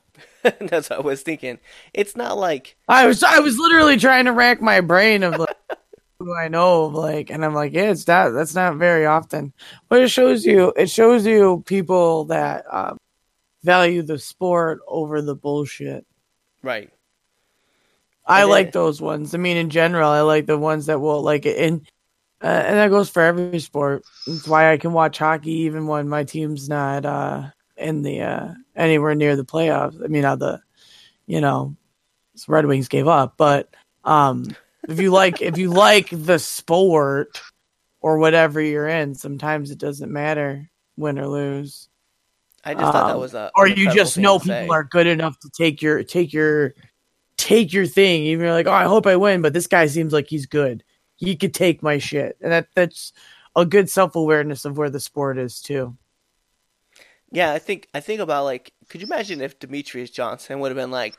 That's 0.59 0.89
what 0.89 0.99
I 0.99 1.01
was 1.01 1.21
thinking. 1.21 1.59
It's 1.93 2.15
not 2.15 2.37
like 2.37 2.75
I 2.87 3.05
was 3.07 3.23
I 3.23 3.39
was 3.39 3.57
literally 3.57 3.97
trying 3.97 4.25
to 4.25 4.31
rack 4.31 4.61
my 4.61 4.81
brain 4.81 5.23
of 5.23 5.37
like, 5.37 5.55
who 6.19 6.35
I 6.35 6.47
know, 6.47 6.85
of, 6.85 6.93
like, 6.93 7.29
and 7.29 7.43
I'm 7.43 7.53
like, 7.53 7.73
yeah, 7.73 7.91
it's 7.91 8.05
that. 8.05 8.29
That's 8.29 8.55
not 8.55 8.77
very 8.77 9.05
often, 9.05 9.53
but 9.89 10.01
it 10.01 10.09
shows 10.09 10.45
you. 10.45 10.73
It 10.75 10.89
shows 10.89 11.25
you 11.25 11.63
people 11.65 12.25
that 12.25 12.65
um, 12.71 12.97
value 13.63 14.01
the 14.01 14.19
sport 14.19 14.79
over 14.87 15.21
the 15.21 15.35
bullshit. 15.35 16.05
Right. 16.63 16.89
I 18.25 18.41
And 18.41 18.49
like 18.51 18.67
then- 18.67 18.81
those 18.81 19.01
ones. 19.01 19.33
I 19.33 19.37
mean, 19.37 19.57
in 19.57 19.69
general, 19.69 20.09
I 20.09 20.21
like 20.21 20.45
the 20.45 20.57
ones 20.57 20.85
that 20.87 20.99
will 21.01 21.21
like 21.21 21.45
it. 21.45 21.57
And 21.57 21.87
uh, 22.43 22.47
and 22.47 22.75
that 22.77 22.89
goes 22.89 23.09
for 23.09 23.21
every 23.21 23.59
sport. 23.59 24.03
That's 24.25 24.47
why 24.47 24.71
I 24.71 24.77
can 24.77 24.93
watch 24.93 25.19
hockey 25.19 25.51
even 25.51 25.85
when 25.85 26.09
my 26.09 26.23
team's 26.23 26.67
not 26.69 27.05
uh, 27.05 27.49
in 27.81 28.01
the 28.01 28.21
uh, 28.21 28.53
anywhere 28.75 29.15
near 29.15 29.35
the 29.35 29.45
playoffs. 29.45 30.03
I 30.03 30.07
mean, 30.07 30.25
uh, 30.25 30.35
the 30.35 30.61
you 31.27 31.41
know, 31.41 31.75
Red 32.47 32.65
Wings 32.65 32.87
gave 32.87 33.07
up, 33.07 33.35
but 33.37 33.73
um, 34.03 34.55
if 34.87 34.99
you 34.99 35.11
like 35.11 35.41
if 35.41 35.57
you 35.57 35.69
like 35.69 36.09
the 36.11 36.39
sport 36.39 37.41
or 38.01 38.17
whatever 38.17 38.61
you're 38.61 38.87
in, 38.87 39.15
sometimes 39.15 39.71
it 39.71 39.77
doesn't 39.77 40.11
matter 40.11 40.69
win 40.97 41.19
or 41.19 41.27
lose 41.27 41.89
I 42.63 42.73
just 42.73 42.91
thought 42.91 43.07
that 43.07 43.15
Um, 43.15 43.21
was 43.21 43.33
a. 43.33 43.51
or 43.55 43.67
you 43.67 43.91
just 43.91 44.17
know 44.17 44.37
people 44.37 44.53
say. 44.53 44.67
are 44.69 44.83
good 44.83 45.07
enough 45.07 45.39
to 45.39 45.49
take 45.49 45.81
your 45.81 46.03
take 46.03 46.31
your 46.31 46.73
take 47.37 47.73
your 47.73 47.87
thing. 47.87 48.23
Even 48.23 48.45
you're 48.45 48.53
like, 48.53 48.67
oh, 48.67 48.71
I 48.71 48.83
hope 48.83 49.07
I 49.07 49.15
win, 49.15 49.41
but 49.41 49.53
this 49.53 49.67
guy 49.67 49.87
seems 49.87 50.13
like 50.13 50.27
he's 50.27 50.45
good. 50.45 50.83
He 51.15 51.35
could 51.35 51.53
take 51.53 51.81
my 51.81 51.97
shit, 51.97 52.37
and 52.41 52.51
that 52.51 52.67
that's 52.75 53.13
a 53.55 53.65
good 53.65 53.89
self 53.89 54.15
awareness 54.15 54.65
of 54.65 54.77
where 54.77 54.89
the 54.89 54.99
sport 54.99 55.37
is 55.37 55.61
too. 55.61 55.97
Yeah, 57.31 57.51
I 57.53 57.59
think 57.59 57.87
I 57.93 57.99
think 58.01 58.19
about 58.19 58.43
like, 58.43 58.73
could 58.89 59.01
you 59.01 59.07
imagine 59.07 59.41
if 59.41 59.59
Demetrious 59.59 60.11
Johnson 60.11 60.59
would 60.59 60.69
have 60.69 60.77
been 60.77 60.91
like, 60.91 61.15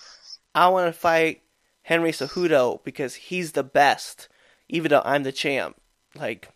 I 0.54 0.68
want 0.68 0.92
to 0.92 0.98
fight 0.98 1.42
Henry 1.82 2.12
Cejudo 2.12 2.82
because 2.84 3.14
he's 3.14 3.52
the 3.52 3.64
best, 3.64 4.28
even 4.68 4.90
though 4.90 5.02
I'm 5.04 5.22
the 5.22 5.32
champ. 5.32 5.76
Like, 6.14 6.48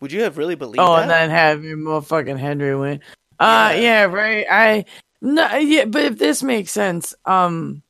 would 0.00 0.12
you 0.12 0.22
have 0.22 0.38
really 0.38 0.54
believed 0.54 0.78
oh, 0.78 0.96
that? 0.96 1.02
and 1.02 1.10
then 1.10 1.30
have 1.30 1.64
your 1.64 1.76
motherfucking 1.76 2.38
Henry 2.38 2.76
win. 2.76 3.00
Uh, 3.40 3.72
Yeah. 3.74 3.80
yeah, 3.80 4.02
right. 4.04 4.46
I 4.50 4.84
no, 5.20 5.56
yeah, 5.56 5.84
but 5.84 6.04
if 6.04 6.18
this 6.18 6.42
makes 6.42 6.70
sense, 6.70 7.14
um. 7.24 7.82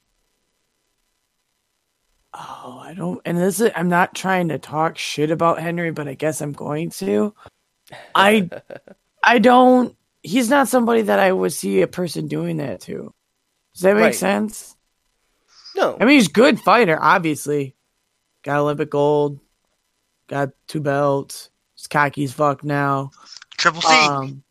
Oh, 2.35 2.81
I 2.83 2.95
don't, 2.95 3.21
and 3.25 3.37
this 3.37 3.61
is, 3.61 3.71
I'm 3.75 3.89
not 3.89 4.15
trying 4.15 4.49
to 4.49 4.59
talk 4.59 4.97
shit 4.97 5.31
about 5.31 5.61
Henry, 5.61 5.91
but 5.91 6.07
I 6.07 6.15
guess 6.15 6.41
I'm 6.41 6.53
going 6.53 6.91
to. 6.91 7.35
I 8.15 8.49
I 9.23 9.39
don't. 9.39 9.97
He's 10.29 10.51
not 10.51 10.69
somebody 10.69 11.03
that 11.03 11.19
I 11.19 11.33
would 11.33 11.53
see 11.53 11.81
a 11.83 11.87
person 11.87 12.27
doing 12.29 12.59
that 12.59 12.81
to. 12.83 13.13
Does 13.75 13.83
that 13.83 13.95
make 13.95 14.03
Right. 14.05 14.15
sense? 14.15 14.77
no, 15.77 15.97
I 16.01 16.05
mean, 16.05 16.15
he's 16.15 16.29
a 16.29 16.33
good 16.33 16.61
fighter, 16.61 16.99
obviously. 17.01 17.77
Got 18.43 18.61
Olympic 18.61 18.91
gold. 18.91 19.41
Got 20.29 20.51
two 20.67 20.81
belts. 20.81 21.51
He's 21.77 21.87
cocky 21.87 22.25
as 22.25 22.33
fuck 22.33 22.65
now. 22.65 23.11
Triple 23.57 23.81
C. 23.83 23.89
Um, 23.89 24.43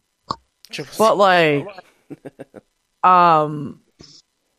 but 0.97 1.17
like, 1.17 1.67
um, 3.03 3.81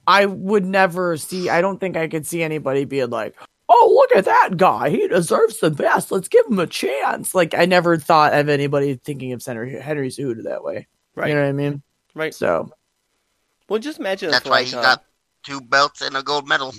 I 0.06 0.26
would 0.26 0.64
never 0.64 1.16
see. 1.16 1.48
I 1.50 1.60
don't 1.60 1.78
think 1.78 1.96
I 1.96 2.08
could 2.08 2.26
see 2.26 2.42
anybody 2.42 2.84
being 2.84 3.10
like, 3.10 3.34
"Oh, 3.68 3.92
look 3.94 4.16
at 4.18 4.24
that 4.26 4.56
guy. 4.56 4.90
He 4.90 5.06
deserves 5.08 5.60
the 5.60 5.70
best. 5.70 6.10
Let's 6.10 6.28
give 6.28 6.46
him 6.46 6.58
a 6.58 6.66
chance." 6.66 7.34
Like, 7.34 7.54
I 7.54 7.66
never 7.66 7.96
thought 7.98 8.32
of 8.34 8.48
anybody 8.48 8.94
thinking 8.96 9.32
of 9.32 9.44
Henry 9.44 9.78
Henry 9.80 10.08
Cejudo 10.08 10.44
that 10.44 10.64
way. 10.64 10.86
Right, 11.18 11.28
You 11.28 11.34
know 11.34 11.42
what 11.42 11.48
I 11.48 11.52
mean? 11.52 11.82
right. 12.14 12.34
So 12.34 12.70
Well, 13.68 13.78
just 13.78 13.98
imagine 13.98 14.30
That's 14.30 14.44
why 14.44 14.58
like, 14.58 14.66
he 14.68 14.76
uh, 14.76 14.82
got 14.82 15.04
two 15.42 15.60
belts 15.60 16.00
and 16.00 16.16
a 16.16 16.22
gold 16.22 16.48
medal. 16.48 16.74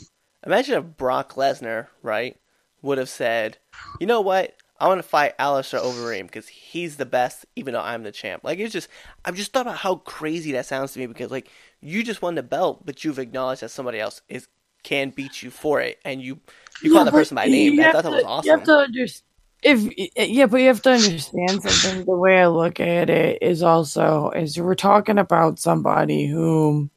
imagine 0.46 0.76
if 0.78 0.98
Brock 0.98 1.34
Lesnar, 1.36 1.88
right, 2.02 2.38
would 2.82 2.98
have 2.98 3.10
said, 3.10 3.58
you 4.00 4.08
know 4.08 4.22
what? 4.22 4.56
I 4.80 4.88
want 4.88 5.00
to 5.00 5.08
fight 5.08 5.34
Alistair 5.38 5.82
Overeem 5.82 6.24
because 6.24 6.48
he's 6.48 6.96
the 6.96 7.06
best, 7.06 7.46
even 7.58 7.74
though 7.74 7.82
I'm 7.82 8.04
the 8.04 8.14
champ. 8.14 8.44
Like 8.46 8.60
it's 8.60 8.72
just, 8.72 8.88
I've 9.26 9.36
just 9.36 9.52
thought 9.52 9.64
about 9.64 9.78
how 9.80 9.96
crazy 9.96 10.54
that 10.54 10.66
sounds 10.66 10.94
to 10.94 11.00
me 11.00 11.06
because 11.06 11.32
like 11.32 11.50
you 11.82 12.02
just 12.02 12.22
won 12.22 12.36
the 12.36 12.44
belt, 12.44 12.86
but 12.86 13.04
you've 13.04 13.20
acknowledged 13.20 13.62
that 13.62 13.72
somebody 13.72 14.00
else 14.00 14.22
is 14.30 14.48
can 14.84 15.10
beat 15.10 15.44
you 15.44 15.52
for 15.52 15.82
it, 15.82 16.00
and 16.06 16.22
you 16.22 16.40
you 16.82 16.92
call 16.92 17.04
the 17.04 17.12
person 17.12 17.36
by 17.36 17.48
name. 17.48 17.74
you 17.74 17.84
I 17.84 17.92
thought 17.92 18.04
that 18.04 18.12
was 18.12 18.24
awesome. 18.24 18.48
You 18.48 18.58
have 18.58 18.66
to 18.66 18.72
understand. 18.78 19.24
If 19.62 19.92
yeah, 20.16 20.46
but 20.46 20.62
you 20.62 20.68
have 20.68 20.82
to 20.84 20.92
understand 20.92 21.62
something. 21.64 22.06
The 22.06 22.16
way 22.16 22.42
I 22.42 22.48
look 22.48 22.80
at 22.80 23.10
it 23.10 23.42
is 23.42 23.62
also 23.64 24.32
is 24.32 24.60
we're 24.60 24.76
talking 24.76 25.18
about 25.18 25.60
somebody 25.60 26.28
who 26.28 26.90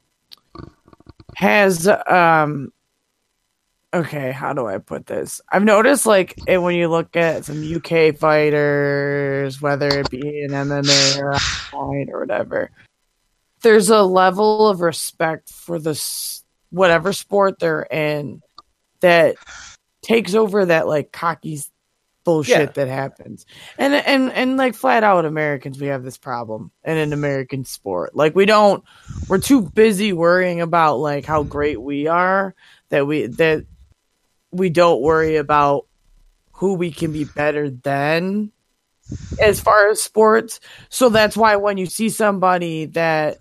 has 1.36 1.88
um. 1.88 2.72
Okay, 3.94 4.32
how 4.32 4.54
do 4.54 4.66
I 4.66 4.78
put 4.78 5.06
this? 5.06 5.42
I've 5.50 5.64
noticed 5.64 6.06
like 6.06 6.34
when 6.46 6.74
you 6.74 6.88
look 6.88 7.14
at 7.14 7.44
some 7.44 7.62
UK 7.62 8.16
fighters, 8.16 9.60
whether 9.60 9.88
it 9.88 10.08
be 10.08 10.42
an 10.44 10.52
MMA 10.52 11.18
or 11.18 11.32
a 11.32 11.38
fight 11.38 12.08
or 12.10 12.20
whatever, 12.20 12.70
there's 13.60 13.90
a 13.90 14.02
level 14.02 14.68
of 14.68 14.80
respect 14.80 15.50
for 15.50 15.78
the 15.78 15.90
s- 15.90 16.42
whatever 16.70 17.12
sport 17.12 17.58
they're 17.58 17.82
in 17.82 18.40
that 19.00 19.36
takes 20.00 20.34
over 20.34 20.64
that 20.64 20.88
like 20.88 21.12
cocky 21.12 21.60
bullshit 22.24 22.58
Yeah. 22.58 22.66
that 22.66 22.88
happens. 22.88 23.46
And 23.78 23.94
and 23.94 24.32
and 24.32 24.56
like 24.56 24.74
flat 24.74 25.04
out 25.04 25.24
Americans 25.24 25.80
we 25.80 25.88
have 25.88 26.02
this 26.04 26.18
problem 26.18 26.70
in 26.84 26.96
an 26.96 27.12
American 27.12 27.64
sport. 27.64 28.14
Like 28.14 28.34
we 28.34 28.46
don't 28.46 28.84
we're 29.28 29.38
too 29.38 29.62
busy 29.62 30.12
worrying 30.12 30.60
about 30.60 30.96
like 30.96 31.24
how 31.24 31.42
great 31.42 31.80
we 31.80 32.06
are 32.06 32.54
that 32.90 33.06
we 33.06 33.26
that 33.26 33.64
we 34.50 34.70
don't 34.70 35.00
worry 35.00 35.36
about 35.36 35.86
who 36.52 36.74
we 36.74 36.90
can 36.92 37.12
be 37.12 37.24
better 37.24 37.70
than 37.70 38.52
as 39.40 39.60
far 39.60 39.90
as 39.90 40.00
sports. 40.00 40.60
So 40.88 41.08
that's 41.08 41.36
why 41.36 41.56
when 41.56 41.76
you 41.76 41.86
see 41.86 42.08
somebody 42.08 42.86
that 42.86 43.38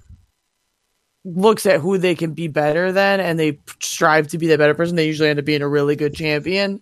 looks 1.23 1.65
at 1.67 1.79
who 1.79 1.97
they 1.99 2.15
can 2.15 2.33
be 2.33 2.47
better 2.47 2.91
than 2.91 3.19
and 3.19 3.37
they 3.37 3.59
strive 3.79 4.29
to 4.29 4.37
be 4.39 4.47
the 4.47 4.57
better 4.57 4.73
person, 4.73 4.95
they 4.95 5.05
usually 5.05 5.29
end 5.29 5.37
up 5.39 5.45
being 5.45 5.61
a 5.61 5.69
really 5.69 5.95
good 5.95 6.15
champion. 6.15 6.81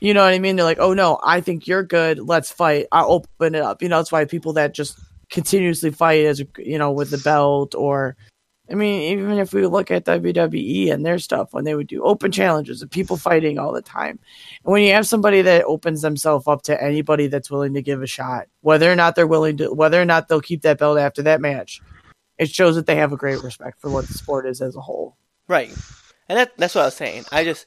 You 0.00 0.14
know 0.14 0.24
what 0.24 0.34
I 0.34 0.38
mean? 0.38 0.56
They're 0.56 0.64
like, 0.64 0.78
oh 0.78 0.94
no, 0.94 1.18
I 1.24 1.40
think 1.40 1.66
you're 1.66 1.82
good. 1.82 2.18
Let's 2.18 2.50
fight. 2.50 2.86
I'll 2.92 3.10
open 3.10 3.54
it 3.54 3.62
up. 3.62 3.82
You 3.82 3.88
know, 3.88 3.96
that's 3.96 4.12
why 4.12 4.24
people 4.24 4.52
that 4.54 4.74
just 4.74 4.98
continuously 5.30 5.90
fight 5.90 6.24
as 6.24 6.42
you 6.58 6.78
know 6.78 6.92
with 6.92 7.10
the 7.10 7.18
belt 7.18 7.74
or 7.74 8.16
I 8.70 8.74
mean, 8.74 9.02
even 9.12 9.38
if 9.38 9.52
we 9.52 9.64
look 9.66 9.92
at 9.92 10.04
WWE 10.04 10.92
and 10.92 11.06
their 11.06 11.20
stuff 11.20 11.52
when 11.52 11.64
they 11.64 11.76
would 11.76 11.86
do 11.86 12.02
open 12.02 12.32
challenges 12.32 12.82
and 12.82 12.90
people 12.90 13.16
fighting 13.16 13.58
all 13.58 13.72
the 13.72 13.82
time. 13.82 14.18
And 14.64 14.72
when 14.72 14.82
you 14.82 14.92
have 14.92 15.06
somebody 15.06 15.40
that 15.42 15.64
opens 15.64 16.02
themselves 16.02 16.48
up 16.48 16.62
to 16.62 16.82
anybody 16.82 17.28
that's 17.28 17.50
willing 17.50 17.74
to 17.74 17.82
give 17.82 18.02
a 18.02 18.08
shot, 18.08 18.48
whether 18.62 18.90
or 18.90 18.96
not 18.96 19.14
they're 19.14 19.26
willing 19.26 19.56
to 19.58 19.72
whether 19.72 20.00
or 20.00 20.04
not 20.04 20.26
they'll 20.26 20.40
keep 20.40 20.62
that 20.62 20.78
belt 20.78 20.98
after 20.98 21.22
that 21.22 21.40
match, 21.40 21.80
it 22.38 22.50
shows 22.50 22.74
that 22.74 22.86
they 22.86 22.96
have 22.96 23.12
a 23.12 23.16
great 23.16 23.42
respect 23.42 23.80
for 23.80 23.88
what 23.88 24.08
the 24.08 24.14
sport 24.14 24.46
is 24.46 24.60
as 24.60 24.74
a 24.74 24.80
whole. 24.80 25.16
Right, 25.46 25.72
and 26.28 26.36
that 26.36 26.56
that's 26.56 26.74
what 26.74 26.82
I 26.82 26.86
was 26.86 26.94
saying. 26.94 27.24
I 27.30 27.44
just 27.44 27.66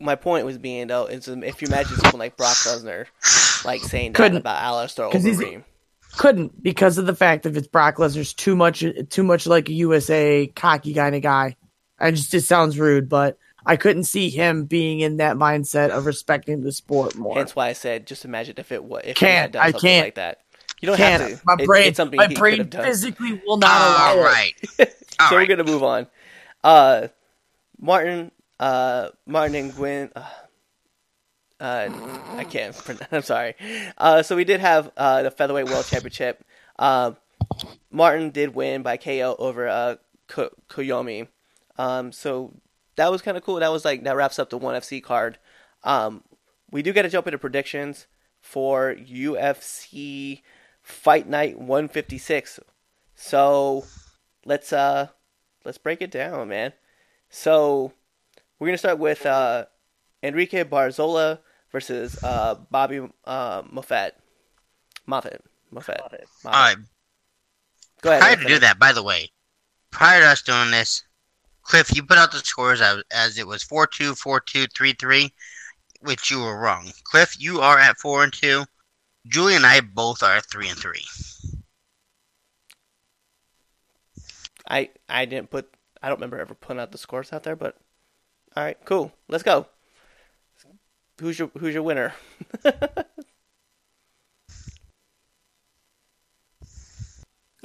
my 0.00 0.14
point 0.14 0.46
was 0.46 0.58
being 0.58 0.86
though 0.88 1.06
is 1.06 1.28
um, 1.28 1.42
if 1.42 1.60
you 1.62 1.68
imagine 1.68 1.96
someone 1.96 2.18
like 2.20 2.36
Brock 2.36 2.56
Lesnar, 2.58 3.06
like 3.64 3.80
saying 3.82 4.12
that 4.12 4.16
Couldn't. 4.16 4.38
about 4.38 4.62
Alistair 4.62 5.08
'Cause 5.10 5.24
he's- 5.24 5.38
Overeem. 5.38 5.64
Couldn't 6.16 6.62
because 6.62 6.96
of 6.98 7.06
the 7.06 7.14
fact 7.14 7.42
that 7.42 7.50
if 7.50 7.56
it's 7.56 7.66
Brock 7.68 7.96
Lesnar's 7.96 8.32
too 8.32 8.56
much 8.56 8.82
too 9.10 9.22
much 9.22 9.46
like 9.46 9.68
a 9.68 9.72
USA 9.72 10.46
cocky 10.48 10.94
kind 10.94 11.14
of 11.14 11.22
guy. 11.22 11.56
I 12.00 12.10
just 12.12 12.32
it 12.32 12.40
sounds 12.42 12.78
rude, 12.78 13.08
but 13.08 13.36
I 13.66 13.76
couldn't 13.76 14.04
see 14.04 14.30
him 14.30 14.64
being 14.64 15.00
in 15.00 15.18
that 15.18 15.36
mindset 15.36 15.90
of 15.90 16.06
respecting 16.06 16.62
the 16.62 16.72
sport 16.72 17.14
more. 17.16 17.34
That's 17.34 17.54
why 17.54 17.68
I 17.68 17.72
said 17.74 18.06
just 18.06 18.24
imagine 18.24 18.54
if 18.58 18.72
it 18.72 18.82
was 18.82 19.02
if 19.04 19.08
he 19.08 19.26
Can't. 19.26 19.42
had 19.42 19.52
done 19.52 19.62
I 19.62 19.70
something 19.72 19.88
can't. 19.90 20.06
like 20.06 20.14
that. 20.14 20.38
You 20.80 20.86
don't 20.86 20.96
Can't. 20.96 21.22
have 21.22 21.30
to. 21.32 21.40
My 21.44 21.56
It- 21.58 21.66
brain, 21.66 21.88
it's 21.88 21.96
something 21.98 22.16
my 22.16 22.28
brain 22.28 22.70
physically 22.70 23.40
will 23.46 23.58
not 23.58 23.70
allow 23.70 24.16
All 24.24 24.32
it. 24.78 24.96
All 25.20 25.28
so 25.28 25.36
right. 25.36 25.46
we're 25.48 25.56
gonna 25.56 25.70
move 25.70 25.82
on. 25.82 26.06
Uh, 26.64 27.08
Martin, 27.80 28.30
uh, 28.60 29.08
Martin 29.26 29.54
and 29.56 29.74
Gwen. 29.74 30.10
Uh, 30.14 30.24
uh, 31.60 31.88
I 32.36 32.44
can't. 32.44 32.76
pronounce- 32.76 33.08
I'm 33.12 33.22
sorry. 33.22 33.54
Uh, 33.96 34.22
so 34.22 34.36
we 34.36 34.44
did 34.44 34.60
have 34.60 34.90
uh, 34.96 35.22
the 35.22 35.30
featherweight 35.30 35.66
world 35.66 35.86
championship. 35.86 36.44
Uh, 36.78 37.12
Martin 37.90 38.30
did 38.30 38.54
win 38.54 38.82
by 38.82 38.96
KO 38.96 39.34
over 39.38 39.68
uh, 39.68 39.96
Ko- 40.28 40.54
Koyomi. 40.70 41.28
Um, 41.76 42.12
so 42.12 42.54
that 42.96 43.10
was 43.10 43.22
kind 43.22 43.36
of 43.36 43.42
cool. 43.44 43.56
That 43.60 43.72
was 43.72 43.84
like 43.84 44.04
that 44.04 44.16
wraps 44.16 44.38
up 44.38 44.50
the 44.50 44.58
one 44.58 44.74
FC 44.74 45.02
card. 45.02 45.38
Um, 45.84 46.22
we 46.70 46.82
do 46.82 46.92
get 46.92 47.02
to 47.02 47.08
jump 47.08 47.26
into 47.26 47.38
predictions 47.38 48.06
for 48.40 48.94
UFC 48.94 50.42
Fight 50.82 51.28
Night 51.28 51.58
156. 51.58 52.60
So 53.14 53.84
let's 54.44 54.72
uh 54.72 55.08
let's 55.64 55.78
break 55.78 56.02
it 56.02 56.10
down, 56.10 56.48
man. 56.48 56.72
So 57.30 57.92
we're 58.58 58.68
gonna 58.68 58.78
start 58.78 58.98
with 58.98 59.24
uh 59.26 59.66
Enrique 60.22 60.64
Barzola 60.64 61.40
versus 61.72 62.22
uh 62.22 62.56
Bobby 62.70 63.00
uh 63.24 63.62
Moffett. 63.62 64.12
Moffett. 65.08 65.40
Moffett. 65.72 66.00
Moffett. 66.00 66.24
All 66.44 66.52
right. 66.52 66.76
Go 68.02 68.10
ahead. 68.10 68.22
Prior 68.22 68.36
to 68.36 68.44
do 68.44 68.58
that, 68.60 68.78
by 68.78 68.92
the 68.92 69.02
way, 69.02 69.30
prior 69.90 70.20
to 70.20 70.26
us 70.26 70.42
doing 70.42 70.70
this, 70.70 71.02
Cliff, 71.62 71.94
you 71.94 72.02
put 72.02 72.18
out 72.18 72.32
the 72.32 72.38
scores 72.38 72.80
as, 72.80 73.02
as 73.10 73.38
it 73.38 73.46
was 73.46 73.62
4 73.62 73.86
2, 73.86 74.14
4 74.14 74.40
2, 74.40 74.66
3 74.66 74.92
3. 74.94 75.32
which 76.00 76.30
you 76.30 76.40
were 76.40 76.58
wrong. 76.58 76.90
Cliff, 77.04 77.36
you 77.40 77.60
are 77.60 77.78
at 77.78 77.98
four 77.98 78.22
and 78.24 78.32
two. 78.32 78.64
Julie 79.26 79.56
and 79.56 79.66
I 79.66 79.80
both 79.80 80.22
are 80.22 80.36
at 80.36 80.46
three 80.46 80.68
and 80.68 80.78
three. 80.78 81.04
I 84.68 84.90
I 85.08 85.24
didn't 85.24 85.50
put. 85.50 85.70
I 86.02 86.08
don't 86.08 86.18
remember 86.18 86.38
ever 86.38 86.54
putting 86.54 86.80
out 86.80 86.92
the 86.92 86.98
scores 86.98 87.32
out 87.32 87.42
there, 87.42 87.56
but 87.56 87.76
all 88.58 88.64
right, 88.64 88.76
cool. 88.84 89.12
Let's 89.28 89.44
go. 89.44 89.66
Who's 91.20 91.38
your 91.38 91.48
Who's 91.56 91.74
your 91.74 91.84
winner? 91.84 92.12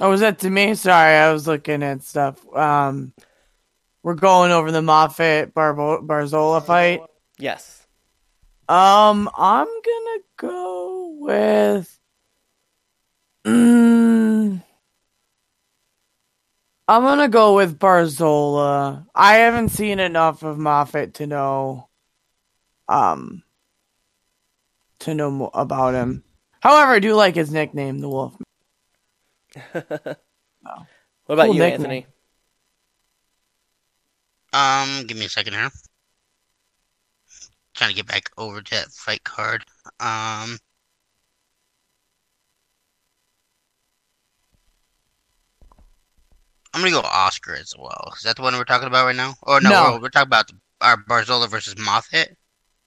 Oh, 0.00 0.10
was 0.10 0.20
that 0.20 0.40
to 0.40 0.50
me? 0.50 0.74
Sorry, 0.74 1.14
I 1.16 1.32
was 1.32 1.46
looking 1.46 1.82
at 1.84 2.02
stuff. 2.02 2.44
Um, 2.54 3.12
we're 4.02 4.14
going 4.14 4.50
over 4.50 4.72
the 4.72 4.80
Moffett 4.80 5.54
Barbo- 5.54 6.02
Barzola 6.02 6.64
fight. 6.66 7.00
yes. 7.38 7.86
Um, 8.68 9.30
I'm 9.36 9.66
gonna 9.66 10.20
go 10.36 11.16
with. 11.20 12.00
Mm, 13.46 14.62
I'm 16.86 17.02
gonna 17.02 17.28
go 17.28 17.56
with 17.56 17.78
Barzola. 17.78 19.06
I 19.14 19.36
haven't 19.36 19.70
seen 19.70 19.98
enough 20.00 20.42
of 20.42 20.58
Moffett 20.58 21.14
to 21.14 21.26
know, 21.26 21.88
um, 22.88 23.42
to 25.00 25.14
know 25.14 25.30
mo- 25.30 25.50
about 25.54 25.94
him. 25.94 26.24
However, 26.60 26.92
I 26.92 26.98
do 26.98 27.14
like 27.14 27.34
his 27.34 27.50
nickname, 27.50 28.00
the 28.00 28.08
Wolf. 28.08 28.34
What 31.26 31.36
about 31.36 31.46
Cool 31.46 31.54
you, 31.54 31.60
nickname. 31.62 31.80
Anthony? 31.80 32.06
Um, 34.52 35.06
give 35.06 35.16
me 35.16 35.24
a 35.24 35.28
second 35.30 35.54
here. 35.54 35.70
Trying 37.72 37.90
to 37.90 37.96
get 37.96 38.06
back 38.06 38.28
over 38.36 38.60
to 38.60 38.70
that 38.74 38.88
fight 38.88 39.24
card. 39.24 39.64
Um, 40.00 40.58
I'm 46.74 46.80
gonna 46.80 46.90
go 46.90 47.00
Oscar 47.08 47.54
as 47.54 47.72
well. 47.78 48.12
Is 48.16 48.22
that 48.24 48.36
the 48.36 48.42
one 48.42 48.54
we're 48.56 48.64
talking 48.64 48.88
about 48.88 49.06
right 49.06 49.14
now? 49.16 49.34
Or 49.42 49.60
no, 49.60 49.70
No. 49.70 49.92
We're, 49.92 50.00
we're 50.02 50.08
talking 50.10 50.26
about 50.26 50.50
our 50.80 50.96
Barzola 50.96 51.48
versus 51.48 51.74
Moffett. 51.76 52.34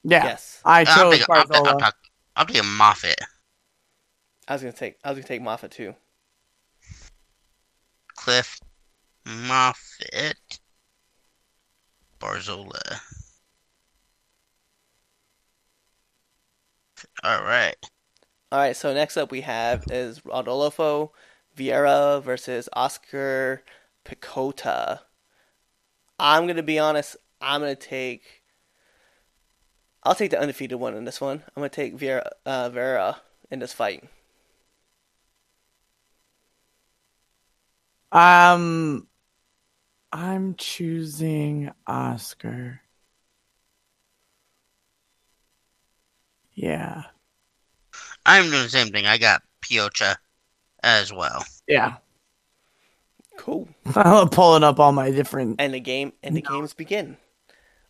Yeah, 0.04 0.24
Yes. 0.26 0.62
I 0.66 0.82
I'm 0.82 0.86
chose 0.86 1.18
taking, 1.20 1.26
I'm, 1.34 1.48
Barzola. 1.48 1.68
I'm, 1.72 1.80
talk- 1.80 1.98
I'm 2.36 2.48
taking 2.48 2.64
Moffett. 2.64 3.16
I 4.48 4.54
was 4.54 4.62
gonna 4.62 4.74
take. 4.74 4.96
I 5.04 5.10
was 5.12 5.18
gonna 5.20 5.28
take 5.28 5.42
Moffett 5.42 5.72
too. 5.72 5.96
Cliff 8.16 8.60
Moffett 9.26 10.34
Barzola. 12.20 13.00
All 17.24 17.44
right. 17.44 17.76
All 18.52 18.60
right. 18.60 18.76
So 18.76 18.94
next 18.94 19.18
up 19.18 19.32
we 19.32 19.42
have 19.42 19.86
is 19.92 20.26
Rodolfo 20.26 21.12
Vieira 21.58 22.22
versus 22.22 22.70
Oscar 22.74 23.64
Piechota. 24.06 25.00
I'm 26.20 26.48
gonna 26.48 26.64
be 26.64 26.80
honest. 26.80 27.18
I'm 27.42 27.62
gonna 27.62 27.76
take. 27.76 28.44
I'll 30.04 30.16
take 30.16 30.32
the 30.32 30.40
undefeated 30.40 30.80
one 30.80 30.96
in 30.96 31.06
this 31.06 31.20
one. 31.20 31.44
I'm 31.48 31.62
gonna 31.62 31.70
take 31.70 31.98
Vieira, 31.98 32.28
uh, 32.46 32.70
Vieira 32.70 33.18
in 33.52 33.60
this 33.60 33.74
fight. 33.74 34.04
Um, 38.12 39.08
I'm 40.14 40.56
choosing 40.56 41.72
Oscar. 41.86 42.82
Yeah. 46.54 47.04
I'm 48.26 48.50
doing 48.50 48.64
the 48.64 48.70
same 48.70 48.88
thing. 48.88 49.06
I 49.06 49.18
got 49.18 49.44
Piocha 49.62 50.16
as 50.84 51.12
well. 51.14 51.44
Yeah. 51.68 51.95
Cool. 53.38 53.68
I'm 53.95 54.30
pulling 54.30 54.64
up 54.64 54.80
all 54.80 54.91
my 54.91 55.12
different. 55.12 55.58
And 55.60 55.74
the 55.74 55.80
game 55.80 56.14
and 56.24 56.36
the 56.36 56.41
games 56.41 56.74
begin. 56.74 57.18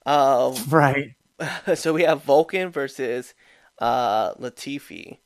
Um, 0.05 0.55
Right. 0.69 1.15
so 1.75 1.93
we 1.93 2.03
have 2.03 2.25
Volkan 2.25 2.71
versus 2.71 3.33
uh, 3.79 4.33
Latifi. 4.35 5.19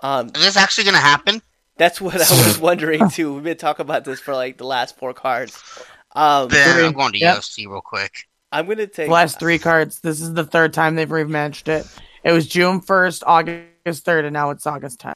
Um, 0.00 0.28
Is 0.34 0.42
this 0.42 0.56
actually 0.56 0.84
gonna 0.84 0.98
happen? 0.98 1.42
that's 1.76 2.00
what 2.00 2.14
I 2.14 2.18
was 2.18 2.58
wondering 2.60 3.08
too. 3.10 3.34
We've 3.34 3.42
been 3.44 3.56
talking 3.56 3.82
about 3.84 4.04
this 4.04 4.20
for 4.20 4.34
like 4.34 4.58
the 4.58 4.66
last 4.66 4.96
four 4.98 5.12
cards. 5.14 5.62
Um, 6.14 6.48
Then 6.48 6.84
I'm 6.84 6.92
going 6.92 7.12
to 7.12 7.18
Yep. 7.18 7.36
UFC 7.38 7.66
real 7.66 7.80
quick. 7.80 8.26
I'm 8.52 8.66
gonna 8.66 8.86
take 8.86 9.08
Last 9.10 9.38
three 9.38 9.58
cards. 9.58 10.00
This 10.00 10.20
is 10.20 10.34
the 10.34 10.44
third 10.44 10.72
time 10.72 10.94
they've 10.96 11.08
rematched 11.08 11.68
it. 11.68 11.86
It 12.24 12.32
was 12.32 12.46
June 12.46 12.80
1st, 12.80 13.22
August 13.26 14.04
3rd, 14.06 14.24
and 14.26 14.32
now 14.34 14.50
it's 14.50 14.66
August 14.66 15.00
10th. 15.00 15.14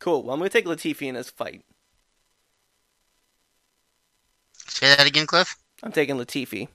Cool. 0.00 0.24
Well, 0.24 0.34
I'm 0.34 0.40
gonna 0.40 0.50
take 0.50 0.66
Latifi 0.66 1.06
in 1.06 1.14
this 1.14 1.30
fight. 1.30 1.62
Say 4.54 4.88
that 4.88 5.06
again, 5.06 5.26
Cliff. 5.26 5.56
I'm 5.82 5.92
taking 5.92 6.16
Latifi. 6.16 6.68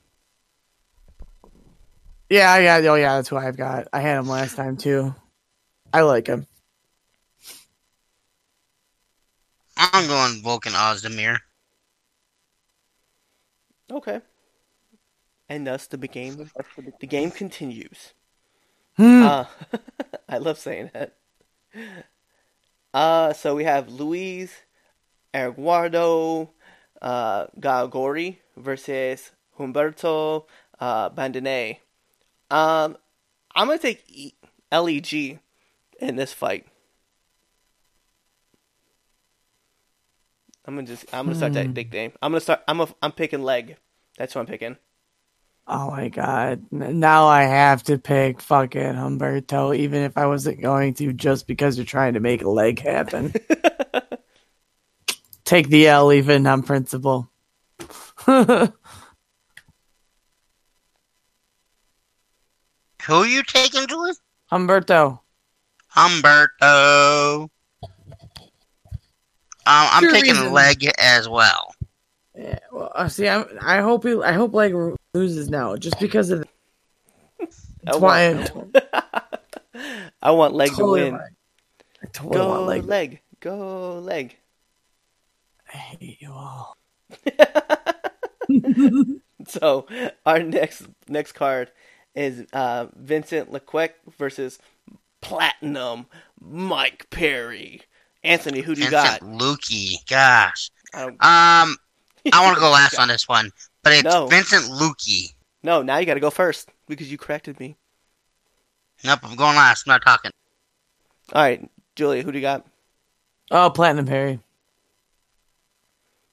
Yeah, 2.30 2.50
I 2.50 2.62
got. 2.62 2.84
Oh, 2.84 2.94
yeah, 2.94 3.16
that's 3.16 3.28
who 3.28 3.36
I've 3.36 3.56
got. 3.56 3.88
I 3.92 4.00
had 4.00 4.18
him 4.18 4.28
last 4.28 4.56
time, 4.56 4.76
too. 4.76 5.14
I 5.92 6.02
like 6.02 6.26
him. 6.26 6.46
I'm 9.76 10.06
going 10.06 10.42
Volkan 10.42 10.72
Ozdemir. 10.72 11.38
Okay. 13.90 14.20
And 15.48 15.66
thus 15.66 15.86
the 15.86 15.98
game 15.98 16.50
the 17.00 17.06
game 17.06 17.30
continues. 17.30 18.14
Hmm. 18.96 19.22
Uh, 19.22 19.44
I 20.28 20.38
love 20.38 20.58
saying 20.58 20.90
that. 20.94 21.16
Uh, 22.96 23.34
so 23.34 23.54
we 23.54 23.64
have 23.64 23.90
Luis 23.90 24.50
Eduardo 25.34 26.48
uh, 27.02 27.46
Gagori 27.60 28.38
versus 28.56 29.32
Humberto 29.58 30.46
uh, 30.80 31.10
Bandone. 31.10 31.76
Um, 32.50 32.96
I'm 33.54 33.66
gonna 33.66 33.78
take 33.78 34.02
E- 34.08 34.32
LEG 34.72 35.38
in 36.00 36.16
this 36.16 36.32
fight. 36.32 36.64
I'm 40.64 40.76
gonna 40.76 40.86
just 40.86 41.04
I'm 41.12 41.26
gonna 41.26 41.34
start 41.34 41.52
that 41.52 41.74
big 41.74 41.92
name. 41.92 42.12
I'm 42.22 42.32
gonna 42.32 42.40
start. 42.40 42.62
I'm 42.66 42.80
a, 42.80 42.88
I'm 43.02 43.12
picking 43.12 43.42
leg. 43.42 43.76
That's 44.16 44.34
what 44.34 44.40
I'm 44.40 44.46
picking. 44.46 44.78
Oh 45.68 45.90
my 45.90 46.08
god. 46.08 46.64
Now 46.70 47.26
I 47.26 47.42
have 47.42 47.82
to 47.84 47.98
pick 47.98 48.40
fucking 48.40 48.80
Humberto, 48.80 49.76
even 49.76 50.02
if 50.02 50.16
I 50.16 50.26
wasn't 50.26 50.60
going 50.60 50.94
to, 50.94 51.12
just 51.12 51.46
because 51.48 51.76
you're 51.76 51.84
trying 51.84 52.14
to 52.14 52.20
make 52.20 52.42
a 52.42 52.48
leg 52.48 52.78
happen. 52.80 53.32
Take 55.44 55.68
the 55.68 55.88
L 55.88 56.12
even 56.12 56.46
on 56.46 56.62
principle. 56.62 57.28
Who 58.26 58.68
are 63.08 63.26
you 63.26 63.42
taking, 63.44 63.86
Julie? 63.86 64.12
Humberto. 64.50 65.20
Humberto. 65.94 67.42
Um, 67.42 67.50
I'm 69.66 70.02
Sure 70.02 70.12
taking 70.12 70.32
reason. 70.34 70.52
leg 70.52 70.84
as 70.98 71.28
well. 71.28 71.72
Yeah, 72.36 72.58
well, 72.70 72.92
uh, 72.94 73.08
see, 73.08 73.28
I, 73.28 73.44
I 73.60 73.80
hope 73.80 74.04
he, 74.04 74.14
I 74.22 74.32
hope 74.32 74.52
leg 74.52 74.74
loses 75.14 75.48
now, 75.48 75.76
just 75.76 75.98
because 75.98 76.30
of. 76.30 76.44
That's 77.38 77.68
I 77.86 77.96
why 77.96 78.34
want, 78.54 78.76
I 80.22 80.30
want 80.32 80.54
leg 80.54 80.70
totally, 80.70 81.00
to 81.04 81.10
win. 81.12 81.20
I 82.02 82.06
totally 82.12 82.36
Go 82.36 82.48
want 82.48 82.66
leg. 82.66 82.84
leg. 82.84 83.20
Go 83.40 83.98
leg. 84.00 84.36
I 85.72 85.76
hate 85.76 86.20
you 86.20 86.32
all. 86.32 86.76
So 89.48 89.86
our 90.24 90.42
next 90.42 90.88
next 91.08 91.32
card 91.32 91.70
is 92.14 92.46
uh, 92.52 92.86
Vincent 92.96 93.52
Lequec 93.52 93.90
versus 94.18 94.58
Platinum 95.20 96.06
Mike 96.40 97.06
Perry. 97.10 97.82
Anthony, 98.24 98.60
who 98.60 98.74
do 98.74 98.82
you 98.82 98.90
got? 98.90 99.20
Lukey. 99.20 99.96
Gosh. 100.08 100.70
I 100.94 101.00
don't- 101.02 101.22
Um, 101.24 101.76
I 102.32 102.44
want 102.44 102.56
to 102.56 102.60
go 102.60 102.70
last 102.72 102.98
on 102.98 103.08
this 103.08 103.28
one, 103.28 103.50
but 103.82 103.92
it's 103.92 104.04
No. 104.04 104.26
Vincent 104.26 104.64
Lukey. 104.64 105.34
no, 105.62 105.82
now 105.82 105.98
you 105.98 106.06
got 106.06 106.14
to 106.14 106.20
go 106.20 106.30
first 106.30 106.70
because 106.86 107.10
you 107.10 107.18
corrected 107.18 107.58
me. 107.60 107.76
Nope, 109.04 109.20
I'm 109.22 109.36
going 109.36 109.56
last. 109.56 109.86
I'm 109.86 109.92
not 109.92 110.02
talking. 110.02 110.30
All 111.32 111.42
right, 111.42 111.68
Julia, 111.96 112.22
who 112.22 112.32
do 112.32 112.38
you 112.38 112.42
got? 112.42 112.66
Oh, 113.50 113.70
Platinum 113.70 114.06
Perry. 114.06 114.40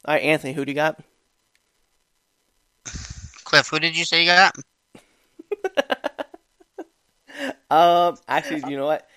All 0.05 0.13
right, 0.15 0.23
Anthony, 0.23 0.53
who 0.53 0.65
do 0.65 0.71
you 0.71 0.75
got? 0.75 0.99
Cliff, 3.43 3.67
who 3.69 3.79
did 3.79 3.97
you 3.97 4.05
say 4.05 4.21
you 4.21 4.27
got? 4.27 4.55
Um, 7.69 8.17
actually, 8.27 8.63
you 8.69 8.77
know 8.77 8.85
what? 8.85 9.07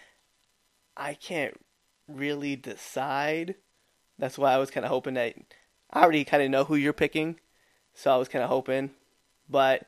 I 0.97 1.13
can't 1.13 1.55
really 2.09 2.57
decide. 2.57 3.57
That's 4.19 4.39
why 4.39 4.53
I 4.53 4.57
was 4.57 4.71
kind 4.71 4.87
of 4.87 4.91
hoping 4.91 5.15
that 5.15 5.35
I 5.93 6.03
already 6.03 6.25
kind 6.25 6.43
of 6.43 6.51
know 6.51 6.65
who 6.65 6.75
you're 6.75 6.93
picking, 6.93 7.39
so 7.95 8.13
I 8.13 8.17
was 8.17 8.29
kind 8.29 8.43
of 8.43 8.51
hoping. 8.51 8.91
But 9.49 9.87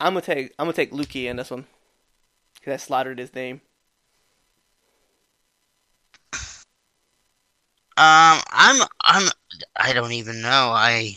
I'm 0.00 0.14
gonna 0.14 0.22
take 0.22 0.52
I'm 0.58 0.66
gonna 0.66 0.72
take 0.72 0.92
Lukey 0.92 1.24
in 1.24 1.36
this 1.36 1.50
one 1.50 1.66
because 2.54 2.74
I 2.74 2.76
slaughtered 2.76 3.18
his 3.18 3.34
name. 3.34 3.60
Um, 7.98 8.40
I'm, 8.50 8.82
I'm, 9.04 9.30
I 9.76 9.92
don't 9.92 10.12
even 10.12 10.40
know. 10.40 10.70
I, 10.74 11.16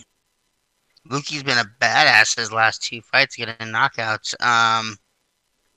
Luki's 1.10 1.42
been 1.42 1.58
a 1.58 1.72
badass 1.80 2.38
his 2.38 2.52
last 2.52 2.84
two 2.84 3.02
fights, 3.02 3.38
getting 3.38 3.56
knockouts. 3.68 4.40
Um, 4.46 4.98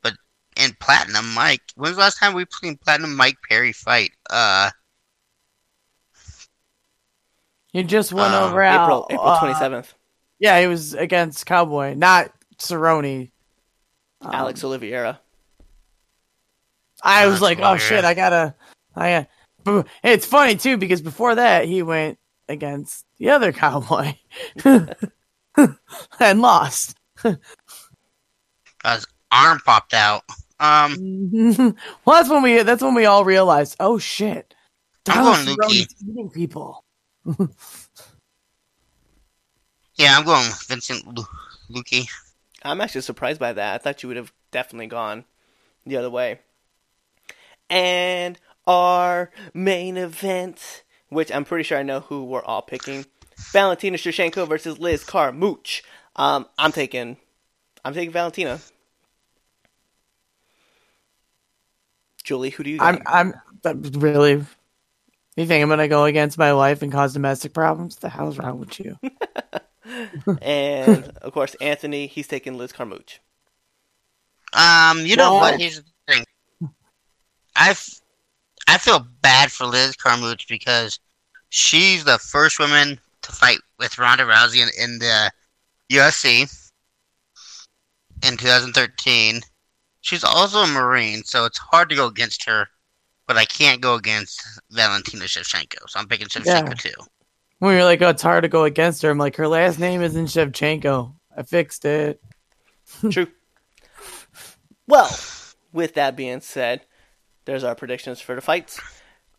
but 0.02 0.14
in 0.56 0.76
Platinum 0.80 1.32
Mike, 1.34 1.62
when's 1.76 1.94
the 1.94 2.02
last 2.02 2.18
time 2.18 2.34
we 2.34 2.46
played 2.46 2.80
Platinum 2.80 3.14
Mike 3.14 3.36
Perry 3.48 3.72
fight? 3.72 4.10
Uh, 4.28 4.70
He 7.72 7.82
just 7.82 8.12
went 8.12 8.34
Uh, 8.34 8.46
over 8.46 8.62
April 8.62 9.02
out. 9.02 9.06
April 9.10 9.26
uh, 9.28 9.38
twenty 9.40 9.54
seventh. 9.54 9.94
Yeah, 10.38 10.60
he 10.60 10.66
was 10.66 10.94
against 10.94 11.46
Cowboy, 11.46 11.94
not 11.94 12.32
Cerrone. 12.58 13.30
Um, 14.20 14.30
Alex 14.32 14.62
Oliveira. 14.64 15.20
I 17.02 17.26
was 17.26 17.40
Alex 17.40 17.42
like, 17.42 17.58
oh 17.60 17.76
shit, 17.76 18.04
I 18.04 18.14
gotta. 18.14 18.54
I. 18.96 19.26
Uh, 19.66 19.82
it's 20.02 20.24
funny 20.26 20.56
too 20.56 20.76
because 20.76 21.02
before 21.02 21.34
that 21.34 21.66
he 21.66 21.82
went 21.82 22.18
against 22.48 23.04
the 23.18 23.30
other 23.30 23.52
Cowboy 23.52 24.14
and 24.64 26.40
lost. 26.40 26.96
his 27.22 29.06
arm 29.30 29.60
popped 29.64 29.92
out. 29.94 30.22
Um, 30.60 30.96
well, 32.04 32.16
that's 32.16 32.28
when 32.28 32.42
we. 32.42 32.62
That's 32.62 32.82
when 32.82 32.94
we 32.94 33.04
all 33.04 33.24
realized, 33.24 33.76
oh 33.78 33.98
shit, 33.98 34.54
I'm 35.08 35.24
Donald 35.24 35.58
going 35.58 35.70
Lukey. 35.70 35.94
Eating 36.08 36.30
people. 36.30 36.84
yeah, 39.96 40.16
I'm 40.18 40.24
going 40.24 40.50
Vincent 40.66 41.06
Lu- 41.06 41.24
Luque. 41.70 42.08
I'm 42.62 42.80
actually 42.80 43.02
surprised 43.02 43.38
by 43.40 43.52
that. 43.52 43.74
I 43.74 43.78
thought 43.78 44.02
you 44.02 44.08
would 44.08 44.16
have 44.16 44.32
definitely 44.50 44.86
gone 44.86 45.24
the 45.86 45.96
other 45.96 46.10
way. 46.10 46.40
And 47.70 48.38
our 48.66 49.30
main 49.52 49.96
event, 49.96 50.84
which 51.08 51.30
I'm 51.30 51.44
pretty 51.44 51.64
sure 51.64 51.78
I 51.78 51.82
know 51.82 52.00
who 52.00 52.24
we're 52.24 52.44
all 52.44 52.62
picking, 52.62 53.06
Valentina 53.52 53.96
Shevchenko 53.96 54.48
versus 54.48 54.78
Liz 54.78 55.04
Carmouche. 55.04 55.82
Um, 56.16 56.46
I'm 56.58 56.72
taking, 56.72 57.18
I'm 57.84 57.94
taking 57.94 58.10
Valentina. 58.10 58.60
Julie, 62.24 62.50
who 62.50 62.64
do 62.64 62.70
you? 62.70 62.78
I'm. 62.80 62.98
got? 62.98 63.36
I'm 63.64 63.82
really. 63.94 64.44
You 65.38 65.46
think 65.46 65.62
I'm 65.62 65.68
gonna 65.68 65.86
go 65.86 66.04
against 66.04 66.36
my 66.36 66.52
wife 66.52 66.82
and 66.82 66.90
cause 66.90 67.12
domestic 67.12 67.54
problems? 67.54 67.94
The 67.96 68.08
hell's 68.08 68.38
wrong 68.38 68.58
with 68.58 68.80
you? 68.80 68.98
and 70.42 71.04
of 71.22 71.32
course 71.32 71.54
Anthony. 71.60 72.08
He's 72.08 72.26
taking 72.26 72.58
Liz 72.58 72.72
Carmouche. 72.72 73.20
Um, 74.52 75.06
you 75.06 75.14
know 75.14 75.30
No. 75.30 75.34
what? 75.34 75.60
Here's 75.60 75.76
the 75.76 75.84
thing. 76.08 76.24
I, 77.54 77.70
f- 77.70 78.00
I 78.66 78.78
feel 78.78 79.06
bad 79.22 79.52
for 79.52 79.64
Liz 79.66 79.94
Carmouche 79.96 80.48
because 80.48 80.98
she's 81.50 82.02
the 82.02 82.18
first 82.18 82.58
woman 82.58 82.98
to 83.22 83.32
fight 83.32 83.58
with 83.78 83.96
Ronda 83.96 84.24
Rousey 84.24 84.62
in, 84.62 84.70
in 84.82 84.98
the 84.98 85.30
UFC 85.92 86.42
in 88.26 88.36
2013. 88.36 89.40
She's 90.00 90.24
also 90.24 90.58
a 90.62 90.66
Marine, 90.66 91.22
so 91.22 91.44
it's 91.44 91.58
hard 91.58 91.90
to 91.90 91.96
go 91.96 92.06
against 92.06 92.44
her. 92.46 92.66
But 93.28 93.36
I 93.36 93.44
can't 93.44 93.80
go 93.80 93.94
against 93.94 94.42
Valentina 94.72 95.26
Shevchenko, 95.26 95.88
so 95.88 96.00
I'm 96.00 96.08
picking 96.08 96.26
Shevchenko 96.26 96.68
Yeah. 96.68 96.74
too. 96.74 97.04
When 97.60 97.74
you're 97.74 97.84
like, 97.84 98.02
oh, 98.02 98.08
it's 98.08 98.22
hard 98.22 98.42
to 98.42 98.48
go 98.48 98.64
against 98.64 99.02
her. 99.02 99.10
I'm 99.10 99.18
like, 99.18 99.36
her 99.36 99.46
last 99.46 99.78
name 99.78 100.02
isn't 100.02 100.26
Shevchenko. 100.26 101.14
I 101.36 101.42
fixed 101.42 101.84
it. 101.84 102.20
True. 103.10 103.26
Well, 104.88 105.14
with 105.72 105.94
that 105.94 106.16
being 106.16 106.40
said, 106.40 106.80
there's 107.44 107.64
our 107.64 107.74
predictions 107.74 108.20
for 108.20 108.34
the 108.34 108.40
fights. 108.40 108.80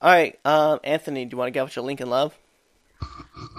All 0.02 0.12
right, 0.12 0.40
um, 0.46 0.80
Anthony, 0.84 1.26
do 1.26 1.34
you 1.34 1.38
want 1.38 1.48
to 1.48 1.52
get 1.52 1.64
with 1.64 1.76
your 1.76 1.84
link 1.84 2.00
and 2.00 2.10
love? 2.10 2.38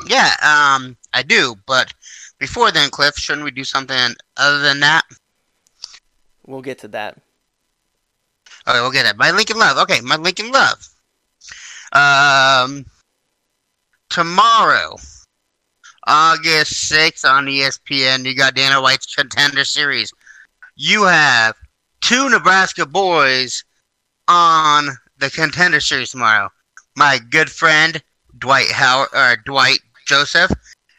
Yeah, 0.07 0.32
um, 0.43 0.97
I 1.12 1.23
do. 1.23 1.57
But 1.66 1.93
before 2.39 2.70
then, 2.70 2.90
Cliff, 2.90 3.16
shouldn't 3.16 3.44
we 3.44 3.51
do 3.51 3.65
something 3.65 4.15
other 4.36 4.61
than 4.61 4.81
that? 4.81 5.02
We'll 6.47 6.62
get 6.62 6.78
to 6.78 6.89
that. 6.89 7.19
Okay, 8.70 8.80
we'll 8.80 8.92
get 8.92 9.06
it. 9.06 9.16
My 9.16 9.32
Lincoln 9.32 9.59
Love. 9.59 9.78
Okay, 9.78 10.01
my 10.01 10.16
Lincoln 10.16 10.52
Love. 10.52 10.88
Um, 11.92 12.86
tomorrow, 14.09 14.97
August 16.06 16.90
6th 16.90 17.28
on 17.28 17.47
ESPN, 17.47 18.24
you 18.24 18.36
got 18.36 18.55
Dana 18.55 18.80
White's 18.80 19.12
Contender 19.12 19.64
Series. 19.64 20.12
You 20.76 21.02
have 21.02 21.56
two 22.01 22.28
Nebraska 22.28 22.86
boys 22.86 23.64
on 24.28 24.90
the 25.18 25.30
Contender 25.30 25.80
Series 25.80 26.12
tomorrow. 26.12 26.48
My 26.97 27.18
good 27.30 27.51
friend, 27.51 28.01
Dwight 28.38 28.70
Howard, 28.70 29.09
or 29.12 29.36
Dwight 29.44 29.80
Joseph. 30.06 30.52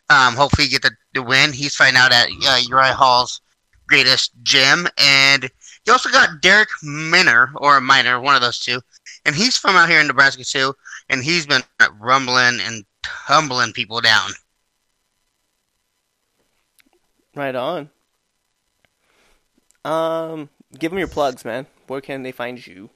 Um, 0.10 0.36
hopefully 0.36 0.66
you 0.66 0.72
get 0.72 0.82
the, 0.82 0.92
the 1.14 1.24
win. 1.24 1.54
He's 1.54 1.76
fighting 1.76 1.98
out 1.98 2.12
at 2.12 2.28
uh, 2.28 2.60
Uriah 2.68 2.94
Hall's 2.94 3.40
greatest 3.88 4.32
gym. 4.44 4.88
And 4.98 5.50
you 5.92 5.96
also 5.96 6.10
got 6.10 6.40
Derek 6.40 6.70
Minner, 6.82 7.52
or 7.56 7.82
Miner, 7.82 8.22
one 8.22 8.34
of 8.34 8.42
those 8.42 8.60
two. 8.60 8.80
And 9.26 9.36
he's 9.36 9.58
from 9.58 9.76
out 9.76 9.90
here 9.90 10.00
in 10.00 10.08
Nebraska 10.08 10.46
too. 10.46 10.74
And 11.10 11.22
he's 11.22 11.46
been 11.46 11.64
rumbling 12.00 12.62
and 12.62 12.86
tumbling 13.04 13.74
people 13.74 14.00
down. 14.00 14.30
Right 17.36 17.54
on. 17.54 17.90
Um, 19.84 20.48
give 20.80 20.92
them 20.92 21.00
your 21.00 21.10
plugs, 21.10 21.44
man. 21.44 21.68
Where 21.88 22.00
can 22.00 22.24
they 22.24 22.32
find 22.32 22.66
you? 22.66 22.90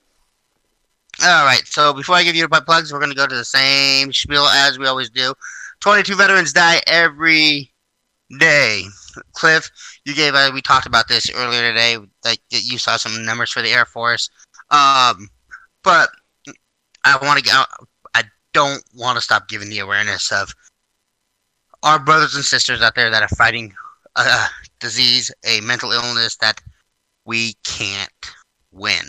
All 1.22 1.46
right, 1.46 1.64
so 1.66 1.92
before 1.92 2.16
I 2.16 2.24
give 2.24 2.36
you 2.36 2.48
my 2.50 2.62
plugs, 2.62 2.94
we're 2.94 3.00
going 3.00 3.12
to 3.12 3.18
go 3.18 3.28
to 3.28 3.36
the 3.36 3.44
same 3.44 4.14
spiel 4.14 4.46
as 4.46 4.80
we 4.80 4.88
always 4.88 5.10
do. 5.10 5.34
22 5.82 6.16
veterans 6.16 6.54
die 6.54 6.82
every 6.88 7.74
day. 8.40 8.84
Cliff, 9.34 9.70
you 10.06 10.14
gave, 10.16 10.34
uh, 10.34 10.52
we 10.54 10.62
talked 10.62 10.86
about 10.86 11.08
this 11.08 11.30
earlier 11.36 11.62
today, 11.62 11.98
like 12.24 12.40
you 12.50 12.78
saw 12.78 12.98
some 12.98 13.26
numbers 13.26 13.52
for 13.52 13.62
the 13.62 13.70
Air 13.70 13.86
Force. 13.86 14.30
Um, 14.72 15.30
but 15.84 16.10
I 17.04 17.18
want 17.22 17.44
to, 17.44 17.68
I 18.14 18.24
don't 18.54 18.84
want 18.94 19.18
to 19.18 19.22
stop 19.22 19.48
giving 19.48 19.70
the 19.70 19.80
awareness 19.80 20.32
of 20.32 20.54
our 21.84 22.00
brothers 22.00 22.36
and 22.36 22.44
sisters 22.44 22.82
out 22.82 22.96
there 22.96 23.10
that 23.10 23.24
are 23.24 23.36
fighting 23.36 23.74
a 24.16 24.46
disease, 24.80 25.32
a 25.46 25.62
mental 25.62 25.92
illness 25.92 26.38
that 26.38 26.62
we 27.26 27.54
can't 27.64 28.10
win 28.72 29.06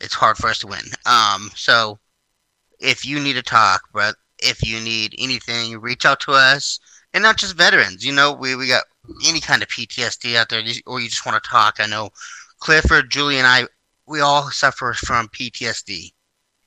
it's 0.00 0.14
hard 0.14 0.36
for 0.36 0.48
us 0.48 0.58
to 0.60 0.66
win. 0.66 0.80
Um, 1.06 1.50
so 1.54 1.98
if 2.80 3.04
you 3.04 3.20
need 3.20 3.34
to 3.34 3.42
talk, 3.42 3.82
but 3.92 4.16
if 4.38 4.66
you 4.66 4.80
need 4.80 5.14
anything, 5.18 5.78
reach 5.80 6.04
out 6.04 6.20
to 6.20 6.32
us, 6.32 6.80
and 7.12 7.22
not 7.22 7.36
just 7.36 7.56
veterans. 7.56 8.04
You 8.04 8.12
know, 8.12 8.32
we 8.32 8.56
we 8.56 8.66
got 8.66 8.84
any 9.26 9.40
kind 9.40 9.62
of 9.62 9.68
PTSD 9.68 10.36
out 10.36 10.48
there, 10.48 10.62
or 10.86 11.00
you 11.00 11.08
just 11.08 11.26
want 11.26 11.42
to 11.42 11.48
talk. 11.48 11.76
I 11.78 11.86
know 11.86 12.10
Clifford, 12.58 13.10
Julie, 13.10 13.38
and 13.38 13.46
I, 13.46 13.64
we 14.06 14.20
all 14.20 14.50
suffer 14.50 14.94
from 14.94 15.28
PTSD 15.28 16.12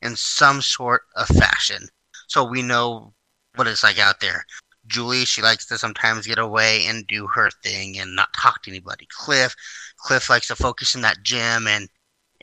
in 0.02 0.16
some 0.16 0.62
sort 0.62 1.04
of 1.16 1.28
fashion. 1.28 1.88
So 2.28 2.44
we 2.44 2.62
know 2.62 3.14
what 3.56 3.68
it's 3.68 3.84
like 3.84 4.00
out 4.00 4.20
there. 4.20 4.46
Julie, 4.88 5.26
she 5.26 5.42
likes 5.42 5.66
to 5.68 5.78
sometimes 5.78 6.28
get 6.28 6.40
away 6.40 6.86
and 6.88 7.08
do 7.08 7.28
her 7.28 7.50
thing 7.64 7.98
and 8.00 8.16
not 8.16 8.34
talk 8.34 8.64
to 8.64 8.72
anybody. 8.72 9.08
Cliff, 9.10 9.56
Cliff 9.98 10.30
likes 10.30 10.48
to 10.48 10.56
focus 10.56 10.96
in 10.96 11.02
that 11.02 11.24
gym 11.24 11.68
and 11.68 11.88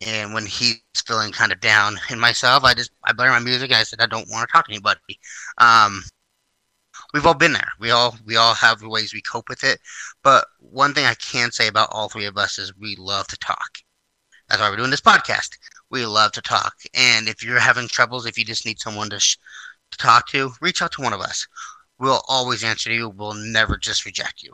and 0.02 0.32
when 0.32 0.47
he's 0.47 0.81
feeling 1.06 1.32
kind 1.32 1.52
of 1.52 1.60
down 1.60 1.98
and 2.10 2.20
myself 2.20 2.64
i 2.64 2.74
just 2.74 2.90
i 3.05 3.12
blare 3.12 3.31
my 3.31 3.39
music 3.39 3.72
i 3.72 3.82
said 3.82 4.01
i 4.01 4.06
don't 4.06 4.31
want 4.31 4.48
to 4.48 4.52
talk 4.52 4.66
to 4.66 4.72
anybody 4.72 5.18
um 5.59 6.02
we've 7.12 7.27
all 7.27 7.35
been 7.35 7.53
there. 7.53 7.70
We 7.78 7.91
all 7.91 8.16
we 8.24 8.37
all 8.37 8.55
have 8.55 8.82
ways 8.82 9.12
we 9.12 9.23
cope 9.23 9.49
with 9.49 9.65
it. 9.65 9.81
But 10.23 10.47
one 10.59 10.95
thing 10.95 11.05
i 11.07 11.15
can 11.15 11.51
say 11.51 11.69
about 11.69 11.89
all 11.93 12.09
three 12.09 12.27
of 12.27 12.37
us 12.37 12.59
is 12.59 12.77
we 12.77 12.97
love 12.97 13.27
to 13.28 13.39
talk. 13.39 13.78
That's 14.49 14.61
why 14.61 14.70
we're 14.70 14.77
doing 14.77 14.91
this 14.91 15.01
podcast. 15.01 15.57
We 15.91 16.07
love 16.07 16.32
to 16.32 16.43
talk. 16.43 16.74
And 16.95 17.28
if 17.28 17.43
you're 17.43 17.61
having 17.61 17.89
troubles 17.89 18.27
if 18.27 18.39
you 18.39 18.45
just 18.45 18.66
need 18.66 18.81
someone 18.81 19.11
to, 19.11 19.20
sh- 19.20 19.39
to 19.93 19.99
talk 19.99 20.28
to 20.28 20.53
reach 20.61 20.82
out 20.82 20.93
to 20.93 21.03
one 21.03 21.12
of 21.12 21.20
us. 21.20 21.47
We'll 21.99 22.23
always 22.28 22.65
answer 22.65 22.91
you. 22.91 23.11
We'll 23.11 23.35
never 23.35 23.77
just 23.77 24.07
reject 24.07 24.43
you. 24.43 24.53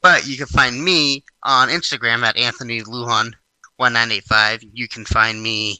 But 0.00 0.26
you 0.26 0.38
can 0.38 0.46
find 0.46 0.82
me 0.82 1.24
on 1.42 1.68
instagram 1.68 2.22
at 2.22 2.36
anthony 2.36 2.80
lujan 2.80 3.34
1985. 3.78 4.64
You 4.72 4.88
can 4.88 5.04
find 5.04 5.42
me 5.42 5.78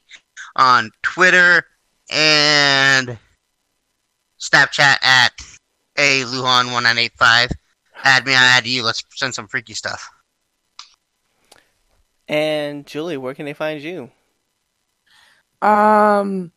on 0.56 0.90
Twitter 1.02 1.64
and 2.10 3.18
Snapchat 4.40 5.02
at 5.02 5.32
a 5.98 6.22
Luhan1985. 6.22 7.52
Add 8.04 8.26
me, 8.26 8.32
I 8.32 8.56
add 8.56 8.66
you. 8.66 8.84
Let's 8.84 9.04
send 9.14 9.34
some 9.34 9.48
freaky 9.48 9.74
stuff. 9.74 10.10
And 12.28 12.86
Julie, 12.86 13.16
where 13.16 13.34
can 13.34 13.44
they 13.44 13.54
find 13.54 13.82
you? 13.82 14.10
Um, 15.60 16.52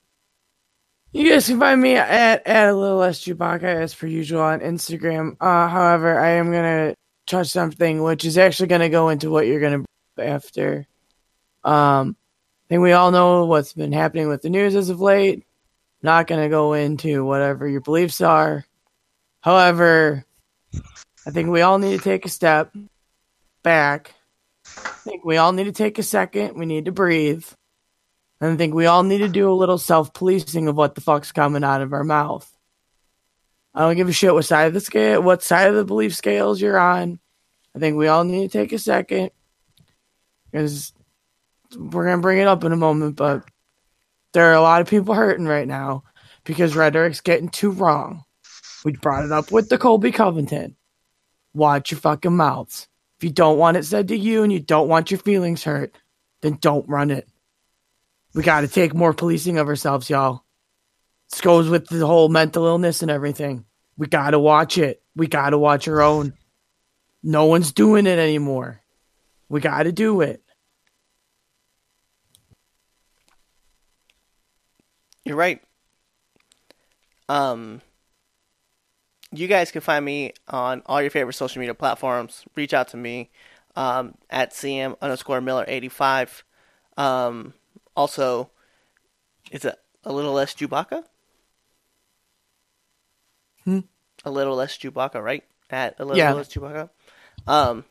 you 1.12 1.30
guys 1.30 1.48
can 1.48 1.60
find 1.60 1.82
me 1.82 1.96
at 1.96 2.46
at 2.46 2.70
a 2.70 2.76
little 2.76 2.98
less 2.98 3.20
Chewbacca 3.20 3.64
as 3.64 3.96
per 3.96 4.06
usual 4.06 4.42
on 4.42 4.60
Instagram. 4.60 5.36
Uh, 5.42 5.68
however, 5.68 6.20
I 6.20 6.32
am 6.32 6.52
gonna 6.52 6.94
touch 7.26 7.48
something 7.48 8.04
which 8.04 8.26
is 8.26 8.38
actually 8.38 8.68
gonna 8.68 8.90
go 8.90 9.10
into 9.10 9.32
what 9.32 9.48
you're 9.48 9.60
gonna 9.60 9.84
after. 10.18 10.86
Um, 11.64 12.16
I 12.66 12.76
think 12.76 12.82
we 12.84 12.92
all 12.92 13.12
know 13.12 13.46
what's 13.46 13.74
been 13.74 13.92
happening 13.92 14.28
with 14.28 14.42
the 14.42 14.50
news 14.50 14.76
as 14.76 14.90
of 14.90 15.02
late. 15.02 15.46
Not 16.02 16.28
going 16.28 16.42
to 16.42 16.50
go 16.50 16.74
into 16.74 17.24
whatever 17.24 17.68
your 17.68 17.82
beliefs 17.82 18.22
are. 18.22 18.66
However, 19.42 20.26
I 21.26 21.32
think 21.32 21.50
we 21.50 21.62
all 21.62 21.80
need 21.80 21.98
to 21.98 22.04
take 22.04 22.26
a 22.26 22.30
step 22.30 22.74
back. 23.64 24.14
I 24.66 24.90
think 25.04 25.26
we 25.26 25.38
all 25.38 25.52
need 25.52 25.66
to 25.66 25.72
take 25.72 25.98
a 26.00 26.04
second. 26.04 26.58
We 26.58 26.66
need 26.66 26.86
to 26.86 26.92
breathe. 26.92 27.46
And 28.40 28.54
I 28.54 28.56
think 28.56 28.74
we 28.74 28.86
all 28.86 29.04
need 29.04 29.20
to 29.20 29.28
do 29.28 29.52
a 29.52 29.54
little 29.54 29.78
self 29.78 30.14
policing 30.14 30.68
of 30.68 30.76
what 30.76 30.96
the 30.96 31.02
fuck's 31.02 31.32
coming 31.32 31.64
out 31.64 31.82
of 31.82 31.94
our 31.94 32.04
mouth. 32.04 32.48
I 33.74 33.82
don't 33.82 33.96
give 33.96 34.10
a 34.10 34.14
shit 34.14 34.34
what 34.34 34.46
side 34.46 34.68
of 34.68 34.74
the 34.74 34.80
scale, 34.80 35.22
what 35.22 35.44
side 35.44 35.68
of 35.70 35.76
the 35.76 35.86
belief 35.86 36.16
scales 36.16 36.60
you're 36.60 36.80
on. 36.80 37.20
I 37.76 37.80
think 37.80 37.98
we 37.98 38.08
all 38.08 38.24
need 38.24 38.52
to 38.52 38.58
take 38.58 38.74
a 38.74 38.80
second 38.80 39.32
because 40.52 40.92
we're 41.78 42.06
gonna 42.06 42.22
bring 42.22 42.40
it 42.40 42.48
up 42.48 42.64
in 42.64 42.74
a 42.74 42.78
moment, 42.78 43.16
but 43.16 43.46
there 44.34 44.50
are 44.52 44.56
a 44.56 44.62
lot 44.62 44.82
of 44.82 44.90
people 44.90 45.14
hurting 45.14 45.46
right 45.46 45.68
now 45.68 46.04
because 46.44 46.76
rhetoric's 46.76 47.22
getting 47.22 47.50
too 47.50 47.72
wrong. 47.72 48.24
We 48.84 48.94
brought 48.94 49.26
it 49.26 49.32
up 49.32 49.52
with 49.52 49.70
the 49.70 49.78
Colby 49.78 50.12
Covington. 50.12 50.76
Watch 51.54 51.92
your 51.92 52.00
fucking 52.00 52.36
mouths. 52.36 52.88
If 53.20 53.26
you 53.26 53.30
don't 53.30 53.58
want 53.58 53.78
it 53.78 53.86
said 53.86 54.08
to 54.08 54.18
you 54.18 54.44
and 54.44 54.52
you 54.52 54.60
don't 54.60 54.88
want 54.88 55.12
your 55.12 55.20
feelings 55.20 55.64
hurt, 55.64 55.96
then 56.42 56.58
don't 56.60 56.90
run 56.90 57.12
it. 57.12 57.28
We 58.34 58.44
got 58.44 58.62
to 58.62 58.68
take 58.68 58.94
more 58.94 59.14
policing 59.14 59.58
of 59.58 59.68
ourselves, 59.68 60.10
y'all. 60.10 60.44
This 61.30 61.42
goes 61.42 61.70
with 61.70 61.88
the 61.88 62.08
whole 62.08 62.30
mental 62.30 62.66
illness 62.66 63.02
and 63.02 63.12
everything. 63.12 63.66
We 63.98 64.08
got 64.08 64.32
to 64.32 64.40
watch 64.40 64.78
it. 64.78 65.04
We 65.16 65.28
got 65.28 65.52
to 65.52 65.58
watch 65.58 65.88
our 65.88 66.02
own. 66.02 66.34
No 67.22 67.46
one's 67.46 67.72
doing 67.72 68.08
it 68.08 68.18
anymore. 68.18 68.82
We 69.50 69.60
got 69.60 69.84
to 69.84 69.92
do 69.92 70.22
it. 70.22 70.42
You're 75.24 75.36
right. 75.36 75.62
Um, 77.30 77.82
you 79.32 79.48
guys 79.48 79.72
can 79.72 79.82
find 79.82 80.04
me 80.04 80.34
on 80.48 80.82
all 80.86 81.02
your 81.02 81.12
favorite 81.12 81.34
social 81.34 81.60
media 81.60 81.74
platforms. 81.74 82.44
Reach 82.56 82.74
out 82.74 82.90
to 82.90 82.98
me 82.98 83.30
um, 83.76 84.16
at 84.30 84.52
cm 84.52 84.98
underscore 85.02 85.42
miller 85.42 85.66
eighty 85.68 85.90
five. 85.90 86.44
Um, 86.98 87.54
also, 87.96 88.52
is 89.52 89.66
it 89.66 89.76
a 90.04 90.12
little 90.14 90.34
less 90.34 90.54
Chewbacca? 90.54 91.04
Hmm? 93.64 93.80
A 94.26 94.32
little 94.32 94.56
less 94.56 94.78
Chewbacca, 94.78 95.24
right? 95.24 95.44
At 95.70 96.00
a 96.00 96.06
little 96.06 96.18
Yeah. 96.18 96.34
less 96.34 96.48
Chewbacca. 96.50 96.90
Um, 97.48 97.86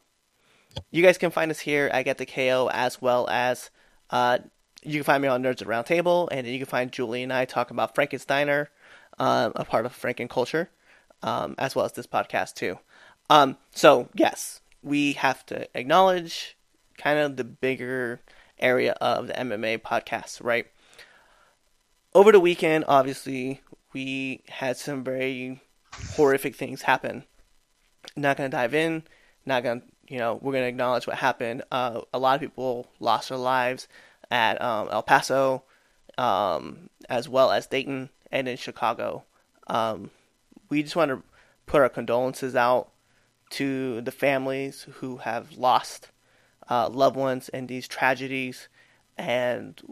you 0.90 1.02
guys 1.02 1.18
can 1.18 1.30
find 1.30 1.50
us 1.50 1.60
here 1.60 1.88
at 1.92 2.04
Get 2.04 2.18
the 2.18 2.26
KO 2.26 2.68
as 2.72 3.00
well 3.00 3.28
as 3.30 3.70
uh, 4.10 4.38
you 4.82 4.94
can 5.00 5.04
find 5.04 5.22
me 5.22 5.28
on 5.28 5.42
Nerds 5.42 5.62
at 5.62 5.68
Roundtable, 5.68 6.28
and 6.30 6.46
then 6.46 6.52
you 6.52 6.58
can 6.58 6.66
find 6.66 6.92
Julie 6.92 7.22
and 7.22 7.32
I 7.32 7.44
talking 7.44 7.74
about 7.74 7.94
Frankensteiner, 7.94 8.68
um, 9.18 9.52
a 9.56 9.64
part 9.64 9.86
of 9.86 9.92
Franken 9.92 10.28
culture, 10.28 10.70
um, 11.22 11.54
as 11.58 11.74
well 11.74 11.84
as 11.84 11.92
this 11.92 12.06
podcast 12.06 12.54
too. 12.54 12.78
Um, 13.28 13.56
so 13.72 14.08
yes, 14.14 14.60
we 14.82 15.12
have 15.12 15.44
to 15.46 15.68
acknowledge 15.78 16.56
kind 16.98 17.18
of 17.18 17.36
the 17.36 17.44
bigger 17.44 18.20
area 18.58 18.92
of 19.00 19.26
the 19.26 19.32
MMA 19.32 19.78
podcast, 19.78 20.42
right? 20.42 20.66
Over 22.14 22.32
the 22.32 22.40
weekend, 22.40 22.84
obviously, 22.88 23.60
we 23.92 24.42
had 24.48 24.76
some 24.76 25.04
very 25.04 25.60
horrific 26.14 26.56
things 26.56 26.82
happen. 26.82 27.24
Not 28.16 28.36
gonna 28.36 28.48
dive 28.48 28.74
in. 28.74 29.04
Not 29.46 29.62
gonna, 29.62 29.82
you 30.08 30.18
know, 30.18 30.38
we're 30.42 30.52
gonna 30.52 30.66
acknowledge 30.66 31.06
what 31.06 31.16
happened. 31.16 31.62
Uh, 31.70 32.02
a 32.12 32.18
lot 32.18 32.34
of 32.34 32.40
people 32.40 32.88
lost 32.98 33.28
their 33.28 33.38
lives 33.38 33.88
at 34.30 34.60
um, 34.60 34.88
El 34.90 35.02
Paso, 35.02 35.64
um, 36.18 36.90
as 37.08 37.28
well 37.28 37.50
as 37.50 37.66
Dayton 37.66 38.10
and 38.30 38.48
in 38.48 38.56
Chicago. 38.56 39.24
Um, 39.66 40.10
we 40.70 40.82
just 40.82 40.96
want 40.96 41.10
to 41.10 41.22
put 41.66 41.82
our 41.82 41.88
condolences 41.88 42.56
out 42.56 42.90
to 43.50 44.00
the 44.00 44.12
families 44.12 44.86
who 44.94 45.18
have 45.18 45.52
lost 45.52 46.10
uh, 46.70 46.88
loved 46.88 47.16
ones 47.16 47.48
in 47.48 47.66
these 47.66 47.88
tragedies, 47.88 48.68
and 49.18 49.82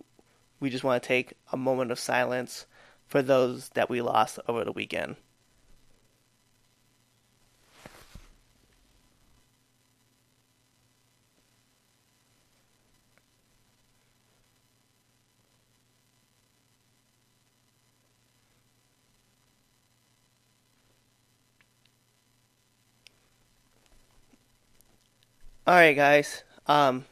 we 0.61 0.71
just 0.71 0.85
want 0.85 1.03
to 1.03 1.07
take 1.07 1.35
a 1.53 1.57
moment 1.57 1.91
of 1.91 1.99
silence 1.99 2.67
for 3.07 3.21
those 3.21 3.71
that 3.71 3.91
we 3.91 4.01
lost 4.01 4.39
over 4.49 4.65
the 4.65 4.73
weekend. 4.73 5.17
All 25.69 25.75
right, 25.75 25.95
guys. 25.95 26.45
Um, 26.67 27.05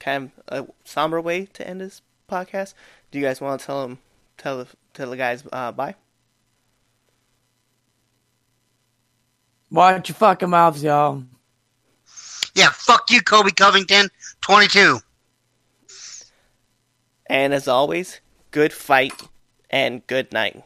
kind 0.00 0.32
of 0.48 0.68
a 0.68 0.72
somber 0.84 1.20
way 1.20 1.46
to 1.52 1.64
end 1.64 1.80
this 1.80 2.02
podcast. 2.28 2.74
Do 3.12 3.20
you 3.20 3.24
guys 3.24 3.40
want 3.40 3.60
to 3.60 3.66
tell 3.66 3.86
them, 3.86 3.98
tell 4.36 4.58
the, 4.58 4.66
tell 4.94 5.10
the 5.10 5.16
guys 5.16 5.44
uh, 5.52 5.70
bye? 5.70 5.94
Watch 9.70 10.08
your 10.08 10.16
fucking 10.16 10.50
mouths, 10.50 10.82
y'all. 10.82 11.22
Yeah, 12.56 12.70
fuck 12.72 13.12
you, 13.12 13.22
Colby 13.22 13.52
Covington. 13.52 14.08
22. 14.40 14.98
And 17.26 17.54
as 17.54 17.68
always, 17.68 18.20
good 18.50 18.72
fight 18.72 19.22
and 19.70 20.04
good 20.08 20.32
night. 20.32 20.64